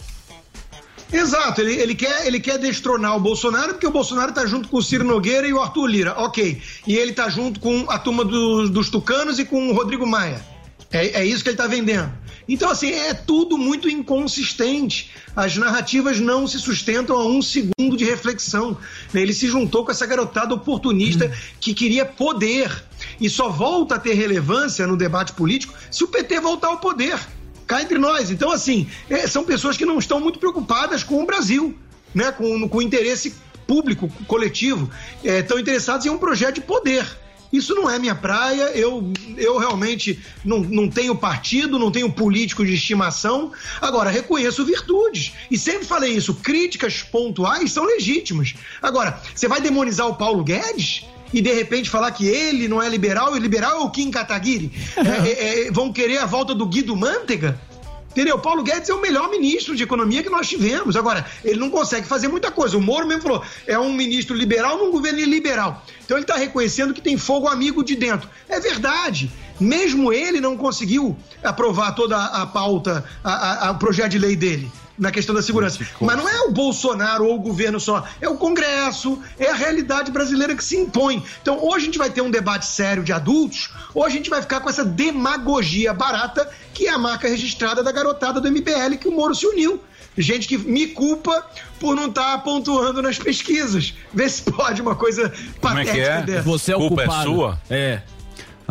Exato, 1.12 1.62
ele, 1.62 1.74
ele, 1.74 1.96
quer, 1.96 2.28
ele 2.28 2.40
quer 2.40 2.60
destronar 2.60 3.16
o 3.16 3.20
Bolsonaro 3.20 3.74
porque 3.74 3.88
o 3.88 3.92
Bolsonaro 3.92 4.32
tá 4.32 4.46
junto 4.46 4.70
com 4.70 4.78
o 4.78 4.84
Ciro 4.84 5.04
Nogueira 5.04 5.48
e 5.48 5.54
o 5.54 5.60
Arthur 5.60 5.88
Lira, 5.88 6.14
ok. 6.18 6.62
E 6.86 6.96
ele 6.96 7.14
tá 7.14 7.28
junto 7.30 7.60
com 7.60 7.90
a 7.90 7.98
turma 7.98 8.24
dos, 8.24 8.70
dos 8.70 8.90
tucanos 8.90 9.40
e 9.40 9.46
com 9.46 9.70
o 9.70 9.74
Rodrigo 9.74 10.06
Maia. 10.06 10.40
É, 10.92 11.22
é 11.22 11.26
isso 11.26 11.44
que 11.44 11.50
ele 11.50 11.58
tá 11.58 11.68
vendendo. 11.68 12.12
Então, 12.48 12.72
assim, 12.72 12.92
é 12.92 13.14
tudo 13.14 13.60
muito 13.60 13.88
inconsistente. 13.88 15.12
As 15.36 15.56
narrativas 15.56 16.20
não 16.20 16.48
se 16.48 16.58
sustentam 16.58 17.16
a 17.16 17.28
um 17.28 17.44
segundo 17.44 17.96
de 17.96 18.04
reflexão. 18.04 18.76
né? 19.14 19.22
Ele 19.22 19.34
se 19.34 19.48
juntou 19.48 19.86
com 19.86 19.92
essa 19.92 20.08
garotada 20.08 20.56
oportunista 20.56 21.32
que 21.60 21.76
queria 21.76 22.06
poder. 22.06 22.84
E 23.22 23.30
só 23.30 23.50
volta 23.50 23.96
a 23.96 24.00
ter 24.00 24.14
relevância 24.14 24.88
no 24.88 24.98
debate 24.98 25.34
político 25.34 25.76
se 25.92 26.04
o 26.04 26.08
PT 26.08 26.40
voltar 26.40 26.70
ao 26.70 26.80
poder 26.80 27.20
cá 27.70 27.84
entre 27.84 28.00
nós. 28.00 28.32
Então, 28.32 28.52
assim, 28.52 28.90
é, 29.08 29.28
são 29.28 29.46
pessoas 29.46 29.78
que 29.78 29.86
não 29.86 30.00
estão 30.00 30.20
muito 30.20 30.40
preocupadas 30.40 31.04
com 31.04 31.22
o 31.22 31.26
Brasil, 31.26 31.78
né? 32.16 32.32
com, 32.32 32.68
com 32.68 32.78
o 32.80 32.82
interesse 32.82 33.36
público, 33.68 34.12
coletivo. 34.28 34.90
É, 35.24 35.40
estão 35.40 35.60
interessados 35.60 36.04
em 36.08 36.10
um 36.10 36.18
projeto 36.18 36.56
de 36.56 36.62
poder. 36.62 37.06
Isso 37.54 37.74
não 37.74 37.90
é 37.90 37.98
minha 37.98 38.14
praia, 38.14 38.72
eu, 38.76 39.12
eu 39.36 39.58
realmente 39.58 40.20
não, 40.46 40.60
não 40.60 40.88
tenho 40.88 41.16
partido, 41.16 41.80
não 41.80 41.92
tenho 41.92 42.12
político 42.12 42.66
de 42.66 42.74
estimação. 42.74 43.52
Agora, 43.82 44.10
reconheço 44.10 44.66
virtudes. 44.66 45.34
E 45.50 45.58
sempre 45.58 45.86
falei 45.86 46.14
isso: 46.14 46.34
críticas 46.36 47.02
pontuais 47.02 47.72
são 47.72 47.86
legítimas. 47.86 48.56
Agora, 48.82 49.20
você 49.34 49.48
vai 49.48 49.62
demonizar 49.62 50.08
o 50.08 50.16
Paulo 50.16 50.44
Guedes? 50.44 51.06
E 51.34 51.42
de 51.42 51.54
repente 51.54 51.90
falar 51.90 52.12
que 52.12 52.28
ele 52.28 52.68
não 52.68 52.82
é 52.82 52.90
liberal, 52.90 53.36
e 53.36 53.40
liberal 53.40 53.82
é 53.82 53.84
o 53.84 53.90
Kim 53.90 54.10
Kataguiri? 54.10 54.72
É, 54.98 55.30
é, 55.30 55.68
é, 55.68 55.72
vão 55.72 55.94
querer 55.94 56.18
a 56.18 56.26
volta 56.26 56.56
do 56.56 56.66
Guido 56.66 56.96
Mantega? 56.96 57.60
Entendeu? 58.12 58.40
Paulo 58.40 58.64
Guedes 58.64 58.90
é 58.90 58.94
o 58.94 59.00
melhor 59.00 59.30
ministro 59.30 59.76
de 59.76 59.84
economia 59.84 60.24
que 60.24 60.30
nós 60.30 60.50
tivemos. 60.50 60.96
Agora, 60.96 61.26
ele 61.46 61.60
não 61.60 61.70
consegue 61.70 62.08
fazer 62.08 62.28
muita 62.28 62.50
coisa. 62.50 62.76
O 62.76 62.82
Moro 62.82 63.08
mesmo 63.08 63.22
falou: 63.22 63.44
é 63.68 63.78
um 63.78 63.94
ministro 63.94 64.36
liberal 64.36 64.78
num 64.78 64.92
governo 64.92 65.20
iliberal. 65.20 65.86
Então 66.04 66.18
ele 66.18 66.24
está 66.24 66.36
reconhecendo 66.36 66.94
que 66.94 67.02
tem 67.02 67.18
fogo 67.18 67.48
amigo 67.48 67.84
de 67.84 67.96
dentro. 67.96 68.28
É 68.48 68.60
verdade. 68.60 69.32
Mesmo 69.60 70.12
ele 70.14 70.40
não 70.40 70.56
conseguiu 70.58 71.16
aprovar 71.44 71.94
toda 71.94 72.18
a 72.18 72.46
pauta, 72.46 73.04
a- 73.24 73.32
a- 73.34 73.68
a- 73.68 73.72
o 73.72 73.76
projeto 73.78 74.12
de 74.12 74.20
lei 74.20 74.36
dele 74.36 74.72
na 74.98 75.12
questão 75.12 75.34
da 75.34 75.42
segurança. 75.42 75.80
Mas 76.02 76.18
não 76.18 76.28
é 76.28 76.42
o 76.42 76.52
Bolsonaro 76.52 77.26
ou 77.26 77.36
o 77.36 77.40
governo 77.40 77.80
só, 77.80 78.04
é 78.20 78.28
o 78.28 78.36
Congresso, 78.36 79.18
é 79.38 79.50
a 79.50 79.54
realidade 79.56 80.12
brasileira 80.12 80.54
que 80.56 80.64
se 80.64 80.76
impõe. 80.76 81.24
Então, 81.42 81.58
hoje 81.64 81.84
a 81.84 81.86
gente 81.86 81.98
vai 81.98 82.10
ter 82.10 82.22
um 82.22 82.30
debate 82.30 82.66
sério 82.66 83.02
de 83.04 83.14
adultos, 83.14 83.70
ou 83.94 84.04
a 84.06 84.10
gente 84.10 84.30
vai 84.30 84.42
ficar 84.42 84.60
com 84.60 84.70
essa 84.70 84.84
demagogia 84.84 85.94
barata, 85.94 86.50
que 86.74 86.88
é 86.88 86.92
a 86.92 86.98
marca 86.98 87.28
registrada 87.30 87.82
da 87.82 87.92
garotada 87.94 88.42
do 88.42 88.48
MPL 88.50 88.98
que 88.98 89.08
o 89.08 89.12
Moro 89.12 89.34
se 89.34 89.46
uniu. 89.46 89.82
Gente 90.18 90.48
que 90.50 90.58
me 90.58 90.88
culpa 90.88 91.46
por 91.80 91.96
não 91.96 92.08
estar 92.08 92.38
pontuando 92.44 93.02
nas 93.02 93.18
pesquisas. 93.18 93.94
Vê 94.14 94.28
se 94.28 94.42
pode 94.44 94.82
uma 94.82 94.96
coisa 94.96 95.32
Como 95.62 95.78
é 95.80 95.86
que 95.86 95.92
patética 95.92 95.98
é? 95.98 96.22
dessa. 96.24 96.42
Você 96.42 96.72
é 96.74 96.76
o 96.76 96.80
Culpa 96.80 97.04
é 97.04 97.06
culpado. 97.06 97.30
sua? 97.32 97.62
É. 97.70 98.02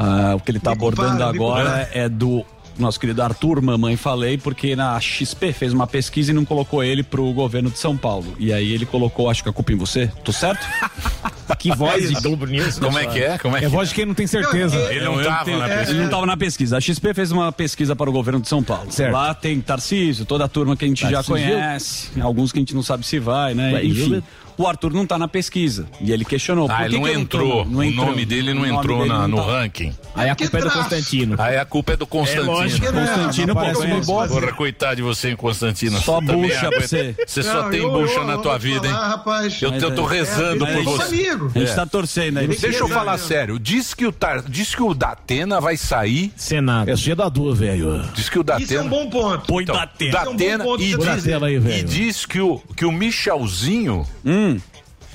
Ah, 0.01 0.35
o 0.37 0.41
que 0.41 0.51
ele 0.51 0.59
está 0.59 0.71
Me 0.71 0.77
compara, 0.79 1.09
abordando 1.09 1.33
me 1.33 1.39
agora 1.39 1.65
compara. 1.65 1.91
é 1.93 2.09
do 2.09 2.45
nosso 2.79 3.01
querido 3.01 3.21
Arthur 3.21 3.61
Mamãe 3.61 3.97
Falei, 3.97 4.39
porque 4.39 4.77
na 4.77 5.01
XP 5.01 5.53
fez 5.53 5.73
uma 5.73 5.85
pesquisa 5.89 6.31
e 6.31 6.35
não 6.35 6.45
colocou 6.45 6.85
ele 6.85 7.03
pro 7.03 7.33
governo 7.33 7.69
de 7.71 7.79
São 7.81 7.97
Paulo. 7.97 8.35
E 8.39 8.53
aí 8.53 8.73
ele 8.73 8.87
colocou, 8.87 9.29
acho 9.29 9.43
que 9.43 9.49
a 9.49 9.53
culpa 9.53 9.73
em 9.73 9.77
você. 9.77 10.07
Tô 10.25 10.31
certo? 10.33 10.65
que 11.59 11.75
voz 11.75 12.09
de 12.09 12.15
Globo 12.21 12.47
News. 12.47 12.79
Como 12.79 12.97
é 12.97 13.07
que 13.07 13.19
é? 13.19 13.37
Como 13.39 13.57
é 13.57 13.59
que 13.59 13.65
É 13.67 13.69
voz 13.69 13.89
de 13.89 13.97
quem 13.97 14.07
não 14.07 14.15
tem 14.15 14.29
certeza. 14.29 14.77
Ele 14.93 15.05
não 15.05 15.19
Eu 15.21 15.27
tava 15.27 15.45
tenho- 15.47 15.59
na 15.59 15.65
é, 15.67 15.69
pesquisa. 15.71 15.91
Ele 15.91 15.99
não 15.99 16.05
estava 16.07 16.27
na 16.27 16.37
pesquisa. 16.37 16.77
A 16.77 16.81
XP 16.81 17.15
fez 17.15 17.33
uma 17.33 17.51
pesquisa 17.51 17.97
para 17.97 18.09
o 18.09 18.13
governo 18.13 18.41
de 18.41 18.49
São 18.49 18.63
Paulo. 18.63 18.93
Certo. 18.93 19.13
Lá 19.13 19.35
tem 19.35 19.61
Tarcísio, 19.61 20.25
toda 20.25 20.45
a 20.45 20.49
turma 20.49 20.77
que 20.77 20.85
a 20.85 20.89
gente 20.89 21.01
já 21.01 21.11
Tarcísio. 21.23 21.33
conhece, 21.35 22.21
alguns 22.21 22.53
que 22.53 22.59
a 22.59 22.63
gente 22.63 22.77
não 22.77 22.83
sabe 22.85 23.05
se 23.05 23.19
vai, 23.19 23.55
né? 23.55 23.73
Vai, 23.73 23.87
Enfim. 23.87 24.23
O 24.59 24.67
Arthur 24.67 24.93
não 24.93 25.07
tá 25.07 25.17
na 25.17 25.29
pesquisa. 25.29 25.87
E 26.01 26.11
ele 26.13 26.25
questionou. 26.25 26.69
Ah, 26.71 26.85
ele 26.85 26.97
que 26.97 27.01
não 27.01 27.09
que 27.09 27.15
entrou. 27.21 27.65
Não 27.65 27.79
o 27.79 27.85
entrou. 27.85 28.07
nome 28.07 28.25
dele 28.27 28.53
não 28.53 28.63
O 28.63 28.67
nome 28.67 28.79
entrou 28.79 28.99
dele 28.99 29.09
na- 29.11 29.29
não 29.29 29.29
no 29.29 29.37
tá. 29.45 29.53
ranking. 29.61 29.95
Aí 30.17 30.29
a 30.29 30.35
Que 30.35 30.45
culpa 30.45 30.59
é 30.59 30.61
do 30.61 30.65
traço. 30.71 30.79
Constantino. 30.91 31.37
Aí 31.39 31.57
a 31.57 31.65
culpa 31.65 31.93
é 31.93 31.97
do 31.97 32.07
Constantino. 32.07 32.47
lógico. 32.53 32.87
Constantino, 32.93 33.47
não 33.47 33.55
pô, 33.55 34.05
bode. 34.05 34.33
Porra, 34.33 34.53
coitado 34.53 34.97
de 34.97 35.03
você, 35.03 35.29
hein, 35.31 35.37
Constantino. 35.37 35.99
Só 36.01 36.21
Você 36.21 36.33
bucha 36.33 36.69
pra 36.71 36.81
você. 36.81 37.15
Você 37.27 37.43
só 37.45 37.63
Não, 37.63 37.71
tem 37.71 37.81
eu- 37.81 37.93
bucha 37.93 38.15
eu- 38.15 38.27
na 38.27 38.33
eu 38.35 38.43
tua 38.43 38.59
vida, 38.59 38.89
falar, 38.89 39.05
hein? 39.05 39.11
rapaz. 39.11 39.63
Eu, 39.63 39.73
eu 39.75 39.95
tô 39.95 40.11
é- 40.11 40.15
rezando 40.19 40.67
é, 40.67 40.73
por 40.73 40.81
é 40.81 40.83
você. 40.85 41.29
amigo. 41.31 41.53
A 41.55 41.59
gente 41.61 41.71
É. 41.71 41.75
tá 41.75 41.87
torcendo 41.87 42.39
aí. 42.39 42.49
Deixa 42.49 42.79
eu 42.79 42.89
falar 42.89 43.17
sério. 43.19 43.59
Diz 43.61 43.95
que 43.95 44.05
o, 44.07 44.13
Tar... 44.13 44.43
Diz 44.43 44.75
que 44.75 44.83
o 44.83 44.93
Datena 44.93 45.61
vai 45.61 45.77
sair. 45.77 46.33
Senado. 46.37 46.91
É 46.91 46.97
CEDADU, 46.97 47.55
velho. 47.55 48.03
Diz 48.15 48.29
que 48.29 48.39
o 48.39 48.43
Datena. 48.43 48.65
Isso 48.65 48.75
é 48.75 48.83
um 48.83 48.89
bom 48.89 49.09
ponto. 49.09 49.47
Põe 49.47 49.63
Então, 49.63 49.77
Datena. 49.77 50.11
É 50.17 50.21
um 50.23 50.25
bom 50.25 50.33
Datena 50.33 50.65
ponto 50.65 50.83
e, 50.83 50.97
pra 50.99 51.15
diz, 51.17 52.23
e 52.25 52.27
que 52.29 52.41
o, 52.41 52.61
que 52.77 52.85
o 52.85 52.91
Michelzinho. 52.93 54.05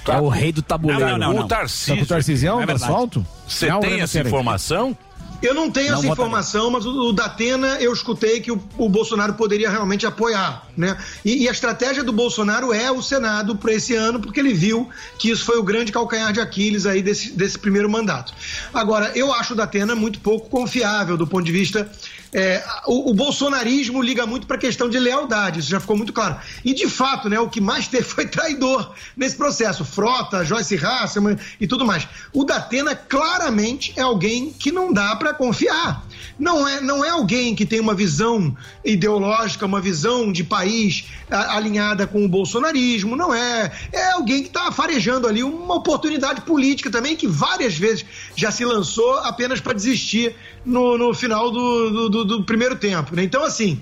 É 0.08 0.18
o 0.18 0.28
rei 0.28 0.52
do 0.52 0.62
tabuleiro. 0.62 1.06
Não, 1.06 1.18
não, 1.18 1.32
o 1.32 1.34
não. 1.34 1.48
Tá 1.48 1.58
Tarcísio. 1.58 1.98
com 1.98 2.04
o 2.04 2.08
Tarcisião 2.08 2.62
É 2.62 2.66
verdade. 2.66 2.84
asfalto? 2.84 3.26
Você 3.48 3.68
Não, 3.68 3.80
tem 3.80 3.90
Breno, 3.92 4.04
essa 4.04 4.20
informação? 4.20 4.98
Eu 5.42 5.54
não 5.54 5.70
tenho 5.70 5.92
Não 5.92 5.98
essa 6.00 6.08
informação, 6.08 6.72
mas 6.72 6.86
o, 6.86 7.10
o 7.10 7.12
Datena 7.12 7.76
eu 7.82 7.92
escutei 7.92 8.40
que 8.40 8.50
o, 8.50 8.64
o 8.78 8.88
Bolsonaro 8.88 9.34
poderia 9.34 9.70
realmente 9.70 10.06
apoiar, 10.06 10.66
né? 10.76 10.98
E, 11.26 11.44
e 11.44 11.50
a 11.50 11.52
estratégia 11.52 12.02
do 12.02 12.14
Bolsonaro 12.14 12.72
é 12.72 12.90
o 12.90 13.02
Senado 13.02 13.54
para 13.58 13.74
esse 13.74 13.94
ano, 13.94 14.22
porque 14.22 14.40
ele 14.40 14.54
viu 14.54 14.90
que 15.20 15.30
isso 15.30 15.44
foi 15.44 15.58
o 15.58 15.64
grande 15.64 15.92
calcanhar 15.92 16.32
de 16.32 16.40
Aquiles 16.40 16.86
aí 16.86 17.02
desse, 17.02 17.34
desse 17.34 17.60
primeiro 17.60 17.90
mandato. 17.90 18.34
Agora, 18.74 19.12
eu 19.16 19.34
acho 19.34 19.52
o 19.52 19.56
Datena 19.58 19.94
muito 19.96 20.22
pouco 20.22 20.50
confiável 20.50 21.18
do 21.18 21.28
ponto 21.28 21.44
de 21.44 21.52
vista. 21.52 21.92
É, 22.34 22.64
o, 22.88 23.12
o 23.12 23.14
bolsonarismo 23.14 24.02
liga 24.02 24.26
muito 24.26 24.48
para 24.48 24.56
a 24.56 24.60
questão 24.60 24.90
de 24.90 24.98
lealdade, 24.98 25.60
isso 25.60 25.70
já 25.70 25.80
ficou 25.80 25.96
muito 25.96 26.12
claro. 26.12 26.38
E 26.66 26.74
de 26.74 26.90
fato, 26.90 27.30
né, 27.30 27.40
o 27.40 27.50
que 27.50 27.62
mais 27.62 27.88
teve 27.88 28.04
foi 28.04 28.26
traidor 28.26 28.94
nesse 29.16 29.36
processo. 29.36 29.86
Frota, 29.86 30.44
Joyce 30.44 30.76
Hasselman 30.76 31.38
e 31.60 31.68
tudo 31.68 31.86
mais. 31.86 32.08
O 32.34 32.44
Datena 32.44 32.96
claramente 32.96 33.94
é 33.96 34.02
alguém 34.02 34.52
que 34.52 34.72
não 34.72 34.92
dá 34.92 35.16
para 35.16 35.34
confiar. 35.34 36.04
Não 36.38 36.68
é, 36.68 36.82
não 36.82 37.04
é 37.06 37.10
alguém 37.10 37.56
que 37.56 37.66
tem 37.66 37.80
uma 37.80 37.94
visão 37.94 38.56
ideológica, 38.84 39.66
uma 39.66 39.80
visão 39.82 40.32
de 40.32 40.44
país 40.44 41.06
a- 41.30 41.56
alinhada 41.56 42.06
com 42.08 42.24
o 42.26 42.30
bolsonarismo, 42.30 43.16
não 43.16 43.34
é. 43.34 43.72
É 43.92 44.12
alguém 44.12 44.42
que 44.42 44.48
está 44.50 44.72
farejando 44.72 45.28
ali 45.28 45.44
uma 45.44 45.76
oportunidade 45.76 46.42
política 46.42 46.90
também, 46.90 47.16
que 47.16 47.28
várias 47.28 47.76
vezes 47.76 48.06
já 48.36 48.52
se 48.52 48.64
lançou 48.66 49.16
apenas 49.20 49.60
para 49.62 49.74
desistir 49.74 50.36
no, 50.66 50.98
no 50.98 51.14
final 51.14 51.52
do, 51.52 52.10
do- 52.10 52.26
do- 52.26 52.44
primeiro 52.44 52.76
tempo. 52.76 53.16
né? 53.16 53.24
Então, 53.24 53.44
assim, 53.44 53.82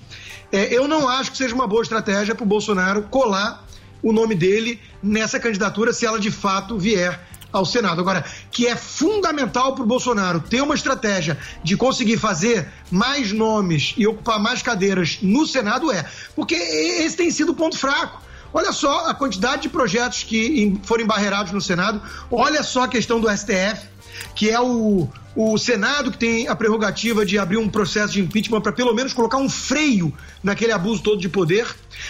é, 0.52 0.74
eu 0.76 0.88
não 0.88 1.08
acho 1.08 1.32
que 1.32 1.38
seja 1.38 1.56
uma 1.56 1.68
boa 1.68 1.82
estratégia 1.82 2.36
para 2.36 2.44
o 2.44 2.48
Bolsonaro 2.48 3.04
colar 3.04 3.66
o 4.04 4.12
nome 4.12 4.34
dele 4.36 4.80
nessa 5.02 5.40
candidatura, 5.40 5.94
se 5.94 6.06
ela 6.06 6.20
de 6.20 6.32
fato 6.32 6.78
vier 6.78 7.20
ao 7.52 7.66
Senado. 7.66 8.02
Agora, 8.02 8.26
que 8.52 8.68
é 8.68 8.76
fundamental 8.76 9.74
para 9.74 9.84
o 9.84 9.88
Bolsonaro 9.88 10.40
ter 10.40 10.62
uma 10.62 10.76
estratégia 10.76 11.38
de 11.64 11.76
conseguir 11.76 12.18
fazer 12.18 12.68
mais 12.90 13.32
nomes 13.32 13.94
e 13.98 14.08
ocupar 14.08 14.40
mais 14.40 14.62
cadeiras 14.62 15.20
no 15.22 15.46
Senado, 15.46 15.92
é. 15.92 16.06
Porque 16.36 16.56
esse 16.56 17.18
tem 17.18 17.32
sido 17.32 17.52
o 17.52 17.56
ponto 17.56 17.78
fraco. 17.78 18.22
Olha 18.54 18.74
só 18.74 19.08
a 19.08 19.14
quantidade 19.14 19.64
de 19.64 19.70
projetos 19.70 20.24
que 20.24 20.78
foram 20.84 21.04
embarreirados 21.04 21.54
no 21.54 21.62
Senado, 21.62 22.02
olha 22.30 22.64
só 22.64 22.84
a 22.84 22.88
questão 22.88 23.20
do 23.20 23.30
STF, 23.30 23.88
que 24.36 24.50
é 24.50 24.60
o, 24.60 25.08
o 25.36 25.58
Senado 25.58 26.12
que 26.12 26.18
tem 26.18 26.48
a 26.48 26.56
prerrogativa 26.56 27.26
de 27.26 27.38
abrir 27.38 27.58
um 27.58 27.70
processo 27.70 28.14
de 28.14 28.22
impeachment 28.22 28.62
para 28.62 28.72
pelo 28.72 28.94
menos 28.94 29.14
colocar 29.14 29.38
um 29.38 29.50
freio 29.50 30.14
naquele 30.44 30.72
abuso 30.72 31.02
todo 31.04 31.20
de 31.22 31.30
poder. 31.30 31.68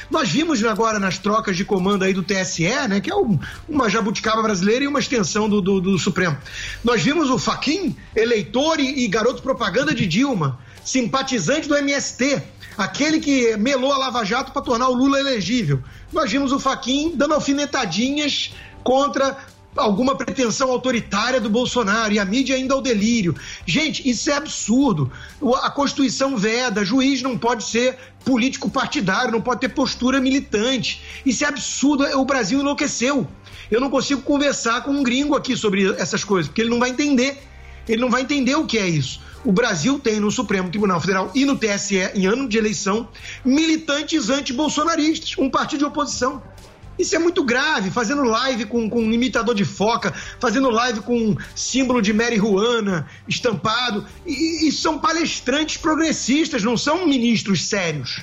Nós 0.10 0.30
vimos 0.30 0.64
agora 0.64 1.00
nas 1.00 1.18
trocas 1.18 1.58
de 1.58 1.66
comando 1.66 2.04
aí 2.04 2.14
do 2.14 2.24
TSE, 2.24 2.64
né, 2.88 3.00
que 3.02 3.12
é 3.12 3.16
um- 3.16 3.38
uma 3.68 3.90
jabuticaba 3.90 4.42
brasileira 4.42 4.86
e 4.86 4.88
uma 4.88 5.00
extensão 5.00 5.50
do, 5.50 5.62
do- 5.62 5.82
do 5.82 5.98
Supremo. 6.00 6.38
Nós 6.84 7.02
vimos 7.02 7.30
o 7.30 7.38
Faquin, 7.38 7.96
eleitor 8.16 8.80
e, 8.80 9.04
e 9.04 9.08
garoto 9.08 9.42
propaganda 9.42 9.94
de 9.94 10.08
Dilma, 10.08 10.58
simpatizante 10.84 11.68
do 11.68 11.76
MST, 11.76 12.42
aquele 12.78 13.20
que 13.20 13.56
melou 13.58 13.92
a 13.92 13.98
Lava 13.98 14.24
Jato 14.24 14.52
para 14.52 14.62
tornar 14.62 14.88
o 14.90 14.94
Lula 14.94 15.20
elegível. 15.20 15.82
Nós 16.12 16.32
vimos 16.32 16.52
o 16.52 16.60
Faquin 16.60 17.14
dando 17.16 17.34
alfinetadinhas 17.34 18.54
contra 18.84 19.38
alguma 19.76 20.16
pretensão 20.16 20.70
autoritária 20.70 21.40
do 21.40 21.50
Bolsonaro 21.50 22.14
e 22.14 22.20
a 22.20 22.26
mídia 22.26 22.56
ainda 22.56 22.74
ao 22.74 22.82
delírio. 22.82 23.36
Gente, 23.66 24.08
isso 24.08 24.30
é 24.30 24.34
absurdo. 24.34 25.12
A 25.62 25.70
Constituição 25.70 26.38
veda, 26.38 26.84
juiz 26.84 27.22
não 27.22 27.38
pode 27.38 27.64
ser 27.64 27.98
político 28.26 28.70
partidário, 28.70 29.32
não 29.32 29.42
pode 29.42 29.62
ter 29.62 29.70
postura 29.70 30.20
militante. 30.20 31.02
Isso 31.26 31.44
é 31.44 31.48
absurdo, 31.48 32.04
o 32.18 32.26
Brasil 32.26 32.60
enlouqueceu. 32.60 33.28
Eu 33.70 33.80
não 33.80 33.90
consigo 33.90 34.22
conversar 34.22 34.84
com 34.84 34.92
um 34.92 35.04
gringo 35.04 35.36
aqui 35.36 35.56
sobre 35.56 35.86
essas 35.94 36.24
coisas, 36.24 36.48
porque 36.50 36.62
ele 36.62 36.70
não 36.70 36.80
vai 36.80 36.90
entender. 36.90 37.42
Ele 37.88 38.02
não 38.02 38.10
vai 38.10 38.22
entender 38.22 38.56
o 38.56 38.66
que 38.66 38.78
é 38.78 38.88
isso. 38.88 39.22
O 39.44 39.52
Brasil 39.52 39.98
tem 39.98 40.20
no 40.20 40.30
Supremo 40.30 40.70
Tribunal 40.70 41.00
Federal 41.00 41.32
e 41.34 41.46
no 41.46 41.58
TSE, 41.58 42.12
em 42.14 42.28
ano 42.28 42.48
de 42.48 42.58
eleição, 42.58 43.08
militantes 43.44 44.30
anti-bolsonaristas, 44.30 45.36
um 45.38 45.50
partido 45.50 45.80
de 45.80 45.86
oposição. 45.86 46.44
Isso 47.00 47.16
é 47.16 47.20
muito 47.20 47.44
grave, 47.44 47.90
fazendo 47.90 48.24
live 48.24 48.66
com, 48.66 48.90
com 48.90 49.02
um 49.02 49.12
imitador 49.12 49.56
de 49.56 49.66
foca, 49.66 50.14
fazendo 50.40 50.70
live 50.70 51.00
com 51.02 51.18
um 51.18 51.38
símbolo 51.56 52.02
de 52.02 52.14
Mary 52.14 52.38
Juana 52.38 53.08
estampado. 53.28 54.06
E, 54.26 54.68
e 54.68 54.72
são 54.72 55.00
palestrantes 55.00 55.78
progressistas, 55.78 56.64
não 56.64 56.78
são 56.78 57.08
ministros 57.08 57.64
sérios. 57.66 58.22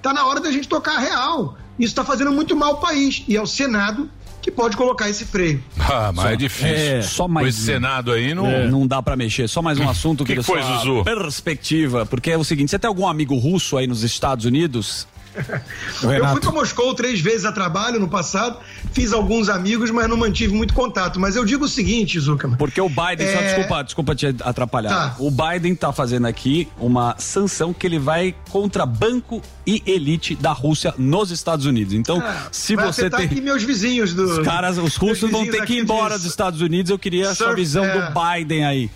Tá 0.00 0.12
na 0.12 0.26
hora 0.26 0.40
da 0.40 0.50
gente 0.52 0.68
tocar 0.68 0.96
a 0.96 1.00
real. 1.00 1.56
Isso 1.78 1.90
está 1.92 2.04
fazendo 2.04 2.30
muito 2.32 2.54
mal 2.54 2.74
ao 2.74 2.80
país. 2.80 3.24
E 3.26 3.36
é 3.36 3.42
o 3.42 3.46
Senado 3.46 4.08
que 4.40 4.50
pode 4.50 4.76
colocar 4.76 5.08
esse 5.08 5.24
freio. 5.24 5.62
Ah, 5.78 6.10
mas 6.12 6.24
Só- 6.24 6.30
é 6.30 6.36
difícil. 6.36 6.66
é, 6.76 7.02
só 7.02 7.28
mais 7.28 7.44
Com 7.44 7.48
esse 7.48 7.62
um. 7.62 7.64
Senado 7.64 8.10
aí 8.12 8.34
não. 8.34 8.46
É, 8.46 8.68
não 8.68 8.86
dá 8.86 9.00
pra 9.00 9.14
mexer. 9.16 9.48
Só 9.48 9.62
mais 9.62 9.78
um 9.78 9.86
assunto 9.88 10.24
Que 10.24 10.34
que 10.34 10.40
que 10.40 10.44
foi, 10.46 10.60
Zuzu? 10.62 11.04
perspectiva, 11.04 12.04
porque 12.04 12.30
é 12.32 12.36
o 12.36 12.42
seguinte, 12.44 12.70
você 12.70 12.78
tem 12.78 12.88
algum 12.88 13.06
amigo 13.06 13.36
russo 13.36 13.76
aí 13.76 13.86
nos 13.86 14.02
Estados 14.02 14.44
Unidos? 14.44 15.06
Eu 16.02 16.28
fui 16.28 16.40
para 16.40 16.52
Moscou 16.52 16.94
três 16.94 17.20
vezes 17.20 17.44
a 17.44 17.52
trabalho 17.52 17.98
no 18.00 18.08
passado, 18.08 18.58
fiz 18.92 19.12
alguns 19.12 19.48
amigos, 19.48 19.90
mas 19.90 20.08
não 20.08 20.16
mantive 20.16 20.52
muito 20.54 20.74
contato. 20.74 21.18
Mas 21.20 21.36
eu 21.36 21.44
digo 21.44 21.64
o 21.64 21.68
seguinte, 21.68 22.18
Zuckerman. 22.20 22.56
Porque 22.58 22.80
o 22.80 22.88
Biden, 22.88 23.26
só 23.32 23.38
É, 23.40 23.46
desculpa, 23.54 23.82
desculpa 23.84 24.14
te 24.14 24.26
atrapalhar. 24.42 24.90
Tá. 24.90 25.16
O 25.18 25.30
Biden 25.30 25.74
tá 25.74 25.92
fazendo 25.92 26.26
aqui 26.26 26.68
uma 26.78 27.14
sanção 27.18 27.72
que 27.72 27.86
ele 27.86 27.98
vai 27.98 28.34
contra 28.50 28.84
banco 28.84 29.40
e 29.66 29.82
elite 29.86 30.34
da 30.34 30.52
Rússia 30.52 30.92
nos 30.98 31.30
Estados 31.30 31.66
Unidos. 31.66 31.94
Então, 31.94 32.20
Ah, 32.24 32.48
se 32.50 32.76
você 32.76 33.08
tem 33.08 33.26
aqui 33.26 33.40
meus 33.40 33.62
vizinhos 33.62 34.12
do. 34.14 34.24
os 34.24 34.38
caras, 34.40 34.76
os 34.78 34.96
russos 34.96 35.30
vão 35.30 35.46
ter 35.46 35.64
que 35.64 35.74
ir 35.74 35.78
embora 35.82 36.16
dos 36.18 36.26
Estados 36.26 36.60
Unidos. 36.60 36.90
Eu 36.90 36.98
queria 36.98 37.30
a 37.30 37.34
sua 37.34 37.46
Surf- 37.48 37.60
visão 37.60 37.84
é. 37.84 37.92
do 38.10 38.12
Biden 38.12 38.64
aí. 38.64 38.90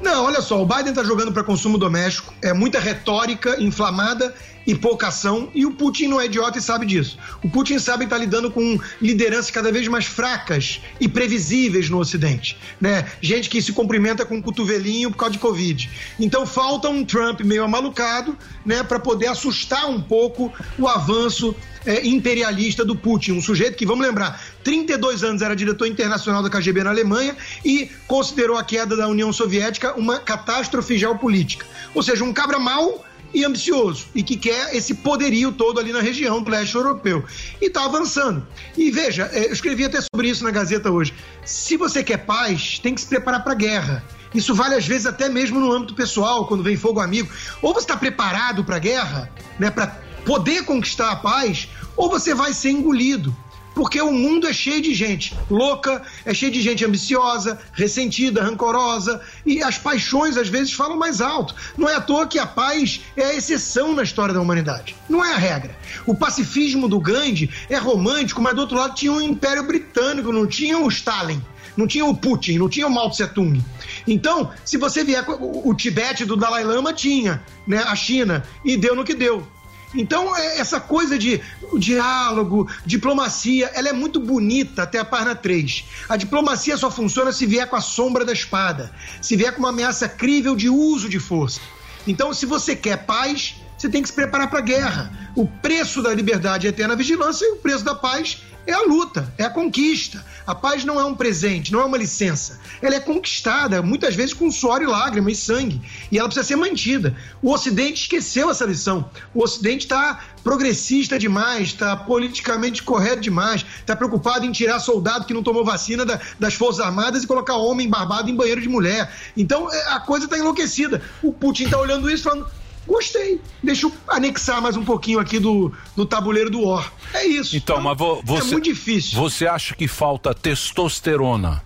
Não, 0.00 0.24
olha 0.24 0.40
só, 0.40 0.62
o 0.62 0.66
Biden 0.66 0.90
está 0.90 1.02
jogando 1.02 1.32
para 1.32 1.42
consumo 1.42 1.76
doméstico, 1.76 2.32
é 2.40 2.52
muita 2.52 2.78
retórica 2.78 3.60
inflamada 3.60 4.32
e 4.66 4.74
pouca 4.74 5.08
ação, 5.08 5.50
e 5.54 5.64
o 5.64 5.72
Putin 5.72 6.08
não 6.08 6.20
é 6.20 6.26
idiota 6.26 6.58
e 6.58 6.62
sabe 6.62 6.84
disso. 6.84 7.18
O 7.42 7.48
Putin 7.48 7.78
sabe 7.78 8.04
estar 8.04 8.18
lidando 8.18 8.50
com 8.50 8.78
lideranças 9.00 9.50
cada 9.50 9.72
vez 9.72 9.88
mais 9.88 10.04
fracas 10.04 10.80
e 11.00 11.08
previsíveis 11.08 11.88
no 11.88 11.98
Ocidente, 11.98 12.56
né? 12.78 13.06
Gente 13.22 13.48
que 13.48 13.62
se 13.62 13.72
cumprimenta 13.72 14.26
com 14.26 14.36
um 14.36 14.42
cotovelinho 14.42 15.10
por 15.10 15.16
causa 15.16 15.32
de 15.32 15.38
Covid. 15.38 15.90
Então 16.20 16.46
falta 16.46 16.88
um 16.90 17.02
Trump 17.02 17.40
meio 17.40 17.64
amalucado, 17.64 18.36
né, 18.64 18.82
para 18.82 18.98
poder 18.98 19.28
assustar 19.28 19.88
um 19.88 20.02
pouco 20.02 20.52
o 20.78 20.86
avanço 20.86 21.56
é, 21.86 22.06
imperialista 22.06 22.84
do 22.84 22.94
Putin, 22.94 23.32
um 23.32 23.40
sujeito 23.40 23.76
que, 23.76 23.86
vamos 23.86 24.06
lembrar, 24.06 24.38
32 24.68 25.24
anos 25.24 25.40
era 25.40 25.56
diretor 25.56 25.86
internacional 25.86 26.42
da 26.42 26.50
KGB 26.50 26.84
na 26.84 26.90
Alemanha 26.90 27.34
e 27.64 27.90
considerou 28.06 28.58
a 28.58 28.62
queda 28.62 28.94
da 28.94 29.08
União 29.08 29.32
Soviética 29.32 29.94
uma 29.94 30.18
catástrofe 30.18 30.98
geopolítica. 30.98 31.64
Ou 31.94 32.02
seja, 32.02 32.22
um 32.22 32.34
cabra 32.34 32.58
mau 32.58 33.02
e 33.32 33.46
ambicioso 33.46 34.04
e 34.14 34.22
que 34.22 34.36
quer 34.36 34.76
esse 34.76 34.96
poderio 34.96 35.52
todo 35.52 35.80
ali 35.80 35.90
na 35.90 36.02
região 36.02 36.42
do 36.42 36.50
leste 36.50 36.74
europeu. 36.74 37.24
E 37.62 37.68
está 37.68 37.86
avançando. 37.86 38.46
E 38.76 38.90
veja, 38.90 39.30
é, 39.32 39.46
eu 39.46 39.52
escrevi 39.54 39.86
até 39.86 40.00
sobre 40.02 40.28
isso 40.28 40.44
na 40.44 40.50
Gazeta 40.50 40.90
hoje. 40.90 41.14
Se 41.46 41.78
você 41.78 42.04
quer 42.04 42.18
paz, 42.26 42.78
tem 42.78 42.94
que 42.94 43.00
se 43.00 43.06
preparar 43.06 43.42
para 43.42 43.52
a 43.52 43.56
guerra. 43.56 44.04
Isso 44.34 44.54
vale 44.54 44.74
às 44.74 44.86
vezes 44.86 45.06
até 45.06 45.30
mesmo 45.30 45.58
no 45.58 45.72
âmbito 45.72 45.94
pessoal, 45.94 46.46
quando 46.46 46.62
vem 46.62 46.76
fogo 46.76 47.00
amigo. 47.00 47.30
Ou 47.62 47.72
você 47.72 47.86
está 47.86 47.96
preparado 47.96 48.62
para 48.62 48.76
a 48.76 48.80
guerra, 48.80 49.32
né, 49.58 49.70
para 49.70 49.86
poder 50.26 50.66
conquistar 50.66 51.10
a 51.10 51.16
paz, 51.16 51.70
ou 51.96 52.10
você 52.10 52.34
vai 52.34 52.52
ser 52.52 52.68
engolido. 52.68 53.34
Porque 53.78 54.00
o 54.00 54.10
mundo 54.10 54.48
é 54.48 54.52
cheio 54.52 54.82
de 54.82 54.92
gente 54.92 55.36
louca, 55.48 56.02
é 56.24 56.34
cheio 56.34 56.50
de 56.50 56.60
gente 56.60 56.84
ambiciosa, 56.84 57.60
ressentida, 57.72 58.42
rancorosa, 58.42 59.20
e 59.46 59.62
as 59.62 59.78
paixões 59.78 60.36
às 60.36 60.48
vezes 60.48 60.72
falam 60.72 60.98
mais 60.98 61.20
alto. 61.20 61.54
Não 61.76 61.88
é 61.88 61.94
à 61.94 62.00
toa 62.00 62.26
que 62.26 62.40
a 62.40 62.46
paz 62.46 63.02
é 63.16 63.26
a 63.26 63.34
exceção 63.36 63.94
na 63.94 64.02
história 64.02 64.34
da 64.34 64.40
humanidade, 64.40 64.96
não 65.08 65.24
é 65.24 65.32
a 65.32 65.38
regra. 65.38 65.78
O 66.04 66.12
pacifismo 66.12 66.88
do 66.88 66.98
Gandhi 66.98 67.48
é 67.70 67.76
romântico, 67.76 68.42
mas 68.42 68.52
do 68.56 68.62
outro 68.62 68.76
lado 68.76 68.96
tinha 68.96 69.12
o 69.12 69.22
Império 69.22 69.62
Britânico, 69.62 70.32
não 70.32 70.44
tinha 70.44 70.76
o 70.76 70.88
Stalin, 70.88 71.40
não 71.76 71.86
tinha 71.86 72.04
o 72.04 72.16
Putin, 72.16 72.58
não 72.58 72.68
tinha 72.68 72.84
o 72.84 72.90
Mao 72.90 73.10
Tse 73.10 73.28
Tung. 73.28 73.62
Então, 74.08 74.50
se 74.64 74.76
você 74.76 75.04
vier 75.04 75.24
com 75.24 75.34
o 75.64 75.72
Tibete 75.72 76.24
do 76.24 76.36
Dalai 76.36 76.64
Lama 76.64 76.92
tinha, 76.92 77.40
né, 77.64 77.78
a 77.86 77.94
China, 77.94 78.42
e 78.64 78.76
deu 78.76 78.96
no 78.96 79.04
que 79.04 79.14
deu. 79.14 79.46
Então, 79.94 80.36
é- 80.36 80.58
essa 80.58 80.80
coisa 80.80 81.18
de 81.18 81.40
diálogo, 81.78 82.68
diplomacia, 82.84 83.70
ela 83.74 83.88
é 83.88 83.92
muito 83.92 84.20
bonita 84.20 84.82
até 84.82 84.98
a 84.98 85.04
página 85.04 85.34
3. 85.34 85.84
A 86.08 86.16
diplomacia 86.16 86.76
só 86.76 86.90
funciona 86.90 87.32
se 87.32 87.46
vier 87.46 87.66
com 87.68 87.76
a 87.76 87.80
sombra 87.80 88.24
da 88.24 88.32
espada, 88.32 88.92
se 89.20 89.36
vier 89.36 89.52
com 89.52 89.60
uma 89.60 89.70
ameaça 89.70 90.08
crível 90.08 90.54
de 90.54 90.68
uso 90.68 91.08
de 91.08 91.18
força. 91.18 91.60
Então, 92.06 92.32
se 92.32 92.46
você 92.46 92.76
quer 92.76 93.04
paz, 93.06 93.56
você 93.78 93.88
tem 93.88 94.02
que 94.02 94.08
se 94.08 94.14
preparar 94.14 94.50
para 94.50 94.58
a 94.58 94.62
guerra. 94.62 95.12
O 95.36 95.46
preço 95.46 96.02
da 96.02 96.12
liberdade 96.12 96.66
é 96.66 96.70
eterna 96.70 96.96
vigilância 96.96 97.44
e 97.46 97.52
o 97.52 97.56
preço 97.56 97.84
da 97.84 97.94
paz 97.94 98.42
é 98.66 98.72
a 98.72 98.82
luta, 98.82 99.32
é 99.38 99.44
a 99.44 99.50
conquista. 99.50 100.22
A 100.46 100.54
paz 100.54 100.84
não 100.84 101.00
é 101.00 101.04
um 101.04 101.14
presente, 101.14 101.72
não 101.72 101.80
é 101.80 101.84
uma 101.84 101.96
licença. 101.96 102.58
Ela 102.82 102.96
é 102.96 103.00
conquistada, 103.00 103.80
muitas 103.80 104.14
vezes 104.14 104.34
com 104.34 104.50
suor 104.50 104.82
e 104.82 104.86
lágrima 104.86 105.30
e 105.30 105.34
sangue. 105.34 105.80
E 106.12 106.18
ela 106.18 106.28
precisa 106.28 106.46
ser 106.46 106.56
mantida. 106.56 107.16
O 107.40 107.50
Ocidente 107.50 108.02
esqueceu 108.02 108.50
essa 108.50 108.66
lição. 108.66 109.08
O 109.34 109.42
Ocidente 109.42 109.86
está 109.86 110.20
progressista 110.44 111.18
demais, 111.18 111.68
está 111.68 111.96
politicamente 111.96 112.82
correto 112.82 113.20
demais, 113.20 113.64
está 113.80 113.94
preocupado 113.96 114.44
em 114.44 114.52
tirar 114.52 114.80
soldado 114.80 115.24
que 115.24 115.32
não 115.34 115.42
tomou 115.42 115.64
vacina 115.64 116.04
da- 116.04 116.20
das 116.38 116.54
Forças 116.54 116.84
Armadas 116.84 117.22
e 117.24 117.26
colocar 117.26 117.56
homem 117.56 117.88
barbado 117.88 118.28
em 118.30 118.34
banheiro 118.34 118.60
de 118.60 118.68
mulher. 118.68 119.10
Então 119.36 119.72
é, 119.72 119.92
a 119.94 120.00
coisa 120.00 120.24
está 120.26 120.36
enlouquecida. 120.38 121.00
O 121.22 121.32
Putin 121.32 121.64
está 121.64 121.78
olhando 121.78 122.10
isso 122.10 122.24
falando. 122.24 122.46
Gostei. 122.88 123.40
Deixa 123.62 123.86
eu 123.86 123.92
anexar 124.08 124.60
mais 124.62 124.76
um 124.76 124.84
pouquinho 124.84 125.20
aqui 125.20 125.38
do, 125.38 125.70
do 125.94 126.06
tabuleiro 126.06 126.48
do 126.50 126.62
War. 126.62 126.90
É 127.14 127.24
isso. 127.26 127.54
Então, 127.56 127.80
mas 127.80 127.96
vo- 127.96 128.20
você. 128.24 128.48
É 128.48 128.52
muito 128.52 128.64
difícil. 128.64 129.18
Você 129.20 129.46
acha 129.46 129.74
que 129.74 129.86
falta 129.86 130.32
testosterona? 130.34 131.62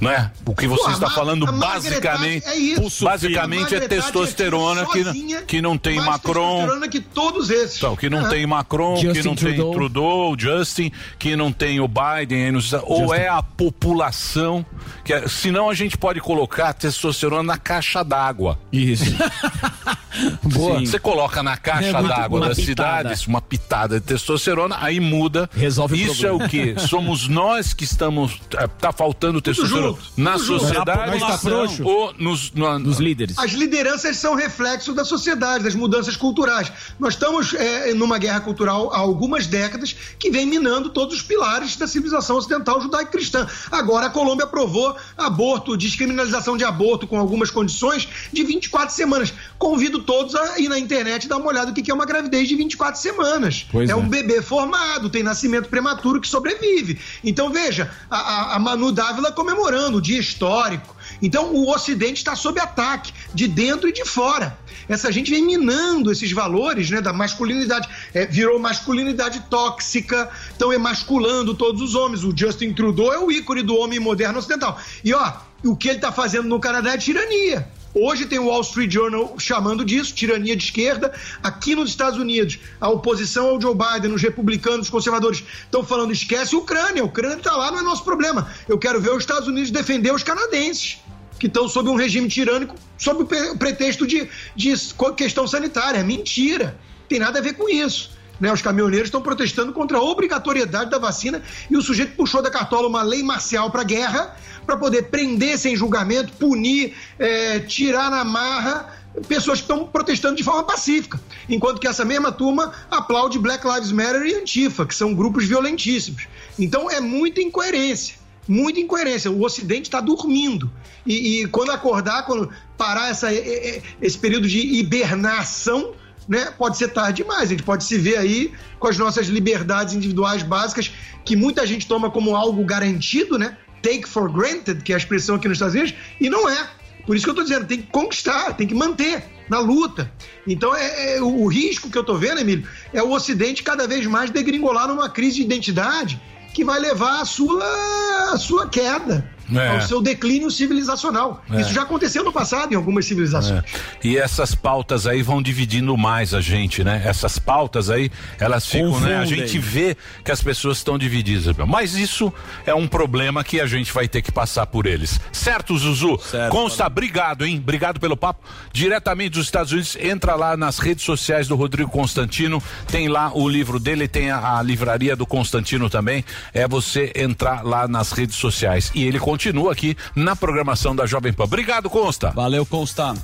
Não 0.00 0.10
é? 0.10 0.30
O 0.44 0.54
que 0.56 0.66
você 0.66 0.82
Pô, 0.82 0.90
está 0.90 1.06
Ma- 1.06 1.14
falando 1.14 1.46
basicamente, 1.52 2.44
é 2.48 2.56
isso. 2.56 3.04
basicamente 3.04 3.60
é 3.60 3.78
Margaret 3.78 3.88
Thatcher 3.88 4.02
testosterona 4.12 4.80
tinha 4.86 4.92
que, 4.92 5.04
sozinha 5.04 5.42
que 5.42 5.62
não 5.62 5.78
tem 5.78 5.94
mais 5.96 6.06
Macron. 6.08 6.56
testosterona 6.56 6.88
que 6.88 7.00
todos 7.00 7.48
esses. 7.48 7.76
Então, 7.76 7.94
que 7.96 8.10
não 8.10 8.26
Ah. 8.26 8.28
tem 8.28 8.44
Macron, 8.44 8.96
que 8.96 9.02
Justin 9.14 9.22
não 9.28 9.34
tem 9.36 9.54
Trudeau. 9.54 9.72
Trudeau, 9.72 10.36
Justin, 10.36 10.90
que 11.16 11.36
não 11.36 11.52
tem 11.52 11.78
o 11.80 11.88
Biden, 11.88 12.50
nos 12.52 12.72
ou 12.72 13.14
é 13.14 13.28
a 13.28 13.40
população, 13.40 14.66
que 15.04 15.12
é- 15.12 15.28
senão 15.28 15.70
a 15.70 15.74
gente 15.74 15.96
pode 15.96 16.20
colocar 16.20 16.72
testosterona 16.74 17.44
na 17.44 17.56
caixa 17.56 18.02
d'água. 18.02 18.58
Isso. 18.72 19.04
Boa. 20.42 20.80
Você 20.80 20.98
coloca 20.98 21.42
na 21.42 21.52
É 21.52 21.56
caixa 21.56 21.92
muito- 21.98 22.08
d'água 22.08 22.40
das 22.48 22.56
pitada. 22.58 22.98
cidades 22.98 23.26
uma 23.26 23.40
pitada 23.40 24.00
de 24.00 24.06
testosterona, 24.06 24.76
aí 24.80 25.00
muda. 25.00 25.48
Resolve 25.54 25.94
o 25.94 26.12
Isso 26.12 26.26
é 26.26 26.32
o 26.32 26.38
quê? 26.48 26.74
Somos 26.78 27.28
nós 27.28 27.72
que 27.72 27.84
estamos. 27.84 28.40
eh, 28.56 28.66
Tá 28.78 28.92
faltando 28.92 29.40
testosterona 29.40 29.88
junto, 29.88 30.02
na 30.16 30.32
tudo 30.32 30.44
sociedade 30.44 31.18
Nós 31.18 31.40
tá 31.40 31.50
ou 31.84 32.12
nos, 32.18 32.52
na- 32.52 32.78
Nos 32.78 32.98
líderes. 32.98 33.38
As 33.38 33.52
lideranças 33.52 34.16
são 34.16 34.34
reflexo 34.34 34.92
da 34.92 35.04
sociedade, 35.04 35.64
das 35.64 35.74
mudanças 35.74 36.16
culturais. 36.16 36.70
Nós 36.98 37.14
estamos 37.14 37.54
é, 37.54 37.92
numa 37.94 38.18
guerra 38.18 38.40
cultural 38.40 38.92
há 38.92 38.98
algumas 38.98 39.46
décadas 39.46 39.94
que 40.18 40.30
vem 40.30 40.46
minando 40.46 40.90
todos 40.90 41.16
os 41.16 41.22
pilares 41.22 41.76
da 41.76 41.86
civilização 41.86 42.36
ocidental 42.36 42.80
judaico-cristã. 42.80 43.46
Agora 43.70 44.06
a 44.06 44.10
Colômbia 44.10 44.44
aprovou 44.44 44.94
aborto, 45.16 45.76
descriminalização 45.76 46.56
de 46.56 46.64
aborto 46.64 47.06
com 47.06 47.18
algumas 47.18 47.50
condições 47.50 48.08
de 48.32 48.42
24 48.44 48.94
semanas. 48.94 49.32
Convido 49.58 50.00
todos 50.04 50.34
a 50.34 50.58
ir 50.58 50.68
na 50.68 50.78
internet 50.78 51.24
e 51.24 51.28
dar 51.28 51.36
uma 51.38 51.46
olhada 51.48 51.66
no 51.70 51.74
que 51.74 51.90
é 51.90 51.94
uma 51.94 52.06
gravidez 52.06 52.48
de 52.48 52.54
24 52.54 53.00
semanas. 53.00 53.66
É 53.74 53.90
é. 53.92 53.96
um 53.96 54.08
bebê 54.08 54.40
formado, 54.42 55.10
tem 55.10 55.22
nascimento 55.22 55.68
prematuro 55.68 56.20
que 56.20 56.28
sobrevive. 56.28 56.98
Então 57.22 57.50
veja, 57.50 57.90
a, 58.10 58.16
a- 58.18 58.56
a 58.56 58.58
Manu 58.58 58.92
Dávila 58.92 59.32
comemorando 59.32 59.98
o 59.98 60.00
dia 60.00 60.18
histórico. 60.18 60.94
Então 61.22 61.52
o 61.54 61.70
Ocidente 61.72 62.18
está 62.18 62.34
sob 62.36 62.60
ataque, 62.60 63.12
de 63.34 63.46
dentro 63.48 63.88
e 63.88 63.92
de 63.92 64.04
fora. 64.04 64.56
Essa 64.88 65.10
gente 65.10 65.30
vem 65.30 65.44
minando 65.44 66.10
esses 66.12 66.30
valores 66.32 66.90
né, 66.90 67.00
da 67.00 67.12
masculinidade. 67.12 67.88
É, 68.12 68.26
virou 68.26 68.58
masculinidade 68.58 69.40
tóxica, 69.48 70.28
estão 70.50 70.72
emasculando 70.72 71.54
todos 71.54 71.80
os 71.80 71.94
homens. 71.94 72.22
O 72.24 72.36
Justin 72.36 72.72
Trudeau 72.74 73.12
é 73.12 73.18
o 73.18 73.30
ícone 73.32 73.62
do 73.62 73.76
homem 73.76 73.98
moderno 73.98 74.38
ocidental. 74.38 74.78
E 75.02 75.14
ó, 75.14 75.32
o 75.64 75.74
que 75.76 75.88
ele 75.88 75.96
está 75.96 76.12
fazendo 76.12 76.48
no 76.48 76.60
Canadá 76.60 76.92
é 76.92 76.98
tirania. 76.98 77.66
Hoje 77.94 78.26
tem 78.26 78.40
o 78.40 78.46
Wall 78.46 78.60
Street 78.62 78.92
Journal 78.92 79.36
chamando 79.38 79.84
disso, 79.84 80.12
tirania 80.12 80.56
de 80.56 80.64
esquerda. 80.64 81.12
Aqui 81.40 81.76
nos 81.76 81.90
Estados 81.90 82.18
Unidos, 82.18 82.58
a 82.80 82.88
oposição 82.88 83.50
ao 83.50 83.60
Joe 83.60 83.74
Biden, 83.74 84.12
os 84.12 84.20
republicanos, 84.20 84.86
os 84.86 84.90
conservadores, 84.90 85.44
estão 85.62 85.84
falando: 85.84 86.12
esquece 86.12 86.56
a 86.56 86.58
Ucrânia, 86.58 87.02
a 87.02 87.04
Ucrânia 87.04 87.36
está 87.36 87.56
lá, 87.56 87.70
não 87.70 87.78
é 87.78 87.82
nosso 87.82 88.02
problema. 88.02 88.50
Eu 88.68 88.78
quero 88.78 89.00
ver 89.00 89.10
os 89.10 89.18
Estados 89.22 89.46
Unidos 89.46 89.70
defender 89.70 90.12
os 90.12 90.24
canadenses, 90.24 90.98
que 91.38 91.46
estão 91.46 91.68
sob 91.68 91.88
um 91.88 91.94
regime 91.94 92.28
tirânico, 92.28 92.74
sob 92.98 93.22
o 93.22 93.26
pre- 93.26 93.54
pretexto 93.56 94.06
de, 94.06 94.28
de 94.56 94.74
questão 95.16 95.46
sanitária. 95.46 95.98
É 95.98 96.02
mentira, 96.02 96.76
tem 97.08 97.20
nada 97.20 97.38
a 97.38 97.42
ver 97.42 97.52
com 97.54 97.68
isso. 97.68 98.12
Né, 98.40 98.52
os 98.52 98.60
caminhoneiros 98.60 99.06
estão 99.06 99.22
protestando 99.22 99.72
contra 99.72 99.96
a 99.96 100.02
obrigatoriedade 100.02 100.90
da 100.90 100.98
vacina 100.98 101.40
e 101.70 101.76
o 101.76 101.80
sujeito 101.80 102.16
puxou 102.16 102.42
da 102.42 102.50
cartola 102.50 102.88
uma 102.88 103.00
lei 103.00 103.22
marcial 103.22 103.70
para 103.70 103.84
guerra 103.84 104.36
para 104.64 104.76
poder 104.76 105.04
prender 105.04 105.58
sem 105.58 105.76
julgamento, 105.76 106.32
punir, 106.34 106.94
eh, 107.18 107.60
tirar 107.60 108.10
na 108.10 108.24
marra 108.24 109.04
pessoas 109.28 109.58
que 109.58 109.64
estão 109.64 109.86
protestando 109.86 110.36
de 110.36 110.42
forma 110.42 110.64
pacífica. 110.64 111.20
Enquanto 111.48 111.80
que 111.80 111.86
essa 111.86 112.04
mesma 112.04 112.32
turma 112.32 112.72
aplaude 112.90 113.38
Black 113.38 113.66
Lives 113.66 113.92
Matter 113.92 114.22
e 114.22 114.34
Antifa, 114.34 114.84
que 114.84 114.94
são 114.94 115.14
grupos 115.14 115.44
violentíssimos. 115.44 116.26
Então 116.58 116.90
é 116.90 117.00
muita 117.00 117.40
incoerência. 117.40 118.16
Muita 118.46 118.80
incoerência. 118.80 119.30
O 119.30 119.42
Ocidente 119.42 119.82
está 119.82 120.00
dormindo. 120.00 120.70
E, 121.06 121.42
e 121.42 121.46
quando 121.46 121.70
acordar, 121.70 122.26
quando 122.26 122.50
parar 122.76 123.10
essa, 123.10 123.28
esse 123.32 124.18
período 124.18 124.48
de 124.48 124.58
hibernação, 124.58 125.92
né, 126.28 126.52
pode 126.58 126.76
ser 126.76 126.88
tarde 126.88 127.22
demais. 127.22 127.42
A 127.42 127.46
gente 127.46 127.62
pode 127.62 127.84
se 127.84 127.96
ver 127.96 128.18
aí 128.18 128.52
com 128.78 128.88
as 128.88 128.98
nossas 128.98 129.28
liberdades 129.28 129.94
individuais 129.94 130.42
básicas, 130.42 130.90
que 131.24 131.36
muita 131.36 131.66
gente 131.66 131.86
toma 131.86 132.10
como 132.10 132.36
algo 132.36 132.64
garantido, 132.64 133.38
né? 133.38 133.56
Take 133.84 134.08
for 134.08 134.32
granted, 134.32 134.82
que 134.82 134.92
é 134.92 134.94
a 134.94 134.98
expressão 134.98 135.36
aqui 135.36 135.46
nos 135.46 135.56
Estados 135.56 135.74
Unidos, 135.74 135.94
e 136.18 136.30
não 136.30 136.48
é. 136.48 136.70
Por 137.06 137.14
isso 137.14 137.24
que 137.24 137.30
eu 137.30 137.34
estou 137.34 137.44
dizendo, 137.44 137.66
tem 137.66 137.82
que 137.82 137.88
conquistar, 137.88 138.54
tem 138.54 138.66
que 138.66 138.74
manter 138.74 139.22
na 139.50 139.58
luta. 139.58 140.10
Então, 140.46 140.74
é, 140.74 141.16
é- 141.16 141.22
o, 141.22 141.46
risco 141.46 141.90
que 141.90 141.98
eu 141.98 142.00
estou 142.00 142.16
vendo, 142.16 142.40
Emílio, 142.40 142.66
é 142.94 143.02
o 143.02 143.12
Ocidente 143.12 143.62
cada 143.62 143.86
vez 143.86 144.06
mais 144.06 144.30
degringolar 144.30 144.88
numa 144.88 145.10
crise 145.10 145.36
de 145.36 145.42
identidade 145.42 146.18
que 146.54 146.64
vai 146.64 146.80
levar 146.80 147.20
à 147.20 147.24
sua, 147.26 148.32
à 148.32 148.38
sua 148.38 148.68
queda, 148.68 149.30
É. 149.52 149.68
ao 149.68 149.80
seu 149.82 150.00
declínio 150.00 150.50
civilizacional. 150.50 151.42
É. 151.50 151.60
Isso 151.60 151.72
já 151.72 151.82
aconteceu 151.82 152.24
no 152.24 152.32
passado 152.32 152.72
em 152.72 152.76
algumas 152.76 153.04
civilizações. 153.04 153.62
É. 153.62 153.64
E 154.02 154.16
essas 154.16 154.54
pautas 154.54 155.06
aí 155.06 155.22
vão 155.22 155.42
dividindo 155.42 155.96
mais 155.96 156.32
a 156.32 156.40
gente, 156.40 156.82
né? 156.82 157.02
Essas 157.04 157.38
pautas 157.38 157.90
aí, 157.90 158.10
elas 158.38 158.66
ficam, 158.66 158.98
né? 159.00 159.16
A 159.16 159.20
Confundem. 159.20 159.46
gente 159.46 159.58
vê 159.58 159.96
que 160.24 160.32
as 160.32 160.42
pessoas 160.42 160.78
estão 160.78 160.98
divididas. 160.98 161.54
Mas 161.66 161.94
isso 161.94 162.32
é 162.64 162.74
um 162.74 162.86
problema 162.86 163.44
que 163.44 163.60
a 163.60 163.66
gente 163.66 163.92
vai 163.92 164.08
ter 164.08 164.22
que 164.22 164.32
passar 164.32 164.66
por 164.66 164.86
eles. 164.86 165.20
Certo, 165.32 165.76
Zuzu? 165.76 166.18
Consta, 166.50 166.86
obrigado, 166.86 167.44
hein? 167.44 167.58
Obrigado 167.58 168.00
pelo 168.00 168.16
papo. 168.16 168.44
Diretamente 168.72 169.30
dos 169.30 169.46
Estados 169.46 169.72
Unidos, 169.72 169.96
entra 170.00 170.34
lá 170.34 170.56
nas 170.56 170.78
redes 170.78 171.04
sociais 171.04 171.46
do 171.48 171.56
Rodrigo 171.56 171.90
Constantino. 171.90 172.62
Tem 172.86 173.08
lá 173.08 173.30
o 173.34 173.48
livro 173.48 173.78
dele, 173.78 174.08
tem 174.08 174.30
a, 174.30 174.58
a 174.58 174.62
livraria 174.62 175.14
do 175.14 175.26
Constantino 175.26 175.90
também. 175.90 176.24
É 176.52 176.66
você 176.66 177.12
entrar 177.14 177.62
lá 177.62 177.86
nas 177.86 178.12
redes 178.12 178.36
sociais. 178.36 178.90
E 178.94 179.04
ele 179.04 179.18
continua 179.18 179.33
aqui 179.70 179.96
na 180.14 180.34
programação 180.36 180.94
da 180.94 181.06
Jovem 181.06 181.32
Pan. 181.32 181.44
Obrigado, 181.44 181.88
Consta. 181.90 182.30
Valeu, 182.30 182.64
Consta. 182.64 183.14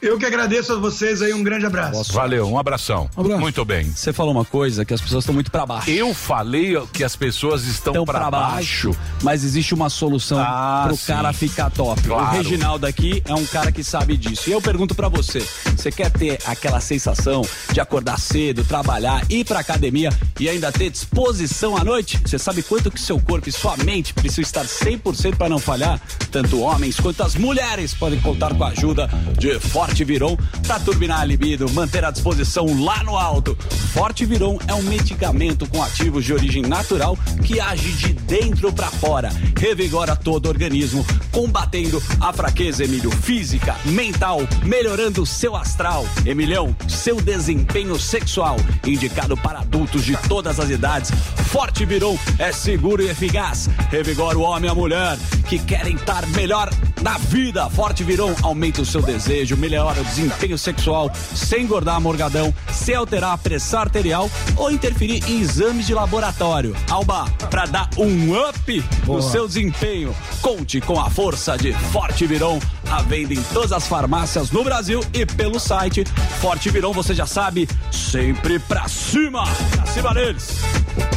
Eu 0.00 0.18
que 0.18 0.24
agradeço 0.24 0.72
a 0.72 0.76
vocês 0.76 1.20
aí, 1.22 1.32
um 1.34 1.42
grande 1.42 1.66
abraço. 1.66 2.12
Valeu, 2.12 2.48
um 2.48 2.58
abração. 2.58 3.08
Muito 3.16 3.64
bem. 3.64 3.84
Você 3.90 4.12
falou 4.12 4.32
uma 4.32 4.44
coisa 4.44 4.84
que 4.84 4.94
as 4.94 5.00
pessoas 5.00 5.22
estão 5.24 5.34
muito 5.34 5.50
para 5.50 5.66
baixo. 5.66 5.90
Eu 5.90 6.14
falei 6.14 6.74
que 6.92 7.04
as 7.04 7.14
pessoas 7.16 7.64
estão 7.64 7.92
Estão 7.92 8.04
para 8.04 8.18
pra 8.20 8.30
baixo. 8.30 8.94
Mas 9.22 9.44
existe 9.44 9.74
uma 9.74 9.90
solução 9.90 10.38
Ah, 10.38 10.84
pro 10.86 10.96
sim. 10.96 11.06
cara 11.06 11.32
ficar 11.32 11.70
top. 11.70 12.00
Claro. 12.02 12.24
O 12.24 12.30
Reginaldo 12.30 12.86
aqui 12.86 13.22
é 13.26 13.34
um 13.34 13.44
cara 13.46 13.70
que 13.72 13.82
sabe 13.84 14.16
disso. 14.16 14.48
E 14.48 14.52
eu 14.52 14.60
pergunto 14.60 14.94
pra 14.94 15.08
você: 15.08 15.46
você 15.76 15.90
quer 15.90 16.10
ter 16.10 16.38
aquela 16.46 16.80
sensação 16.80 17.42
de 17.72 17.80
acordar 17.80 18.18
cedo, 18.18 18.64
trabalhar, 18.64 19.22
ir 19.30 19.44
pra 19.44 19.60
academia 19.60 20.10
e 20.38 20.48
ainda 20.48 20.70
ter 20.72 20.90
disposição 20.90 21.76
à 21.76 21.84
noite? 21.84 22.18
Você 22.24 22.38
sabe 22.38 22.62
quanto 22.62 22.90
que 22.90 23.00
seu 23.00 23.20
corpo 23.20 23.48
e 23.48 23.52
sua 23.52 23.76
mente 23.78 24.14
precisam 24.14 24.42
estar 24.42 24.64
100% 24.64 25.36
para 25.36 25.48
não 25.48 25.58
falhar? 25.58 26.00
Tanto 26.30 26.60
homens 26.60 26.98
quanto 26.98 27.22
as 27.22 27.34
mulheres 27.34 27.92
podem 27.94 28.20
contar 28.20 28.54
com 28.54 28.64
a 28.64 28.68
ajuda 28.68 29.08
de 29.38 29.58
Forte 29.70 30.04
Viron 30.04 30.36
para 30.66 30.80
turbinar 30.80 31.20
a 31.20 31.24
libido, 31.24 31.70
manter 31.70 32.04
a 32.04 32.10
disposição 32.10 32.84
lá 32.84 33.04
no 33.04 33.16
alto. 33.16 33.56
Forte 33.92 34.24
Viron 34.24 34.58
é 34.66 34.74
um 34.74 34.82
medicamento 34.82 35.64
com 35.68 35.82
ativos 35.82 36.24
de 36.24 36.32
origem 36.32 36.62
natural 36.62 37.16
que 37.44 37.60
age 37.60 37.92
de 37.92 38.12
dentro 38.12 38.72
para 38.72 38.88
fora, 38.88 39.30
revigora 39.56 40.16
todo 40.16 40.46
o 40.46 40.48
organismo, 40.48 41.06
combatendo 41.30 42.02
a 42.20 42.32
fraqueza, 42.32 42.84
Emílio, 42.84 43.10
física, 43.10 43.76
mental, 43.84 44.40
melhorando 44.64 45.22
o 45.22 45.26
seu 45.26 45.54
astral. 45.54 46.04
Emilhão, 46.26 46.74
seu 46.88 47.20
desempenho 47.20 47.98
sexual, 47.98 48.56
indicado 48.84 49.36
para 49.36 49.60
adultos 49.60 50.04
de 50.04 50.16
todas 50.28 50.58
as 50.58 50.68
idades. 50.68 51.12
Forte 51.50 51.84
Viron 51.84 52.18
é 52.38 52.50
seguro 52.50 53.02
e 53.02 53.08
eficaz, 53.08 53.68
revigora 53.90 54.36
o 54.36 54.42
homem 54.42 54.68
e 54.68 54.72
a 54.72 54.74
mulher 54.74 55.16
que 55.48 55.58
querem 55.58 55.94
estar 55.94 56.26
melhor 56.28 56.70
na 57.02 57.18
vida. 57.18 57.68
Forte 57.70 58.04
Viron 58.04 58.34
aumenta 58.42 58.82
o 58.82 58.86
seu 58.86 59.02
desejo, 59.02 59.56
melhora 59.60 60.00
o 60.00 60.04
desempenho 60.04 60.58
sexual, 60.58 61.12
sem 61.34 61.62
engordar 61.64 62.00
morgadão, 62.00 62.52
sem 62.72 62.94
alterar 62.94 63.34
a 63.34 63.38
pressão 63.38 63.80
arterial 63.80 64.30
ou 64.56 64.70
interferir 64.70 65.22
em 65.28 65.40
exames 65.40 65.86
de 65.86 65.94
laboratório. 65.94 66.74
Alba, 66.90 67.26
para 67.50 67.66
dar 67.66 67.90
um 67.96 68.34
up 68.48 68.84
no 69.06 69.22
seu 69.22 69.46
desempenho, 69.46 70.16
conte 70.40 70.80
com 70.80 70.98
a 70.98 71.10
força 71.10 71.56
de 71.56 71.72
Forte 71.92 72.26
Viron, 72.26 72.58
à 72.90 73.02
venda 73.02 73.34
em 73.34 73.42
todas 73.52 73.72
as 73.72 73.86
farmácias 73.86 74.50
no 74.50 74.64
Brasil 74.64 75.04
e 75.12 75.26
pelo 75.26 75.60
site 75.60 76.04
Forte 76.40 76.70
Viron, 76.70 76.92
você 76.92 77.14
já 77.14 77.26
sabe, 77.26 77.68
sempre 77.92 78.58
pra 78.58 78.88
cima, 78.88 79.44
pra 79.72 79.86
cima 79.86 80.14
deles. 80.14 80.60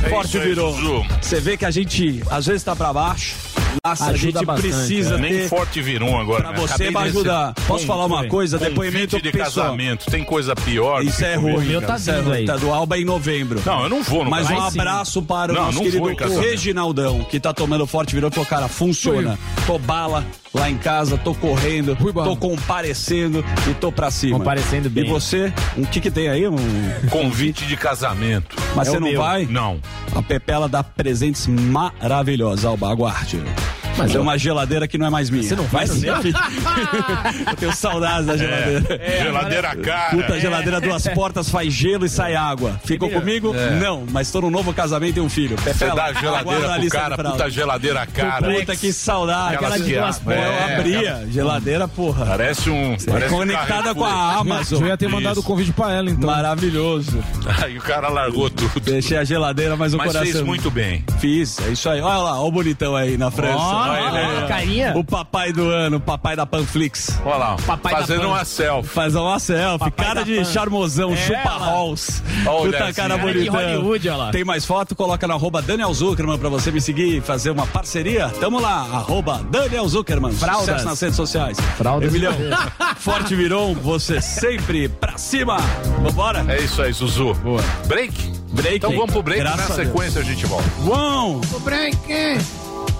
É 0.03 0.09
Forte 0.09 0.37
Viron. 0.37 1.05
Você 1.21 1.39
vê 1.39 1.55
que 1.55 1.65
a 1.65 1.71
gente 1.71 2.21
às 2.29 2.45
vezes 2.45 2.63
tá 2.63 2.75
pra 2.75 2.91
baixo. 2.91 3.35
Nossa, 3.83 4.05
a 4.05 4.07
Ajuda 4.09 4.39
gente 4.39 4.45
bastante, 4.45 4.73
precisa 4.73 5.15
é. 5.15 5.17
Nem 5.17 5.31
ter 5.33 5.49
forte 5.49 5.81
virum 5.81 6.19
agora. 6.19 6.43
Pra 6.43 6.51
né? 6.51 6.57
você 6.59 6.91
vai 6.91 7.07
ajudar. 7.09 7.53
Posso 7.67 7.85
falar 7.85 8.05
uma 8.05 8.27
coisa? 8.27 8.57
Depoimento 8.57 9.21
de 9.21 9.31
pessoal. 9.31 9.67
casamento. 9.67 10.05
Tem 10.09 10.23
coisa 10.23 10.55
pior. 10.55 11.03
Isso 11.03 11.11
do 11.11 11.17
que 11.17 11.25
é 11.25 11.35
ruim. 11.35 11.81
cara. 11.81 11.95
Isso 11.97 12.09
é 12.11 12.19
ruim. 12.19 12.45
Tá 12.45 12.57
do 12.57 12.71
Alba 12.71 12.97
em 12.97 13.05
novembro. 13.05 13.61
Não, 13.65 13.83
eu 13.83 13.89
não 13.89 14.03
vou 14.03 14.23
no 14.23 14.29
Mas 14.29 14.49
um 14.49 14.59
abraço 14.59 15.21
para 15.21 15.51
o 15.51 15.55
Não, 15.55 15.65
nosso 15.65 15.77
não 15.77 15.83
querido 15.85 16.03
vou. 16.03 16.39
Reginaldão, 16.41 17.23
que 17.23 17.39
tá 17.39 17.53
tomando 17.53 17.85
forte, 17.87 18.13
virou 18.13 18.29
e 18.29 18.33
falou, 18.33 18.47
cara, 18.47 18.67
funciona. 18.67 19.37
Tô 19.65 19.77
bala 19.77 20.23
lá 20.53 20.69
em 20.69 20.77
casa, 20.77 21.17
tô 21.17 21.33
correndo, 21.33 21.95
tô 21.95 22.35
comparecendo 22.37 23.43
e 23.69 23.73
tô 23.73 23.91
pra 23.91 24.11
cima. 24.11 24.37
Comparecendo 24.37 24.89
bem. 24.89 25.05
E 25.05 25.09
você, 25.09 25.51
o 25.77 25.85
que 25.85 25.99
que 25.99 26.11
tem 26.11 26.29
aí? 26.29 26.47
Um 26.47 26.57
Convite 27.09 27.65
de 27.65 27.75
casamento. 27.75 28.55
Mas 28.75 28.87
É 28.87 28.91
você 28.91 28.99
não 28.99 29.07
meu. 29.09 29.21
vai? 29.21 29.45
Não. 29.45 29.79
A 30.15 30.21
Pepela 30.21 30.69
dá 30.69 30.83
presentes 30.83 31.47
maravilhosos, 31.47 32.65
Alba, 32.65 32.89
aguarde. 32.91 33.41
Mas 33.97 34.15
é 34.15 34.19
uma 34.19 34.37
geladeira 34.37 34.87
que 34.87 34.97
não 34.97 35.05
é 35.07 35.09
mais 35.09 35.29
minha. 35.29 35.43
Você 35.43 35.55
não 35.55 35.65
vai 35.65 35.85
Mas, 35.87 35.97
enfim. 36.03 36.33
Eu 37.49 37.55
tenho 37.55 37.75
saudades 37.75 38.25
da 38.25 38.37
geladeira. 38.37 38.99
É, 39.01 39.23
geladeira 39.23 39.75
cara. 39.75 40.09
Puta, 40.11 40.39
geladeira 40.39 40.81
duas 40.81 41.07
portas, 41.09 41.49
faz 41.49 41.73
gelo 41.73 42.05
e 42.05 42.09
sai 42.09 42.35
água. 42.35 42.79
Ficou 42.85 43.09
comigo? 43.09 43.53
É. 43.55 43.71
Não, 43.79 44.05
mas 44.11 44.31
tô 44.31 44.41
num 44.41 44.49
novo 44.49 44.73
casamento 44.73 45.17
e 45.17 45.21
um 45.21 45.29
filho. 45.29 45.55
Você 45.57 45.85
dá 45.91 46.05
a 46.05 46.13
geladeira 46.13 46.69
pro 46.69 46.81
lista 46.81 46.99
cara, 46.99 47.15
puta 47.17 47.49
geladeira 47.49 48.05
cara. 48.07 48.51
Puta, 48.51 48.75
que 48.75 48.91
saudade. 48.93 49.55
Aquela 49.55 49.79
de 49.79 49.93
duas 49.95 50.19
portas. 50.19 50.43
Eu 50.43 50.49
É, 50.51 50.75
abria. 50.75 51.27
Geladeira, 51.29 51.87
porra. 51.87 52.25
Parece 52.25 52.69
um. 52.69 52.93
É 52.93 52.97
Parece 53.11 53.33
um 53.33 53.37
conectada 53.37 53.93
com 53.95 54.03
a. 54.05 54.33
Amazon. 54.39 54.81
Eu 54.81 54.87
ia 54.87 54.97
ter 54.97 55.07
mandado 55.07 55.39
o 55.39 55.43
convite 55.43 55.71
pra 55.71 55.91
ela, 55.93 56.09
então. 56.09 56.29
Maravilhoso. 56.29 57.23
Aí 57.63 57.77
o 57.77 57.81
cara 57.81 58.09
largou 58.09 58.49
tudo. 58.49 58.79
Deixei 58.79 59.17
a 59.17 59.23
geladeira, 59.23 59.75
mas 59.75 59.93
o 59.93 59.97
Mas 59.97 60.07
coração. 60.07 60.31
fez 60.31 60.43
muito 60.43 60.71
bem. 60.71 61.03
Fiz, 61.19 61.59
é 61.59 61.71
isso 61.71 61.89
aí. 61.89 62.01
Olha 62.01 62.17
lá, 62.17 62.39
olha 62.39 62.47
o 62.47 62.51
bonitão 62.51 62.95
aí 62.95 63.17
na 63.17 63.29
França. 63.29 63.57
Ó, 63.91 64.47
carinha. 64.47 64.93
O 64.97 65.03
papai 65.03 65.51
do 65.51 65.69
ano, 65.69 65.97
o 65.97 65.99
papai 65.99 66.35
da 66.35 66.45
Panflix. 66.45 67.19
Olha 67.25 67.35
lá, 67.35 67.55
Papai 67.65 67.93
fazendo 67.93 68.27
uma 68.27 68.43
selfie. 68.45 68.89
Faz 68.89 69.15
uma 69.15 69.39
selfie, 69.39 69.79
Papai 69.91 70.05
cara 70.05 70.23
de 70.23 70.37
Pan. 70.37 70.45
charmosão, 70.45 71.13
É, 71.13 71.17
chupa 71.17 71.49
halls. 71.49 72.23
Olha 72.45 72.71
Puta 72.71 72.83
assim, 72.85 72.93
cara 72.93 73.17
bonitão. 73.17 73.53
Hollywood, 73.55 74.09
olha 74.09 74.17
lá. 74.17 74.31
Tem 74.31 74.43
mais 74.43 74.65
foto? 74.65 74.95
Coloca 74.95 75.27
no 75.27 75.33
arroba 75.33 75.61
Daniel 75.61 75.93
Zuckerman 75.93 76.37
pra 76.37 76.49
você 76.49 76.71
me 76.71 76.81
seguir 76.81 77.17
e 77.17 77.21
fazer 77.21 77.51
uma 77.51 77.65
parceria. 77.67 78.29
Tamo 78.39 78.59
lá, 78.59 78.81
arroba 78.91 79.41
Daniel 79.49 79.87
Zuckerman. 79.87 80.31
Fraldas. 80.33 80.65
Sucesso 80.65 80.85
nas 80.85 80.99
redes 81.01 81.15
sociais. 81.15 81.57
Fraldas. 81.77 82.09
Emilhão, 82.09 82.33
forte 82.97 83.35
virou, 83.35 83.73
você 83.75 84.21
sempre 84.21 84.87
pra 84.89 85.17
cima. 85.17 85.57
Vambora? 86.01 86.45
É 86.47 86.61
isso 86.61 86.81
aí, 86.81 86.91
Zuzu. 86.93 87.33
Boa. 87.35 87.61
Break? 87.87 88.13
Break. 88.53 88.75
Então 88.77 88.91
vamos 88.91 89.11
pro 89.11 89.23
break, 89.23 89.41
Graças 89.41 89.69
na 89.69 89.73
a 89.75 89.85
sequência 89.85 90.21
a 90.21 90.23
gente 90.23 90.45
volta. 90.45 90.69
Uau! 90.85 91.41
O 91.53 91.59
break. 91.59 91.97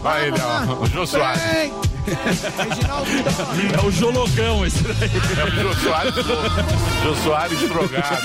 Vai 0.03 0.27
ele, 0.27 0.38
ó. 0.41 0.73
O 0.84 0.85
Jô 0.85 1.07
Soares. 1.07 1.41
É 1.41 1.71
o 3.85 3.89
Jologão 3.91 4.65
esse 4.65 4.84
daí. 4.84 5.09
É 5.39 5.43
o 5.45 5.51
Jô 5.51 5.73
Soares, 5.75 6.13
Jô 7.03 7.15
Soares 7.23 7.59
drogado. 7.69 8.21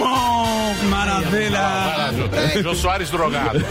Uau, 0.00 0.74
Vai 0.74 0.88
maravilha! 0.88 1.60
lá, 1.60 2.10
Jô, 2.12 2.62
Jô 2.62 2.74
Soares 2.74 3.10
drogado. 3.10 3.64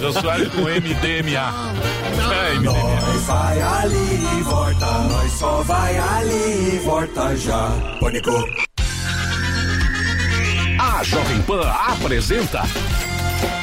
Jô 0.00 0.12
Soares 0.12 0.48
com 0.52 0.60
MDMA. 0.62 1.54
É, 2.30 2.54
MDMA. 2.54 2.72
Nós 2.72 3.22
vai 3.22 3.62
ali 3.62 4.20
e 4.38 4.42
volta, 4.42 4.86
nós 4.86 5.32
só 5.32 5.62
vai 5.62 5.98
ali 5.98 6.74
e 6.76 6.78
volta 6.84 7.34
já. 7.36 7.70
Pânico. 7.98 8.44
A 10.78 11.02
Jovem 11.04 11.40
Pan 11.42 11.62
apresenta 11.88 12.62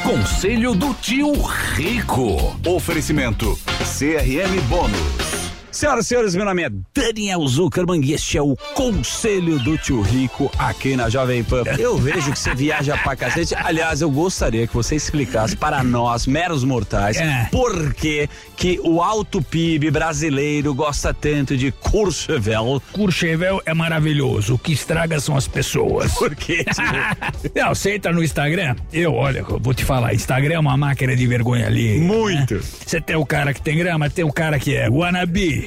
Conselho 0.04 0.74
do 0.76 0.94
Tio 0.94 1.32
Rico. 1.76 2.56
Oferecimento 2.66 3.58
CRM 3.84 4.60
Bônus. 4.68 5.29
Senhoras 5.72 6.06
e 6.06 6.10
senhores, 6.10 6.36
meu 6.36 6.46
nome 6.46 6.64
é 6.64 6.70
Daniel 6.96 7.48
Zuckerman 7.48 8.02
e 8.04 8.14
este 8.14 8.38
é 8.40 8.42
o 8.42 8.56
Conselho 8.74 9.60
do 9.60 9.78
Tio 9.78 10.02
Rico 10.02 10.52
aqui 10.58 10.96
na 10.96 11.10
Jovem 11.10 11.44
Pan. 11.44 11.64
Eu 11.78 11.96
vejo 11.96 12.32
que 12.32 12.40
você 12.40 12.56
viaja 12.56 12.98
pra 12.98 13.16
cacete. 13.16 13.54
Aliás, 13.56 14.02
eu 14.02 14.10
gostaria 14.10 14.66
que 14.66 14.74
você 14.74 14.96
explicasse 14.96 15.56
para 15.56 15.84
nós, 15.84 16.26
meros 16.26 16.64
mortais, 16.64 17.18
É. 17.18 17.48
por 17.52 17.94
que, 17.94 18.28
que 18.58 18.80
o 18.84 19.02
alto 19.02 19.44
PIB 19.44 19.92
brasileiro 19.92 20.74
gosta 20.74 21.14
tanto 21.14 21.56
de 21.56 21.72
Courchevel. 21.72 22.82
Courchevel 22.92 23.62
é 23.64 23.74
maravilhoso. 23.74 24.56
O 24.56 24.60
que 24.60 24.74
estraga 24.74 25.20
são 25.20 25.38
as 25.38 25.48
pessoas. 25.48 26.12
Por 26.14 26.36
quê? 26.36 26.66
Não, 27.56 27.76
você 27.76 27.94
entra 27.96 28.12
no 28.12 28.24
Instagram, 28.24 28.76
eu, 28.92 29.14
olha, 29.14 29.46
eu 29.48 29.60
vou 29.60 29.74
te 29.76 29.86
falar, 29.86 30.16
Instagram 30.16 30.56
é 30.56 30.60
uma 30.60 30.76
máquina 30.76 31.16
de 31.16 31.28
vergonha 31.28 31.68
ali. 31.68 32.00
Muito. 32.00 32.60
Você 32.86 33.00
tem 33.00 33.16
o 33.16 33.26
cara 33.26 33.54
que 33.54 33.62
tem 33.62 33.78
grama, 33.78 34.10
tem 34.10 34.26
o 34.26 34.34
cara 34.34 34.58
que 34.58 34.76
é 34.76 34.90
wannabe. 34.90 35.59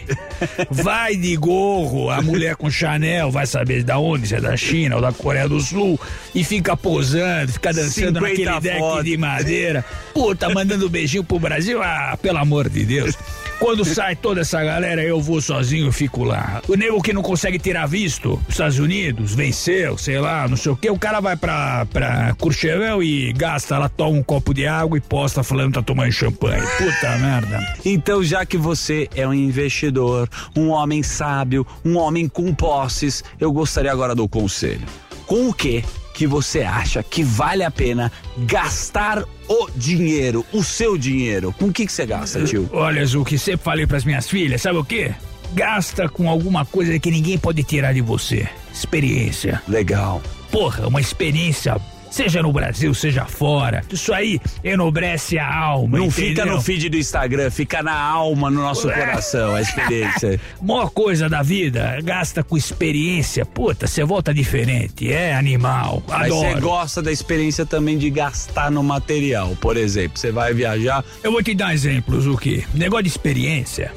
Vai 0.70 1.16
de 1.16 1.36
gorro, 1.36 2.10
a 2.10 2.20
mulher 2.20 2.56
com 2.56 2.70
Chanel, 2.70 3.31
vai 3.31 3.47
saber 3.47 3.82
da 3.82 3.98
onde, 3.98 4.28
se 4.28 4.35
é 4.35 4.40
da 4.40 4.56
China 4.56 4.97
ou 4.97 5.02
da 5.02 5.12
Coreia 5.12 5.48
do 5.48 5.60
Sul, 5.60 5.98
e 6.35 6.44
fica 6.44 6.77
posando, 6.77 7.52
fica 7.52 7.73
dançando 7.73 8.19
50 8.19 8.20
naquele 8.20 8.60
deck 8.60 9.05
de 9.05 9.16
madeira. 9.16 9.85
Puta, 10.12 10.48
mandando 10.51 10.89
beijinho 10.89 11.24
pro 11.24 11.39
Brasil, 11.39 11.82
ah, 11.82 12.19
pelo 12.20 12.39
amor 12.39 12.69
de 12.69 12.85
Deus. 12.85 13.16
Quando 13.62 13.84
sai 13.84 14.16
toda 14.16 14.40
essa 14.40 14.60
galera, 14.64 15.05
eu 15.05 15.20
vou 15.20 15.40
sozinho 15.40 15.89
e 15.89 15.93
fico 15.93 16.24
lá. 16.24 16.60
O 16.66 16.74
nego 16.74 17.01
que 17.01 17.12
não 17.12 17.22
consegue 17.22 17.60
tirar 17.60 17.86
visto, 17.86 18.34
os 18.48 18.55
Estados 18.55 18.80
Unidos, 18.80 19.36
venceu, 19.36 19.97
sei 19.97 20.18
lá, 20.18 20.48
não 20.48 20.56
sei 20.56 20.72
o 20.72 20.76
que, 20.76 20.90
o 20.90 20.98
cara 20.98 21.20
vai 21.20 21.36
pra, 21.36 21.86
pra 21.86 22.34
Courchevel 22.34 23.01
e 23.05 23.32
gasta 23.32 23.78
lá, 23.78 23.89
toma 23.89 24.18
um 24.18 24.22
copo 24.22 24.52
de 24.52 24.66
água 24.66 24.98
e 24.98 25.01
posta 25.01 25.44
falando 25.44 25.68
que 25.68 25.74
tá 25.74 25.82
tomando 25.82 26.10
champanhe. 26.10 26.60
Puta 26.76 27.16
merda. 27.18 27.76
Então, 27.84 28.20
já 28.24 28.44
que 28.44 28.59
você 28.59 29.09
é 29.14 29.24
um 29.28 29.32
investidor, 29.32 30.28
um 30.56 30.70
homem 30.70 31.05
sábio, 31.05 31.64
um 31.84 31.97
homem 31.97 32.28
com 32.28 32.52
posses, 32.52 33.22
eu 33.39 33.52
gostaria 33.52 33.93
agora 33.93 34.12
do 34.12 34.28
conselho. 34.28 34.82
Com 35.24 35.48
o 35.48 35.55
que 35.55 35.84
que 36.12 36.26
você 36.26 36.62
acha 36.62 37.02
que 37.02 37.22
vale 37.22 37.64
a 37.64 37.70
pena 37.70 38.12
gastar 38.39 39.24
o 39.48 39.68
dinheiro, 39.74 40.44
o 40.52 40.62
seu 40.62 40.97
dinheiro? 40.97 41.55
Com 41.59 41.66
o 41.66 41.72
que 41.72 41.86
que 41.86 41.93
você 41.93 42.06
gasta, 42.06 42.44
tio? 42.44 42.68
Olha, 42.72 43.05
Zu, 43.05 43.24
que 43.24 43.39
sempre 43.39 43.64
falei 43.64 43.86
pras 43.86 44.05
minhas 44.05 44.28
filhas, 44.28 44.62
sabe 44.62 44.78
o 44.78 44.84
quê? 44.84 45.14
Gasta 45.55 46.09
com 46.09 46.28
alguma 46.28 46.64
coisa 46.64 46.98
que 46.98 47.10
ninguém 47.10 47.36
pode 47.36 47.62
tirar 47.62 47.93
de 47.93 48.01
você. 48.01 48.48
Experiência. 48.72 49.62
Legal. 49.68 50.22
Porra, 50.51 50.86
uma 50.86 51.01
experiência. 51.01 51.76
Seja 52.12 52.43
no 52.43 52.52
Brasil, 52.52 52.93
seja 52.93 53.24
fora. 53.24 53.82
Isso 53.90 54.12
aí 54.12 54.39
enobrece 54.62 55.39
a 55.39 55.51
alma. 55.52 55.97
Não 55.98 56.06
entendeu? 56.06 56.28
fica 56.28 56.44
no 56.44 56.60
feed 56.60 56.89
do 56.90 56.97
Instagram, 56.98 57.51
fica 57.51 57.82
na 57.82 57.98
alma, 57.98 58.51
no 58.51 58.60
nosso 58.60 58.90
É. 58.90 58.94
coração, 58.94 59.55
a 59.55 59.62
experiência. 59.62 60.39
Maior 60.60 60.90
coisa 60.90 61.26
da 61.26 61.43
vida, 61.43 61.98
gasta 62.05 62.43
com 62.44 62.55
experiência. 62.55 63.47
Puta, 63.47 63.86
você 63.86 64.05
volta 64.05 64.34
diferente. 64.34 65.10
É 65.10 65.34
animal. 65.34 66.02
Mas 66.06 66.28
você 66.28 66.47
Adoro. 66.48 66.60
gosta 66.60 67.01
da 67.01 67.10
experiência 67.10 67.64
também 67.64 67.97
de 67.97 68.10
gastar 68.10 68.70
no 68.70 68.82
material. 68.82 69.56
Por 69.59 69.78
exemplo, 69.78 70.18
você 70.18 70.30
vai 70.30 70.52
viajar. 70.52 71.02
Eu 71.24 71.32
vou 71.32 71.43
te 71.43 71.55
dar 71.55 71.72
exemplos, 71.72 72.26
o 72.26 72.36
quê? 72.36 72.62
Negócio 72.74 73.05
de 73.05 73.09
experiência. 73.09 73.90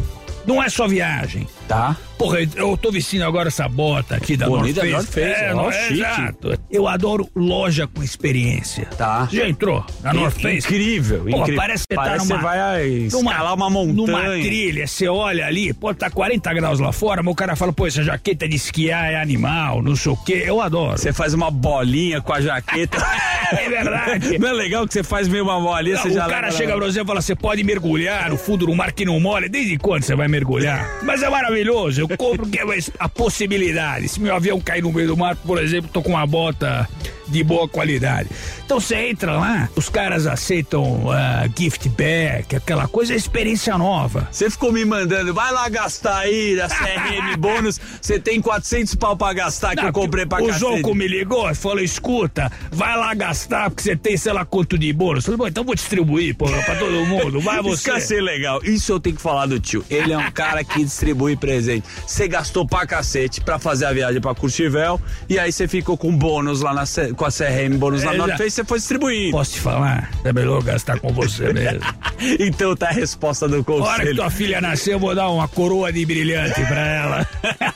Não 0.47 0.63
é 0.63 0.69
só 0.69 0.87
viagem. 0.87 1.47
Tá. 1.67 1.97
Porra, 2.17 2.39
eu 2.55 2.77
tô 2.77 2.91
vestindo 2.91 3.23
agora 3.23 3.49
essa 3.49 3.67
bota 3.67 4.15
aqui 4.15 4.37
da 4.37 4.47
Bonita 4.47 4.81
North 4.83 4.91
North 4.93 5.07
Face. 5.07 5.43
É, 5.43 5.53
não 5.53 5.71
é 5.71 5.91
exato. 5.91 6.59
Eu 6.71 6.87
adoro 6.87 7.29
loja 7.35 7.87
com 7.87 8.01
experiência. 8.01 8.85
Tá. 8.97 9.27
Já 9.31 9.47
entrou 9.47 9.85
na 10.01 10.13
In- 10.13 10.17
North 10.19 10.39
Face? 10.41 10.57
incrível, 10.67 11.19
Pô, 11.23 11.29
incrível. 11.41 11.55
Parece 11.55 11.83
que 11.87 11.93
você 11.93 11.95
Parece 11.95 12.27
tá 12.27 12.33
numa... 12.35 12.37
você 12.37 12.57
vai 12.57 12.87
escalar 12.87 13.53
uma 13.53 13.69
montanha. 13.69 13.93
Numa 14.07 14.21
trilha, 14.41 14.87
você 14.87 15.07
olha 15.07 15.45
ali, 15.45 15.73
pô, 15.73 15.93
tá 15.93 16.09
40 16.09 16.53
graus 16.53 16.79
lá 16.79 16.91
fora, 16.91 17.21
mas 17.21 17.31
o 17.31 17.35
cara 17.35 17.55
fala, 17.55 17.73
pô, 17.73 17.85
essa 17.85 18.03
jaqueta 18.03 18.47
de 18.47 18.55
esquiar 18.55 19.11
é 19.11 19.21
animal, 19.21 19.81
não 19.81 19.95
sei 19.95 20.11
o 20.11 20.17
quê. 20.17 20.43
Eu 20.45 20.61
adoro. 20.61 20.97
Você 20.97 21.11
faz 21.11 21.33
uma 21.33 21.51
bolinha 21.51 22.21
com 22.21 22.33
a 22.33 22.41
jaqueta. 22.41 22.97
É 23.51 23.69
verdade. 23.69 24.39
Não 24.39 24.47
é 24.49 24.53
legal 24.53 24.87
que 24.87 24.93
você 24.93 25.03
faz 25.03 25.27
meio 25.27 25.43
uma 25.43 25.59
bolinha, 25.61 25.97
Não, 25.97 26.01
você 26.01 26.09
o 26.09 26.13
já 26.13 26.25
cara 26.25 26.47
leva 26.47 26.57
chega 26.57 26.75
pra 26.75 26.85
você 26.87 27.01
e 27.01 27.05
fala: 27.05 27.21
você 27.21 27.35
pode 27.35 27.63
mergulhar 27.63 28.27
no 28.31 28.37
fundo 28.37 28.65
do 28.65 28.73
mar 28.75 28.91
que 28.91 29.05
não 29.05 29.19
molha. 29.19 29.47
Desde 29.47 29.77
quando 29.77 30.01
você 30.01 30.15
vai 30.15 30.27
mergulhar? 30.27 30.89
Mas 31.03 31.21
é 31.21 31.29
maravilhoso. 31.29 32.04
Eu 32.09 32.17
compro 32.17 32.47
que 32.47 32.59
é 32.59 32.63
a 32.99 33.09
possibilidade. 33.09 34.07
Se 34.07 34.19
meu 34.19 34.35
avião 34.35 34.59
cair 34.59 34.81
no 34.81 34.91
meio 34.91 35.07
do 35.07 35.17
mar, 35.17 35.35
por 35.35 35.61
exemplo, 35.61 35.89
tô 35.91 36.01
com 36.01 36.09
uma 36.09 36.25
bota 36.25 36.87
de 37.27 37.43
boa 37.43 37.67
qualidade. 37.67 38.29
Então 38.65 38.79
você 38.79 38.95
entra 39.09 39.37
lá, 39.37 39.69
os 39.75 39.89
caras 39.89 40.25
aceitam 40.27 41.11
ah, 41.11 41.47
gift 41.57 41.87
bag, 41.89 42.55
aquela 42.55 42.87
coisa, 42.87 43.13
é 43.13 43.15
experiência 43.15 43.77
nova. 43.77 44.27
Você 44.31 44.49
ficou 44.49 44.71
me 44.71 44.83
mandando, 44.85 45.33
vai 45.33 45.51
lá 45.51 45.67
gastar 45.69 46.19
aí 46.19 46.55
da 46.55 46.67
CRM 46.67 47.35
bônus, 47.39 47.79
você 48.01 48.19
tem 48.19 48.41
400 48.41 48.95
pau 48.95 49.15
pra 49.15 49.33
gastar 49.33 49.75
que 49.75 49.85
eu 49.85 49.93
comprei 49.93 50.25
pra 50.25 50.41
O 50.41 50.47
cacete. 50.47 50.59
Zonco 50.59 50.95
me 50.95 51.07
ligou 51.07 51.49
e 51.49 51.55
falou: 51.55 51.79
escuta, 51.79 52.51
vai 52.71 52.97
lá 52.97 53.13
gastar 53.13 53.69
porque 53.69 53.83
você 53.83 53.95
tem 53.95 54.17
sei 54.17 54.33
lá 54.33 54.45
quanto 54.45 54.77
de 54.77 54.91
bônus. 54.93 55.25
Eu 55.25 55.33
falei, 55.33 55.37
bom, 55.37 55.47
então 55.47 55.63
vou 55.63 55.75
distribuir, 55.75 56.35
porra, 56.35 56.61
pra 56.63 56.75
todo 56.75 57.05
mundo. 57.05 57.39
Vai 57.41 57.59
Isso 57.65 57.77
você. 57.77 57.91
quer 57.91 57.99
ser 58.01 58.21
legal. 58.21 58.59
Isso 58.63 58.91
eu 58.91 58.99
tenho 58.99 59.15
que 59.15 59.21
falar 59.21 59.45
do 59.45 59.59
tio. 59.59 59.83
Ele 59.89 60.13
é 60.13 60.17
um 60.17 60.31
cara 60.31 60.63
que 60.63 60.83
distribui 60.83 61.35
presente. 61.35 61.87
Você 62.05 62.27
gastou 62.27 62.65
pra 62.67 62.85
cacete 62.85 63.41
pra 63.41 63.59
fazer 63.59 63.85
a 63.85 63.93
viagem 63.93 64.21
pra 64.21 64.33
Curtivel 64.35 64.99
e 65.29 65.39
aí 65.39 65.51
você 65.51 65.67
ficou 65.67 65.97
com 65.97 66.15
bônus 66.15 66.61
lá 66.61 66.73
na, 66.73 66.83
com 67.15 67.25
a 67.25 67.29
CRM 67.31 67.77
bônus 67.77 68.03
lá 68.03 68.13
É, 68.13 68.17
na 68.17 68.27
já. 68.29 68.37
Face, 68.37 68.51
você 68.51 68.63
foi 68.65 68.77
distribuindo. 68.77 69.31
Posso 69.31 69.53
te 69.53 69.59
falar? 69.61 70.09
É 70.23 70.31
melhor 70.33 70.61
gastar 70.63 70.99
com 70.99 71.11
você 71.13 71.51
mesmo. 71.53 71.79
então 72.39 72.75
tá 72.75 72.89
a 72.89 72.91
resposta 72.91 73.47
do 73.47 73.55
A 73.55 73.57
hora 73.57 73.63
que 73.65 73.71
conselho. 73.99 74.15
tua 74.15 74.29
filha 74.29 74.61
nascer, 74.61 74.93
eu 74.93 74.99
vou 74.99 75.15
dar 75.15 75.29
uma 75.29 75.47
coroa 75.47 75.91
de 75.91 76.05
brilhante 76.05 76.61
pra 76.65 76.79
ela. 76.87 77.27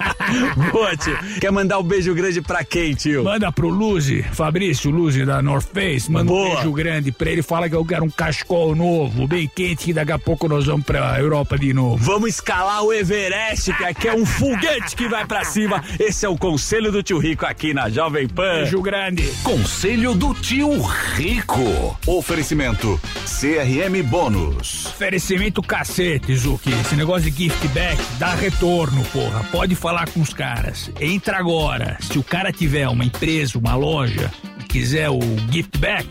Boa, 0.72 0.95
tio. 0.95 1.18
Quer 1.40 1.52
mandar 1.52 1.80
um 1.80 1.84
beijo 1.84 2.14
grande 2.14 2.41
pra 2.41 2.64
quem, 2.64 2.94
tio? 2.94 3.24
Manda 3.24 3.52
pro 3.52 3.70
Luzi, 3.70 4.24
Fabrício 4.32 4.91
Luzi 4.91 5.26
da 5.26 5.41
North 5.41 5.68
Face, 5.74 6.11
manda 6.11 6.32
um 6.32 6.36
Boa. 6.36 6.56
beijo 6.56 6.72
grande 6.72 7.11
pra 7.11 7.30
ele. 7.32 7.41
Fala 7.41 7.70
que 7.70 7.76
eu 7.76 7.86
quero 7.86 8.03
um 8.06 8.10
cachecol 8.10 8.76
novo, 8.76 9.28
bem 9.28 9.48
quente, 9.53 9.86
que 9.86 9.94
daqui 9.94 10.11
a 10.11 10.20
pouco 10.20 10.48
nós 10.48 10.66
vamos 10.66 10.86
pra 10.86 11.20
Europa 11.20 11.57
de 11.57 11.74
novo. 11.74 11.98
Vamos 12.03 12.30
escalar 12.30 12.84
o 12.84 12.94
Everest, 12.94 13.74
que 13.74 13.84
aqui 13.84 14.07
é 14.07 14.14
um 14.14 14.26
foguete 14.26 14.95
que 14.95 15.07
vai 15.07 15.26
pra 15.26 15.44
cima. 15.44 15.84
Esse 15.99 16.26
é 16.26 16.30
o 16.30 16.38
conselho 16.38 16.91
do 16.91 17.02
tio 17.02 17.18
Rico 17.18 17.45
aqui 17.45 17.74
na 17.74 17.90
Jovem 17.90 18.28
Pan. 18.28 18.56
Beijo 18.60 18.82
grande. 18.82 19.29
Conselho 19.44 20.14
do 20.14 20.34
tio 20.34 20.82
Rico. 21.16 21.98
Oferecimento 22.06 23.00
CRM 23.26 24.04
Bônus. 24.04 24.88
Oferecimento 24.88 25.62
cacete, 25.62 26.36
Zuki. 26.36 26.72
Esse 26.72 26.96
negócio 26.96 27.30
de 27.30 27.44
gift 27.44 27.68
back 27.70 28.02
dá 28.18 28.34
retorno, 28.36 29.04
porra. 29.06 29.44
Pode 29.52 29.76
falar 29.76 30.10
com 30.10 30.22
os 30.22 30.34
caras. 30.34 30.92
Entra 31.00 31.38
agora. 31.38 31.98
Se 32.02 32.18
o 32.18 32.24
cara 32.24 32.52
tiver 32.52 32.88
uma 32.88 33.06
empresa, 33.06 33.58
uma 33.58 33.76
loja, 33.76 34.32
e 34.60 34.64
quiser 34.64 35.10
o 35.10 35.20
gift 35.52 35.78
back, 35.78 36.08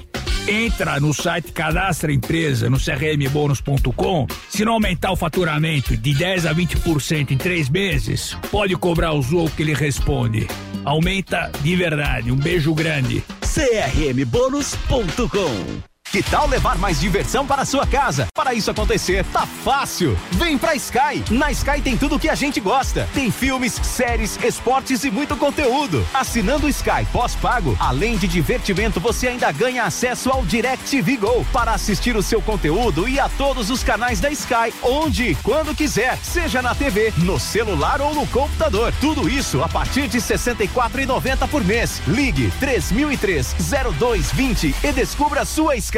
entra 0.48 0.98
no 0.98 1.12
site, 1.12 1.52
cadastra 1.52 2.12
empresa 2.12 2.70
no 2.70 2.78
crmbônus.com. 2.78 4.26
Se 4.48 4.64
não 4.64 4.72
aumentar 4.72 5.12
o 5.12 5.16
faturamento 5.16 5.96
de 5.96 6.14
10 6.14 6.46
a 6.46 6.54
20% 6.54 7.32
em 7.32 7.36
três 7.36 7.68
meses, 7.68 8.36
pode 8.50 8.74
cobrar 8.76 9.12
o 9.12 9.22
Zou 9.22 9.50
que 9.50 9.62
ele 9.62 9.74
responde. 9.74 10.46
Aumenta 10.84 11.50
de 11.62 11.76
verdade. 11.76 12.32
Um 12.32 12.36
beijo 12.36 12.74
grande. 12.74 13.22
crmbônus.com 13.94 15.97
que 16.10 16.22
tal 16.22 16.48
levar 16.48 16.78
mais 16.78 16.98
diversão 16.98 17.46
para 17.46 17.64
sua 17.64 17.86
casa? 17.86 18.28
Para 18.34 18.54
isso 18.54 18.70
acontecer, 18.70 19.24
tá 19.26 19.46
fácil. 19.46 20.18
Vem 20.32 20.56
pra 20.56 20.74
Sky. 20.74 21.22
Na 21.30 21.50
Sky 21.52 21.82
tem 21.82 21.96
tudo 21.96 22.18
que 22.18 22.28
a 22.28 22.34
gente 22.34 22.60
gosta. 22.60 23.08
Tem 23.12 23.30
filmes, 23.30 23.74
séries, 23.82 24.38
esportes 24.42 25.04
e 25.04 25.10
muito 25.10 25.36
conteúdo. 25.36 26.06
Assinando 26.14 26.66
o 26.66 26.70
Sky 26.70 27.06
pós-pago, 27.12 27.76
além 27.78 28.16
de 28.16 28.26
divertimento, 28.26 28.98
você 28.98 29.28
ainda 29.28 29.52
ganha 29.52 29.84
acesso 29.84 30.30
ao 30.30 30.44
DirecTV 30.44 31.16
Go 31.18 31.46
para 31.52 31.72
assistir 31.72 32.16
o 32.16 32.22
seu 32.22 32.40
conteúdo 32.40 33.08
e 33.08 33.20
a 33.20 33.28
todos 33.28 33.68
os 33.70 33.82
canais 33.82 34.20
da 34.20 34.30
Sky, 34.30 34.72
onde 34.82 35.28
e 35.28 35.34
quando 35.36 35.74
quiser, 35.74 36.16
seja 36.22 36.62
na 36.62 36.74
TV, 36.74 37.12
no 37.18 37.38
celular 37.38 38.00
ou 38.00 38.14
no 38.14 38.26
computador. 38.28 38.94
Tudo 39.00 39.28
isso 39.28 39.62
a 39.62 39.68
partir 39.68 40.08
de 40.08 40.18
R$ 40.18 40.24
64,90 40.24 41.48
por 41.48 41.62
mês. 41.62 42.00
Ligue 42.06 42.50
3003 42.60 43.54
0220 43.98 44.74
e 44.82 44.92
descubra 44.92 45.42
a 45.42 45.44
sua 45.44 45.76
Sky. 45.76 45.97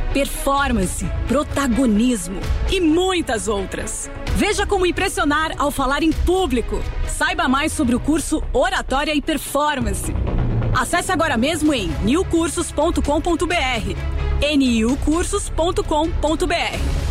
performance, 0.13 1.05
protagonismo 1.27 2.39
e 2.71 2.79
muitas 2.79 3.47
outras. 3.47 4.09
Veja 4.35 4.65
como 4.65 4.85
impressionar 4.85 5.53
ao 5.57 5.71
falar 5.71 6.03
em 6.03 6.11
público. 6.11 6.79
Saiba 7.07 7.47
mais 7.47 7.71
sobre 7.71 7.95
o 7.95 7.99
curso 7.99 8.43
Oratória 8.53 9.15
e 9.15 9.21
Performance. 9.21 10.13
Acesse 10.73 11.11
agora 11.11 11.37
mesmo 11.37 11.73
em 11.73 11.89
newcursos.com.br. 12.03 13.95
niucursos.com.br. 14.57 17.10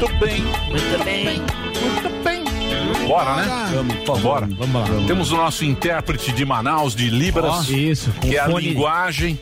Muito 0.00 0.18
bem. 0.18 0.40
Muito 0.42 1.04
bem. 1.04 1.24
Muito 1.40 2.24
bem. 2.24 3.06
Bora, 3.06 3.36
né? 3.36 3.70
Vamos, 4.06 4.20
bora. 4.22 4.48
Vamos 4.50 4.74
lá. 4.90 5.06
Temos 5.06 5.32
o 5.32 5.36
nosso 5.36 5.64
intérprete 5.64 6.32
de 6.32 6.44
Manaus 6.44 6.94
de 6.94 7.10
Libras. 7.10 7.68
Ó, 7.68 7.72
isso, 7.72 8.10
Que 8.12 8.36
é 8.36 8.40
a 8.40 8.46
fone- 8.46 8.68
linguagem. 8.68 9.38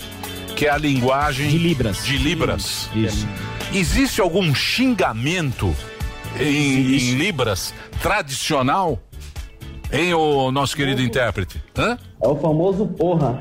Que 0.56 0.66
é 0.66 0.70
a 0.70 0.76
linguagem. 0.76 1.48
De 1.48 1.58
Libras. 1.58 2.04
De 2.04 2.16
Libras. 2.18 2.90
Isso. 2.94 3.26
Existe 3.72 4.20
algum 4.20 4.52
xingamento 4.54 5.74
em, 6.40 6.96
em 6.96 7.14
Libras 7.14 7.72
tradicional? 8.02 9.00
Hein, 9.92 10.12
o 10.14 10.50
nosso 10.50 10.76
querido 10.76 11.00
intérprete? 11.00 11.62
Hã? 11.76 11.96
É 12.22 12.26
o 12.28 12.36
famoso 12.36 12.84
porra. 12.86 13.40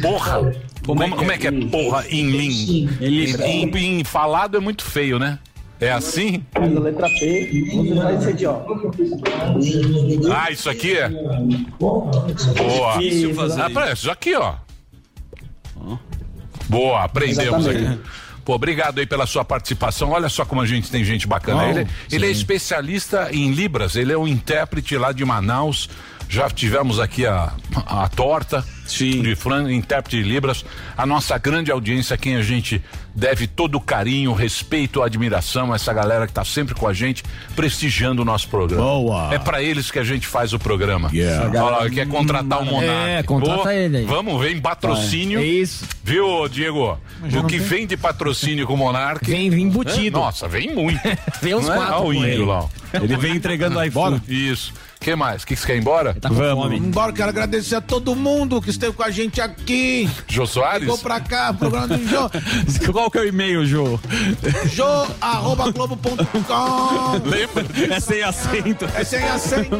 Porra? 0.00 0.52
Como, 0.86 1.16
como 1.16 1.32
é 1.32 1.36
que 1.38 1.46
é 1.48 1.52
porra 1.52 2.04
em? 2.08 2.30
Em, 2.36 2.88
em- 3.00 3.98
em 4.00 4.04
falado 4.04 4.56
é 4.56 4.60
muito 4.60 4.84
feio, 4.84 5.18
né? 5.18 5.38
É 5.80 5.90
assim? 5.90 6.44
Faz 6.52 6.76
a 6.76 6.80
letra 6.80 7.08
P, 7.08 7.64
você 7.74 7.94
faz 7.94 8.20
isso 8.20 8.30
aqui, 8.30 8.46
ó. 8.46 10.34
Ah, 10.34 10.50
isso 10.50 10.70
aqui 10.70 10.96
é? 10.96 11.08
Boa. 11.78 12.98
Difícil 12.98 13.34
fazer 13.34 13.60
Ah, 13.60 13.70
pera, 13.70 13.92
isso 13.92 14.10
aqui, 14.10 14.34
ó. 14.34 14.54
Boa, 16.68 17.04
aprendemos 17.04 17.66
Exatamente. 17.66 17.92
aqui. 18.00 18.10
Pô, 18.44 18.54
obrigado 18.54 18.98
aí 18.98 19.06
pela 19.06 19.26
sua 19.26 19.44
participação. 19.44 20.10
Olha 20.10 20.28
só 20.28 20.44
como 20.44 20.60
a 20.60 20.66
gente 20.66 20.90
tem 20.90 21.02
gente 21.02 21.26
bacana. 21.26 21.64
Oh, 21.64 21.70
ele 21.70 21.88
ele 22.12 22.26
é 22.26 22.28
sim. 22.28 22.34
especialista 22.40 23.28
em 23.32 23.50
Libras, 23.52 23.96
ele 23.96 24.12
é 24.12 24.18
um 24.18 24.28
intérprete 24.28 24.96
lá 24.96 25.12
de 25.12 25.24
Manaus. 25.24 25.88
Já 26.28 26.48
tivemos 26.50 26.98
aqui 27.00 27.26
a, 27.26 27.52
a 27.86 28.08
torta 28.08 28.64
de 28.86 29.34
frango, 29.36 29.70
intérprete 29.70 30.22
de 30.22 30.28
Libras. 30.28 30.64
A 30.96 31.06
nossa 31.06 31.36
grande 31.38 31.70
audiência, 31.70 32.16
quem 32.16 32.36
a 32.36 32.42
gente 32.42 32.82
deve 33.14 33.46
todo 33.46 33.76
o 33.76 33.80
carinho, 33.80 34.32
respeito, 34.32 35.02
admiração, 35.02 35.74
essa 35.74 35.92
galera 35.92 36.26
que 36.26 36.32
tá 36.32 36.44
sempre 36.44 36.74
com 36.74 36.86
a 36.88 36.92
gente, 36.92 37.22
prestigiando 37.54 38.22
o 38.22 38.24
nosso 38.24 38.48
programa. 38.48 38.82
Boa. 38.82 39.32
É 39.34 39.38
pra 39.38 39.62
eles 39.62 39.90
que 39.90 39.98
a 39.98 40.04
gente 40.04 40.26
faz 40.26 40.52
o 40.52 40.58
programa. 40.58 41.10
Yeah. 41.12 41.48
Olha 41.62 41.76
lá, 41.78 41.90
quer 41.90 42.08
contratar 42.08 42.60
o 42.62 42.64
Monark. 42.64 43.08
É, 43.10 43.22
contrata 43.22 43.74
ele 43.74 43.98
aí. 43.98 44.04
Vamos, 44.04 44.40
vem 44.40 44.60
patrocínio. 44.60 45.38
É 45.40 45.44
isso. 45.44 45.84
Viu, 46.02 46.48
Diego? 46.48 46.98
O 47.22 47.44
que 47.46 47.58
tem- 47.58 47.66
vem 47.66 47.86
de 47.86 47.96
patrocínio 47.96 48.66
com 48.66 48.74
o 48.74 48.76
Monark. 48.78 49.24
Vem 49.30 49.46
embutido. 49.46 50.18
Nossa, 50.18 50.48
vem 50.48 50.74
muito. 50.74 51.00
Vem 51.40 51.54
uns 51.54 51.66
Não 51.66 51.74
é? 51.74 51.76
quatro 51.76 51.94
Olha 51.96 52.06
o 52.08 52.14
índio 52.14 52.26
ele. 52.28 52.44
lá. 52.44 52.64
Ele 52.94 53.16
vem 53.16 53.36
entregando 53.36 53.82
iPhone. 53.84 54.20
Isso. 54.28 54.72
O 55.04 55.06
que 55.06 55.14
mais? 55.14 55.42
O 55.42 55.46
que 55.46 55.54
você 55.54 55.66
quer 55.66 55.76
ir 55.76 55.80
embora? 55.80 56.14
Tá 56.14 56.30
Vamos. 56.30 56.72
Embora, 56.72 57.12
quero 57.12 57.28
agradecer 57.28 57.74
a 57.74 57.80
todo 57.82 58.16
mundo 58.16 58.62
que 58.62 58.70
esteve 58.70 58.94
com 58.94 59.02
a 59.02 59.10
gente 59.10 59.38
aqui. 59.38 60.08
Jô 60.26 60.46
Soares? 60.46 60.80
Ligou 60.80 60.96
pra 60.96 61.20
cá, 61.20 61.52
programa 61.52 61.88
do 61.88 62.08
Jô. 62.08 62.30
Qual 62.90 63.10
que 63.10 63.18
é 63.18 63.20
o 63.20 63.28
e-mail, 63.28 63.66
Jô? 63.66 64.00
Jô, 64.72 65.06
arroba 65.20 65.70
globo.com. 65.72 67.20
Lembra? 67.22 67.66
É 67.94 68.00
sem 68.00 68.22
acento. 68.22 68.86
É 68.96 69.04
sem 69.04 69.22
acento. 69.24 69.76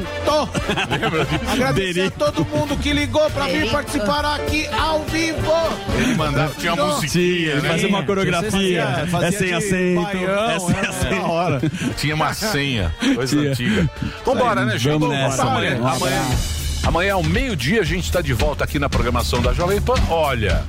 Lembra? 0.90 1.26
Agradecer 1.50 2.02
a 2.02 2.10
todo 2.10 2.44
mundo 2.44 2.76
que 2.76 2.92
ligou 2.92 3.30
pra 3.30 3.46
vir 3.46 3.70
participar 3.70 4.26
aqui 4.26 4.66
ao 4.78 5.04
vivo. 5.04 5.40
Ele 5.96 6.14
mandava, 6.16 6.52
tinha 6.58 6.74
uma 6.74 6.96
musiquinha, 6.96 7.62
né? 7.62 7.68
Fazer 7.70 7.86
uma 7.86 8.02
coreografia. 8.02 8.50
Fazia- 8.50 9.06
fazia 9.06 9.28
é 9.28 9.32
sem 9.32 9.54
acento. 9.54 10.02
baião, 10.02 10.50
é 10.50 10.58
sem 10.58 10.76
é, 10.76 10.86
acento. 10.86 11.14
da 11.14 11.22
hora. 11.22 11.62
Tinha 11.96 12.14
uma 12.14 12.34
senha, 12.34 12.94
coisa 13.14 13.34
Tinha. 13.38 13.50
antiga. 13.52 13.90
Vambora, 14.26 14.66
né, 14.66 14.78
Chico? 14.78 15.13
Nessa, 15.14 15.42
amanhã. 15.42 15.78
Um 15.80 15.86
Amanhã, 15.86 16.22
amanhã 16.84 17.14
ao 17.14 17.22
meio-dia 17.22 17.80
a 17.80 17.84
gente 17.84 18.10
tá 18.10 18.20
de 18.20 18.32
volta 18.32 18.64
aqui 18.64 18.78
na 18.78 18.88
programação 18.88 19.40
da 19.40 19.52
Jovem 19.52 19.80
Pan. 19.80 19.94
Olha, 20.10 20.64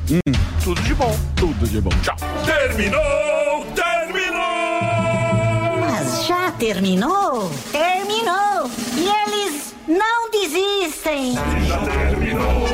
tudo 0.63 0.81
de 0.81 0.93
bom. 0.93 1.17
Tudo 1.35 1.67
de 1.67 1.81
bom. 1.81 1.91
Tchau. 2.01 2.15
Terminou! 2.45 3.65
Terminou! 3.75 3.95
terminou? 6.57 7.51
Terminou! 7.71 8.69
E 8.97 9.07
eles 9.07 9.75
não 9.87 10.29
desistem! 10.31 11.33
Já 11.67 11.77
terminou, 11.79 12.65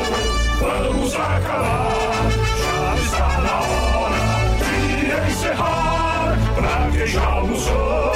vamos 0.59 1.13
acabar. 1.15 2.29
Já 2.59 2.95
está 2.95 3.41
na 3.41 3.59
hora 3.59 4.19
de 4.57 5.31
encerrar. 5.31 6.37
Pra 6.55 6.91
quem 6.91 7.07
já 7.07 7.25
almoçou, 7.25 8.11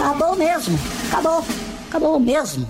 Acabou 0.00 0.34
mesmo! 0.34 0.78
Acabou! 1.10 1.44
Acabou 1.88 2.18
mesmo! 2.18 2.66